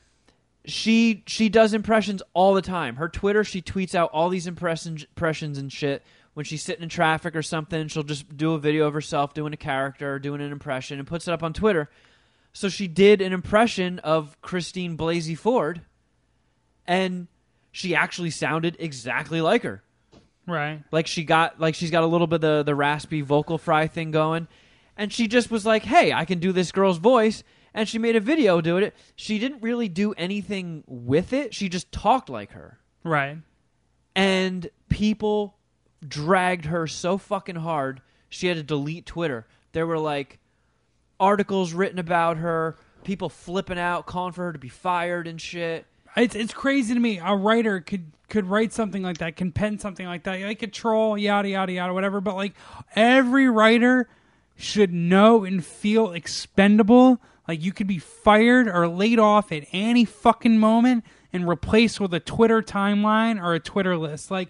she 0.65 1.23
she 1.27 1.49
does 1.49 1.75
impressions 1.75 2.23
all 2.35 2.55
the 2.55 2.63
time. 2.63 2.97
Her 2.97 3.09
twitter 3.09 3.45
she 3.45 3.63
tweets 3.63 3.95
out 3.95 4.11
all 4.13 4.29
these 4.29 4.47
impressions 4.47 5.05
impressions 5.05 5.59
and 5.59 5.73
shit. 5.73 6.03
When 6.35 6.45
she's 6.45 6.63
sitting 6.63 6.83
in 6.83 6.89
traffic 6.91 7.35
or 7.37 7.43
something 7.43 7.89
she'll 7.89 8.03
just 8.03 8.37
do 8.37 8.53
a 8.55 8.59
video 8.59 8.87
of 8.87 8.95
herself 8.95 9.33
doing 9.33 9.53
a 9.53 9.57
character 9.59 10.15
or 10.15 10.19
doing 10.19 10.41
an 10.41 10.53
impression 10.53 10.99
and 10.99 11.07
puts 11.09 11.29
it 11.29 11.33
up 11.33 11.43
on 11.43 11.53
twitter. 11.53 11.89
So 12.53 12.69
she 12.69 12.89
did 12.89 13.21
an 13.23 13.33
impression 13.33 13.99
of 14.01 14.41
christine 14.43 14.97
blasey 14.99 15.37
ford 15.37 15.83
and 16.87 17.27
she 17.77 17.95
actually 17.95 18.31
sounded 18.31 18.75
exactly 18.79 19.43
like 19.43 19.63
her. 19.63 19.83
Right. 20.47 20.83
like 20.93 21.07
she 21.09 21.25
got 21.25 21.61
like 21.61 21.75
she's 21.75 21.91
got 21.91 22.05
a 22.05 22.07
little 22.07 22.27
bit 22.29 22.37
of 22.37 22.41
the, 22.41 22.63
the 22.63 22.75
raspy 22.75 23.21
vocal 23.21 23.59
fry 23.59 23.87
thing 23.87 24.13
going. 24.13 24.49
And 24.97 25.13
she 25.13 25.27
just 25.29 25.51
was 25.51 25.67
like 25.67 25.83
hey 25.83 26.11
i 26.13 26.25
can 26.25 26.39
do 26.39 26.53
this 26.53 26.73
girl's 26.73 26.97
voice. 26.97 27.43
And 27.75 27.87
she 27.87 27.99
made 27.99 28.17
a 28.17 28.21
video 28.21 28.63
doing 28.63 28.83
it. 28.83 28.95
She 29.15 29.39
didn't 29.39 29.61
really 29.61 29.89
do 29.89 30.15
anything 30.15 30.85
with 30.87 31.35
it. 31.35 31.53
She 31.53 31.69
just 31.69 31.93
talked 31.93 32.31
like 32.31 32.53
her. 32.53 32.79
Right. 33.05 33.39
and 34.15 34.71
people 34.89 35.57
dragged 36.07 36.65
her 36.65 36.87
so 36.87 37.19
fucking 37.19 37.57
hard 37.57 38.01
she 38.31 38.47
had 38.47 38.57
to 38.57 38.63
delete 38.63 39.05
twitter. 39.05 39.47
There 39.73 39.87
were 39.87 39.99
like 39.99 40.39
articles 41.21 41.75
written 41.75 41.99
about 41.99 42.39
her 42.39 42.77
people 43.05 43.29
flipping 43.29 43.79
out 43.79 44.07
calling 44.07 44.33
for 44.33 44.45
her 44.45 44.53
to 44.55 44.59
be 44.59 44.69
fired 44.71 45.27
and 45.27 45.39
shit 45.41 45.85
It's 46.17 46.35
it's 46.35 46.55
crazy 46.55 46.95
to 46.95 47.01
me. 47.01 47.19
A 47.19 47.35
writer 47.35 47.81
could 47.81 48.13
could 48.29 48.47
write 48.47 48.73
something 48.73 49.03
like 49.03 49.19
that, 49.19 49.37
can 49.37 49.53
pen 49.53 49.79
something 49.79 50.07
like 50.07 50.25
that, 50.25 50.41
like 50.41 50.63
a 50.63 50.67
troll, 50.67 51.17
yada 51.17 51.49
yada 51.49 51.73
yada, 51.73 51.93
whatever. 51.93 52.21
But 52.21 52.37
like 52.37 52.55
every 52.95 53.49
writer 53.49 54.09
should 54.57 54.93
know 54.93 55.45
and 55.45 55.65
feel 55.65 56.13
expendable. 56.13 57.21
Like 57.47 57.63
you 57.63 57.73
could 57.73 57.87
be 57.87 57.99
fired 57.99 58.67
or 58.67 58.89
laid 58.89 59.19
off 59.19 59.53
at 59.53 59.65
any 59.73 60.05
fucking 60.05 60.59
moment 60.59 61.05
and 61.33 61.47
replaced 61.47 62.01
with 62.01 62.15
a 62.15 62.21
Twitter 62.21 62.63
timeline 62.63 63.41
or 63.41 63.55
a 63.55 63.61
Twitter 63.61 63.97
list. 63.97 64.31
Like 64.31 64.49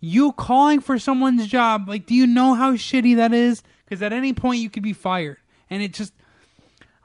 you 0.00 0.32
calling 0.32 0.80
for 0.80 0.98
someone's 0.98 1.46
job, 1.46 1.88
like 1.88 2.06
do 2.06 2.14
you 2.14 2.26
know 2.26 2.54
how 2.54 2.74
shitty 2.74 3.16
that 3.16 3.32
is? 3.32 3.62
Because 3.84 4.02
at 4.02 4.12
any 4.12 4.32
point 4.32 4.60
you 4.60 4.68
could 4.68 4.82
be 4.82 4.92
fired, 4.92 5.38
and 5.70 5.82
it 5.82 5.92
just 5.92 6.12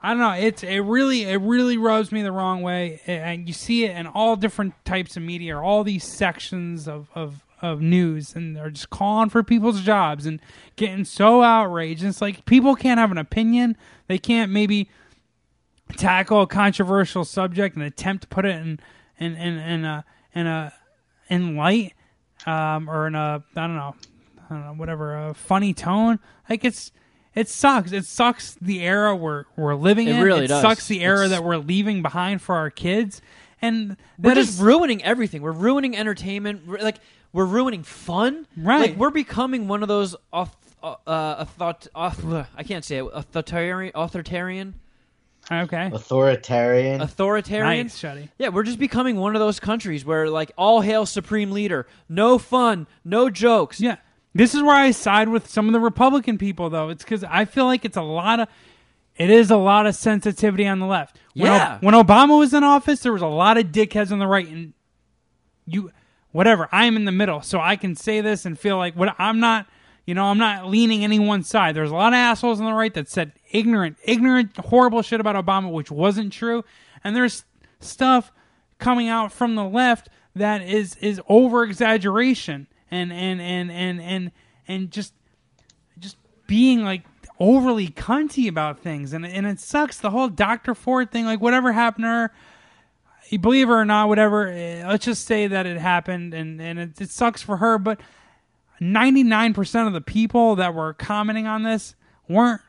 I 0.02 0.10
don't 0.10 0.18
know. 0.18 0.32
It's 0.32 0.62
it 0.62 0.80
really 0.80 1.24
it 1.24 1.40
really 1.40 1.76
rubs 1.76 2.10
me 2.10 2.22
the 2.22 2.32
wrong 2.32 2.62
way, 2.62 3.00
and 3.06 3.46
you 3.46 3.52
see 3.52 3.84
it 3.84 3.96
in 3.96 4.06
all 4.06 4.34
different 4.36 4.74
types 4.84 5.16
of 5.16 5.22
media, 5.22 5.56
or 5.56 5.62
all 5.62 5.84
these 5.84 6.04
sections 6.04 6.88
of 6.88 7.10
of 7.14 7.44
of 7.60 7.82
news, 7.82 8.34
and 8.34 8.56
they're 8.56 8.70
just 8.70 8.88
calling 8.88 9.28
for 9.28 9.42
people's 9.42 9.82
jobs 9.82 10.24
and 10.24 10.40
getting 10.76 11.04
so 11.04 11.42
outraged. 11.42 12.00
And 12.02 12.10
it's 12.10 12.22
like 12.22 12.46
people 12.46 12.74
can't 12.74 12.98
have 12.98 13.10
an 13.10 13.18
opinion. 13.18 13.76
They 14.06 14.16
can't 14.16 14.50
maybe 14.50 14.88
tackle 15.96 16.42
a 16.42 16.46
controversial 16.46 17.24
subject 17.24 17.76
and 17.76 17.84
attempt 17.84 18.22
to 18.22 18.28
put 18.28 18.46
it 18.46 18.56
in 18.56 18.80
in 19.18 19.34
in, 19.36 19.58
in 19.58 19.84
a 19.84 20.04
in 20.34 20.46
a 20.46 20.72
in 21.28 21.56
light 21.56 21.92
um, 22.46 22.88
or 22.88 23.06
in 23.06 23.14
a 23.14 23.44
I 23.54 23.66
don't 23.66 23.76
know 23.76 23.94
I 24.48 24.54
don't 24.54 24.64
know 24.64 24.74
whatever 24.74 25.28
a 25.28 25.34
funny 25.34 25.74
tone. 25.74 26.18
Like 26.48 26.64
it's 26.64 26.90
it 27.34 27.48
sucks. 27.48 27.92
It 27.92 28.04
sucks 28.04 28.54
the 28.60 28.80
era 28.82 29.14
we're 29.14 29.44
we're 29.56 29.74
living 29.74 30.08
It 30.08 30.16
in. 30.16 30.22
really 30.22 30.44
it 30.44 30.48
does. 30.48 30.62
sucks 30.62 30.88
the 30.88 31.00
era 31.02 31.26
It's- 31.26 31.30
that 31.30 31.44
we're 31.44 31.56
leaving 31.58 32.02
behind 32.02 32.42
for 32.42 32.54
our 32.56 32.70
kids. 32.70 33.20
And 33.62 33.96
we're 34.18 34.34
just 34.34 34.54
is- 34.54 34.60
ruining 34.60 35.04
everything. 35.04 35.42
We're 35.42 35.52
ruining 35.52 35.96
entertainment. 35.96 36.66
We're, 36.66 36.78
like 36.78 36.96
we're 37.32 37.44
ruining 37.44 37.82
fun. 37.82 38.46
Right. 38.56 38.90
Like 38.90 38.96
we're 38.96 39.10
becoming 39.10 39.68
one 39.68 39.82
of 39.82 39.88
those 39.88 40.16
auth- 40.32 40.50
uh, 40.82 40.94
uh, 41.06 41.44
author- 41.60 41.90
auth- 41.94 42.46
I 42.56 42.62
can't 42.62 42.84
say 42.84 42.96
it. 42.98 43.04
Authoritarian, 43.12 43.92
authoritarian, 43.94 44.74
Okay. 45.52 45.90
Authoritarian. 45.92 47.00
authoritarian. 47.00 47.86
Nice, 47.86 47.98
Shuddy. 48.00 48.28
Yeah, 48.38 48.48
we're 48.48 48.62
just 48.62 48.78
becoming 48.78 49.16
one 49.16 49.34
of 49.36 49.40
those 49.40 49.60
countries 49.60 50.04
where 50.04 50.28
like 50.30 50.52
all 50.56 50.80
hail 50.80 51.04
supreme 51.06 51.50
leader, 51.52 51.86
no 52.08 52.38
fun, 52.38 52.86
no 53.04 53.28
jokes. 53.30 53.80
Yeah. 53.80 53.96
This 54.34 54.54
is 54.54 54.62
where 54.62 54.74
I 54.76 54.92
side 54.92 55.28
with 55.28 55.48
some 55.48 55.66
of 55.66 55.72
the 55.72 55.80
Republican 55.80 56.38
people, 56.38 56.70
though. 56.70 56.88
It's 56.88 57.02
because 57.02 57.24
I 57.24 57.44
feel 57.44 57.64
like 57.64 57.84
it's 57.84 57.96
a 57.96 58.02
lot 58.02 58.40
of, 58.40 58.48
it 59.16 59.28
is 59.30 59.50
a 59.50 59.56
lot 59.56 59.86
of 59.86 59.94
sensitivity 59.96 60.66
on 60.66 60.78
the 60.78 60.86
left. 60.86 61.18
When, 61.34 61.46
Yeah. 61.46 61.78
when 61.80 61.94
Obama 61.94 62.38
was 62.38 62.54
in 62.54 62.62
office, 62.62 63.00
there 63.00 63.12
was 63.12 63.22
a 63.22 63.26
lot 63.26 63.58
of 63.58 63.66
dickheads 63.66 64.12
on 64.12 64.18
the 64.20 64.26
right, 64.28 64.46
and 64.46 64.72
you, 65.66 65.90
whatever. 66.30 66.68
I 66.70 66.84
am 66.84 66.96
in 66.96 67.04
the 67.06 67.12
middle, 67.12 67.42
so 67.42 67.60
I 67.60 67.74
can 67.76 67.96
say 67.96 68.20
this 68.20 68.44
and 68.44 68.58
feel 68.58 68.76
like 68.76 68.94
what 68.94 69.14
I'm 69.18 69.40
not. 69.40 69.66
You 70.06 70.14
know, 70.14 70.24
I'm 70.24 70.38
not 70.38 70.66
leaning 70.66 71.04
any 71.04 71.18
one 71.20 71.44
side. 71.44 71.76
There's 71.76 71.90
a 71.90 71.94
lot 71.94 72.12
of 72.12 72.16
assholes 72.16 72.58
on 72.58 72.66
the 72.66 72.72
right 72.72 72.92
that 72.94 73.08
said 73.08 73.32
ignorant, 73.52 73.96
ignorant, 74.02 74.56
horrible 74.56 75.02
shit 75.02 75.20
about 75.20 75.36
Obama, 75.36 75.70
which 75.70 75.90
wasn't 75.90 76.32
true. 76.32 76.64
And 77.04 77.14
there's 77.14 77.44
stuff 77.80 78.32
coming 78.78 79.08
out 79.08 79.30
from 79.30 79.54
the 79.54 79.62
left 79.64 80.08
that 80.34 80.62
is 80.62 80.96
is 80.96 81.20
over 81.28 81.62
exaggeration 81.62 82.66
and 82.90 83.12
and 83.12 83.40
and 83.40 83.70
and 83.70 84.00
and 84.00 84.32
and 84.68 84.90
just 84.90 85.14
just 85.98 86.16
being 86.46 86.82
like 86.82 87.04
overly 87.38 87.88
cunty 87.88 88.48
about 88.48 88.80
things 88.80 89.12
and 89.12 89.24
and 89.24 89.46
it 89.46 89.60
sucks 89.60 89.98
the 89.98 90.10
whole 90.10 90.28
Dr. 90.28 90.74
Ford 90.74 91.10
thing 91.10 91.24
like 91.24 91.40
whatever 91.40 91.72
happened 91.72 92.04
to 92.04 92.08
her 92.08 92.32
believe 93.40 93.68
her 93.68 93.80
or 93.80 93.84
not 93.84 94.08
whatever 94.08 94.48
eh, 94.48 94.86
let's 94.86 95.04
just 95.04 95.24
say 95.24 95.46
that 95.46 95.66
it 95.66 95.78
happened 95.78 96.34
and 96.34 96.60
and 96.60 96.78
it, 96.78 97.00
it 97.00 97.10
sucks 97.10 97.40
for 97.42 97.58
her 97.58 97.78
but 97.78 98.00
99% 98.80 99.86
of 99.86 99.92
the 99.92 100.00
people 100.00 100.56
that 100.56 100.74
were 100.74 100.94
commenting 100.94 101.46
on 101.46 101.62
this 101.62 101.94
weren't 102.28 102.62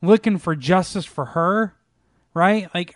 looking 0.00 0.38
for 0.38 0.54
justice 0.54 1.04
for 1.04 1.26
her 1.26 1.74
right 2.34 2.68
like 2.74 2.94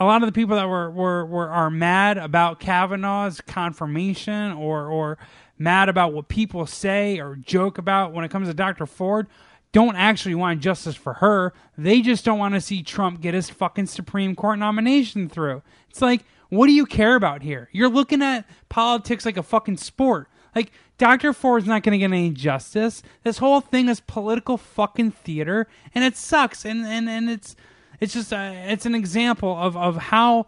a 0.00 0.04
lot 0.06 0.22
of 0.22 0.26
the 0.26 0.32
people 0.32 0.56
that 0.56 0.66
were, 0.66 0.90
were, 0.90 1.26
were 1.26 1.50
are 1.50 1.68
mad 1.68 2.16
about 2.16 2.58
Kavanaugh's 2.58 3.42
confirmation 3.42 4.52
or 4.52 4.86
or 4.86 5.18
mad 5.60 5.88
about 5.88 6.12
what 6.12 6.26
people 6.26 6.66
say 6.66 7.20
or 7.20 7.36
joke 7.36 7.78
about 7.78 8.12
when 8.12 8.24
it 8.24 8.30
comes 8.30 8.48
to 8.48 8.54
Dr. 8.54 8.86
Ford 8.86 9.28
don't 9.72 9.96
actually 9.96 10.34
want 10.34 10.60
justice 10.60 10.96
for 10.96 11.14
her. 11.14 11.52
They 11.78 12.00
just 12.00 12.24
don't 12.24 12.38
want 12.38 12.54
to 12.54 12.60
see 12.60 12.82
Trump 12.82 13.20
get 13.20 13.34
his 13.34 13.50
fucking 13.50 13.86
Supreme 13.86 14.34
Court 14.34 14.58
nomination 14.58 15.28
through. 15.28 15.62
It's 15.88 16.02
like, 16.02 16.24
what 16.48 16.66
do 16.66 16.72
you 16.72 16.86
care 16.86 17.14
about 17.14 17.42
here? 17.42 17.68
You're 17.72 17.88
looking 17.88 18.22
at 18.22 18.46
politics 18.68 19.24
like 19.24 19.36
a 19.36 19.42
fucking 19.42 19.76
sport. 19.76 20.28
Like 20.54 20.72
Dr. 20.98 21.32
Ford's 21.32 21.66
not 21.66 21.84
going 21.84 21.92
to 21.92 21.98
get 21.98 22.12
any 22.12 22.30
justice. 22.30 23.02
This 23.22 23.38
whole 23.38 23.60
thing 23.60 23.88
is 23.88 24.00
political 24.00 24.56
fucking 24.56 25.12
theater, 25.12 25.68
and 25.94 26.02
it 26.02 26.16
sucks. 26.16 26.64
And 26.64 26.84
and 26.84 27.08
and 27.08 27.30
it's 27.30 27.54
it's 28.00 28.14
just 28.14 28.32
a, 28.32 28.72
it's 28.72 28.86
an 28.86 28.96
example 28.96 29.56
of 29.56 29.76
of 29.76 29.96
how 29.96 30.46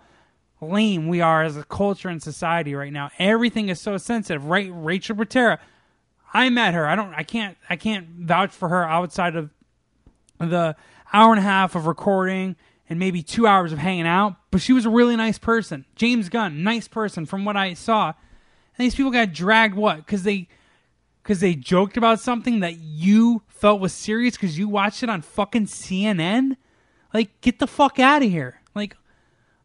lame 0.63 1.09
we 1.09 1.21
are 1.21 1.43
as 1.43 1.57
a 1.57 1.65
culture 1.65 2.09
and 2.09 2.23
society 2.23 2.75
right 2.75 2.93
now. 2.93 3.11
Everything 3.19 3.69
is 3.69 3.81
so 3.81 3.97
sensitive. 3.97 4.47
Right, 4.47 4.71
Rachel 4.73 5.17
Butera. 5.17 5.59
I 6.33 6.49
met 6.49 6.75
her. 6.75 6.87
I 6.87 6.97
don't. 6.97 7.13
I 7.15 7.25
can't. 7.25 7.57
I 7.69 7.77
can't 7.77 8.07
vouch 8.09 8.53
for 8.53 8.69
her 8.69 8.85
outside 8.85 9.37
of 9.37 9.51
the 10.39 10.77
hour 11.13 11.31
and 11.31 11.39
a 11.39 11.43
half 11.43 11.75
of 11.75 11.87
recording 11.87 12.57
and 12.89 12.99
maybe 12.99 13.23
two 13.23 13.47
hours 13.47 13.73
of 13.73 13.79
hanging 13.79 14.07
out. 14.07 14.37
But 14.51 14.61
she 14.61 14.73
was 14.73 14.85
a 14.85 14.91
really 14.91 15.17
nice 15.17 15.39
person. 15.39 15.85
James 15.95 16.29
Gunn, 16.29 16.63
nice 16.63 16.89
person 16.89 17.27
from 17.27 17.45
what 17.45 17.57
I 17.57 17.75
saw. 17.75 18.09
And 18.09 18.85
these 18.85 18.95
people 18.95 19.11
got 19.11 19.33
dragged 19.33 19.75
what? 19.75 19.99
Because 19.99 20.23
they 20.23 20.49
because 21.23 21.41
they 21.41 21.55
joked 21.55 21.97
about 21.97 22.21
something 22.21 22.61
that 22.61 22.79
you 22.79 23.43
felt 23.49 23.81
was 23.81 23.93
serious 23.93 24.35
because 24.35 24.59
you 24.59 24.69
watched 24.69 25.03
it 25.03 25.09
on 25.09 25.23
fucking 25.23 25.67
CNN. 25.67 26.57
Like, 27.15 27.41
get 27.41 27.59
the 27.59 27.67
fuck 27.67 27.99
out 27.99 28.23
of 28.23 28.31
here. 28.31 28.61
Like, 28.75 28.97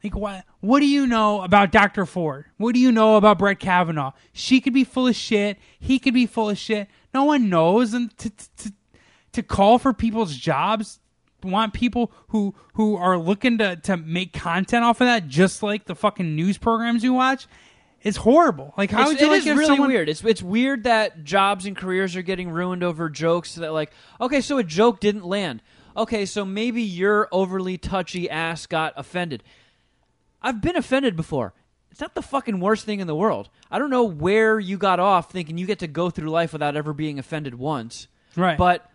like 0.04 0.16
what? 0.16 0.46
What 0.68 0.82
do 0.82 0.86
you 0.86 1.08
know 1.08 1.42
about 1.44 1.72
Dr. 1.72 2.06
Ford? 2.06 2.44
What 2.58 2.74
do 2.74 2.80
you 2.82 2.92
know 2.92 3.16
about 3.16 3.38
Brett 3.40 3.58
Kavanaugh? 3.58 4.12
She 4.34 4.60
could 4.60 4.74
be 4.74 4.84
full 4.84 5.08
of 5.08 5.16
shit. 5.16 5.58
He 5.80 5.98
could 5.98 6.14
be 6.14 6.26
full 6.26 6.50
of 6.50 6.58
shit. 6.58 6.90
No 7.14 7.24
one 7.24 7.48
knows. 7.50 7.94
And 7.94 8.16
to 8.18 8.30
to 8.58 8.74
to 9.32 9.44
call 9.44 9.80
for 9.80 9.94
people's 9.94 10.36
jobs, 10.36 11.00
want 11.42 11.74
people 11.74 12.12
who 12.30 12.54
who 12.74 12.98
are 12.98 13.18
looking 13.18 13.58
to 13.60 13.78
to 13.78 13.96
make 13.96 14.34
content 14.34 14.84
off 14.84 15.00
of 15.00 15.08
that, 15.08 15.30
just 15.30 15.64
like 15.64 15.86
the 15.86 15.96
fucking 15.96 16.36
news 16.36 16.58
programs 16.58 17.02
you 17.02 17.14
watch, 17.14 17.48
it's 18.02 18.18
horrible. 18.18 18.74
Like, 18.78 18.92
how 18.92 19.04
It's- 19.04 19.14
would 19.14 19.22
you 19.22 19.28
it 19.28 19.30
like 19.30 19.40
is 19.48 19.56
really 19.56 19.66
someone- 19.68 19.88
weird. 19.88 20.10
It's 20.10 20.22
it's 20.22 20.44
weird 20.44 20.84
that 20.84 21.24
jobs 21.24 21.66
and 21.66 21.78
careers 21.78 22.14
are 22.18 22.22
getting 22.22 22.50
ruined 22.50 22.84
over 22.84 23.10
jokes 23.10 23.56
that 23.56 23.72
like 23.72 23.94
okay, 24.20 24.42
so 24.42 24.58
a 24.58 24.64
joke 24.66 25.00
didn't 25.00 25.26
land. 25.26 25.64
Okay, 25.96 26.26
so 26.26 26.44
maybe 26.44 26.84
your 26.84 27.30
overly 27.32 27.78
touchy 27.78 28.30
ass 28.30 28.66
got 28.68 28.92
offended. 28.98 29.44
I've 30.42 30.62
been 30.62 30.76
offended 30.76 31.16
before. 31.16 31.54
It's 31.92 32.02
not 32.02 32.14
the 32.14 32.22
fucking 32.22 32.60
worst 32.60 32.86
thing 32.86 33.00
in 33.00 33.08
the 33.08 33.16
world. 33.16 33.50
I 33.72 33.80
don't 33.80 33.90
know 33.90 34.04
where 34.04 34.60
you 34.60 34.78
got 34.78 35.00
off 35.00 35.32
thinking 35.32 35.58
you 35.58 35.66
get 35.66 35.80
to 35.80 35.88
go 35.88 36.10
through 36.10 36.30
life 36.30 36.54
without 36.54 36.76
ever 36.76 36.94
being 36.94 37.18
offended 37.18 37.56
once. 37.56 38.08
Right. 38.36 38.58
But 38.58 38.90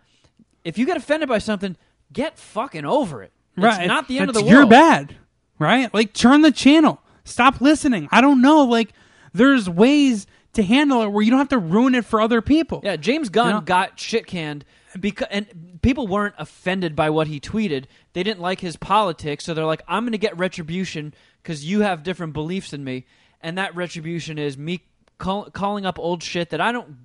if 0.63 0.77
you 0.77 0.85
get 0.85 0.95
offended 0.95 1.27
by 1.27 1.39
something, 1.39 1.75
get 2.13 2.37
fucking 2.37 2.85
over 2.85 3.21
it. 3.21 3.33
It's 3.57 3.63
right. 3.63 3.87
not 3.87 4.07
the 4.07 4.19
end 4.19 4.29
of 4.29 4.35
the 4.35 4.41
world. 4.41 4.51
You're 4.51 4.65
bad, 4.65 5.15
right? 5.59 5.93
Like 5.93 6.13
turn 6.13 6.41
the 6.41 6.51
channel. 6.51 7.01
Stop 7.25 7.61
listening. 7.61 8.07
I 8.11 8.21
don't 8.21 8.41
know. 8.41 8.63
Like 8.63 8.93
there's 9.33 9.69
ways 9.69 10.25
to 10.53 10.63
handle 10.63 11.01
it 11.01 11.07
where 11.09 11.21
you 11.23 11.29
don't 11.29 11.39
have 11.39 11.49
to 11.49 11.57
ruin 11.57 11.95
it 11.95 12.05
for 12.05 12.21
other 12.21 12.41
people. 12.41 12.81
Yeah, 12.83 12.95
James 12.95 13.29
Gunn 13.29 13.47
You 13.47 13.53
know? 13.55 13.61
got 13.61 13.99
shit 13.99 14.27
canned 14.27 14.65
because 14.99 15.27
and 15.29 15.79
people 15.81 16.07
weren't 16.07 16.35
offended 16.37 16.95
by 16.95 17.09
what 17.09 17.27
he 17.27 17.39
tweeted. 17.39 17.85
They 18.13 18.23
didn't 18.23 18.39
like 18.39 18.59
his 18.59 18.77
politics, 18.77 19.43
so 19.43 19.53
they're 19.53 19.65
like, 19.65 19.81
"I'm 19.87 20.03
going 20.03 20.13
to 20.13 20.17
get 20.17 20.37
retribution 20.37 21.13
because 21.43 21.65
you 21.65 21.81
have 21.81 22.01
different 22.03 22.33
beliefs 22.33 22.71
than 22.71 22.83
me." 22.83 23.05
And 23.41 23.57
that 23.57 23.75
retribution 23.75 24.37
is 24.39 24.57
me 24.57 24.81
call, 25.17 25.45
calling 25.51 25.85
up 25.85 25.99
old 25.99 26.23
shit 26.23 26.49
that 26.51 26.61
I 26.61 26.71
don't 26.71 26.95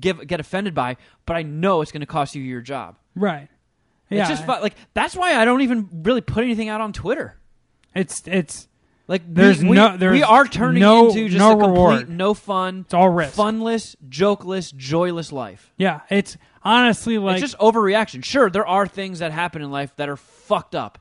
give 0.00 0.26
get 0.26 0.40
offended 0.40 0.74
by, 0.74 0.96
but 1.24 1.36
I 1.36 1.42
know 1.42 1.80
it's 1.80 1.92
going 1.92 2.00
to 2.00 2.06
cost 2.06 2.34
you 2.34 2.42
your 2.42 2.60
job. 2.60 2.96
Right. 3.14 3.48
Yeah. 4.10 4.20
It's 4.20 4.28
just 4.28 4.46
like 4.48 4.74
that's 4.92 5.14
why 5.16 5.34
I 5.36 5.44
don't 5.44 5.60
even 5.62 5.88
really 6.02 6.20
put 6.20 6.44
anything 6.44 6.68
out 6.68 6.80
on 6.80 6.92
Twitter. 6.92 7.36
It's 7.94 8.22
it's 8.26 8.68
Like 9.06 9.22
There's 9.26 9.62
we, 9.62 9.76
no- 9.76 9.96
there's 9.96 10.12
we 10.14 10.22
are 10.22 10.44
turning 10.46 10.80
no- 10.80 11.08
into 11.08 11.28
just 11.28 11.38
no 11.38 11.52
a 11.52 11.62
complete 11.62 11.68
reward. 11.72 12.08
no 12.08 12.34
fun, 12.34 12.80
It's 12.86 12.94
all 12.94 13.08
risk. 13.10 13.34
funless, 13.34 13.94
jokeless, 14.08 14.72
joyless 14.72 15.30
life. 15.32 15.72
yeah. 15.76 16.00
It's 16.10 16.36
honestly 16.62 17.18
like 17.18 17.42
it's 17.42 17.52
just 17.52 17.58
overreaction. 17.58 18.24
Sure, 18.24 18.50
there 18.50 18.66
are 18.66 18.86
things 18.86 19.18
that 19.20 19.30
happen 19.32 19.62
in 19.62 19.70
life 19.70 19.94
that 19.96 20.08
are 20.08 20.16
fucked 20.16 20.74
up 20.74 20.98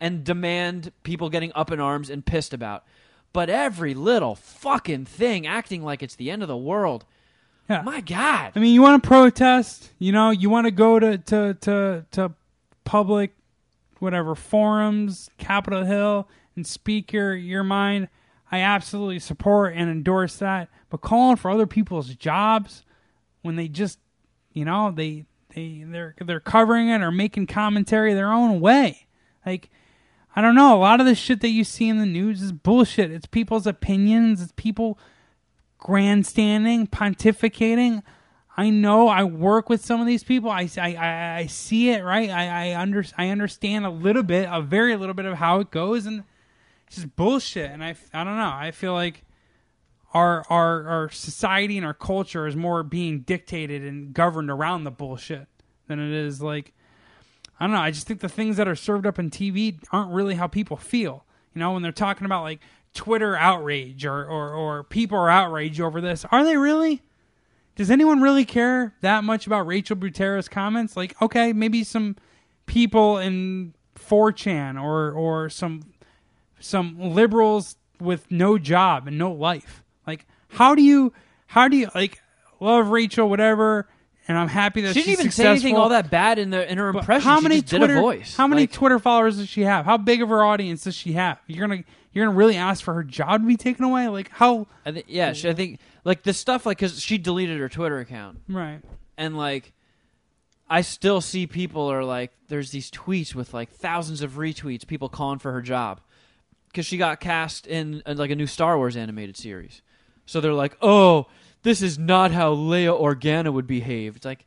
and 0.00 0.24
demand 0.24 0.92
people 1.02 1.28
getting 1.28 1.52
up 1.54 1.70
in 1.70 1.80
arms 1.80 2.10
and 2.10 2.24
pissed 2.24 2.52
about. 2.52 2.84
But 3.32 3.50
every 3.50 3.94
little 3.94 4.34
fucking 4.34 5.04
thing 5.04 5.46
acting 5.46 5.82
like 5.82 6.02
it's 6.02 6.14
the 6.14 6.30
end 6.30 6.42
of 6.42 6.48
the 6.48 6.56
world. 6.56 7.04
Yeah. 7.68 7.82
My 7.82 8.00
God. 8.00 8.52
I 8.56 8.58
mean, 8.60 8.72
you 8.72 8.80
want 8.80 9.02
to 9.02 9.06
protest, 9.06 9.92
you 9.98 10.10
know, 10.10 10.30
you 10.30 10.48
want 10.48 10.66
to 10.66 10.70
go 10.70 10.98
to, 10.98 11.18
to, 11.18 11.54
to, 11.54 12.06
to 12.12 12.32
public, 12.84 13.32
whatever, 13.98 14.34
forums, 14.34 15.28
Capitol 15.36 15.84
Hill, 15.84 16.28
and 16.56 16.66
speak 16.66 17.12
your, 17.12 17.34
your 17.34 17.62
mind. 17.62 18.08
I 18.50 18.60
absolutely 18.60 19.18
support 19.18 19.74
and 19.76 19.90
endorse 19.90 20.36
that. 20.36 20.70
But 20.88 21.02
calling 21.02 21.36
for 21.36 21.50
other 21.50 21.66
people's 21.66 22.14
jobs 22.14 22.84
when 23.42 23.56
they 23.56 23.68
just, 23.68 23.98
you 24.54 24.64
know, 24.64 24.90
they, 24.90 25.26
they, 25.54 25.84
they're, 25.86 26.14
they're 26.24 26.40
covering 26.40 26.88
it 26.88 27.02
or 27.02 27.12
making 27.12 27.48
commentary 27.48 28.14
their 28.14 28.32
own 28.32 28.60
way. 28.60 29.06
Like, 29.44 29.68
I 30.38 30.40
don't 30.40 30.54
know. 30.54 30.76
A 30.76 30.78
lot 30.78 31.00
of 31.00 31.06
the 31.06 31.16
shit 31.16 31.40
that 31.40 31.48
you 31.48 31.64
see 31.64 31.88
in 31.88 31.98
the 31.98 32.06
news 32.06 32.42
is 32.42 32.52
bullshit. 32.52 33.10
It's 33.10 33.26
people's 33.26 33.66
opinions. 33.66 34.40
It's 34.40 34.52
people 34.54 34.96
grandstanding, 35.78 36.86
pontificating. 36.86 38.04
I 38.56 38.70
know 38.70 39.08
I 39.08 39.24
work 39.24 39.68
with 39.68 39.84
some 39.84 40.00
of 40.00 40.06
these 40.06 40.22
people. 40.22 40.48
I, 40.48 40.68
I, 40.78 41.38
I, 41.40 41.46
see 41.46 41.90
it, 41.90 42.04
right? 42.04 42.30
I, 42.30 42.70
I, 42.70 42.80
under, 42.80 43.04
I 43.16 43.30
understand 43.30 43.84
a 43.84 43.90
little 43.90 44.22
bit, 44.22 44.48
a 44.48 44.62
very 44.62 44.94
little 44.94 45.12
bit 45.12 45.24
of 45.24 45.38
how 45.38 45.58
it 45.58 45.72
goes, 45.72 46.06
and 46.06 46.22
it's 46.86 46.94
just 46.94 47.16
bullshit. 47.16 47.72
And 47.72 47.82
I, 47.82 47.96
I 48.14 48.22
don't 48.22 48.36
know. 48.36 48.52
I 48.54 48.70
feel 48.70 48.92
like 48.92 49.24
our, 50.14 50.44
our, 50.48 50.86
our 50.86 51.10
society 51.10 51.76
and 51.76 51.84
our 51.84 51.94
culture 51.94 52.46
is 52.46 52.54
more 52.54 52.84
being 52.84 53.22
dictated 53.22 53.82
and 53.82 54.14
governed 54.14 54.50
around 54.50 54.84
the 54.84 54.92
bullshit 54.92 55.48
than 55.88 55.98
it 55.98 56.12
is 56.12 56.40
like, 56.40 56.74
I 57.58 57.66
don't 57.66 57.74
know. 57.74 57.80
I 57.80 57.90
just 57.90 58.06
think 58.06 58.20
the 58.20 58.28
things 58.28 58.56
that 58.56 58.68
are 58.68 58.76
served 58.76 59.06
up 59.06 59.18
in 59.18 59.30
TV 59.30 59.78
aren't 59.92 60.12
really 60.12 60.34
how 60.34 60.46
people 60.46 60.76
feel. 60.76 61.24
You 61.54 61.60
know, 61.60 61.72
when 61.72 61.82
they're 61.82 61.92
talking 61.92 62.24
about 62.24 62.42
like 62.42 62.60
Twitter 62.94 63.36
outrage 63.36 64.04
or, 64.04 64.24
or, 64.24 64.52
or 64.52 64.84
people 64.84 65.18
are 65.18 65.30
outraged 65.30 65.80
over 65.80 66.00
this, 66.00 66.24
are 66.30 66.44
they 66.44 66.56
really? 66.56 67.02
Does 67.74 67.90
anyone 67.90 68.20
really 68.20 68.44
care 68.44 68.94
that 69.02 69.24
much 69.24 69.46
about 69.46 69.66
Rachel 69.66 69.96
Butera's 69.96 70.48
comments? 70.48 70.96
Like, 70.96 71.20
okay, 71.22 71.52
maybe 71.52 71.84
some 71.84 72.16
people 72.66 73.18
in 73.18 73.74
4chan 73.98 74.80
or 74.80 75.10
or 75.12 75.48
some 75.48 75.82
some 76.60 76.98
liberals 76.98 77.76
with 78.00 78.30
no 78.30 78.58
job 78.58 79.06
and 79.06 79.18
no 79.18 79.32
life. 79.32 79.82
Like, 80.06 80.26
how 80.48 80.74
do 80.74 80.82
you 80.82 81.12
how 81.48 81.68
do 81.68 81.76
you 81.76 81.88
like 81.94 82.20
love 82.60 82.88
Rachel 82.88 83.28
whatever 83.28 83.88
and 84.28 84.36
I'm 84.38 84.48
happy 84.48 84.82
that 84.82 84.94
she 84.94 85.00
didn't 85.02 85.12
even 85.20 85.30
say 85.32 85.46
anything 85.46 85.76
all 85.76 85.88
that 85.88 86.10
bad 86.10 86.38
in 86.38 86.50
the 86.50 86.70
in 86.70 86.78
her 86.78 86.92
But 86.92 87.00
impression. 87.00 87.22
how 87.28 87.40
many 87.40 87.62
Twitter 87.62 88.00
voice. 88.00 88.36
How 88.36 88.46
many 88.46 88.62
Like, 88.62 88.72
Twitter 88.72 88.98
followers 88.98 89.38
does 89.38 89.48
she 89.48 89.62
have? 89.62 89.84
How 89.86 89.96
big 89.96 90.22
of 90.22 90.28
her 90.28 90.44
audience 90.44 90.84
does 90.84 90.94
she 90.94 91.14
have? 91.14 91.38
You're 91.46 91.66
gonna 91.66 91.82
you're 92.12 92.26
gonna 92.26 92.36
really 92.36 92.56
ask 92.56 92.84
for 92.84 92.94
her 92.94 93.02
job 93.04 93.40
to 93.42 93.46
be 93.46 93.56
taken 93.56 93.84
away? 93.84 94.08
Like 94.08 94.28
how? 94.30 94.66
I 94.86 94.92
think 94.92 95.06
yeah, 95.08 95.32
she, 95.32 95.48
I 95.48 95.54
think 95.54 95.80
like 96.04 96.22
the 96.22 96.32
stuff 96.34 96.66
like 96.66 96.78
because 96.78 97.00
she 97.00 97.18
deleted 97.18 97.58
her 97.58 97.68
Twitter 97.68 97.98
account 97.98 98.38
Right. 98.48 98.80
and 99.16 99.36
like 99.36 99.72
I 100.70 100.82
still 100.82 101.20
see 101.22 101.46
people 101.46 101.90
are 101.90 102.04
like 102.04 102.30
there's 102.48 102.70
these 102.70 102.90
tweets 102.90 103.34
with 103.34 103.54
like 103.54 103.70
thousands 103.70 104.20
of 104.22 104.32
retweets, 104.32 104.86
people 104.86 105.08
calling 105.08 105.38
for 105.38 105.52
her 105.52 105.62
job 105.62 106.00
because 106.68 106.84
she 106.84 106.98
got 106.98 107.20
cast 107.20 107.66
in 107.66 108.02
uh, 108.04 108.14
like 108.16 108.30
a 108.30 108.36
new 108.36 108.46
Star 108.46 108.76
Wars 108.76 108.94
animated 108.96 109.36
series. 109.36 109.80
So 110.26 110.42
they're 110.42 110.52
like, 110.52 110.76
oh, 110.82 111.26
this 111.62 111.82
is 111.82 111.98
not 111.98 112.30
how 112.30 112.54
Leia 112.54 112.98
Organa 112.98 113.52
would 113.52 113.66
behave. 113.66 114.16
It's 114.16 114.24
like 114.24 114.46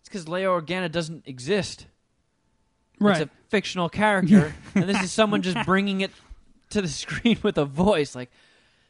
it's 0.00 0.08
because 0.08 0.26
Leia 0.26 0.62
Organa 0.62 0.90
doesn't 0.90 1.26
exist. 1.26 1.86
Right. 3.00 3.20
It's 3.20 3.30
a 3.30 3.50
fictional 3.50 3.88
character, 3.88 4.54
and 4.74 4.88
this 4.88 5.02
is 5.02 5.12
someone 5.12 5.42
just 5.42 5.64
bringing 5.66 6.00
it 6.00 6.10
to 6.70 6.82
the 6.82 6.88
screen 7.02 7.38
with 7.42 7.58
a 7.58 7.64
voice. 7.64 8.14
Like, 8.14 8.30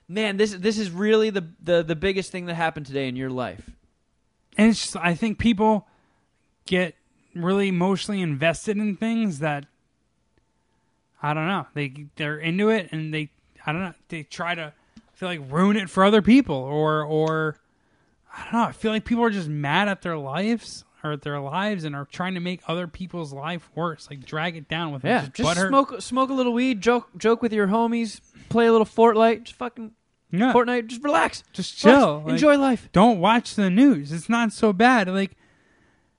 man, 0.09 0.37
this 0.37 0.53
this 0.53 0.79
is 0.79 0.91
really 0.91 1.31
the 1.31 1.47
the, 1.63 1.83
the 1.83 1.97
biggest 1.97 2.31
thing 2.31 2.47
that 2.47 2.55
happened 2.55 2.87
today 2.87 3.09
in 3.09 3.17
your 3.17 3.31
life. 3.31 3.71
And 4.57 4.71
it's 4.71 4.83
just, 4.83 4.97
I 4.97 5.15
think 5.15 5.39
people 5.39 5.89
get 6.67 6.95
really 7.35 7.69
emotionally 7.69 8.23
invested 8.23 8.77
in 8.77 8.97
things 8.97 9.41
that 9.41 9.67
I 11.23 11.35
don't 11.35 11.47
know. 11.47 11.67
They 11.75 12.07
they're 12.17 12.39
into 12.39 12.69
it 12.69 12.89
and 12.93 13.13
they 13.13 13.31
I 13.67 13.73
don't 13.73 13.83
know. 13.83 13.95
They 14.09 14.23
try 14.23 14.55
to 14.55 14.73
I 15.15 15.17
feel 15.17 15.29
like 15.29 15.41
ruin 15.49 15.77
it 15.77 15.89
for 15.89 16.05
other 16.05 16.23
people 16.23 16.57
or 16.57 17.05
or 17.05 17.57
I 18.37 18.43
don't 18.45 18.53
know. 18.53 18.63
I 18.65 18.73
feel 18.73 18.91
like 18.91 19.05
people 19.05 19.23
are 19.23 19.31
just 19.31 19.49
mad 19.49 19.87
at 19.89 20.03
their 20.03 20.19
lives 20.19 20.85
or 21.05 21.13
at 21.13 21.23
their 21.23 21.39
lives 21.39 21.85
and 21.85 21.95
are 21.95 22.05
trying 22.07 22.35
to 22.35 22.41
make 22.41 22.61
other 22.67 22.89
people's 22.89 23.33
life 23.33 23.71
worse. 23.77 24.09
Like 24.11 24.27
drag 24.27 24.57
it 24.57 24.69
down 24.69 24.93
with 24.93 25.05
Yeah, 25.05 25.27
just, 25.33 25.35
just 25.37 25.69
smoke 25.69 26.01
smoke 26.01 26.31
a 26.31 26.35
little 26.35 26.53
weed, 26.53 26.81
joke 26.81 27.11
joke 27.17 27.43
with 27.43 27.53
your 27.53 27.69
homies, 27.69 28.21
play 28.49 28.67
a 28.67 28.73
little 28.73 28.87
Fortnite, 28.87 29.45
just 29.45 29.57
fucking 29.57 29.93
Yeah. 30.33 30.53
Fortnite, 30.53 30.89
just 30.89 31.05
relax, 31.05 31.45
Just 31.53 31.85
Relax, 31.85 32.03
chill. 32.05 32.19
Like, 32.25 32.29
enjoy 32.33 32.59
life. 32.59 32.89
Don't 32.93 33.21
watch 33.21 33.55
the 33.55 33.71
news. 33.71 34.11
It's 34.11 34.29
not 34.29 34.53
so 34.53 34.73
bad. 34.73 35.09
Like 35.09 35.37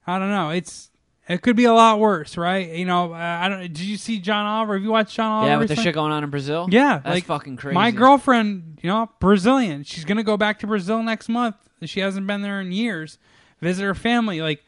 I 0.08 0.20
don't 0.20 0.30
know. 0.30 0.52
It's 0.52 0.90
it 1.28 1.42
could 1.42 1.56
be 1.56 1.66
a 1.66 1.74
lot 1.74 2.00
worse, 2.00 2.38
right? 2.38 2.70
You 2.70 2.86
know, 2.86 3.14
uh, 3.14 3.18
I 3.18 3.50
don't. 3.50 3.62
Did 3.62 3.80
you 3.80 3.98
see 3.98 4.20
John 4.20 4.46
Oliver? 4.46 4.76
Have 4.76 4.84
you 4.84 4.92
watched 4.92 5.16
John 5.16 5.32
Oliver? 5.32 5.52
Yeah, 5.52 5.58
with 5.58 5.70
the 5.70 5.76
shit 5.76 5.96
going 5.96 6.12
on 6.12 6.24
in 6.24 6.30
Brazil. 6.30 6.68
Yeah, 6.70 7.00
that's 7.04 7.16
like 7.16 7.26
fucking 7.26 7.58
crazy. 7.58 7.74
My 7.74 7.92
girlfriend, 7.92 8.80
you 8.82 8.90
know, 8.90 9.10
Brazilian. 9.20 9.84
She's 9.84 10.06
gonna 10.06 10.24
go 10.24 10.38
back 10.38 10.60
to 10.60 10.68
Brazil 10.68 11.02
next 11.02 11.28
month. 11.30 11.56
She 11.84 12.00
hasn't 12.00 12.28
been 12.28 12.42
there 12.42 12.62
in 12.62 12.72
years. 12.72 13.18
Visit 13.62 13.84
her 13.84 13.96
family. 13.96 14.42
Like 14.42 14.64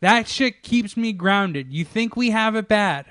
that 0.00 0.28
shit 0.28 0.62
keeps 0.62 0.96
me 0.96 1.12
grounded. 1.12 1.72
You 1.72 1.84
think 1.84 2.16
we 2.16 2.30
have 2.30 2.54
it 2.54 2.68
bad? 2.68 3.06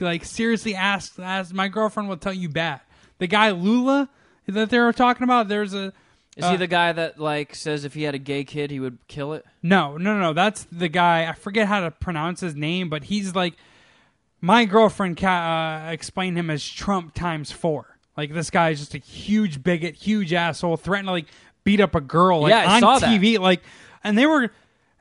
Like 0.00 0.24
seriously, 0.24 0.74
ask. 0.74 1.18
Ask 1.20 1.54
my 1.54 1.68
girlfriend 1.68 2.08
will 2.08 2.16
tell 2.16 2.34
you 2.34 2.48
bad. 2.48 2.80
The 3.18 3.28
guy 3.28 3.52
Lula 3.52 4.08
that 4.46 4.70
they 4.70 4.78
were 4.80 4.92
talking 4.92 5.22
about. 5.22 5.48
There's 5.48 5.72
a. 5.72 5.92
Is 6.36 6.44
uh, 6.44 6.50
he 6.52 6.56
the 6.56 6.66
guy 6.66 6.92
that 6.92 7.18
like 7.20 7.54
says 7.54 7.84
if 7.84 7.94
he 7.94 8.02
had 8.02 8.14
a 8.14 8.18
gay 8.18 8.44
kid 8.44 8.70
he 8.70 8.80
would 8.80 8.98
kill 9.06 9.32
it? 9.34 9.44
No, 9.62 9.96
no, 9.96 10.18
no. 10.18 10.32
That's 10.32 10.64
the 10.72 10.88
guy. 10.88 11.28
I 11.28 11.32
forget 11.32 11.68
how 11.68 11.80
to 11.80 11.90
pronounce 11.90 12.40
his 12.40 12.54
name, 12.56 12.88
but 12.88 13.04
he's 13.04 13.34
like 13.34 13.54
my 14.40 14.64
girlfriend 14.64 15.16
ca- 15.16 15.84
uh, 15.86 15.90
explained 15.92 16.36
him 16.36 16.50
as 16.50 16.66
Trump 16.68 17.14
times 17.14 17.50
four. 17.52 17.98
Like 18.16 18.32
this 18.32 18.50
guy 18.50 18.70
is 18.70 18.80
just 18.80 18.94
a 18.94 18.98
huge 18.98 19.62
bigot, 19.62 19.94
huge 19.94 20.32
asshole, 20.32 20.76
threatening 20.76 21.06
to 21.08 21.12
like 21.12 21.26
beat 21.64 21.80
up 21.80 21.94
a 21.94 22.00
girl 22.00 22.40
like 22.42 22.50
Yeah, 22.50 22.70
I 22.70 22.74
on 22.76 22.80
saw 22.80 22.98
that. 22.98 23.08
TV. 23.20 23.38
Like, 23.38 23.62
and 24.02 24.16
they 24.18 24.26
were. 24.26 24.50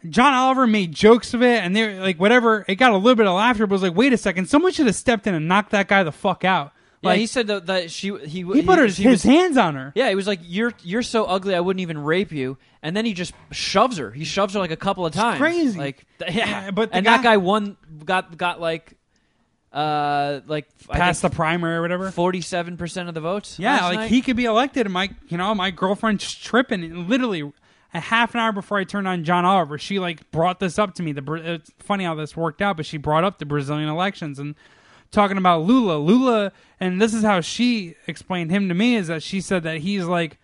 John 0.09 0.33
Oliver 0.33 0.67
made 0.67 0.91
jokes 0.91 1.33
of 1.33 1.41
it, 1.41 1.63
and 1.63 1.73
they're 1.73 2.01
like 2.01 2.19
whatever. 2.19 2.65
It 2.67 2.75
got 2.75 2.91
a 2.91 2.97
little 2.97 3.15
bit 3.15 3.25
of 3.25 3.35
laughter, 3.35 3.65
but 3.65 3.71
it 3.73 3.75
was 3.75 3.83
like, 3.83 3.95
wait 3.95 4.11
a 4.11 4.17
second, 4.17 4.49
someone 4.49 4.73
should 4.73 4.85
have 4.85 4.95
stepped 4.95 5.27
in 5.27 5.33
and 5.33 5.47
knocked 5.47 5.71
that 5.71 5.87
guy 5.87 6.03
the 6.03 6.11
fuck 6.11 6.43
out. 6.43 6.73
Yeah, 7.03 7.09
Like 7.09 7.19
he 7.19 7.27
said 7.27 7.47
that, 7.47 7.65
that 7.67 7.91
she 7.91 8.17
he 8.19 8.43
he 8.43 8.61
put 8.63 8.79
his, 8.79 8.95
she 8.95 9.03
his 9.03 9.11
was- 9.11 9.23
hands 9.23 9.57
on 9.57 9.75
her. 9.75 9.91
Yeah, 9.93 10.07
he 10.09 10.15
was 10.15 10.25
like, 10.25 10.39
"You're 10.43 10.73
you're 10.83 11.03
so 11.03 11.25
ugly, 11.25 11.53
I 11.53 11.59
wouldn't 11.59 11.81
even 11.81 11.97
rape 12.03 12.31
you." 12.31 12.57
And 12.81 12.95
then 12.97 13.05
he 13.05 13.13
just 13.13 13.33
shoves 13.51 13.97
her. 13.97 14.09
He 14.11 14.23
shoves 14.23 14.53
her 14.53 14.59
like 14.59 14.71
a 14.71 14.75
couple 14.77 15.05
of 15.05 15.13
times. 15.13 15.37
crazy. 15.37 15.77
Like, 15.77 16.05
yeah, 16.21 16.29
Yeah, 16.31 16.71
but 16.73 16.89
the 16.91 16.95
and 16.97 17.05
guy- 17.05 17.17
that 17.17 17.23
guy 17.23 17.37
won, 17.37 17.75
got 18.05 18.37
got 18.37 18.59
like, 18.61 18.93
uh, 19.71 20.41
like 20.47 20.67
Past 20.87 21.21
the 21.21 21.29
primary 21.29 21.75
or 21.77 21.81
whatever. 21.81 22.11
forty-seven 22.11 22.77
percent 22.77 23.09
of 23.09 23.15
the 23.15 23.21
votes. 23.21 23.57
Yeah, 23.59 23.85
like 23.87 23.99
night. 23.99 24.09
he 24.09 24.21
could 24.21 24.35
be 24.37 24.45
elected. 24.45 24.85
And 24.85 24.93
my, 24.93 25.09
you 25.29 25.37
know, 25.37 25.53
my 25.55 25.71
girlfriend's 25.71 26.33
tripping. 26.33 26.83
And 26.83 27.09
literally, 27.09 27.51
a 27.93 27.99
half 27.99 28.33
an 28.35 28.39
hour 28.39 28.51
before 28.51 28.77
I 28.77 28.83
turned 28.83 29.07
on 29.07 29.23
John 29.23 29.45
Oliver, 29.45 29.77
she 29.77 29.99
like 29.99 30.29
brought 30.31 30.59
this 30.59 30.77
up 30.77 30.93
to 30.95 31.03
me. 31.03 31.11
The 31.11 31.33
it's 31.33 31.71
funny 31.79 32.03
how 32.03 32.15
this 32.15 32.37
worked 32.37 32.61
out, 32.61 32.77
but 32.77 32.85
she 32.85 32.97
brought 32.97 33.23
up 33.23 33.39
the 33.39 33.45
Brazilian 33.45 33.89
elections 33.89 34.39
and 34.39 34.55
talking 35.13 35.37
about 35.37 35.61
Lula. 35.63 35.97
Lula, 35.97 36.51
and 36.79 37.01
this 37.01 37.13
is 37.13 37.23
how 37.23 37.39
she 37.39 37.95
explained 38.07 38.51
him 38.51 38.67
to 38.67 38.75
me: 38.75 38.95
is 38.95 39.07
that 39.07 39.23
she 39.23 39.39
said 39.39 39.63
that 39.63 39.77
he's 39.77 40.05
like 40.05 40.37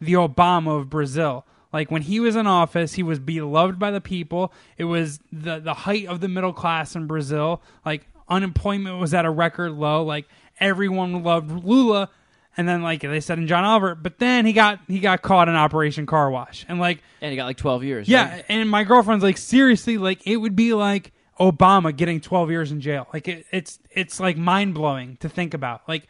the 0.00 0.14
Obama 0.14 0.80
of 0.80 0.90
Brazil. 0.90 1.46
Like 1.72 1.90
when 1.90 2.02
he 2.02 2.20
was 2.20 2.36
in 2.36 2.46
office, 2.46 2.94
he 2.94 3.02
was 3.02 3.18
beloved 3.18 3.78
by 3.78 3.90
the 3.90 4.00
people. 4.00 4.52
It 4.78 4.84
was 4.84 5.20
the 5.32 5.58
the 5.60 5.74
height 5.74 6.06
of 6.06 6.20
the 6.20 6.28
middle 6.28 6.52
class 6.52 6.94
in 6.94 7.06
Brazil. 7.06 7.62
Like 7.84 8.06
unemployment 8.28 9.00
was 9.00 9.12
at 9.12 9.24
a 9.24 9.30
record 9.30 9.72
low. 9.72 10.04
Like 10.04 10.26
everyone 10.60 11.22
loved 11.22 11.64
Lula. 11.64 12.10
And 12.56 12.68
then 12.68 12.82
like 12.82 13.00
they 13.00 13.20
said 13.20 13.38
in 13.38 13.48
John 13.48 13.64
Oliver, 13.64 13.96
but 13.96 14.20
then 14.20 14.46
he 14.46 14.52
got 14.52 14.78
he 14.86 15.00
got 15.00 15.22
caught 15.22 15.48
in 15.48 15.56
Operation 15.56 16.06
Car 16.06 16.30
Wash. 16.30 16.64
And 16.68 16.78
like 16.78 17.02
and 17.20 17.32
he 17.32 17.36
got 17.36 17.46
like 17.46 17.56
twelve 17.56 17.82
years. 17.82 18.08
yeah, 18.08 18.36
right? 18.36 18.44
and 18.48 18.70
my 18.70 18.84
girlfriend's 18.84 19.24
like 19.24 19.38
seriously 19.38 19.98
like 19.98 20.24
it 20.24 20.36
would 20.36 20.54
be 20.54 20.72
like 20.74 21.10
Obama 21.40 21.94
getting 21.94 22.20
12 22.20 22.50
years 22.50 22.72
in 22.72 22.80
jail. 22.80 23.06
Like 23.12 23.28
it, 23.28 23.46
it's 23.50 23.78
it's 23.90 24.20
like 24.20 24.36
mind-blowing 24.36 25.16
to 25.18 25.28
think 25.28 25.54
about. 25.54 25.82
Like 25.88 26.06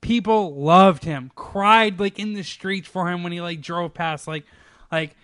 people 0.00 0.54
loved 0.54 1.04
him, 1.04 1.30
cried 1.34 2.00
like 2.00 2.18
in 2.18 2.34
the 2.34 2.42
streets 2.42 2.88
for 2.88 3.10
him 3.10 3.22
when 3.22 3.32
he 3.32 3.40
like 3.40 3.60
drove 3.60 3.94
past 3.94 4.26
like 4.26 4.44
like 4.90 5.16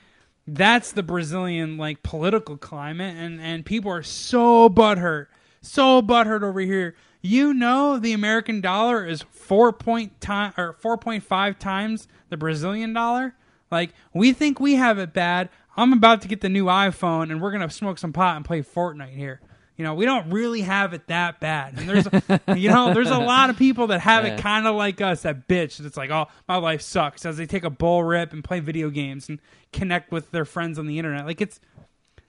that's 0.47 0.93
the 0.93 1.03
Brazilian 1.03 1.77
like 1.77 2.03
political 2.03 2.57
climate 2.57 3.17
and 3.17 3.41
and 3.41 3.67
people 3.67 3.91
are 3.91 4.03
so 4.03 4.69
butthurt. 4.69 5.27
So 5.61 6.01
butthurt 6.01 6.43
over 6.43 6.61
here. 6.61 6.95
You 7.21 7.53
know 7.53 7.99
the 7.99 8.13
American 8.13 8.61
dollar 8.61 9.05
is 9.05 9.23
4 9.31 9.73
point 9.73 10.21
time 10.21 10.53
or 10.57 10.75
4.5 10.75 11.59
times 11.59 12.07
the 12.29 12.37
Brazilian 12.37 12.93
dollar? 12.93 13.35
Like 13.71 13.93
we 14.15 14.33
think 14.33 14.61
we 14.61 14.75
have 14.75 14.99
it 14.99 15.13
bad. 15.13 15.49
I'm 15.77 15.93
about 15.93 16.23
to 16.23 16.29
get 16.29 16.41
the 16.41 16.49
new 16.49 16.65
iPhone 16.67 17.31
and 17.31 17.41
we're 17.41 17.51
going 17.51 17.67
to 17.67 17.71
smoke 17.71 17.99
some 17.99 18.13
pot 18.13 18.37
and 18.37 18.45
play 18.45 18.63
Fortnite 18.63 19.15
here. 19.15 19.41
You 19.77 19.85
know, 19.85 19.95
we 19.95 20.07
don't 20.07 20.31
really 20.31 20.63
have 20.63 20.95
it 20.95 21.07
that 21.09 21.39
bad. 21.39 21.77
And 21.79 21.87
there's, 21.89 22.07
you 22.59 22.71
know, 22.71 22.95
there's 22.95 23.11
a 23.11 23.19
lot 23.19 23.51
of 23.51 23.59
people 23.59 23.89
that 23.89 24.01
have 24.01 24.25
Yeah. 24.25 24.35
it 24.37 24.41
kind 24.41 24.67
of 24.67 24.75
like 24.75 25.03
us, 25.03 25.23
that 25.23 25.47
bitch. 25.49 25.77
That's 25.77 25.99
like, 25.99 26.11
oh, 26.11 26.29
my 26.49 26.57
life 26.57 26.81
sucks 26.81 27.27
as 27.27 27.37
they 27.37 27.45
take 27.45 27.63
a 27.65 27.69
bull 27.71 28.03
rip 28.03 28.33
and 28.33 28.43
play 28.43 28.61
video 28.61 28.89
games 28.89 29.29
and 29.29 29.39
connect 29.75 30.11
with 30.11 30.31
their 30.31 30.47
friends 30.47 30.79
on 30.79 30.87
the 30.87 30.99
internet. 30.99 31.27
Like 31.27 31.43
it's, 31.43 31.61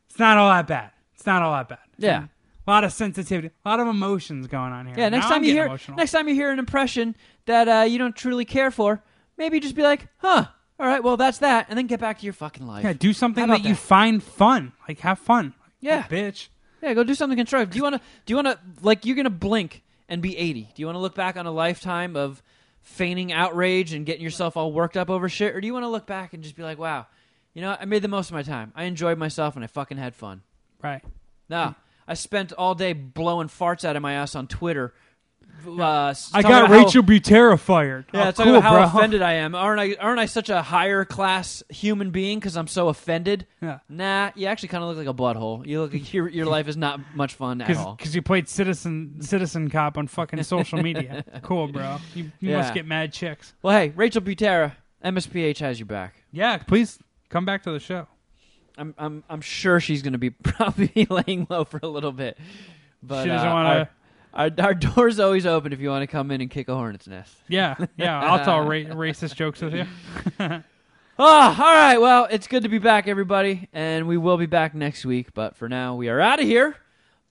it's 0.09 0.19
not 0.19 0.37
all 0.37 0.49
that 0.49 0.67
bad. 0.67 0.91
It's 1.15 1.25
not 1.25 1.41
all 1.41 1.53
that 1.53 1.69
bad. 1.69 1.79
Yeah. 1.97 2.25
A 2.67 2.69
lot 2.69 2.83
of 2.83 2.91
sensitivity, 2.91 3.49
a 3.65 3.69
lot 3.69 3.79
of 3.79 3.87
emotions 3.87 4.47
going 4.47 4.73
on 4.73 4.85
here. 4.87 4.95
Yeah, 4.97 5.07
next 5.07 5.23
Now 5.23 5.29
time 5.29 5.37
I'm 5.37 5.43
you 5.45 5.53
hear 5.53 5.65
emotional. 5.67 5.95
next 5.95 6.11
time 6.11 6.27
you 6.27 6.35
hear 6.35 6.51
an 6.51 6.59
impression 6.59 7.15
that 7.45 7.69
uh, 7.69 7.83
you 7.85 7.97
don't 7.97 8.13
truly 8.13 8.43
care 8.43 8.71
for, 8.71 9.01
maybe 9.37 9.61
just 9.61 9.73
be 9.73 9.83
like, 9.83 10.07
"Huh, 10.17 10.47
all 10.79 10.87
right, 10.87 11.03
well 11.03 11.17
that's 11.17 11.39
that," 11.39 11.67
and 11.69 11.77
then 11.77 11.87
get 11.87 11.99
back 11.99 12.19
to 12.19 12.23
your 12.25 12.33
fucking 12.33 12.65
life. 12.67 12.83
yeah, 12.83 12.93
do 12.93 13.13
something 13.13 13.41
How 13.41 13.45
about 13.53 13.63
that 13.63 13.67
you 13.69 13.75
that? 13.75 13.81
find 13.81 14.21
fun. 14.23 14.73
Like 14.87 14.99
have 14.99 15.19
fun. 15.19 15.53
Yeah. 15.79 16.05
Oh, 16.09 16.13
bitch. 16.13 16.47
Yeah, 16.81 16.93
go 16.93 17.03
do 17.03 17.15
something 17.15 17.37
constructive. 17.37 17.71
Do 17.71 17.77
you 17.77 17.83
want 17.83 17.95
to? 17.95 18.01
Do 18.25 18.31
you 18.31 18.35
want 18.35 18.47
to? 18.47 18.59
Like, 18.81 19.05
you're 19.05 19.15
gonna 19.15 19.29
blink 19.29 19.83
and 20.09 20.21
be 20.21 20.37
80. 20.37 20.61
Do 20.75 20.81
you 20.81 20.85
want 20.85 20.95
to 20.95 20.99
look 21.01 21.15
back 21.15 21.35
on 21.37 21.45
a 21.45 21.51
lifetime 21.51 22.15
of 22.15 22.41
feigning 22.81 23.33
outrage 23.33 23.93
and 23.93 24.05
getting 24.05 24.21
yourself 24.21 24.55
all 24.55 24.71
worked 24.71 24.95
up 24.95 25.09
over 25.09 25.27
shit, 25.27 25.55
or 25.55 25.59
do 25.61 25.67
you 25.67 25.73
want 25.73 25.83
to 25.83 25.89
look 25.89 26.05
back 26.05 26.33
and 26.33 26.43
just 26.43 26.55
be 26.55 26.63
like, 26.63 26.77
"Wow, 26.77 27.07
you 27.53 27.61
know, 27.61 27.75
I 27.79 27.85
made 27.85 28.01
the 28.03 28.07
most 28.07 28.29
of 28.29 28.33
my 28.33 28.43
time. 28.43 28.71
I 28.75 28.83
enjoyed 28.83 29.17
myself 29.17 29.55
and 29.55 29.63
I 29.63 29.67
fucking 29.67 29.97
had 29.97 30.15
fun." 30.15 30.43
Right. 30.81 31.03
No, 31.49 31.75
I 32.07 32.13
spent 32.13 32.53
all 32.53 32.75
day 32.75 32.93
blowing 32.93 33.47
farts 33.47 33.83
out 33.83 33.95
of 33.95 34.01
my 34.01 34.13
ass 34.13 34.35
on 34.35 34.47
Twitter. 34.47 34.93
Uh, 35.65 36.07
s- 36.09 36.31
I 36.34 36.41
talking 36.41 36.51
got 36.55 36.65
about 36.65 36.77
how- 36.77 36.85
Rachel 36.85 37.03
Butera 37.03 37.59
fired. 37.59 38.05
Yeah, 38.13 38.27
oh, 38.27 38.31
talking 38.31 38.45
cool, 38.45 38.55
about 38.55 38.63
how 38.63 38.89
bro. 38.91 38.99
offended 38.99 39.21
I 39.21 39.34
am. 39.34 39.55
Aren't 39.55 39.79
I? 39.79 39.95
Aren't 39.99 40.19
I 40.19 40.25
such 40.25 40.49
a 40.49 40.61
higher 40.61 41.05
class 41.05 41.63
human 41.69 42.11
being 42.11 42.39
because 42.39 42.55
I'm 42.57 42.67
so 42.67 42.88
offended? 42.89 43.45
Yeah. 43.61 43.79
Nah, 43.89 44.31
you 44.35 44.47
actually 44.47 44.69
kind 44.69 44.84
of 44.84 44.89
look 44.89 44.97
like 44.97 45.07
a 45.07 45.13
butthole. 45.13 45.65
You 45.65 45.81
look 45.81 45.93
like 45.93 46.13
your 46.13 46.27
your 46.29 46.45
life 46.45 46.67
is 46.67 46.77
not 46.77 46.99
much 47.15 47.35
fun 47.35 47.61
at 47.61 47.75
all. 47.77 47.95
Because 47.95 48.15
you 48.15 48.21
played 48.21 48.47
citizen 48.49 49.21
citizen 49.21 49.69
cop 49.69 49.97
on 49.97 50.07
fucking 50.07 50.43
social 50.43 50.81
media. 50.81 51.23
cool, 51.43 51.67
bro. 51.67 51.97
You, 52.13 52.25
you 52.39 52.49
Yeah. 52.51 52.57
must 52.57 52.73
get 52.73 52.85
mad 52.85 53.13
chicks. 53.13 53.53
Well, 53.61 53.77
hey, 53.77 53.93
Rachel 53.95 54.21
Butera, 54.21 54.73
MSPH 55.03 55.59
has 55.59 55.79
you 55.79 55.85
back. 55.85 56.15
Yeah, 56.31 56.57
please 56.57 56.99
come 57.29 57.45
back 57.45 57.63
to 57.63 57.71
the 57.71 57.79
show. 57.79 58.07
I'm 58.77 58.93
I'm 58.97 59.23
I'm 59.29 59.41
sure 59.41 59.79
she's 59.79 60.01
going 60.03 60.13
to 60.13 60.19
be 60.19 60.29
probably 60.43 61.07
laying 61.09 61.47
low 61.49 61.63
for 61.65 61.79
a 61.81 61.88
little 61.88 62.11
bit. 62.11 62.38
But 63.03 63.23
She 63.23 63.29
doesn't 63.29 63.47
uh, 63.47 63.53
wanna- 63.53 63.69
Our, 63.69 63.89
our, 64.38 64.49
our 64.59 64.73
door's 64.73 65.19
always 65.19 65.45
open 65.45 65.73
if 65.73 65.81
you 65.81 65.89
want 65.89 66.03
to 66.03 66.07
come 66.07 66.31
in 66.31 66.39
and 66.39 66.49
kick 66.49 66.69
a 66.69 66.76
hornet's 66.76 67.07
nest. 67.07 67.35
Yeah, 67.49 67.76
yeah. 67.97 68.22
I'll 68.22 68.45
tell 68.45 68.61
ra- 68.61 68.68
racist 68.95 69.35
jokes 69.35 69.59
with 69.61 69.73
you. 69.73 69.85
Oh, 71.19 71.26
all 71.26 71.73
right. 71.73 71.97
Well, 71.97 72.27
it's 72.30 72.45
good 72.45 72.61
to 72.61 72.69
be 72.69 72.77
back, 72.77 73.07
everybody, 73.07 73.69
and 73.73 74.07
we 74.07 74.18
will 74.18 74.38
be 74.38 74.45
back 74.45 74.76
next 74.76 75.03
week. 75.03 75.34
But 75.34 75.55
for 75.55 75.68
now, 75.68 75.95
we 75.95 76.09
are 76.09 76.22
out 76.22 76.39
of 76.39 76.45
here. 76.45 76.76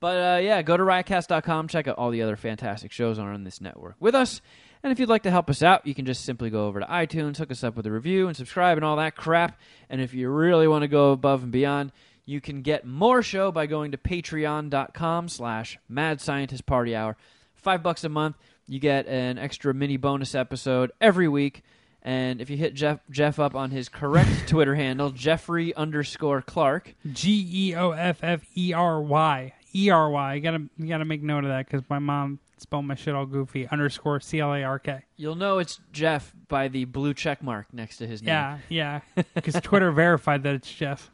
But 0.00 0.16
uh, 0.16 0.40
yeah, 0.40 0.60
go 0.62 0.76
to 0.76 0.82
riotcast.com, 0.82 1.68
check 1.68 1.86
out 1.86 1.96
all 1.96 2.10
the 2.10 2.20
other 2.22 2.34
fantastic 2.34 2.90
shows 2.90 3.18
on 3.20 3.44
this 3.44 3.60
network 3.60 3.94
with 4.00 4.16
us. 4.16 4.40
And 4.82 4.90
if 4.90 4.98
you'd 4.98 5.08
like 5.08 5.22
to 5.22 5.30
help 5.30 5.48
us 5.48 5.62
out, 5.62 5.86
you 5.86 5.94
can 5.94 6.04
just 6.04 6.24
simply 6.24 6.50
go 6.50 6.66
over 6.66 6.80
to 6.80 6.86
iTunes, 6.86 7.36
hook 7.36 7.52
us 7.52 7.62
up 7.62 7.76
with 7.76 7.86
a 7.86 7.92
review, 7.92 8.26
and 8.26 8.36
subscribe 8.36 8.76
and 8.76 8.84
all 8.84 8.96
that 8.96 9.14
crap. 9.14 9.56
And 9.88 10.00
if 10.00 10.12
you 10.14 10.28
really 10.30 10.66
want 10.66 10.82
to 10.82 10.88
go 10.88 11.12
above 11.12 11.44
and 11.44 11.52
beyond, 11.52 11.92
you 12.26 12.40
can 12.40 12.60
get 12.62 12.84
more 12.84 13.22
show 13.22 13.50
by 13.50 13.66
going 13.66 13.92
to 13.92 13.98
patreon.com 13.98 15.28
slash 15.28 15.78
mad 15.88 16.20
scientist 16.20 16.66
party 16.66 16.94
hour. 16.94 17.16
Five 17.54 17.82
bucks 17.82 18.04
a 18.04 18.08
month, 18.08 18.36
you 18.66 18.78
get 18.80 19.06
an 19.06 19.38
extra 19.38 19.72
mini 19.72 19.96
bonus 19.96 20.34
episode 20.34 20.92
every 21.00 21.28
week. 21.28 21.62
And 22.02 22.40
if 22.40 22.50
you 22.50 22.56
hit 22.56 22.74
Jeff 22.74 23.00
Jeff 23.10 23.38
up 23.40 23.54
on 23.54 23.70
his 23.70 23.88
correct 23.88 24.30
Twitter 24.46 24.74
handle, 24.76 25.10
Geoffery 25.10 25.74
underscore 25.74 26.40
Clark, 26.42 26.94
G 27.12 27.48
E 27.52 27.74
O 27.74 27.90
F 27.90 28.18
F 28.22 28.42
E 28.54 28.72
R 28.72 29.00
Y. 29.00 29.52
E 29.74 29.90
R 29.90 30.10
Y. 30.10 30.34
You 30.34 30.40
gotta 30.40 30.62
you 30.78 30.86
gotta 30.86 31.04
make 31.04 31.22
note 31.22 31.44
of 31.44 31.50
that 31.50 31.66
because 31.66 31.82
my 31.90 31.98
mom 31.98 32.38
spelled 32.58 32.84
my 32.84 32.94
shit 32.94 33.14
all 33.14 33.26
goofy. 33.26 33.66
Underscore 33.68 34.20
C 34.20 34.38
L 34.38 34.54
A 34.54 34.62
R 34.62 34.78
K. 34.78 35.00
you'll 35.16 35.34
know 35.34 35.58
it's 35.58 35.80
Jeff 35.92 36.32
by 36.48 36.68
the 36.68 36.84
blue 36.84 37.12
check 37.12 37.42
mark 37.42 37.66
next 37.72 37.96
to 37.98 38.06
his 38.06 38.22
name. 38.22 38.28
Yeah, 38.28 38.58
yeah. 38.68 39.00
Because 39.34 39.54
Twitter 39.60 39.90
verified 39.92 40.44
that 40.44 40.54
it's 40.54 40.72
Jeff. 40.72 41.10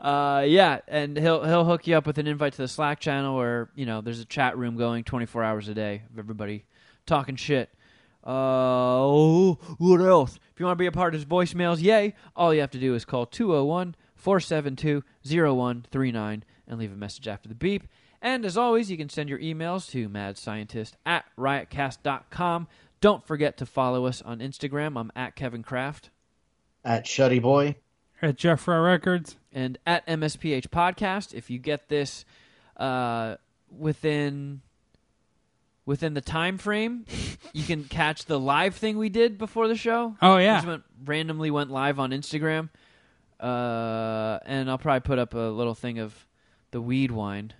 Uh, 0.00 0.44
yeah, 0.46 0.80
and 0.88 1.16
he'll 1.18 1.44
he'll 1.44 1.66
hook 1.66 1.86
you 1.86 1.94
up 1.94 2.06
with 2.06 2.16
an 2.16 2.26
invite 2.26 2.54
to 2.54 2.62
the 2.62 2.68
Slack 2.68 3.00
channel 3.00 3.36
where 3.36 3.68
you 3.74 3.84
know 3.84 4.00
there's 4.00 4.20
a 4.20 4.24
chat 4.24 4.56
room 4.56 4.76
going 4.76 5.04
24 5.04 5.44
hours 5.44 5.68
a 5.68 5.74
day 5.74 6.02
of 6.10 6.18
everybody 6.18 6.64
talking 7.04 7.36
shit. 7.36 7.68
Uh, 8.26 8.30
oh, 8.30 9.58
what 9.78 10.00
else? 10.00 10.38
If 10.52 10.60
you 10.60 10.66
want 10.66 10.78
to 10.78 10.82
be 10.82 10.86
a 10.86 10.92
part 10.92 11.14
of 11.14 11.20
his 11.20 11.26
voicemails, 11.28 11.82
yay! 11.82 12.14
All 12.34 12.54
you 12.54 12.60
have 12.62 12.70
to 12.70 12.78
do 12.78 12.94
is 12.94 13.04
call 13.04 13.26
201 13.26 13.94
472 14.14 15.02
0139 15.22 16.44
and 16.66 16.78
leave 16.78 16.92
a 16.92 16.96
message 16.96 17.28
after 17.28 17.48
the 17.48 17.54
beep. 17.54 17.86
And 18.22 18.44
as 18.44 18.56
always, 18.56 18.90
you 18.90 18.96
can 18.96 19.08
send 19.08 19.28
your 19.28 19.38
emails 19.38 19.90
to 19.90 20.08
madscientist 20.08 20.92
at 21.04 21.24
riotcast.com. 21.38 22.68
Don't 23.00 23.26
forget 23.26 23.56
to 23.58 23.66
follow 23.66 24.06
us 24.06 24.20
on 24.22 24.40
Instagram. 24.40 24.98
I'm 24.98 25.10
at 25.16 25.36
Kevin 25.36 25.62
Kraft 25.62 26.10
At 26.84 27.04
Shuddy 27.06 27.40
Boy. 27.40 27.76
At 28.22 28.36
Jeff 28.36 28.66
Row 28.68 28.80
Records. 28.82 29.36
and 29.52 29.78
at 29.86 30.06
MSPH 30.06 30.68
Podcast. 30.68 31.34
If 31.34 31.50
you 31.50 31.58
get 31.58 31.88
this 31.88 32.24
uh, 32.76 33.36
within 33.76 34.60
within 35.86 36.14
the 36.14 36.20
time 36.20 36.58
frame, 36.58 37.04
you 37.52 37.64
can 37.64 37.84
catch 37.84 38.26
the 38.26 38.38
live 38.38 38.74
thing 38.76 38.98
we 38.98 39.08
did 39.08 39.38
before 39.38 39.68
the 39.68 39.74
show. 39.76 40.14
Oh, 40.22 40.36
We 40.36 40.42
yeah. 40.44 40.56
just 40.56 40.66
went, 40.66 40.82
randomly 41.04 41.50
went 41.50 41.70
live 41.70 41.98
on 41.98 42.10
Instagram, 42.10 42.68
uh, 43.40 44.38
and 44.46 44.70
I'll 44.70 44.78
probably 44.78 45.00
put 45.00 45.18
up 45.18 45.34
a 45.34 45.38
little 45.38 45.74
thing 45.74 45.98
of 45.98 46.14
the 46.70 46.80
weed 46.80 47.10
wine. 47.10 47.52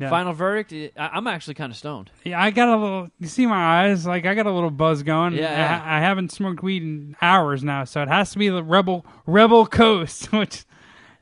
Yeah. 0.00 0.08
Final 0.10 0.32
verdict. 0.32 0.72
I, 0.98 1.08
I'm 1.12 1.26
actually 1.26 1.54
kind 1.54 1.70
of 1.70 1.76
stoned. 1.76 2.10
Yeah, 2.24 2.42
I 2.42 2.50
got 2.50 2.68
a 2.68 2.76
little. 2.76 3.10
You 3.20 3.26
see 3.28 3.44
my 3.46 3.84
eyes? 3.84 4.06
Like 4.06 4.24
I 4.26 4.34
got 4.34 4.46
a 4.46 4.50
little 4.50 4.70
buzz 4.70 5.02
going. 5.02 5.34
Yeah, 5.34 5.50
I, 5.50 5.50
yeah. 5.58 5.82
I 5.84 6.00
haven't 6.00 6.32
smoked 6.32 6.62
weed 6.62 6.82
in 6.82 7.16
hours 7.20 7.62
now, 7.62 7.84
so 7.84 8.02
it 8.02 8.08
has 8.08 8.32
to 8.32 8.38
be 8.38 8.48
the 8.48 8.62
Rebel 8.62 9.04
Rebel 9.26 9.66
Coast, 9.66 10.32
which 10.32 10.64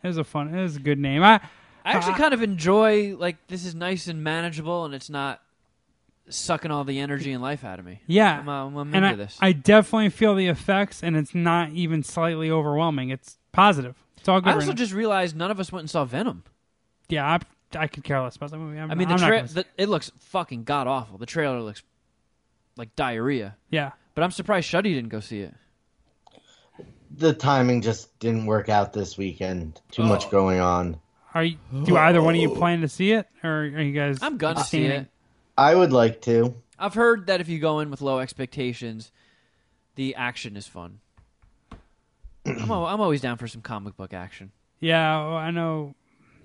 is 0.04 0.16
a 0.16 0.22
fun. 0.24 0.54
It 0.54 0.64
is 0.64 0.76
a 0.76 0.80
good 0.80 0.98
name. 0.98 1.22
I 1.24 1.40
I 1.84 1.92
actually 1.92 2.12
Uh, 2.14 2.18
kind 2.18 2.34
of 2.34 2.42
enjoy 2.42 3.16
like 3.16 3.44
this 3.48 3.64
is 3.64 3.74
nice 3.74 4.06
and 4.06 4.22
manageable, 4.22 4.84
and 4.84 4.94
it's 4.94 5.10
not 5.10 5.40
sucking 6.28 6.70
all 6.70 6.84
the 6.84 7.00
energy 7.00 7.32
and 7.32 7.42
life 7.42 7.64
out 7.64 7.78
of 7.78 7.84
me. 7.86 8.00
yeah, 8.06 8.40
I'm, 8.40 8.48
uh, 8.48 8.66
I'm 8.66 8.94
and 8.94 9.04
into 9.04 9.08
I, 9.08 9.14
this. 9.14 9.38
I 9.40 9.52
definitely 9.52 10.10
feel 10.10 10.34
the 10.34 10.46
effects, 10.46 11.02
and 11.02 11.16
it's 11.16 11.34
not 11.34 11.70
even 11.70 12.02
slightly 12.02 12.50
overwhelming. 12.50 13.08
It's 13.10 13.38
positive. 13.52 13.96
It's 14.18 14.28
all 14.28 14.40
good. 14.40 14.48
I 14.50 14.52
right 14.52 14.56
also 14.56 14.68
now. 14.72 14.74
just 14.76 14.92
realized 14.92 15.34
none 15.36 15.50
of 15.50 15.58
us 15.58 15.72
went 15.72 15.82
and 15.84 15.90
saw 15.90 16.04
Venom. 16.04 16.44
yeah, 17.08 17.26
I, 17.26 17.38
I 17.76 17.86
could 17.86 18.04
care 18.04 18.20
less 18.22 18.36
about 18.36 18.50
that 18.50 18.58
movie. 18.58 18.78
I'm, 18.78 18.90
I 18.90 18.94
mean, 18.94 19.08
the, 19.08 19.14
I'm 19.14 19.20
not 19.20 19.26
tra- 19.28 19.36
gonna- 19.40 19.48
the 19.52 19.64
it 19.76 19.88
looks 19.88 20.10
fucking 20.18 20.64
god 20.64 20.86
awful. 20.86 21.18
The 21.18 21.26
trailer 21.26 21.60
looks 21.60 21.82
like 22.76 22.94
diarrhea. 22.96 23.56
yeah, 23.70 23.90
But 24.14 24.22
I'm 24.24 24.30
surprised 24.30 24.70
Shuddy 24.70 24.94
didn't 24.94 25.08
go 25.10 25.20
see 25.20 25.40
it. 25.40 25.54
The 27.10 27.32
timing 27.32 27.82
just 27.82 28.16
didn't 28.20 28.46
work 28.46 28.68
out 28.68 28.92
this 28.92 29.16
weekend. 29.18 29.80
Too 29.90 30.02
Oh. 30.02 30.06
much 30.06 30.30
going 30.30 30.60
on. 30.60 31.00
are 31.34 31.44
you, 31.44 31.56
do 31.84 31.96
either 31.96 32.22
one 32.22 32.34
of 32.34 32.40
you 32.40 32.54
plan 32.54 32.80
to 32.82 32.88
see 32.88 33.12
it, 33.12 33.26
or 33.44 33.50
are 33.50 33.66
you 33.82 33.92
guys? 33.92 34.18
I'm 34.22 34.36
gonna 34.38 34.56
see 34.64 34.78
abstaining? 34.84 34.90
it. 35.02 35.10
I 35.56 35.74
would 35.74 35.92
like 35.92 36.22
to. 36.22 36.54
I've 36.78 36.94
heard 36.94 37.26
that 37.26 37.40
if 37.40 37.48
you 37.48 37.58
go 37.58 37.80
in 37.80 37.90
with 37.90 38.00
low 38.00 38.18
expectations, 38.20 39.10
the 39.96 40.14
action 40.14 40.56
is 40.56 40.66
fun. 40.66 41.00
I'm, 42.46 42.70
al- 42.70 42.86
I'm 42.86 43.00
always 43.00 43.20
down 43.20 43.36
for 43.36 43.48
some 43.48 43.60
comic 43.62 43.96
book 43.96 44.14
action. 44.14 44.52
Yeah, 44.80 45.18
well, 45.26 45.36
I 45.36 45.50
know 45.50 45.94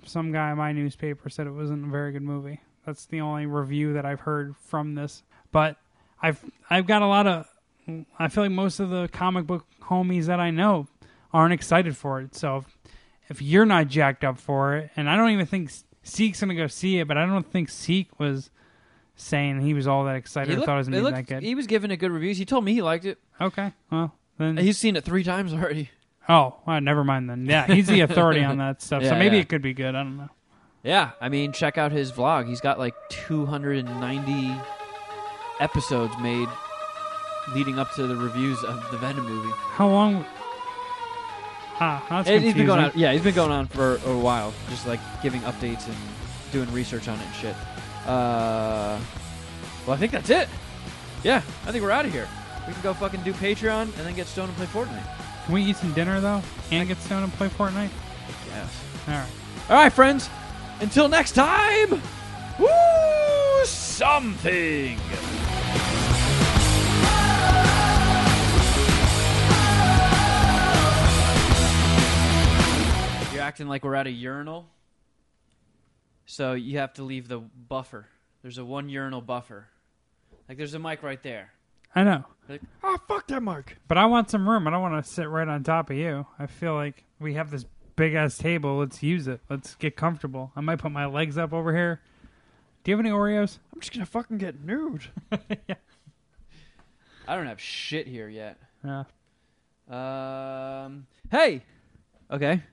some 0.06 0.32
guy 0.32 0.52
in 0.52 0.58
my 0.58 0.72
newspaper 0.72 1.30
said 1.30 1.48
it 1.48 1.52
wasn't 1.52 1.86
a 1.86 1.90
very 1.90 2.12
good 2.12 2.22
movie. 2.22 2.60
That's 2.86 3.06
the 3.06 3.22
only 3.22 3.46
review 3.46 3.94
that 3.94 4.06
I've 4.06 4.20
heard 4.22 4.56
from 4.58 4.96
this. 4.96 5.24
But 5.52 5.78
I've 6.22 6.44
I've 6.70 6.86
got 6.88 7.02
a 7.02 7.08
lot 7.08 7.28
of 7.28 7.48
I 8.20 8.28
feel 8.30 8.44
like 8.44 8.52
most 8.52 8.80
of 8.80 8.90
the 8.90 9.08
comic 9.12 9.46
book 9.46 9.66
homies 9.84 10.26
that 10.26 10.40
I 10.40 10.52
know 10.52 10.88
aren't 11.34 11.54
excited 11.54 11.96
for 11.98 12.22
it. 12.22 12.36
So 12.36 12.58
if, 12.58 12.78
if 13.30 13.42
you're 13.42 13.66
not 13.66 13.88
jacked 13.88 14.24
up 14.24 14.38
for 14.38 14.76
it, 14.78 14.92
and 14.96 15.10
I 15.10 15.16
don't 15.16 15.32
even 15.32 15.46
think 15.46 15.72
Seek's 16.04 16.40
gonna 16.42 16.56
go 16.56 16.68
see 16.68 17.00
it, 17.00 17.08
but 17.08 17.18
I 17.18 17.26
don't 17.26 17.50
think 17.50 17.70
Seek 17.70 18.20
was 18.20 18.50
saying 19.16 19.62
he 19.62 19.74
was 19.74 19.88
all 19.88 20.06
that 20.06 20.16
excited 20.16 20.50
He 20.50 20.56
looked- 20.56 20.66
thought 20.66 20.76
it 20.76 20.78
was 20.80 20.88
gonna 20.88 20.98
it 20.98 21.00
be 21.00 21.04
looked- 21.04 21.16
that 21.28 21.28
good. 21.36 21.44
He 21.44 21.56
was 21.56 21.68
giving 21.68 21.92
it 21.92 21.98
good 21.98 22.12
reviews. 22.12 22.38
He 22.38 22.46
told 22.46 22.64
me 22.66 22.74
he 22.74 22.82
liked 22.82 23.06
it. 23.06 23.20
Okay, 23.40 23.72
well 23.92 24.14
then 24.38 24.58
He's 24.58 24.78
seen 24.78 24.96
it 24.96 25.04
three 25.04 25.24
times 25.24 25.54
already. 25.54 25.90
Oh 26.30 26.56
well, 26.66 26.80
never 26.82 27.04
mind 27.04 27.30
then. 27.30 27.46
Yeah, 27.46 27.66
he's 27.68 27.88
the 27.88 28.02
authority 28.02 28.44
on 28.44 28.58
that 28.58 28.82
stuff. 28.82 29.04
so 29.04 29.10
Yeah, 29.10 29.20
maybe 29.20 29.38
yeah. 29.38 29.42
it 29.44 29.50
could 29.50 29.62
be 29.62 29.74
good. 29.74 29.96
I 29.96 30.04
don't 30.04 30.18
know. 30.18 30.30
Yeah, 30.84 31.12
I 31.22 31.30
mean, 31.30 31.54
check 31.54 31.78
out 31.78 31.92
his 31.92 32.12
vlog. 32.12 32.48
He's 32.48 32.60
got 32.62 32.78
like 32.78 32.94
290 33.10 34.54
episodes 35.60 36.14
made 36.20 36.50
leading 37.54 37.80
up 37.80 37.94
to 37.96 38.06
the 38.08 38.16
reviews 38.16 38.62
of 38.64 38.90
the 38.92 38.98
Venom 38.98 39.26
movie. 39.26 39.54
How 39.56 39.88
long? 39.88 40.26
Ah, 41.80 42.06
that's 42.10 42.30
And 42.30 42.44
he's 42.44 42.54
been 42.54 42.66
going 42.66 42.80
on. 42.80 42.86
confusing. 42.92 43.02
Yeah, 43.02 43.14
he's 43.14 43.22
been 43.24 43.34
going 43.36 43.52
on 43.52 43.68
for 43.68 43.96
a 44.06 44.18
while, 44.18 44.54
just 44.70 44.86
like 44.88 45.00
giving 45.22 45.42
updates 45.42 45.88
and 45.88 45.96
doing 46.52 46.72
research 46.72 47.08
on 47.08 47.20
it 47.20 47.26
and 47.26 47.36
shit. 47.36 47.56
Uh, 48.06 49.00
well, 49.86 49.96
I 49.96 49.98
think 49.98 50.12
that's 50.12 50.30
it. 50.30 50.48
Yeah, 51.24 51.38
I 51.66 51.72
think 51.72 51.84
we're 51.84 51.92
out 51.92 52.06
of 52.06 52.12
here. 52.12 52.28
We 52.68 52.74
can 52.74 52.82
go 52.84 52.94
fucking 52.94 53.22
do 53.24 53.34
Patreon 53.34 53.82
and 53.84 53.94
then 53.94 54.14
get 54.16 54.28
stoned 54.28 54.50
and 54.50 54.58
play 54.58 54.66
Fortnite. 54.68 55.08
Can 55.46 55.54
we 55.54 55.64
eat 55.64 55.76
some 55.76 55.94
dinner 55.94 56.20
though 56.22 56.42
and 56.72 56.88
get 56.88 56.98
stoned 57.00 57.26
and 57.26 57.34
play 57.34 57.50
Fortnite? 57.50 57.90
Yes. 58.48 58.84
All 59.08 59.14
right. 59.14 59.30
All 59.70 59.76
right, 59.76 59.92
friends. 59.92 60.30
Until 60.80 61.08
next 61.08 61.34
time. 61.34 62.02
Woo! 62.60 63.66
Something. 63.66 64.98
You're 73.34 73.42
acting 73.42 73.68
like 73.68 73.84
we're 73.84 73.96
at 73.96 74.08
a 74.08 74.12
urinal. 74.12 74.68
So 76.26 76.54
you 76.54 76.80
have 76.80 76.94
to 76.94 77.04
leave 77.04 77.28
the 77.28 77.40
buffer. 77.40 78.08
There's 78.42 78.58
a 78.58 78.66
one 78.66 78.90
urinal 78.90 79.22
buffer. 79.22 79.68
Like 80.50 80.58
there's 80.58 80.74
a 80.74 80.80
mic 80.80 81.04
right 81.04 81.24
there. 81.24 81.53
I 81.96 82.04
know, 82.04 82.24
Like, 82.50 82.62
oh 82.84 82.98
fuck 83.08 83.28
that 83.28 83.44
mark. 83.44 83.78
but 83.88 83.98
I 83.98 84.06
want 84.08 84.30
some 84.30 84.50
room. 84.50 84.68
I 84.68 84.72
don't 84.72 84.82
want 84.82 85.04
to 85.04 85.10
sit 85.12 85.30
right 85.30 85.48
on 85.48 85.64
top 85.64 85.90
of 85.90 85.96
you. 85.98 86.26
I 86.40 86.48
feel 86.48 86.74
like 86.74 87.04
we 87.20 87.36
have 87.36 87.52
this 87.52 87.66
big 87.96 88.16
ass 88.16 88.38
table. 88.38 88.78
Let's 88.80 89.04
use 89.04 89.28
it. 89.28 89.42
Let's 89.50 89.76
get 89.76 89.96
comfortable. 89.96 90.52
I 90.56 90.62
might 90.62 90.80
put 90.80 90.92
my 90.92 91.06
legs 91.06 91.38
up 91.38 91.54
over 91.54 91.76
here. 91.76 92.02
Do 92.84 92.92
you 92.92 92.98
have 92.98 93.06
any 93.06 93.14
Oreos? 93.14 93.60
I'm 93.74 93.80
just 93.80 93.94
gonna 93.94 94.06
fucking 94.06 94.40
get 94.40 94.64
nude. 94.64 95.04
I 97.28 97.36
don't 97.36 97.46
have 97.46 97.62
shit 97.62 98.08
here 98.08 98.28
yet. 98.28 98.58
Yeah. 98.84 99.04
Um. 99.90 101.08
Hey. 101.32 101.64
Okay. 102.32 102.64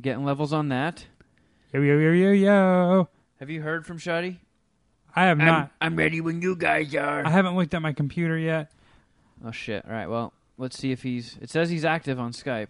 Getting 0.00 0.24
levels 0.24 0.52
on 0.52 0.68
that. 0.70 1.04
Yo 1.72 1.80
yo 1.82 1.98
yo 1.98 2.10
yo 2.12 2.30
yo. 2.30 3.08
Have 3.40 3.50
you 3.50 3.62
heard 3.62 3.86
from 3.86 3.98
Shuddy? 3.98 4.38
I 5.18 5.24
have 5.24 5.40
I'm, 5.40 5.46
not. 5.46 5.70
I'm 5.80 5.96
ready 5.96 6.20
when 6.20 6.42
you 6.42 6.54
guys 6.54 6.94
are. 6.94 7.26
I 7.26 7.30
haven't 7.30 7.56
looked 7.56 7.74
at 7.74 7.82
my 7.82 7.92
computer 7.92 8.38
yet. 8.38 8.70
Oh 9.44 9.50
shit. 9.50 9.84
All 9.84 9.90
right. 9.90 10.06
Well, 10.06 10.32
let's 10.58 10.78
see 10.78 10.92
if 10.92 11.02
he's. 11.02 11.36
It 11.40 11.50
says 11.50 11.70
he's 11.70 11.84
active 11.84 12.20
on 12.20 12.30
Skype. 12.30 12.68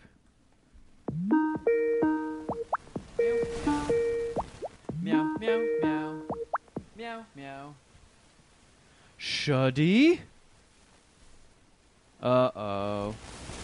Meow 5.03 5.35
meow 5.39 5.66
meow 5.83 6.23
meow 6.97 7.27
meow. 7.37 7.75
Shuddy. 9.20 10.20
Uh 12.23 12.51
oh. 12.57 13.15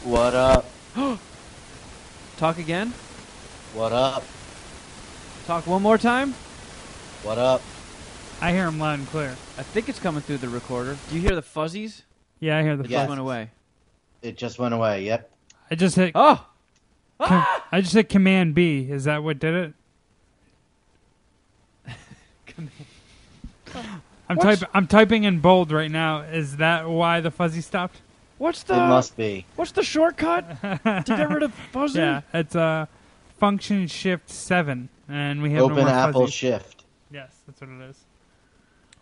What 0.02 0.34
up? 0.34 0.66
Talk 2.36 2.58
again. 2.58 2.92
What 3.72 3.92
up? 3.92 4.24
Talk 5.46 5.66
one 5.66 5.80
more 5.80 5.96
time. 5.96 6.34
What 7.22 7.38
up? 7.38 7.62
I 8.44 8.52
hear 8.52 8.66
him 8.66 8.78
loud 8.78 8.98
and 8.98 9.08
clear. 9.08 9.30
I 9.56 9.62
think 9.62 9.88
it's 9.88 9.98
coming 9.98 10.20
through 10.20 10.36
the 10.36 10.48
recorder. 10.50 10.98
Do 11.08 11.14
you 11.16 11.22
hear 11.22 11.34
the 11.34 11.40
fuzzies? 11.40 12.02
Yeah, 12.40 12.58
I 12.58 12.62
hear 12.62 12.76
the 12.76 12.84
fuzzies. 12.84 12.90
It 12.90 12.92
Yes. 12.92 13.00
just 13.00 13.08
went 13.08 13.20
away. 13.20 13.50
It 14.20 14.36
just 14.36 14.58
went 14.58 14.74
away. 14.74 15.04
Yep. 15.04 15.30
I 15.70 15.74
just 15.76 15.96
hit. 15.96 16.12
Oh, 16.14 16.46
Com- 17.22 17.46
I 17.72 17.80
just 17.80 17.94
hit 17.94 18.10
Command 18.10 18.54
B. 18.54 18.86
Is 18.90 19.04
that 19.04 19.22
what 19.22 19.38
did 19.38 19.54
it? 19.54 19.72
I'm 24.28 24.36
What's- 24.36 24.60
typing. 24.60 24.68
I'm 24.74 24.86
typing 24.86 25.24
in 25.24 25.40
bold 25.40 25.72
right 25.72 25.90
now. 25.90 26.20
Is 26.20 26.58
that 26.58 26.86
why 26.88 27.20
the 27.20 27.30
fuzzy 27.30 27.60
stopped? 27.62 28.02
what's 28.36 28.62
the 28.64 28.74
It 28.74 28.76
the 28.76 28.86
must 28.88 29.16
be. 29.16 29.46
what's 29.56 29.70
the 29.72 29.82
shortcut 29.82 30.60
to 30.60 31.02
get 31.06 31.30
rid 31.30 31.44
of 31.44 31.54
fuzzy? 31.72 31.98
Yeah, 32.00 32.20
it's 32.34 32.54
uh, 32.54 32.86
function 33.38 33.86
shift 33.86 34.28
seven, 34.28 34.90
and 35.08 35.40
we 35.40 35.50
have 35.52 35.58
no 35.60 35.64
Open 35.66 35.76
more 35.78 35.88
Apple 35.88 36.22
fuzzy. 36.22 36.32
Shift. 36.32 36.84
Yes, 37.10 37.30
that's 37.46 37.60
what 37.62 37.70
it 37.70 37.80
is. 37.88 37.96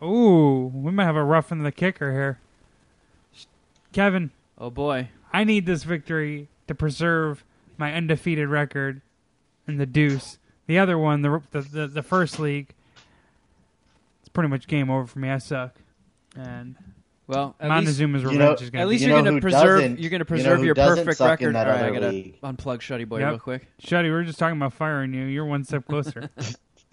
Ooh, 0.03 0.71
we 0.75 0.91
might 0.91 1.05
have 1.05 1.17
a 1.17 1.23
rough 1.25 1.53
in 1.53 1.63
the 1.63 1.73
kicker 1.73 2.13
here. 2.13 2.39
Kevin, 3.93 4.31
Oh 4.59 4.71
boy. 4.71 5.09
I 5.33 5.45
need 5.45 5.67
this 5.67 5.85
victory 5.85 6.49
to 6.69 6.75
preserve 6.75 7.45
my 7.79 7.93
undefeated 7.95 8.49
record 8.49 9.01
in 9.69 9.77
the 9.79 9.87
deuce. 9.87 10.39
The 10.67 10.79
other 10.79 10.99
one, 10.99 11.23
the 11.23 11.41
the 11.51 11.61
the, 11.61 11.87
the 11.89 12.03
first 12.03 12.39
league, 12.41 12.69
it's 14.21 14.29
pretty 14.29 14.49
much 14.49 14.67
game 14.67 14.91
over 14.91 15.07
for 15.07 15.19
me. 15.19 15.29
I 15.31 15.39
suck, 15.39 15.77
and 16.37 16.77
Well, 17.27 17.55
at 17.61 17.71
least, 17.71 18.01
Montezuma's 18.01 18.23
You 18.23 18.29
revenge 18.31 18.39
know- 18.39 18.53
is 18.55 18.71
going 18.71 18.81
at 18.81 18.85
to 18.85 18.89
least 18.89 19.03
You 19.05 19.11
you're 19.11 19.23
gonna 19.23 19.41
preserve 19.41 19.81
you're 20.01 20.11
gonna 20.11 20.13
you 20.13 20.19
know 20.19 20.25
preserve 20.25 20.65
your 20.65 20.75
perfect 20.75 21.21
record. 21.21 21.55
that 21.55 21.67
All 21.67 21.73
right, 21.75 21.83
I 21.85 21.89
other 21.89 22.01
gotta 22.01 22.57
unplug 22.57 22.79
Shuddy 22.81 23.07
Boy 23.09 23.21
Yep. 23.21 23.29
real 23.31 23.39
quick. 23.39 23.67
be. 23.81 23.87
Shuddy, 23.87 24.05
we 24.05 24.11
were 24.11 24.25
just 24.25 24.39
talking 24.39 24.57
about 24.57 24.73
firing 24.73 25.13
you. 25.15 25.25
You're 25.27 25.45
one 25.47 25.65
step 25.65 25.87
closer. 25.87 26.31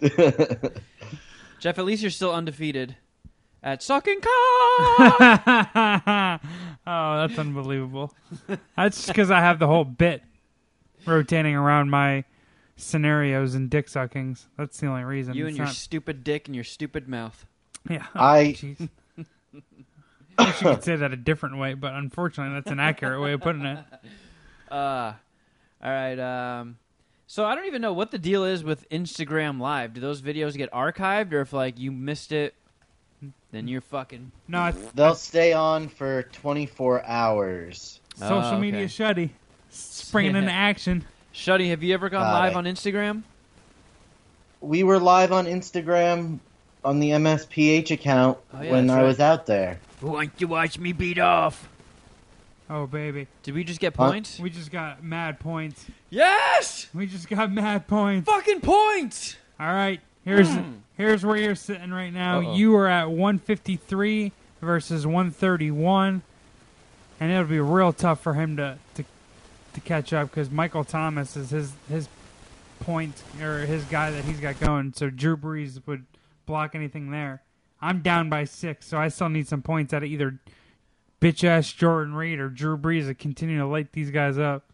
Jeff, 1.60 1.78
at 1.78 1.84
least 1.84 2.02
you're 2.02 2.10
still 2.10 2.32
undefeated 2.34 2.96
at 3.62 3.82
sucking 3.82 4.20
cock. 4.20 4.30
oh, 6.86 6.86
that's 6.86 7.38
unbelievable. 7.38 8.12
That's 8.76 9.06
because 9.06 9.30
I 9.30 9.40
have 9.40 9.58
the 9.58 9.66
whole 9.66 9.84
bit 9.84 10.22
rotating 11.06 11.54
around 11.54 11.90
my 11.90 12.24
scenarios 12.76 13.54
and 13.54 13.68
dick 13.68 13.88
suckings. 13.88 14.48
That's 14.56 14.78
the 14.80 14.86
only 14.86 15.04
reason. 15.04 15.34
you 15.34 15.44
It's 15.44 15.50
and 15.50 15.56
your 15.58 15.66
not- 15.66 15.74
stupid 15.74 16.24
dick 16.24 16.48
and 16.48 16.54
your 16.54 16.64
stupid 16.64 17.08
mouth. 17.08 17.46
yeah. 17.88 18.06
I- 18.14 18.54
jeez. 18.58 18.88
I 20.38 20.44
wish 20.46 20.62
you 20.62 20.68
could 20.70 20.84
say 20.84 20.96
that 20.96 21.12
a 21.12 21.16
different 21.16 21.58
way, 21.58 21.74
but 21.74 21.92
unfortunately, 21.92 22.54
that's 22.54 22.70
an 22.70 22.80
accurate 22.80 23.20
way 23.20 23.32
of 23.32 23.40
putting 23.42 23.64
it. 23.66 23.78
Uh, 24.70 25.12
all 25.82 25.90
right. 25.90 26.18
Um, 26.60 26.78
so 27.32 27.44
I 27.44 27.54
don't 27.54 27.66
even 27.66 27.80
know 27.80 27.92
what 27.92 28.10
the 28.10 28.18
deal 28.18 28.44
is 28.44 28.64
with 28.64 28.88
Instagram 28.90 29.60
Live. 29.60 29.94
Do 29.94 30.00
those 30.00 30.20
videos 30.20 30.56
get 30.56 30.68
archived, 30.72 31.32
or 31.32 31.42
if 31.42 31.52
like 31.52 31.78
you 31.78 31.92
missed 31.92 32.32
it, 32.32 32.54
then 33.52 33.68
you're 33.68 33.80
fucking 33.82 34.32
No, 34.48 34.64
it's 34.66 34.78
They'll 34.96 35.14
stay 35.14 35.52
on 35.52 35.86
for 35.86 36.24
24 36.24 37.06
hours. 37.06 38.00
social 38.16 38.34
Oh, 38.36 38.48
okay. 38.48 38.58
media 38.60 38.86
Shuddy 38.86 39.30
springing 39.68 40.34
into 40.34 40.50
action. 40.50 41.04
Shuddy. 41.32 41.68
Have 41.70 41.84
you 41.84 41.94
ever 41.94 42.08
gone 42.08 42.24
Got 42.24 42.32
live 42.32 42.52
it. 42.52 42.56
on 42.56 42.64
Instagram? 42.64 43.22
We 44.60 44.82
were 44.82 44.98
live 44.98 45.30
on 45.30 45.46
Instagram 45.46 46.40
on 46.84 46.98
the 46.98 47.10
MSPH 47.10 47.92
account 47.92 48.38
Oh, 48.52 48.60
yeah, 48.60 48.72
when 48.72 48.90
I 48.90 48.96
right. 48.96 49.02
was 49.04 49.20
out 49.20 49.46
there. 49.46 49.78
Want 50.02 50.36
to 50.38 50.46
watch 50.46 50.80
me 50.80 50.92
beat 50.92 51.20
off? 51.20 51.68
Oh 52.72 52.86
baby, 52.86 53.26
Did 53.42 53.54
we 53.54 53.64
just 53.64 53.80
get 53.80 53.96
Huh? 53.96 54.10
points? 54.10 54.38
we 54.38 54.48
just 54.48 54.70
got 54.70 55.02
mad 55.02 55.40
points. 55.40 55.84
Yes, 56.08 56.86
We 56.94 57.06
just 57.06 57.28
got 57.28 57.50
mad 57.52 57.88
points. 57.88 58.30
fucking 58.30 58.60
points. 58.60 59.36
All 59.58 59.72
right, 59.74 60.00
here's 60.24 60.48
hmm. 60.48 60.74
here's 60.96 61.26
where 61.26 61.36
you're 61.36 61.56
sitting 61.56 61.90
right 61.90 62.12
now. 62.12 62.38
Uh-oh. 62.40 62.54
You 62.54 62.76
are 62.76 62.86
at 62.86 63.10
153 63.10 64.32
versus 64.62 65.04
131, 65.06 66.22
and 67.18 67.32
it'll 67.32 67.44
be 67.44 67.58
real 67.60 67.92
tough 67.92 68.20
for 68.20 68.34
him 68.34 68.56
to 68.56 68.78
to, 68.94 69.04
to 69.74 69.80
catch 69.80 70.12
up 70.12 70.30
because 70.30 70.48
Michael 70.48 70.84
Thomas 70.84 71.36
is 71.36 71.50
his 71.50 71.72
his 71.88 72.08
point 72.78 73.22
or 73.42 73.66
his 73.66 73.82
guy 73.84 74.10
that 74.12 74.24
he's 74.24 74.38
got 74.40 74.60
going. 74.60 74.92
So 74.94 75.10
Drew 75.10 75.36
Brees 75.36 75.84
would 75.86 76.06
block 76.46 76.74
anything 76.76 77.10
there. 77.10 77.42
I'm 77.82 78.00
down 78.00 78.28
by 78.30 78.44
six, 78.44 78.86
so 78.86 78.96
I 78.96 79.08
still 79.08 79.28
need 79.28 79.48
some 79.48 79.60
points 79.62 79.92
out 79.92 80.02
of 80.02 80.08
either 80.08 80.38
bitch 81.20 81.44
ass 81.44 81.70
Jordan 81.72 82.14
Reed 82.14 82.38
or 82.38 82.48
Drew 82.48 82.76
Brees 82.78 83.06
to 83.06 83.14
continue 83.14 83.58
to 83.58 83.66
light 83.66 83.92
these 83.92 84.10
guys 84.10 84.38
up. 84.38 84.64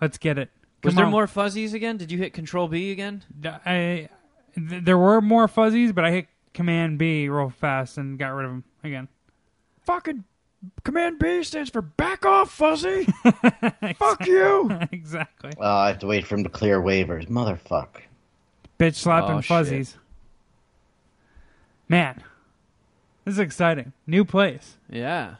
Let's 0.00 0.18
get 0.18 0.38
it. 0.38 0.50
Was 0.84 0.92
Come 0.94 0.96
there 0.96 1.06
on. 1.06 1.12
more 1.12 1.26
fuzzies 1.26 1.74
again? 1.74 1.96
Did 1.96 2.10
you 2.10 2.18
hit 2.18 2.32
Control 2.32 2.66
B 2.68 2.90
again? 2.90 3.22
I, 3.44 4.08
th- 4.56 4.84
there 4.84 4.98
were 4.98 5.20
more 5.20 5.46
fuzzies, 5.46 5.92
but 5.92 6.04
I 6.04 6.10
hit 6.10 6.26
Command 6.54 6.98
B 6.98 7.28
real 7.28 7.50
fast 7.50 7.98
and 7.98 8.18
got 8.18 8.28
rid 8.30 8.46
of 8.46 8.50
them 8.50 8.64
again. 8.82 9.08
Fucking 9.84 10.24
Command 10.84 11.18
B 11.20 11.42
stands 11.44 11.70
for 11.70 11.82
back 11.82 12.24
off, 12.26 12.50
Fuzzy. 12.52 13.04
Fuck 13.96 14.26
you. 14.26 14.70
exactly. 14.92 15.50
Oh, 15.58 15.66
I 15.68 15.88
have 15.88 15.98
to 16.00 16.06
wait 16.06 16.26
for 16.26 16.34
him 16.36 16.44
to 16.44 16.50
clear 16.50 16.80
waivers. 16.80 17.28
Motherfuck. 17.28 17.88
Bitch 18.78 18.94
slapping 18.96 19.36
Oh, 19.36 19.40
shit. 19.40 19.46
fuzzies. 19.48 19.96
Man, 21.88 22.22
this 23.24 23.34
is 23.34 23.38
exciting. 23.38 23.92
New 24.06 24.24
place. 24.24 24.76
Yeah, 24.90 25.36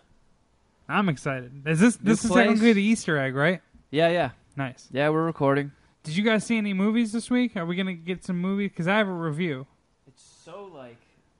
I'm 0.88 1.09
excited. 1.09 1.66
Is 1.66 1.80
this 1.80 2.00
New 2.00 2.10
this 2.10 2.24
is 2.24 2.30
place? 2.30 2.46
technically 2.46 2.72
the 2.74 2.82
Easter 2.82 3.18
egg, 3.18 3.34
right? 3.34 3.60
yeah, 3.90 4.09
yeah, 4.09 4.30
Nice. 4.56 4.88
yeah. 4.92 5.09
We're 5.09 5.24
recording. 5.24 5.72
Did 6.02 6.16
you 6.16 6.24
guys 6.24 6.44
see 6.44 6.59
any 6.59 6.72
movies 6.74 7.12
this 7.12 7.30
week? 7.30 7.56
Are 7.56 7.64
we 7.66 7.76
gonna 7.76 7.94
get 7.94 8.24
some 8.24 8.38
movies? 8.38 8.70
Because 8.70 8.88
I 8.88 8.98
have 8.98 9.09
a 9.09 9.12
review. 9.12 9.66
It's 10.09 10.22
so 10.44 10.70
like 10.74 10.98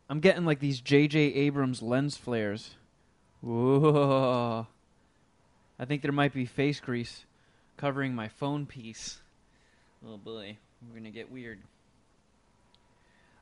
I'm 0.09 0.20
getting 0.20 0.44
like 0.44 0.60
these 0.60 0.81
J.J. 0.81 1.19
Abrams 1.19 1.82
lens 1.82 2.16
flares. 2.16 2.74
Whoa! 3.40 4.66
I 5.78 5.85
think 5.85 6.02
there 6.02 6.12
might 6.12 6.32
be 6.32 6.44
face 6.47 6.78
grease 6.81 7.24
covering 7.77 8.14
my 8.14 8.28
phone 8.28 8.66
piece. 8.66 9.20
Oh 10.06 10.16
boy, 10.16 10.56
we're 10.89 10.97
gonna 10.98 11.10
get 11.10 11.31
weird. 11.32 11.59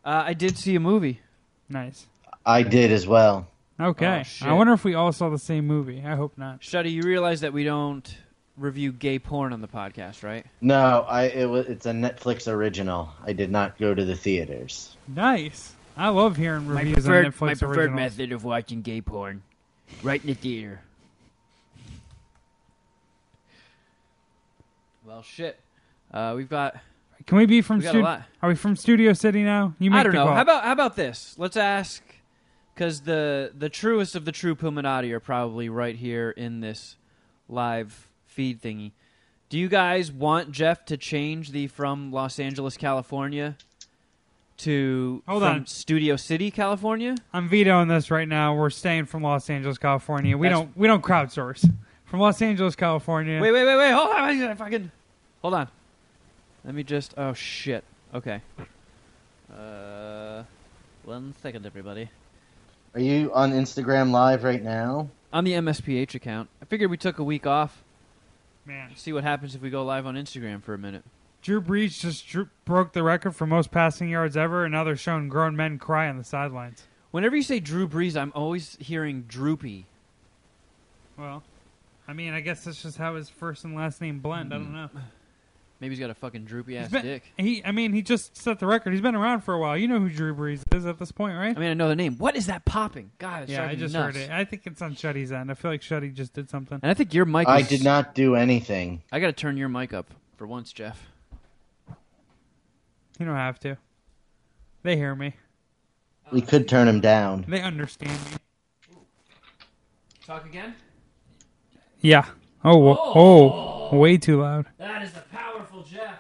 Uh, 0.04 0.22
I 0.26 0.32
did 0.32 0.56
see 0.56 0.74
a 0.74 0.80
movie. 0.80 1.20
Nice. 1.68 2.06
I 2.44 2.62
did 2.62 2.90
as 2.92 3.06
well. 3.06 3.46
Okay. 3.78 4.24
Oh. 4.42 4.46
I 4.48 4.52
wonder 4.52 4.72
if 4.72 4.84
we 4.84 4.94
all 4.94 5.12
saw 5.12 5.28
the 5.30 5.38
same 5.38 5.66
movie. 5.66 6.02
I 6.04 6.14
hope 6.16 6.36
not. 6.36 6.60
Shuddy, 6.60 6.90
you 6.92 7.02
realize 7.02 7.40
that 7.40 7.52
we 7.52 7.64
don't 7.64 8.14
review 8.56 8.92
gay 8.92 9.18
porn 9.18 9.52
on 9.54 9.60
the 9.62 9.68
podcast, 9.68 10.22
right? 10.22 10.44
No, 10.60 11.06
I 11.08 11.24
it 11.24 11.48
was 11.48 11.66
it's 11.66 11.86
a 11.86 11.92
Netflix 11.92 12.46
original. 12.50 13.10
I 13.24 13.32
did 13.32 13.50
not 13.50 13.78
go 13.78 13.94
to 13.94 14.04
the 14.04 14.16
theaters. 14.16 14.96
Nice. 15.08 15.74
I 15.96 16.08
love 16.08 16.36
hearing 16.36 16.66
My 16.68 16.80
reviews 16.80 17.04
preferred, 17.04 17.26
on 17.26 17.32
Netflix 17.32 17.40
my 17.40 17.54
preferred 17.54 17.78
originals. 17.78 17.96
method 17.96 18.32
of 18.32 18.44
watching 18.44 18.82
gay 18.82 19.00
porn. 19.00 19.42
Right 20.02 20.20
in 20.20 20.28
the 20.28 20.34
theater. 20.34 20.80
Well, 25.04 25.22
shit. 25.22 25.58
Uh, 26.12 26.34
we've 26.36 26.48
got. 26.48 26.76
Can 27.26 27.38
we 27.38 27.46
be 27.46 27.60
from 27.62 27.78
We 27.78 27.82
got 27.84 27.88
a 27.88 27.92
studio? 27.92 28.04
lot. 28.08 28.22
Are 28.42 28.48
we 28.48 28.54
from 28.54 28.76
Studio 28.76 29.12
City 29.12 29.42
now? 29.42 29.74
You 29.78 29.90
make 29.90 30.00
I 30.00 30.02
don't 30.04 30.12
the 30.12 30.18
know. 30.18 30.26
call. 30.26 30.34
How 30.34 30.42
about 30.42 30.64
how 30.64 30.72
about 30.72 30.96
this? 30.96 31.34
Let's 31.38 31.56
ask 31.56 32.02
because 32.80 33.02
the 33.02 33.52
the 33.58 33.68
truest 33.68 34.16
of 34.16 34.24
the 34.24 34.32
true 34.32 34.54
Puminati 34.54 35.12
are 35.12 35.20
probably 35.20 35.68
right 35.68 35.94
here 35.94 36.30
in 36.30 36.60
this 36.60 36.96
live 37.46 38.08
feed 38.24 38.62
thingy. 38.62 38.92
Do 39.50 39.58
you 39.58 39.68
guys 39.68 40.10
want 40.10 40.50
Jeff 40.50 40.86
to 40.86 40.96
change 40.96 41.50
the 41.50 41.66
from 41.66 42.10
Los 42.10 42.38
Angeles, 42.38 42.78
California 42.78 43.58
to 44.58 45.22
Hold 45.28 45.42
from 45.42 45.52
on. 45.52 45.66
Studio 45.66 46.16
City, 46.16 46.50
California? 46.50 47.16
I'm 47.34 47.50
vetoing 47.50 47.88
this 47.88 48.10
right 48.10 48.26
now. 48.26 48.54
We're 48.54 48.70
staying 48.70 49.04
from 49.04 49.22
Los 49.24 49.50
Angeles, 49.50 49.76
California. 49.76 50.38
We 50.38 50.48
That's- 50.48 50.62
don't 50.64 50.74
we 50.74 50.88
don't 50.88 51.02
crowdsource 51.02 51.70
from 52.06 52.20
Los 52.20 52.40
Angeles, 52.40 52.76
California. 52.76 53.42
Wait, 53.42 53.52
wait, 53.52 53.66
wait, 53.66 53.76
wait. 53.76 53.90
Hold 53.90 54.08
on. 54.08 54.22
I 54.22 54.38
gotta 54.38 54.56
fucking 54.56 54.90
hold 55.42 55.52
on. 55.52 55.68
Let 56.64 56.74
me 56.74 56.82
just. 56.82 57.12
Oh 57.18 57.34
shit. 57.34 57.84
Okay. 58.14 58.40
Uh, 59.54 60.44
one 61.04 61.34
second, 61.42 61.66
everybody. 61.66 62.08
Are 62.92 63.00
you 63.00 63.32
on 63.32 63.52
Instagram 63.52 64.10
Live 64.10 64.42
right 64.42 64.62
now? 64.62 65.10
On 65.32 65.44
the 65.44 65.52
MSPH 65.52 66.16
account, 66.16 66.48
I 66.60 66.64
figured 66.64 66.90
we 66.90 66.96
took 66.96 67.20
a 67.20 67.24
week 67.24 67.46
off. 67.46 67.84
Man, 68.66 68.90
See 68.96 69.12
what 69.12 69.22
happens 69.22 69.54
if 69.54 69.62
we 69.62 69.70
go 69.70 69.84
live 69.84 70.06
on 70.06 70.16
Instagram 70.16 70.62
for 70.62 70.74
a 70.74 70.78
minute. 70.78 71.04
Drew 71.40 71.62
Brees 71.62 71.98
just 71.98 72.26
drew, 72.28 72.48
broke 72.64 72.92
the 72.92 73.02
record 73.02 73.34
for 73.34 73.46
most 73.46 73.70
passing 73.70 74.08
yards 74.08 74.36
ever, 74.36 74.64
and 74.64 74.72
now 74.72 74.84
they're 74.84 74.96
showing 74.96 75.28
grown 75.28 75.56
men 75.56 75.78
cry 75.78 76.08
on 76.08 76.18
the 76.18 76.24
sidelines. 76.24 76.82
Whenever 77.12 77.36
you 77.36 77.42
say 77.42 77.60
Drew 77.60 77.88
Brees, 77.88 78.16
I'm 78.16 78.32
always 78.34 78.76
hearing 78.80 79.22
Droopy. 79.22 79.86
Well, 81.16 81.42
I 82.06 82.12
mean, 82.12 82.34
I 82.34 82.40
guess 82.40 82.64
that's 82.64 82.82
just 82.82 82.98
how 82.98 83.14
his 83.14 83.28
first 83.28 83.64
and 83.64 83.74
last 83.74 84.00
name 84.00 84.18
blend. 84.18 84.52
I 84.52 84.58
don't 84.58 84.66
hmm. 84.66 84.74
know. 84.74 84.90
Maybe 85.80 85.94
he's 85.94 86.00
got 86.00 86.10
a 86.10 86.14
fucking 86.14 86.44
droopy 86.44 86.76
ass 86.76 86.90
been- 86.90 87.02
dick. 87.02 87.32
He, 87.38 87.64
I 87.64 87.72
mean, 87.72 87.94
he 87.94 88.02
just 88.02 88.36
set 88.36 88.58
the 88.58 88.66
record. 88.66 88.92
He's 88.92 89.00
been 89.00 89.14
around 89.14 89.40
for 89.40 89.54
a 89.54 89.58
while. 89.58 89.78
You 89.78 89.88
know 89.88 89.98
who 89.98 90.10
Drew 90.10 90.34
Brees 90.34 90.62
is 90.74 90.84
at 90.84 90.98
this 90.98 91.10
point, 91.10 91.38
right? 91.38 91.56
I 91.56 91.58
mean, 91.60 91.70
I 91.70 91.74
know 91.74 91.88
the 91.88 91.96
name. 91.96 92.18
What 92.18 92.36
is 92.36 92.46
that 92.48 92.66
popping? 92.66 93.12
God, 93.18 93.44
it's 93.44 93.52
yeah, 93.52 93.66
I 93.66 93.74
just 93.76 93.94
nuts. 93.94 94.16
heard 94.16 94.24
it. 94.24 94.30
I 94.30 94.44
think 94.44 94.66
it's 94.66 94.82
on 94.82 94.94
Shuddy's 94.94 95.32
end. 95.32 95.50
I 95.50 95.54
feel 95.54 95.70
like 95.70 95.80
Shuddy 95.80 96.12
just 96.12 96.34
did 96.34 96.50
something. 96.50 96.78
And 96.82 96.90
I 96.90 96.94
think 96.94 97.14
your 97.14 97.24
mic. 97.24 97.48
I 97.48 97.60
is- 97.60 97.68
did 97.68 97.82
not 97.82 98.14
do 98.14 98.34
anything. 98.36 99.02
I 99.10 99.20
gotta 99.20 99.32
turn 99.32 99.56
your 99.56 99.70
mic 99.70 99.94
up 99.94 100.10
for 100.36 100.46
once, 100.46 100.70
Jeff. 100.72 101.08
You 103.18 103.26
don't 103.26 103.36
have 103.36 103.58
to. 103.60 103.76
They 104.82 104.96
hear 104.96 105.14
me. 105.14 105.34
We 106.32 106.40
could 106.42 106.68
turn 106.68 106.88
him 106.88 107.00
down. 107.00 107.44
They 107.48 107.60
understand 107.60 108.12
me. 108.30 108.96
Talk 110.26 110.44
again. 110.46 110.74
Yeah. 112.00 112.26
Oh, 112.64 112.76
whoa- 112.76 113.12
oh, 113.14 113.88
oh, 113.92 113.96
way 113.98 114.16
too 114.16 114.40
loud. 114.42 114.66
That 114.78 115.02
is 115.02 115.12
the 115.12 115.20
powerful 115.80 115.98
Jeff. 115.98 116.18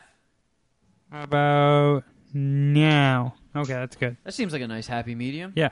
How 1.10 1.24
about 1.24 2.04
now? 2.32 3.34
Okay, 3.54 3.72
that's 3.72 3.96
good. 3.96 4.16
That 4.24 4.32
seems 4.32 4.52
like 4.52 4.62
a 4.62 4.68
nice 4.68 4.86
happy 4.86 5.14
medium. 5.14 5.52
Yeah. 5.56 5.70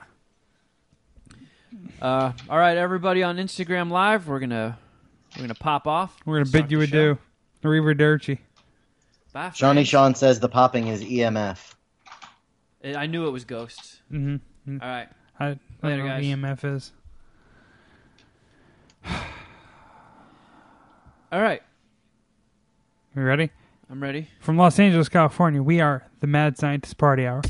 Uh, 2.01 2.33
all 2.49 2.59
right, 2.59 2.77
everybody 2.77 3.23
on 3.23 3.37
Instagram 3.37 3.91
Live, 3.91 4.27
we're 4.27 4.41
gonna 4.41 4.79
we're 5.37 5.43
gonna 5.43 5.55
pop 5.55 5.87
off. 5.87 6.17
We're 6.25 6.39
gonna 6.43 6.51
bid 6.51 6.71
you 6.71 6.79
the 6.79 6.85
adieu. 6.85 7.19
Arrivederci. 7.63 8.39
Bye, 9.33 9.51
Shawnee 9.55 9.79
friends. 9.81 9.89
Sean 9.89 10.15
says 10.15 10.41
the 10.41 10.49
popping 10.49 10.89
is 10.89 11.03
EMF. 11.03 11.75
I 12.85 12.95
I 12.95 13.07
knew 13.07 13.27
it 13.27 13.31
was 13.31 13.45
ghosts. 13.45 14.01
Mm-hmm. 14.13 14.79
All 14.83 14.89
right. 14.89 15.09
I, 15.39 15.47
I 15.47 15.49
Later, 15.49 15.59
don't 15.83 15.99
know 15.99 16.05
what 16.05 16.11
guys. 16.21 16.25
EMF 16.25 16.77
is. 16.77 16.93
All 21.31 21.43
right. 21.43 21.63
You 23.15 23.23
ready? 23.23 23.51
I'm 23.91 24.03
ready. 24.03 24.29
From 24.41 24.59
Los 24.59 24.79
Angeles, 24.79 25.09
California, 25.09 25.63
we 25.63 25.81
are 25.81 26.07
the 26.21 26.27
Mad 26.27 26.59
Scientist 26.59 26.99
Party 26.99 27.27
Hour. 27.27 27.41